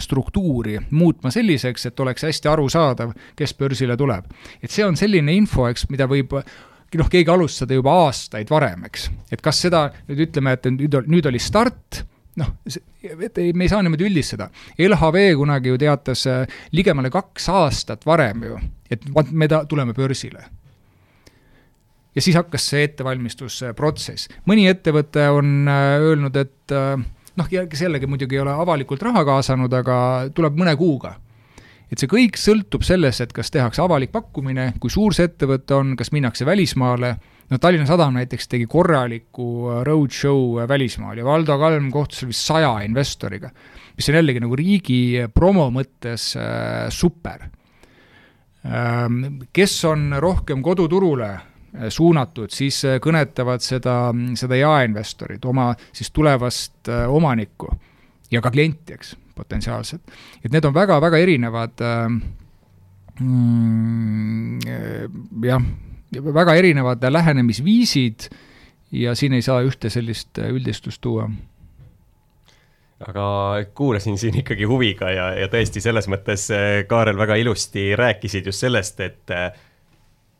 struktuuri 0.04 0.78
muutma 0.90 1.32
selliseks, 1.34 1.90
et 1.90 2.00
oleks 2.00 2.26
hästi 2.28 2.50
arusaadav, 2.50 3.12
kes 3.38 3.54
börsile 3.58 3.96
tuleb. 3.96 4.26
et 4.62 4.70
see 4.70 4.86
on 4.86 4.96
selline 4.96 5.34
info, 5.34 5.68
eks, 5.68 5.88
mida 5.92 6.08
võib 6.10 6.38
noh, 6.96 7.08
keegi 7.10 7.32
alustas 7.32 7.64
seda 7.64 7.76
juba 7.76 7.94
aastaid 8.06 8.50
varem, 8.50 8.86
eks. 8.88 9.08
et 9.32 9.42
kas 9.44 9.60
seda 9.66 9.88
nüüd 10.08 10.28
ütleme, 10.28 10.54
et 10.56 10.70
nüüd, 10.72 10.96
nüüd 11.10 11.28
oli 11.28 11.40
start, 11.42 12.02
noh, 12.40 12.54
et 12.68 13.40
ei, 13.42 13.52
me 13.52 13.66
ei 13.66 13.72
saa 13.72 13.82
niimoodi 13.84 14.06
üldistada. 14.08 14.48
LHV 14.78 15.24
kunagi 15.40 15.72
ju 15.72 15.80
teatas 15.80 16.24
äh, 16.30 16.60
ligemale 16.72 17.10
kaks 17.12 17.48
aastat 17.52 18.06
varem 18.08 18.46
ju, 18.48 18.60
et 18.90 19.04
vaat 19.14 19.32
me 19.32 19.50
ta-, 19.50 19.64
tuleme 19.68 19.96
börsile. 19.96 20.46
Ja 22.18 22.24
siis 22.24 22.36
hakkas 22.38 22.66
see 22.72 22.82
ettevalmistusprotsess. 22.88 24.32
mõni 24.50 24.66
ettevõte 24.70 25.28
on 25.30 25.70
äh, 25.70 25.94
öelnud, 26.02 26.36
et 26.36 26.74
äh, 26.74 26.98
noh, 27.38 27.54
jällegi 27.54 28.10
muidugi 28.10 28.38
ei 28.38 28.42
ole 28.42 28.58
avalikult 28.58 29.02
raha 29.06 29.24
kaasanud, 29.28 29.72
aga 29.80 29.96
tuleb 30.34 30.58
mõne 30.58 30.74
kuuga 30.80 31.14
et 31.88 32.00
see 32.00 32.10
kõik 32.10 32.36
sõltub 32.36 32.84
sellest, 32.84 33.22
et 33.24 33.32
kas 33.32 33.52
tehakse 33.52 33.80
avalik 33.80 34.12
pakkumine, 34.12 34.74
kui 34.80 34.92
suur 34.92 35.14
see 35.16 35.28
ettevõte 35.28 35.76
on, 35.76 35.94
kas 35.96 36.10
minnakse 36.12 36.44
välismaale, 36.44 37.14
no 37.48 37.58
Tallinna 37.62 37.88
Sadam 37.88 38.18
näiteks 38.18 38.50
tegi 38.50 38.66
korraliku 38.68 39.48
äh, 39.70 39.82
roadshow 39.88 40.58
välismaal 40.68 41.20
ja 41.20 41.28
Valdo 41.28 41.58
Kalm 41.60 41.90
kohtus 41.94 42.26
vist 42.28 42.48
saja 42.50 42.74
investoriga, 42.84 43.52
mis 43.96 44.10
on 44.10 44.18
jällegi 44.20 44.42
nagu 44.44 44.58
riigi 44.58 45.00
promo 45.34 45.70
mõttes 45.74 46.34
äh, 46.36 46.88
super. 46.92 47.48
Ähm, 48.68 49.46
kes 49.54 49.78
on 49.88 50.10
rohkem 50.18 50.60
koduturule 50.66 51.30
suunatud, 51.92 52.50
siis 52.50 52.80
kõnetavad 53.04 53.60
seda, 53.60 54.14
seda 54.38 54.56
jaeinvestorit, 54.56 55.44
oma 55.44 55.74
siis 55.92 56.10
tulevast 56.10 56.88
omanikku 56.88 57.68
ja 58.32 58.40
ka 58.44 58.50
klienti, 58.50 58.96
eks 58.96 59.16
potentsiaalselt. 59.38 60.02
et 60.44 60.52
need 60.52 60.64
on 60.66 60.74
väga-väga 60.74 61.20
erinevad 61.22 61.84
äh, 61.84 62.08
mm, 63.20 64.58
jah, 65.44 65.68
väga 66.40 66.56
erinevad 66.58 67.04
lähenemisviisid 67.12 68.28
ja 68.98 69.14
siin 69.18 69.36
ei 69.36 69.44
saa 69.44 69.60
ühte 69.66 69.92
sellist 69.92 70.40
üldistust 70.48 71.02
tuua 71.04 71.28
aga 73.06 73.28
kuulasin 73.78 74.18
siin 74.18 74.40
ikkagi 74.42 74.66
huviga 74.66 75.12
ja, 75.14 75.30
ja 75.38 75.48
tõesti 75.52 75.82
selles 75.84 76.10
mõttes, 76.10 76.48
äh, 76.54 76.82
Kaarel, 76.90 77.18
väga 77.20 77.38
ilusti 77.38 77.92
rääkisid 77.98 78.50
just 78.50 78.66
sellest, 78.66 79.00
et 79.04 79.36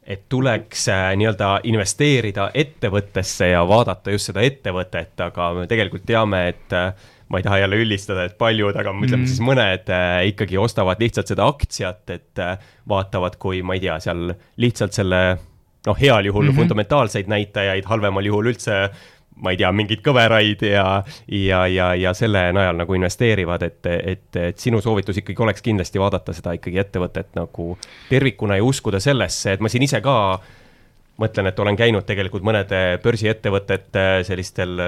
et 0.09 0.25
tuleks 0.33 0.87
äh, 0.89 1.11
nii-öelda 1.21 1.59
investeerida 1.69 2.49
ettevõttesse 2.57 3.51
ja 3.53 3.61
vaadata 3.69 4.15
just 4.15 4.31
seda 4.31 4.45
ettevõtet, 4.47 5.13
aga 5.21 5.53
me 5.59 5.67
tegelikult 5.69 6.07
teame, 6.09 6.47
et 6.55 6.77
äh, 6.77 6.95
ma 7.29 7.41
ei 7.41 7.45
taha 7.45 7.59
jälle 7.63 7.83
üldistada, 7.83 8.25
et 8.25 8.39
paljud, 8.41 8.77
aga 8.77 8.95
ütleme 8.95 9.23
mm. 9.23 9.29
siis 9.29 9.43
mõned 9.45 9.93
äh, 9.93 10.23
ikkagi 10.31 10.57
ostavad 10.61 11.01
lihtsalt 11.03 11.29
seda 11.29 11.49
aktsiat, 11.51 12.03
et 12.15 12.43
äh, 12.43 12.57
vaatavad, 12.89 13.37
kui 13.43 13.61
ma 13.63 13.77
ei 13.77 13.85
tea, 13.85 13.99
seal 14.01 14.33
lihtsalt 14.65 14.97
selle 14.97 15.21
noh, 15.87 16.01
heal 16.01 16.25
juhul 16.25 16.49
mm 16.49 16.51
-hmm. 16.51 16.63
fundamentaalseid 16.63 17.29
näitajaid, 17.29 17.85
halvemal 17.85 18.25
juhul 18.25 18.53
üldse 18.53 18.89
ma 19.43 19.53
ei 19.53 19.59
tea, 19.61 19.71
mingeid 19.75 20.03
kõveraid 20.05 20.63
ja, 20.67 20.85
ja, 21.31 21.63
ja, 21.71 21.89
ja 21.99 22.13
selle 22.17 22.49
najal 22.55 22.79
nagu 22.81 22.97
investeerivad, 22.97 23.65
et, 23.67 23.87
et, 23.87 24.39
et 24.41 24.59
sinu 24.59 24.81
soovitus 24.85 25.21
ikkagi 25.21 25.45
oleks 25.45 25.65
kindlasti 25.65 26.03
vaadata 26.03 26.35
seda 26.37 26.55
ikkagi 26.59 26.81
ettevõtet 26.83 27.31
nagu 27.39 27.71
tervikuna 28.09 28.59
ja 28.59 28.67
uskuda 28.67 29.01
sellesse, 29.03 29.55
et 29.55 29.65
ma 29.65 29.71
siin 29.73 29.87
ise 29.87 30.03
ka 30.05 30.17
mõtlen, 31.23 31.51
et 31.51 31.63
olen 31.63 31.79
käinud 31.79 32.07
tegelikult 32.09 32.47
mõnede 32.47 33.01
börsiettevõtete 33.05 34.07
sellistel 34.27 34.79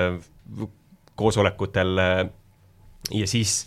koosolekutel 1.18 2.02
äh, 2.02 2.24
ja 3.14 3.31
siis 3.31 3.62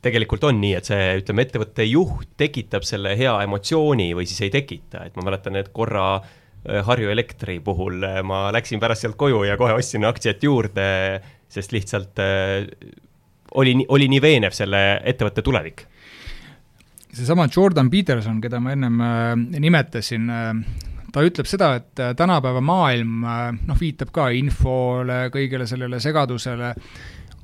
tegelikult 0.00 0.44
on 0.48 0.60
nii, 0.62 0.74
et 0.78 0.88
see, 0.88 1.08
ütleme, 1.20 1.44
ettevõtte 1.44 1.84
juht 1.84 2.30
tekitab 2.40 2.86
selle 2.88 3.12
hea 3.18 3.34
emotsiooni 3.44 4.14
või 4.16 4.26
siis 4.26 4.46
ei 4.46 4.54
tekita, 4.54 5.04
et 5.06 5.18
ma 5.18 5.26
mäletan, 5.26 5.58
et 5.60 5.68
korra 5.76 6.14
äh, 6.16 6.36
Harju 6.64 7.10
Elektri 7.12 7.58
puhul 7.64 8.02
äh, 8.04 8.20
ma 8.26 8.48
läksin 8.54 8.80
pärast 8.82 9.06
sealt 9.06 9.18
koju 9.20 9.44
ja 9.48 9.56
kohe 9.60 9.76
ostsin 9.78 10.04
aktsiat 10.08 10.42
juurde, 10.44 10.88
sest 11.50 11.72
lihtsalt 11.72 12.20
oli, 13.58 13.72
oli 13.88 14.06
nii 14.12 14.20
veenev 14.22 14.54
selle 14.54 15.00
ettevõtte 15.04 15.42
tulevik. 15.42 15.86
Seesama 17.10 17.48
Jordan 17.50 17.90
Peterson, 17.90 18.38
keda 18.40 18.60
ma 18.62 18.76
ennem 18.76 19.00
nimetasin, 19.50 20.28
ta 21.12 21.22
ütleb 21.26 21.48
seda, 21.48 21.74
et 21.80 22.02
äh, 22.02 22.12
tänapäeva 22.18 22.62
maailm 22.64 23.24
äh, 23.26 23.46
noh, 23.66 23.78
viitab 23.78 24.12
ka 24.14 24.28
infole, 24.36 25.26
kõigele 25.34 25.66
sellele 25.68 26.00
segadusele, 26.02 26.74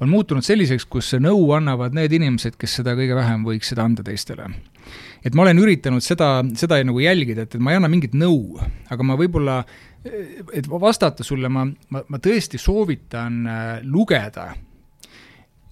on 0.01 0.13
muutunud 0.13 0.45
selliseks, 0.45 0.87
kus 0.91 1.15
nõu 1.23 1.51
annavad 1.57 1.95
need 1.97 2.13
inimesed, 2.19 2.59
kes 2.61 2.79
seda 2.81 2.97
kõige 2.99 3.17
vähem 3.17 3.47
võiks 3.47 3.73
seda 3.73 3.87
anda 3.87 4.05
teistele. 4.07 4.51
et 5.25 5.35
ma 5.35 5.43
olen 5.43 5.59
üritanud 5.59 6.05
seda, 6.05 6.45
seda 6.55 6.79
nagu 6.85 7.01
jälgida, 7.01 7.47
et, 7.47 7.55
et 7.55 7.61
ma 7.63 7.73
ei 7.73 7.81
anna 7.81 7.91
mingit 7.91 8.15
nõu, 8.15 8.61
aga 8.91 9.03
ma 9.03 9.17
võib-olla, 9.19 9.63
et 10.55 10.69
vastata 10.71 11.25
sulle, 11.25 11.49
ma, 11.49 11.65
ma, 11.91 12.03
ma 12.09 12.19
tõesti 12.23 12.61
soovitan 12.61 13.47
äh, 13.47 13.67
lugeda 13.83 14.53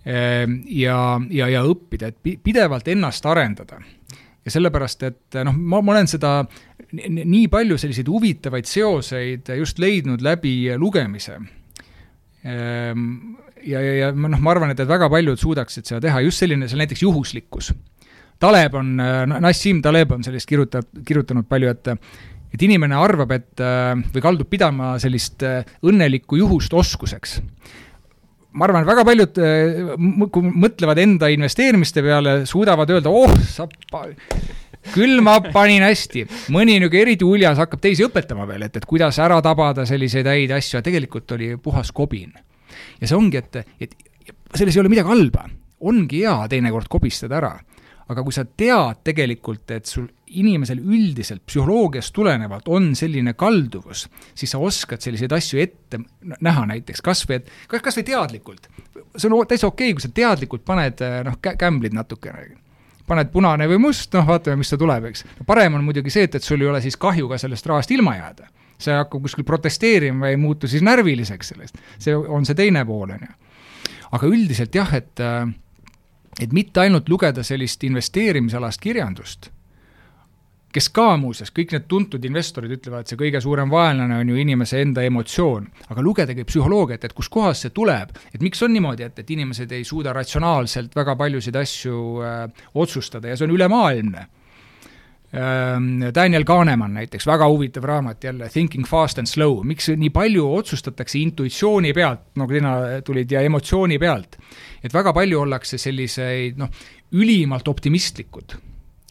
ja, 0.04 0.96
ja, 1.30 1.46
ja 1.48 1.62
õppida, 1.64 2.10
et 2.10 2.40
pidevalt 2.44 2.88
ennast 2.92 3.24
arendada 3.24 3.78
ja 4.44 4.52
sellepärast, 4.52 5.04
et 5.08 5.38
noh, 5.46 5.56
ma, 5.56 5.80
ma 5.80 5.94
olen 5.94 6.10
seda 6.10 6.36
nii 6.92 7.46
palju 7.52 7.78
selliseid 7.80 8.10
huvitavaid 8.12 8.68
seoseid 8.68 9.48
just 9.58 9.80
leidnud 9.82 10.22
läbi 10.24 10.68
lugemise. 10.78 11.38
Ja, 13.64 13.80
ja, 13.80 13.94
ja 14.02 14.12
noh, 14.12 14.40
ma 14.40 14.52
arvan, 14.52 14.74
et, 14.74 14.80
et 14.82 14.90
väga 14.90 15.08
paljud 15.12 15.40
suudaksid 15.40 15.88
seda 15.88 16.02
teha, 16.04 16.20
just 16.26 16.42
selline, 16.42 16.68
see 16.68 16.80
näiteks 16.80 17.04
juhuslikkus. 17.06 17.72
Taleb 18.42 18.74
on, 18.76 18.96
Nassim 19.40 19.80
Taleb 19.82 20.10
on 20.12 20.24
sellest 20.26 20.48
kirjutanud, 20.50 21.04
kirjutanud 21.06 21.48
palju, 21.48 21.72
et 21.72 21.94
et 22.54 22.62
inimene 22.62 22.94
arvab, 22.94 23.32
et 23.34 23.62
või 24.14 24.22
kaldub 24.22 24.46
pidama 24.46 24.92
sellist 25.02 25.42
õnnelikku 25.82 26.38
juhust 26.38 26.76
oskuseks 26.78 27.40
ma 28.54 28.68
arvan, 28.68 28.84
et 28.84 28.90
väga 28.90 29.04
paljud, 29.06 29.40
äh, 29.42 30.28
kui 30.32 30.52
mõtlevad 30.64 31.00
enda 31.02 31.30
investeerimiste 31.32 32.04
peale, 32.06 32.36
suudavad 32.46 32.90
öelda, 32.94 33.10
oh, 33.10 33.32
sa 33.50 33.66
küll 34.94 35.22
ma 35.24 35.38
panin 35.42 35.82
hästi. 35.82 36.26
mõni 36.54 36.78
niisugune 36.78 37.02
eriti 37.02 37.26
uljas 37.26 37.58
hakkab 37.58 37.82
teisi 37.82 38.04
õpetama 38.06 38.46
veel, 38.48 38.66
et, 38.68 38.76
et 38.76 38.86
kuidas 38.86 39.18
ära 39.22 39.40
tabada 39.42 39.86
selliseid 39.88 40.28
häid 40.28 40.54
asju, 40.54 40.78
aga 40.78 40.90
tegelikult 40.90 41.36
oli 41.36 41.54
puhas 41.62 41.90
kobin. 41.92 42.32
Ja 43.00 43.10
see 43.10 43.18
ongi, 43.18 43.40
et, 43.40 43.60
et 43.80 43.94
selles 44.54 44.76
ei 44.76 44.82
ole 44.82 44.92
midagi 44.92 45.10
halba. 45.10 45.48
ongi 45.84 46.22
hea 46.24 46.48
teinekord 46.48 46.88
kobistada 46.88 47.38
ära. 47.40 47.54
aga 48.08 48.20
kui 48.20 48.34
sa 48.36 48.44
tead 48.44 49.00
tegelikult, 49.04 49.70
et 49.72 49.86
sul 49.88 50.04
inimesel 50.36 50.82
üldiselt 50.82 51.40
psühholoogiast 51.48 52.12
tulenevalt 52.12 52.68
on 52.68 52.90
selline 52.98 53.32
kalduvus, 53.32 54.08
siis 54.34 54.50
sa 54.52 54.58
oskad 54.60 55.00
selliseid 55.00 55.32
asju 55.32 55.62
ette 55.62 56.02
näha 56.20 56.66
näiteks, 56.68 57.00
kas 57.00 57.24
või, 57.28 57.40
et 57.40 57.48
kas, 57.68 57.80
kas 57.80 57.96
või 57.96 58.04
teadlikult. 58.10 58.68
see 59.16 59.30
on 59.30 59.46
täitsa 59.48 59.70
okei 59.70 59.88
okay,, 59.88 59.96
kui 59.96 60.04
sa 60.04 60.12
teadlikult 60.12 60.64
paned 60.64 61.00
noh, 61.24 61.40
kämblid 61.40 61.96
natukene 61.96 62.64
paned 63.06 63.30
punane 63.32 63.68
või 63.68 63.80
must, 63.84 64.12
noh, 64.16 64.26
vaatame, 64.26 64.60
mis 64.60 64.70
see 64.72 64.80
tuleb, 64.80 65.08
eks. 65.10 65.24
parem 65.46 65.76
on 65.78 65.84
muidugi 65.84 66.12
see, 66.12 66.28
et, 66.28 66.38
et 66.38 66.44
sul 66.44 66.62
ei 66.64 66.70
ole 66.70 66.80
siis 66.84 66.96
kahju 67.00 67.28
ka 67.30 67.38
sellest 67.40 67.66
rahast 67.68 67.92
ilma 67.92 68.16
jääda. 68.16 68.48
Sa 68.78 68.90
ei 68.92 69.00
hakka 69.02 69.20
kuskil 69.20 69.46
protesteerima, 69.48 70.28
ei 70.28 70.36
muutu 70.40 70.68
siis 70.68 70.82
närviliseks 70.82 71.52
sellest. 71.54 71.80
see 71.98 72.16
on 72.16 72.46
see 72.46 72.54
teine 72.58 72.84
pool, 72.84 73.10
on 73.10 73.26
ju. 73.26 73.32
aga 74.12 74.30
üldiselt 74.30 74.74
jah, 74.74 74.94
et, 74.94 75.20
et 76.40 76.52
mitte 76.52 76.80
ainult 76.80 77.08
lugeda 77.08 77.42
sellist 77.42 77.84
investeerimisalast 77.84 78.80
kirjandust, 78.80 79.50
kes 80.74 80.88
ka 80.90 81.12
muuseas, 81.20 81.52
kõik 81.54 81.70
need 81.74 81.86
tuntud 81.90 82.24
investorid 82.26 82.72
ütlevad, 82.74 83.04
et 83.04 83.12
see 83.12 83.18
kõige 83.18 83.40
suurem 83.42 83.70
vaenlane 83.70 84.16
on 84.18 84.30
ju 84.32 84.38
inimese 84.42 84.80
enda 84.82 85.04
emotsioon. 85.06 85.68
aga 85.88 86.02
lugedagi 86.02 86.44
psühholoogiat, 86.44 87.04
et 87.04 87.12
kuskohast 87.14 87.66
see 87.66 87.74
tuleb, 87.74 88.10
et 88.34 88.42
miks 88.42 88.62
on 88.62 88.74
niimoodi, 88.74 89.06
et, 89.06 89.18
et 89.18 89.30
inimesed 89.30 89.72
ei 89.72 89.84
suuda 89.84 90.12
ratsionaalselt 90.12 90.96
väga 90.96 91.16
paljusid 91.16 91.56
asju 91.56 92.00
äh, 92.22 92.64
otsustada 92.74 93.28
ja 93.30 93.36
see 93.36 93.46
on 93.46 93.54
ülemaailmne 93.54 94.26
Daniel 96.14 96.44
Kahnemann 96.46 96.94
näiteks, 96.98 97.26
väga 97.26 97.48
huvitav 97.50 97.86
raamat 97.88 98.24
jälle, 98.24 98.48
Thinking 98.52 98.86
fast 98.86 99.18
and 99.18 99.30
slow, 99.30 99.62
miks 99.66 99.88
nii 99.90 100.12
palju 100.14 100.44
otsustatakse 100.60 101.18
intuitsiooni 101.18 101.94
pealt, 101.96 102.28
nagu 102.38 102.54
sina 102.54 102.74
tulid, 103.06 103.32
ja 103.32 103.42
emotsiooni 103.46 103.98
pealt. 103.98 104.38
et 104.84 104.94
väga 104.94 105.14
palju 105.16 105.40
ollakse 105.40 105.78
selliseid 105.80 106.58
noh, 106.60 106.70
ülimalt 107.16 107.68
optimistlikud. 107.68 108.56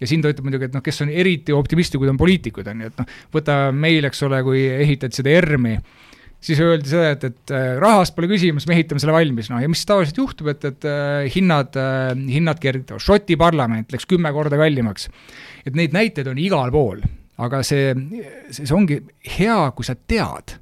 Ja 0.01 0.07
siin 0.09 0.21
ta 0.21 0.31
ütleb 0.31 0.45
muidugi, 0.47 0.67
et 0.69 0.75
noh, 0.75 0.83
kes 0.85 1.03
on 1.05 1.11
eriti 1.13 1.53
optimistlikud, 1.55 2.09
on 2.11 2.17
poliitikud, 2.19 2.67
on 2.67 2.81
ju, 2.83 2.89
et 2.91 3.01
noh, 3.01 3.13
võta 3.33 3.57
meil, 3.75 4.05
eks 4.09 4.23
ole, 4.27 4.41
kui 4.45 4.65
ehitati 4.67 5.21
seda 5.21 5.33
ERM-i, 5.37 5.77
siis 6.43 6.59
öeldi 6.63 6.91
seda, 6.91 7.13
et, 7.15 7.23
et 7.29 7.53
äh, 7.55 7.69
rahast 7.81 8.15
pole 8.17 8.27
küsimus, 8.31 8.67
me 8.67 8.75
ehitame 8.77 9.01
selle 9.01 9.15
valmis, 9.15 9.49
noh 9.51 9.61
ja 9.63 9.69
mis 9.71 9.83
tavaliselt 9.87 10.19
juhtub, 10.19 10.49
et, 10.51 10.65
et 10.67 10.87
äh, 10.89 11.29
hinnad, 11.33 11.77
äh, 11.79 12.11
hinnad 12.35 12.59
kergitavad, 12.63 13.03
Šoti 13.03 13.37
parlament 13.39 13.93
läks 13.95 14.07
kümme 14.09 14.33
korda 14.35 14.59
kallimaks. 14.59 15.09
Et 15.65 15.76
neid 15.76 15.95
näiteid 15.95 16.27
on 16.27 16.41
igal 16.41 16.72
pool, 16.72 16.99
aga 17.44 17.61
see, 17.65 17.94
see, 18.52 18.68
ongi 18.76 18.99
hea, 19.38 19.60
kui 19.76 19.85
sa 19.88 19.95
tead. 19.95 20.57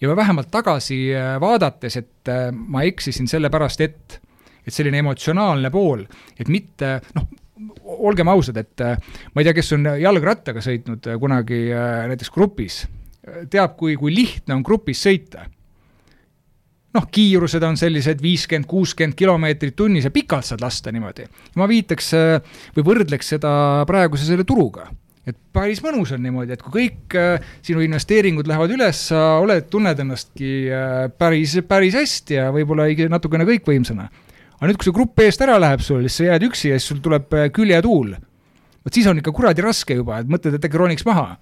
ja 0.00 0.16
vähemalt 0.16 0.50
tagasi 0.50 1.12
vaadates, 1.40 1.96
et 1.96 2.30
ma 2.52 2.82
eksisin 2.82 3.28
sellepärast, 3.30 3.80
et 3.80 4.20
et 4.66 4.74
selline 4.74 5.00
emotsionaalne 5.02 5.70
pool, 5.74 6.04
et 6.38 6.50
mitte 6.52 7.00
noh, 7.16 7.26
olgem 7.84 8.30
ausad, 8.32 8.58
et 8.62 8.84
äh, 8.84 8.98
ma 9.32 9.42
ei 9.42 9.48
tea, 9.48 9.56
kes 9.56 9.72
on 9.76 9.88
jalgrattaga 10.00 10.62
sõitnud 10.64 11.08
äh, 11.10 11.18
kunagi 11.20 11.64
äh, 11.70 12.04
näiteks 12.12 12.32
grupis, 12.34 12.82
teab, 13.50 13.76
kui, 13.78 13.96
kui 13.98 14.14
lihtne 14.14 14.56
on 14.56 14.64
grupis 14.66 15.02
sõita. 15.04 15.46
Noh, 16.92 17.06
kiirused 17.10 17.62
on 17.64 17.78
sellised 17.80 18.22
viiskümmend, 18.22 18.68
kuuskümmend 18.68 19.16
kilomeetrit 19.18 19.76
tunnis 19.76 20.08
ja 20.08 20.14
pikalt 20.14 20.48
saad 20.48 20.64
lasta 20.64 20.92
niimoodi. 20.92 21.28
ma 21.56 21.68
viitaks 21.68 22.12
või 22.76 22.88
võrdleks 22.90 23.34
seda 23.36 23.52
praeguse 23.88 24.28
selle 24.28 24.44
turuga 24.48 24.90
et 25.26 25.36
päris 25.54 25.78
mõnus 25.84 26.10
on 26.14 26.22
niimoodi, 26.24 26.56
et 26.56 26.62
kui 26.64 26.72
kõik 26.80 27.14
äh, 27.14 27.52
sinu 27.62 27.84
investeeringud 27.84 28.48
lähevad 28.50 28.74
üles, 28.74 29.06
sa 29.12 29.38
oled, 29.38 29.68
tunned 29.70 30.00
ennastki 30.02 30.52
äh, 30.66 31.06
päris, 31.14 31.54
päris 31.68 31.94
hästi 31.94 32.40
ja 32.40 32.50
võib-olla 32.54 32.88
natukene 33.12 33.46
kõikvõimsana 33.46 34.08
aga 34.62 34.70
nüüd, 34.70 34.78
kui 34.78 34.86
see 34.86 34.94
grupp 34.94 35.18
eest 35.24 35.42
ära 35.42 35.56
läheb 35.58 35.80
sul, 35.82 36.04
siis 36.06 36.20
sa 36.20 36.28
jääd 36.28 36.44
üksi 36.46 36.68
ja 36.70 36.76
siis 36.78 36.92
sul 36.92 37.00
tuleb 37.02 37.32
äh, 37.34 37.48
küljetuul. 37.54 38.12
vot 38.86 38.94
siis 38.94 39.08
on 39.10 39.18
ikka 39.18 39.32
kuradi 39.34 39.64
raske 39.64 39.96
juba, 39.98 40.20
et 40.22 40.30
mõtled, 40.30 40.54
et 40.54 40.68
äkki 40.68 40.78
roniks 40.78 41.06
maha. 41.06 41.34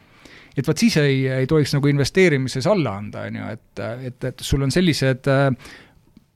Et 0.57 0.67
vot 0.67 0.79
siis 0.79 0.97
ei, 1.01 1.23
ei 1.31 1.47
tohiks 1.51 1.75
nagu 1.77 1.91
investeerimises 1.91 2.67
alla 2.71 2.97
anda, 3.01 3.27
on 3.29 3.39
ju, 3.41 3.53
et, 3.55 3.85
et, 4.11 4.27
et 4.33 4.45
sul 4.45 4.67
on 4.67 4.73
sellised 4.75 5.31
äh, 5.31 5.47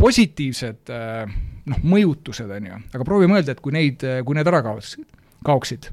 positiivsed 0.01 0.95
äh, 0.95 1.35
noh, 1.71 1.83
mõjutused, 1.95 2.51
on 2.51 2.71
ju, 2.71 2.81
aga 2.95 3.09
proovi 3.09 3.29
mõelda, 3.31 3.55
et 3.55 3.63
kui 3.65 3.75
neid, 3.75 4.05
kui 4.25 4.39
need 4.39 4.51
ära 4.51 4.63
kaoksid, 4.67 5.05
kaoksid. 5.47 5.91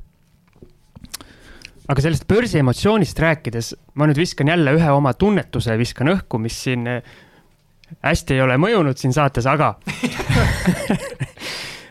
Aga 1.91 2.03
sellest 2.06 2.27
börsiemotsioonist 2.30 3.19
rääkides, 3.19 3.73
ma 3.99 4.07
nüüd 4.07 4.22
viskan 4.22 4.52
jälle 4.52 4.77
ühe 4.77 4.91
oma 4.95 5.11
tunnetuse, 5.18 5.76
viskan 5.81 6.14
õhku, 6.14 6.39
mis 6.39 6.56
siin 6.68 6.85
hästi 8.06 8.38
ei 8.38 8.43
ole 8.45 8.56
mõjunud 8.61 8.99
siin 9.02 9.11
saates, 9.15 9.49
aga 9.49 9.73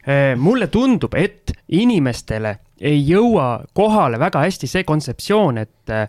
mulle 0.46 0.70
tundub, 0.72 1.14
et 1.18 1.52
inimestele 1.76 2.54
ei 2.80 3.02
jõua 3.04 3.60
kohale 3.76 4.18
väga 4.20 4.44
hästi 4.46 4.68
see 4.70 4.84
kontseptsioon, 4.88 5.60
et 5.60 5.92
eh, 5.92 6.08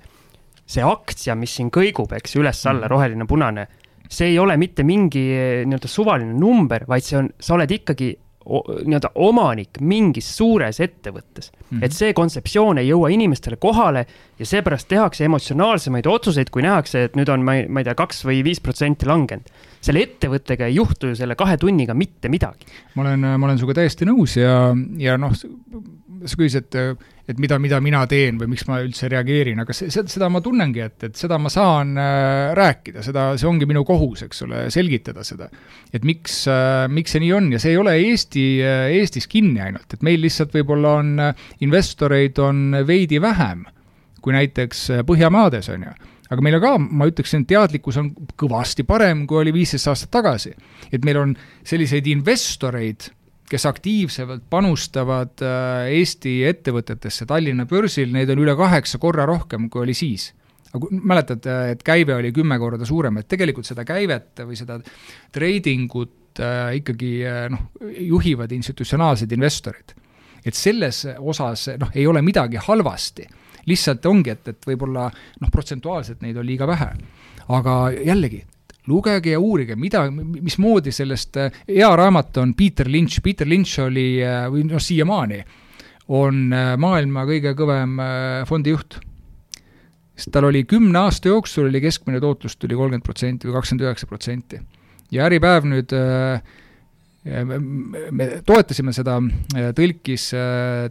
see 0.71 0.83
aktsia, 0.87 1.35
mis 1.35 1.55
siin 1.57 1.71
kõigub, 1.73 2.13
eks 2.15 2.37
üles-alla, 2.39 2.87
mm. 2.87 2.91
roheline, 2.93 3.27
punane, 3.27 3.67
see 4.11 4.31
ei 4.31 4.39
ole 4.39 4.57
mitte 4.59 4.85
mingi 4.87 5.25
eh, 5.35 5.61
nii-öelda 5.67 5.91
suvaline 5.91 6.35
number, 6.37 6.87
vaid 6.87 7.07
see 7.07 7.19
on, 7.19 7.31
sa 7.39 7.57
oled 7.57 7.79
ikkagi 7.81 8.13
nii-öelda 8.41 9.11
omanik 9.21 9.77
mingis 9.85 10.25
suures 10.37 10.79
ettevõttes 10.81 11.51
mm. 11.51 11.59
-hmm. 11.61 11.83
et 11.85 11.93
see 11.93 12.13
kontseptsioon 12.17 12.79
ei 12.81 12.87
jõua 12.87 13.11
inimestele 13.13 13.59
kohale 13.61 14.05
ja 14.39 14.45
seepärast 14.45 14.87
tehakse 14.89 15.25
emotsionaalsemaid 15.25 16.07
otsuseid, 16.09 16.49
kui 16.49 16.65
nähakse, 16.65 17.03
et 17.03 17.15
nüüd 17.15 17.29
on, 17.29 17.45
ma 17.45 17.59
ei, 17.59 17.67
ma 17.67 17.83
ei 17.83 17.85
tea, 17.85 17.95
kaks 17.95 18.25
või 18.25 18.41
viis 18.43 18.61
protsenti 18.61 19.05
langenud. 19.05 19.45
selle 19.81 20.01
ettevõttega 20.01 20.65
ei 20.65 20.75
juhtu 20.75 21.07
ju 21.11 21.15
selle 21.15 21.35
kahe 21.35 21.57
tunniga 21.57 21.93
mitte 21.93 22.29
midagi. 22.29 22.65
ma 22.95 23.03
olen, 23.03 23.19
ma 23.19 23.45
olen 23.45 23.57
sinuga 23.57 23.77
täiesti 23.77 24.05
nõus 24.09 24.37
ja, 24.37 24.73
ja 24.97 25.17
noh, 25.17 25.37
sa 26.25 26.37
küsisid, 26.37 26.67
et, 26.69 27.07
et 27.31 27.41
mida, 27.41 27.57
mida 27.61 27.79
mina 27.83 28.03
teen 28.09 28.39
või 28.41 28.51
miks 28.53 28.65
ma 28.69 28.79
üldse 28.83 29.09
reageerin, 29.11 29.61
aga 29.63 29.75
see, 29.75 29.89
seda 29.91 30.29
ma 30.31 30.41
tunnengi, 30.43 30.83
et, 30.85 30.97
et 31.09 31.17
seda 31.17 31.39
ma 31.41 31.51
saan 31.53 31.95
äh, 31.99 32.51
rääkida, 32.57 33.03
seda, 33.05 33.31
see 33.39 33.49
ongi 33.49 33.67
minu 33.69 33.83
kohus, 33.87 34.25
eks 34.27 34.45
ole, 34.47 34.63
selgitada 34.73 35.25
seda. 35.27 35.49
et 35.93 36.05
miks 36.07 36.43
äh,, 36.51 36.85
miks 36.91 37.15
see 37.15 37.23
nii 37.25 37.33
on 37.37 37.51
ja 37.55 37.61
see 37.61 37.75
ei 37.75 37.81
ole 37.81 37.97
Eesti 37.99 38.45
äh,, 38.65 38.85
Eestis 38.99 39.29
kinni 39.31 39.61
ainult, 39.63 39.89
et 39.93 40.05
meil 40.05 40.21
lihtsalt 40.21 40.53
võib-olla 40.55 40.95
on 41.01 41.13
investoreid 41.65 42.39
on 42.41 42.81
veidi 42.87 43.21
vähem 43.21 43.65
kui 44.21 44.35
näiteks 44.35 44.87
Põhjamaades, 45.07 45.69
on 45.73 45.87
ju 45.89 45.93
aga 46.31 46.43
meil 46.45 46.57
on 46.57 46.63
ka, 46.63 46.75
ma 46.79 47.07
ütleksin, 47.09 47.43
teadlikkus 47.47 47.97
on 47.99 48.11
kõvasti 48.39 48.85
parem, 48.87 49.25
kui 49.27 49.41
oli 49.41 49.53
viisteist 49.55 49.89
aastat 49.91 50.13
tagasi. 50.15 50.53
et 50.91 51.03
meil 51.05 51.17
on 51.19 51.33
selliseid 51.67 52.07
investoreid 52.07 53.09
kes 53.51 53.65
aktiivselt 53.67 54.45
panustavad 54.51 55.41
äh, 55.43 55.89
Eesti 55.97 56.37
ettevõtetesse 56.47 57.27
Tallinna 57.27 57.65
börsil, 57.69 58.11
neid 58.13 58.31
on 58.31 58.43
üle 58.43 58.55
kaheksa 58.57 58.99
korra 59.01 59.25
rohkem, 59.27 59.67
kui 59.71 59.83
oli 59.83 59.95
siis. 59.97 60.31
aga 60.71 60.87
mäletad, 60.91 61.47
äh, 61.51 61.71
et 61.75 61.83
käive 61.83 62.15
oli 62.15 62.31
kümme 62.31 62.57
korda 62.59 62.87
suurem, 62.87 63.19
et 63.19 63.27
tegelikult 63.27 63.67
seda 63.67 63.83
käivet 63.87 64.43
või 64.47 64.59
seda 64.59 64.79
treidingut 65.35 66.39
äh, 66.39 66.77
ikkagi 66.79 67.11
noh, 67.51 67.67
juhivad 67.99 68.51
institutsionaalsed 68.55 69.31
investorid. 69.31 69.97
et 70.45 70.55
selles 70.55 71.05
osas 71.19 71.67
noh, 71.77 71.91
ei 71.93 72.07
ole 72.07 72.21
midagi 72.21 72.57
halvasti, 72.57 73.27
lihtsalt 73.67 74.05
ongi, 74.05 74.31
et, 74.31 74.47
et 74.47 74.67
võib-olla 74.67 75.09
noh, 75.11 75.51
protsentuaalselt 75.51 76.21
neid 76.21 76.37
on 76.37 76.47
liiga 76.47 76.67
vähe. 76.67 76.93
aga 77.49 77.75
jällegi, 77.91 78.45
lugege 78.87 79.35
ja 79.35 79.39
uurige, 79.39 79.75
mida, 79.77 80.05
mismoodi 80.11 80.93
sellest, 80.95 81.37
äh, 81.37 81.61
hea 81.69 81.89
raamat 81.97 82.37
on 82.41 82.55
Peter 82.57 82.89
Lynch, 82.89 83.21
Peter 83.23 83.49
Lynch 83.49 83.79
oli, 83.83 84.23
äh, 84.25 84.47
või 84.51 84.65
noh, 84.69 84.81
siiamaani 84.81 85.41
on 86.17 86.47
äh, 86.55 86.73
maailma 86.81 87.25
kõige 87.29 87.53
kõvem 87.57 87.99
fondijuht. 88.49 88.99
sest 90.15 90.33
tal 90.33 90.45
oli 90.49 90.65
kümne 90.69 90.99
aasta 90.99 91.29
jooksul 91.29 91.69
oli 91.69 91.81
keskmine 91.81 92.19
tootlus 92.19 92.57
tuli 92.57 92.75
kolmkümmend 92.75 93.05
protsenti 93.05 93.47
või 93.47 93.55
kakskümmend 93.59 93.85
üheksa 93.87 94.07
protsenti. 94.07 94.59
ja 95.11 95.25
Äripäev 95.25 95.65
nüüd 95.65 95.93
me 97.21 98.27
toetasime 98.45 98.93
seda, 98.97 99.19
tõlkis 99.77 100.31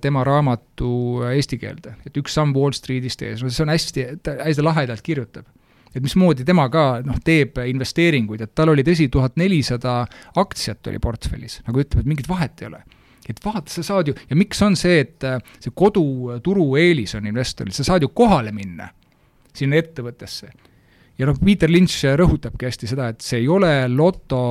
tema 0.00 0.22
raamatu 0.24 0.90
eesti 1.26 1.58
keelde, 1.58 1.96
et 2.06 2.16
üks 2.16 2.34
samm 2.38 2.54
Wall 2.54 2.72
Streetist 2.72 3.22
ees, 3.22 3.42
no 3.42 3.50
see 3.50 3.64
on 3.66 3.72
hästi, 3.74 4.06
hästi 4.22 4.62
lahedalt 4.62 5.02
kirjutab 5.02 5.48
et 5.94 6.02
mismoodi 6.04 6.46
tema 6.46 6.68
ka 6.70 7.00
noh, 7.04 7.18
teeb 7.24 7.58
investeeringuid, 7.66 8.44
et 8.46 8.54
tal 8.54 8.72
oli 8.74 8.84
tõsi, 8.86 9.08
tuhat 9.12 9.36
nelisada 9.40 10.04
aktsiat 10.38 10.86
oli 10.92 11.02
portfellis, 11.02 11.60
nagu 11.66 11.82
ütleb, 11.82 12.04
et 12.04 12.10
mingit 12.10 12.30
vahet 12.30 12.62
ei 12.62 12.70
ole 12.70 12.82
et 13.30 13.38
vaata, 13.44 13.70
sa 13.70 13.84
saad 13.86 14.10
ju, 14.10 14.14
ja 14.30 14.38
miks 14.38 14.58
on 14.66 14.76
see, 14.78 15.04
et 15.04 15.26
äh, 15.26 15.38
see 15.62 15.74
koduturu 15.76 16.72
eelis 16.80 17.14
on 17.18 17.28
investoril, 17.30 17.72
sa 17.74 17.86
saad 17.86 18.02
ju 18.02 18.10
kohale 18.16 18.52
minna 18.54 18.88
sinna 19.54 19.78
ettevõttesse. 19.80 20.50
ja 21.18 21.28
noh, 21.28 21.38
Peter 21.44 21.70
Lynch 21.70 22.06
rõhutabki 22.16 22.66
hästi 22.68 22.90
seda, 22.90 23.10
et 23.12 23.22
see 23.24 23.42
ei 23.42 23.48
ole 23.50 23.72
loto 23.92 24.42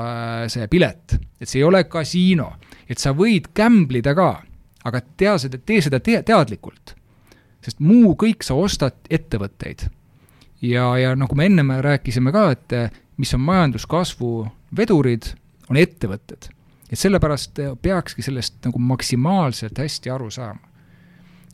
äh, 0.00 0.46
see 0.52 0.66
pilet, 0.72 1.18
et 1.38 1.48
see 1.48 1.60
ei 1.60 1.68
ole 1.68 1.84
kasiino, 1.90 2.54
et 2.88 2.98
sa 2.98 3.14
võid 3.16 3.50
gamblida 3.54 4.14
ka, 4.16 4.30
aga 4.84 5.02
tea 5.16 5.36
seda, 5.38 5.58
tee 5.58 5.82
seda 5.84 6.00
te 6.00 6.20
teadlikult. 6.22 6.96
sest 7.64 7.78
muu 7.80 8.12
kõik 8.20 8.42
sa 8.44 8.54
ostad 8.60 9.06
ettevõtteid 9.10 9.86
ja, 10.64 10.88
ja 10.98 11.14
nagu 11.18 11.36
me 11.36 11.48
ennem 11.48 11.72
rääkisime 11.84 12.32
ka, 12.34 12.48
et 12.54 12.74
mis 13.20 13.34
on 13.36 13.42
majanduskasvu 13.44 14.30
vedurid, 14.76 15.30
on 15.70 15.78
ettevõtted. 15.80 16.50
et 16.90 17.00
sellepärast 17.00 17.58
peakski 17.82 18.22
sellest 18.22 18.58
nagu 18.66 18.78
maksimaalselt 18.78 19.78
hästi 19.78 20.10
aru 20.10 20.30
saama. 20.30 20.60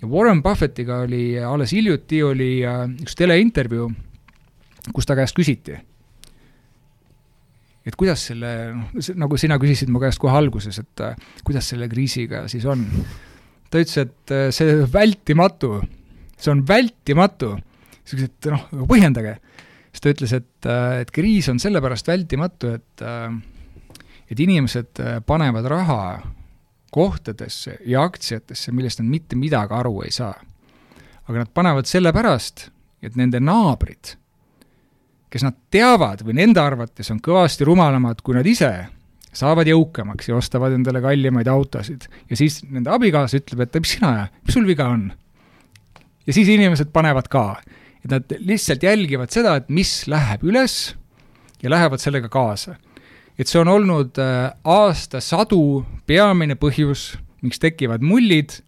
ja 0.02 0.08
Warren 0.08 0.42
Buffettiga 0.42 1.02
oli 1.06 1.38
alles 1.38 1.72
hiljuti 1.72 2.22
oli 2.22 2.62
eh, 2.62 2.82
üks 3.02 3.16
teleintervjuu, 3.16 3.90
kus 4.92 5.06
ta 5.06 5.16
käest 5.16 5.36
küsiti, 5.36 5.76
et 7.86 7.96
kuidas 7.96 8.26
selle, 8.30 8.74
noh, 8.74 9.10
nagu 9.16 9.36
sina 9.36 9.58
küsisid 9.58 9.90
mu 9.92 10.00
käest 10.00 10.20
kohe 10.20 10.36
alguses, 10.36 10.78
et 10.78 11.04
kuidas 11.44 11.68
selle 11.68 11.88
kriisiga 11.88 12.46
siis 12.48 12.64
on. 12.64 12.86
ta 13.70 13.78
ütles, 13.78 13.98
et 13.98 14.54
see 14.54 14.80
vältimatu, 14.92 15.80
see 16.36 16.50
on 16.52 16.64
vältimatu 16.66 17.56
siuksed, 18.10 18.50
noh, 18.52 18.66
põhjendage. 18.90 19.36
siis 19.90 20.04
ta 20.04 20.12
ütles, 20.12 20.34
et, 20.36 20.52
äh, 20.66 21.00
et 21.04 21.10
kriis 21.14 21.48
on 21.52 21.58
sellepärast 21.62 22.10
vältimatu, 22.10 22.74
et 22.78 23.06
äh, 23.06 23.32
et 24.30 24.40
inimesed 24.40 25.00
äh, 25.02 25.18
panevad 25.26 25.66
raha 25.70 26.02
kohtadesse 26.94 27.78
ja 27.86 28.02
aktsiatesse, 28.06 28.72
millest 28.72 29.02
nad 29.02 29.10
mitte 29.10 29.38
midagi 29.38 29.74
aru 29.74 30.02
ei 30.06 30.14
saa. 30.14 30.34
aga 31.30 31.44
nad 31.44 31.50
panevad 31.54 31.86
sellepärast, 31.86 32.64
et 33.06 33.14
nende 33.14 33.38
naabrid, 33.38 34.16
kes 35.30 35.44
nad 35.46 35.54
teavad 35.70 36.24
või 36.26 36.34
nende 36.40 36.58
arvates 36.58 37.10
on 37.14 37.20
kõvasti 37.22 37.68
rumalamad 37.68 38.18
kui 38.26 38.34
nad 38.34 38.46
ise, 38.50 38.70
saavad 39.30 39.68
jõukamaks 39.70 40.26
ja 40.26 40.34
ostavad 40.34 40.74
endale 40.74 40.98
kallimaid 41.04 41.46
autosid. 41.46 42.08
ja 42.30 42.36
siis 42.36 42.64
nende 42.66 42.90
abikaasa 42.90 43.38
ütleb, 43.38 43.62
et 43.62 43.78
mis 43.78 43.94
sina, 43.94 44.26
mis 44.46 44.58
sul 44.58 44.66
viga 44.66 44.88
on? 44.90 45.12
ja 46.26 46.34
siis 46.34 46.48
inimesed 46.50 46.90
panevad 46.92 47.30
ka. 47.30 47.60
Et 48.04 48.10
nad 48.10 48.36
lihtsalt 48.38 48.82
jälgivad 48.82 49.32
seda, 49.34 49.56
et 49.60 49.68
mis 49.68 50.06
läheb 50.10 50.44
üles 50.46 50.94
ja 51.62 51.70
lähevad 51.72 52.00
sellega 52.00 52.28
kaasa. 52.32 52.76
et 53.38 53.48
see 53.48 53.60
on 53.60 53.68
olnud 53.72 54.18
äh, 54.20 54.50
aastasadu 54.64 55.86
peamine 56.06 56.58
põhjus, 56.60 57.14
miks 57.40 57.60
tekivad 57.62 58.02
mullid 58.04 58.58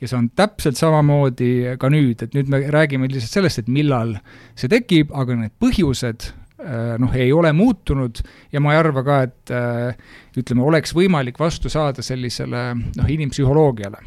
ja 0.00 0.10
see 0.10 0.18
on 0.18 0.28
täpselt 0.36 0.78
samamoodi 0.78 1.76
ka 1.80 1.90
nüüd, 1.90 2.22
et 2.22 2.34
nüüd 2.36 2.50
me 2.52 2.62
räägime 2.70 3.08
lihtsalt 3.10 3.40
sellest, 3.40 3.62
et 3.62 3.70
millal 3.72 4.16
see 4.54 4.70
tekib, 4.70 5.10
aga 5.14 5.36
need 5.38 5.54
põhjused 5.62 6.28
äh, 6.62 6.94
noh, 7.02 7.14
ei 7.14 7.32
ole 7.34 7.52
muutunud 7.56 8.22
ja 8.54 8.62
ma 8.62 8.74
ei 8.74 8.82
arva 8.82 9.04
ka, 9.06 9.20
et 9.28 9.54
äh, 9.54 10.18
ütleme, 10.38 10.62
oleks 10.66 10.94
võimalik 10.94 11.40
vastu 11.40 11.72
saada 11.72 12.04
sellisele 12.06 12.66
noh, 12.76 13.10
inimpsühholoogiale. 13.16 14.02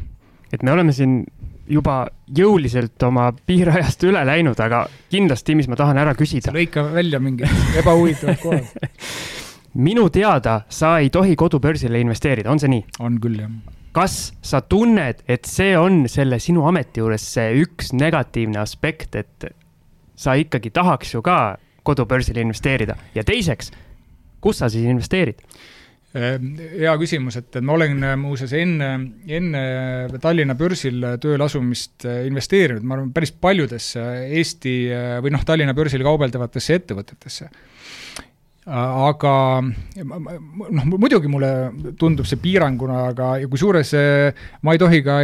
et 0.52 0.62
me 0.62 0.72
oleme 0.72 0.94
siin 0.96 1.20
juba 1.68 1.98
jõuliselt 2.34 3.02
oma 3.06 3.30
piirajast 3.46 4.04
üle 4.08 4.22
läinud, 4.26 4.58
aga 4.60 4.86
kindlasti, 5.12 5.56
mis 5.58 5.68
ma 5.68 5.76
tahan 5.76 6.00
ära 6.00 6.14
küsida. 6.18 6.52
lõika 6.54 6.86
välja 6.92 7.20
mingid 7.20 7.48
ebahuvitavad 7.80 8.40
kohad 8.42 8.72
minu 9.88 10.08
teada 10.10 10.62
sa 10.68 10.96
ei 11.02 11.10
tohi 11.14 11.36
kodubörsile 11.36 12.00
investeerida, 12.00 12.50
on 12.50 12.62
see 12.62 12.72
nii? 12.72 12.86
on 13.04 13.20
küll, 13.22 13.42
jah 13.44 13.74
kas 13.98 14.32
sa 14.44 14.60
tunned, 14.62 15.24
et 15.26 15.48
see 15.48 15.72
on 15.78 16.04
selle 16.10 16.38
sinu 16.42 16.66
ameti 16.68 17.00
juures 17.02 17.24
see 17.34 17.56
üks 17.64 17.90
negatiivne 17.96 18.60
aspekt, 18.60 19.16
et 19.18 19.48
sa 20.18 20.36
ikkagi 20.38 20.70
tahaks 20.74 21.14
ju 21.14 21.22
ka 21.24 21.56
kodubörsile 21.86 22.42
investeerida 22.44 22.98
ja 23.16 23.24
teiseks, 23.26 23.72
kus 24.44 24.60
sa 24.62 24.68
siis 24.70 24.86
investeerid? 24.86 25.40
Ehm, 26.16 26.54
hea 26.56 26.92
küsimus, 26.96 27.36
et 27.36 27.58
ma 27.60 27.74
olen 27.76 27.98
äh, 28.00 28.14
muuseas 28.16 28.54
enne, 28.56 28.94
enne 29.28 29.62
Tallinna 30.22 30.54
börsil 30.56 31.04
tööle 31.20 31.44
asumist 31.44 32.06
äh, 32.08 32.22
investeerinud, 32.30 32.86
ma 32.88 32.96
arvan, 32.96 33.10
päris 33.12 33.34
paljudesse 33.36 34.04
Eesti 34.38 34.76
äh, 34.88 35.18
või 35.20 35.34
noh, 35.34 35.44
Tallinna 35.44 35.76
börsil 35.76 36.04
kaubeldavatesse 36.06 36.78
ettevõtetesse. 36.80 37.50
Aga 38.68 39.34
noh, 39.64 40.88
muidugi 40.90 41.28
mulle 41.32 41.50
tundub 41.96 42.28
see 42.28 42.36
piiranguna, 42.40 42.98
aga 43.14 43.28
kusjuures 43.48 43.94
ma 44.60 44.74
ei 44.76 44.80
tohi 44.82 45.00
ka 45.06 45.16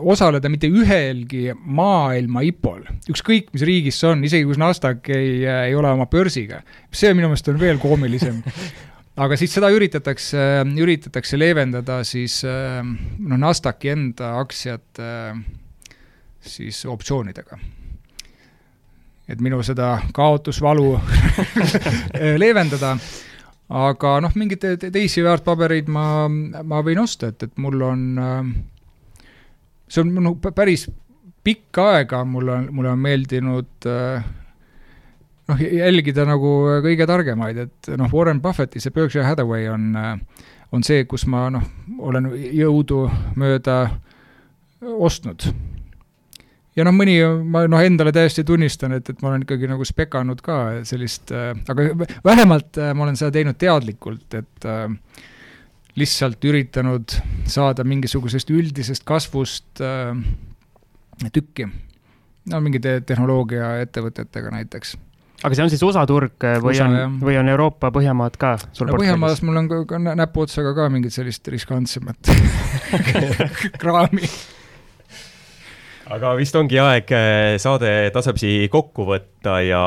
osaleda 0.00 0.48
mitte 0.48 0.70
ühelgi 0.72 1.52
maailma 1.52 2.46
IPO-l, 2.48 2.88
ükskõik 3.12 3.52
mis 3.52 3.66
riigis 3.68 4.00
see 4.00 4.08
on, 4.14 4.24
isegi 4.24 4.48
kui 4.48 4.56
Nasdaq 4.64 5.12
ei, 5.12 5.44
ei 5.44 5.76
ole 5.76 5.92
oma 5.92 6.08
börsiga. 6.08 6.62
see 6.88 7.12
minu 7.12 7.28
meelest 7.28 7.52
on 7.52 7.60
veel 7.60 7.82
koomilisem 7.82 8.40
aga 9.18 9.38
siis 9.38 9.54
seda 9.56 9.70
üritatakse, 9.74 10.42
üritatakse 10.78 11.38
leevendada 11.38 12.02
siis 12.06 12.40
noh, 12.44 13.38
Nasdaqi 13.38 13.92
enda 13.92 14.36
aktsiate 14.42 15.08
siis 16.48 16.84
optsioonidega. 16.88 17.58
Et 19.28 19.40
minu 19.44 19.58
seda 19.66 19.98
kaotusvalu 20.16 20.94
leevendada, 22.42 22.94
aga 23.68 24.14
noh, 24.24 24.32
mingeid 24.40 24.62
te 24.80 24.92
teisi 24.94 25.24
väärtpabereid 25.26 25.90
ma, 25.92 26.06
ma 26.28 26.80
võin 26.84 27.02
osta, 27.02 27.28
et, 27.28 27.44
et 27.44 27.60
mul 27.60 27.84
on, 27.84 28.06
see 29.88 30.04
on 30.04 30.14
no, 30.24 30.34
päris 30.48 30.86
pikka 31.44 31.90
aega 31.98 32.22
mulle 32.28 32.54
on, 32.54 32.68
mulle 32.72 32.94
on 32.94 33.04
meeldinud 33.04 33.88
noh, 35.48 35.62
jälgida 35.62 36.26
nagu 36.28 36.52
kõige 36.84 37.06
targemaid, 37.08 37.64
et 37.66 37.90
noh, 37.96 38.12
Warren 38.12 38.42
Buffetti 38.44 38.82
see 38.82 38.94
Berkshire 38.94 39.26
Hathaway 39.26 39.68
on, 39.72 39.90
on 40.72 40.86
see, 40.86 41.04
kus 41.08 41.26
ma 41.30 41.48
noh, 41.54 41.64
olen 41.98 42.30
jõudumööda 42.36 43.80
ostnud 44.98 45.48
ja 46.78 46.86
noh, 46.86 46.94
mõni 46.94 47.16
ma 47.50 47.64
noh, 47.70 47.82
endale 47.82 48.12
täiesti 48.14 48.44
tunnistan, 48.46 48.94
et, 48.98 49.08
et 49.10 49.22
ma 49.22 49.32
olen 49.32 49.44
ikkagi 49.46 49.70
nagu 49.70 49.86
spekanud 49.86 50.42
ka 50.44 50.58
sellist 50.88 51.32
äh,, 51.34 51.50
aga 51.70 51.88
vähemalt 52.26 52.78
äh, 52.78 52.92
ma 52.94 53.06
olen 53.06 53.18
seda 53.18 53.34
teinud 53.34 53.58
teadlikult, 53.60 54.38
et 54.38 54.68
äh, 54.68 54.86
lihtsalt 55.98 56.44
üritanud 56.46 57.16
saada 57.50 57.86
mingisugusest 57.88 58.52
üldisest 58.54 59.06
kasvust 59.08 59.82
äh, 59.82 60.14
tükki. 61.34 61.66
no 62.48 62.62
mingite 62.64 63.00
tehnoloogiaettevõtetega 63.08 64.54
näiteks 64.54 64.94
aga 65.44 65.54
see 65.54 65.64
on 65.64 65.72
siis 65.72 65.82
USA 65.86 66.04
turg 66.08 66.44
äh, 66.44 66.58
või 66.62 66.74
USA, 66.76 66.90
on, 66.90 67.18
või 67.22 67.38
on 67.40 67.48
Euroopa, 67.54 67.92
Põhjamaad 67.94 68.38
ka 68.40 68.56
sul 68.72 68.90
no, 68.90 68.98
Põhjamaades 68.98 69.42
mul 69.46 69.62
on 69.62 69.70
ka, 69.70 69.82
ka 69.94 70.04
näpuotsaga 70.04 70.74
ka 70.76 70.88
mingit 70.92 71.14
sellist 71.14 71.48
riskantsemat 71.52 72.32
kraami 73.82 74.30
aga 76.14 76.32
vist 76.38 76.56
ongi 76.58 76.80
aeg 76.80 77.12
eh, 77.12 77.54
saade 77.60 77.92
tasapisi 78.14 78.68
kokku 78.72 79.06
võtta 79.08 79.58
ja 79.64 79.82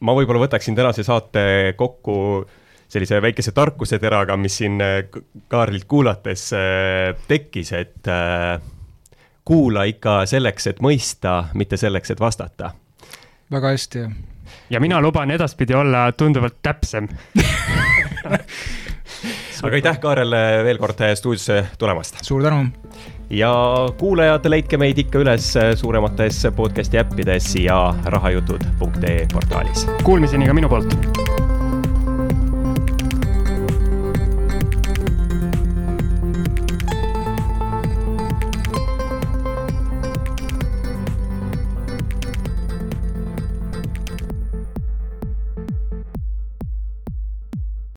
ma 0.00 0.16
võib-olla 0.16 0.44
võtaksin 0.46 0.78
tänase 0.78 1.04
saate 1.06 1.74
kokku 1.78 2.46
sellise 2.90 3.20
väikese 3.22 3.52
tarkuseteraga, 3.54 4.36
mis 4.40 4.60
siin 4.62 4.80
eh, 4.84 5.02
Kaarlilt 5.50 5.88
kuulates 5.90 6.50
eh, 6.56 7.12
tekkis, 7.28 7.72
et 7.78 8.10
kuula 9.50 9.86
ikka 9.90 10.20
selleks, 10.30 10.70
et 10.70 10.82
mõista, 10.84 11.40
mitte 11.58 11.78
selleks, 11.80 12.14
et 12.14 12.20
vastata. 12.22 12.74
väga 13.50 13.74
hästi, 13.74 14.04
jah. 14.04 14.29
Ja 14.70 14.80
mina 14.80 15.00
luban 15.00 15.30
edaspidi 15.30 15.74
olla 15.74 16.12
tunduvalt 16.12 16.58
täpsem 16.62 17.08
aga 19.62 19.74
aitäh, 19.76 19.98
Kaarel, 20.00 20.30
veel 20.64 20.78
kord 20.78 21.02
stuudiosse 21.14 21.66
tulemast! 21.78 22.24
suur 22.24 22.42
tänu! 22.42 22.64
ja 23.30 23.52
kuulajad, 23.98 24.46
leidke 24.48 24.78
meid 24.80 24.98
ikka 24.98 25.22
üles 25.22 25.52
suuremates 25.82 26.42
podcast'i 26.56 26.98
äppides 27.02 27.54
ja 27.62 27.82
rahajutud.ee 28.04 29.26
portaalis. 29.32 29.86
Kuulmiseni 30.02 30.50
ka 30.50 30.54
minu 30.54 30.68
poolt 30.68 31.29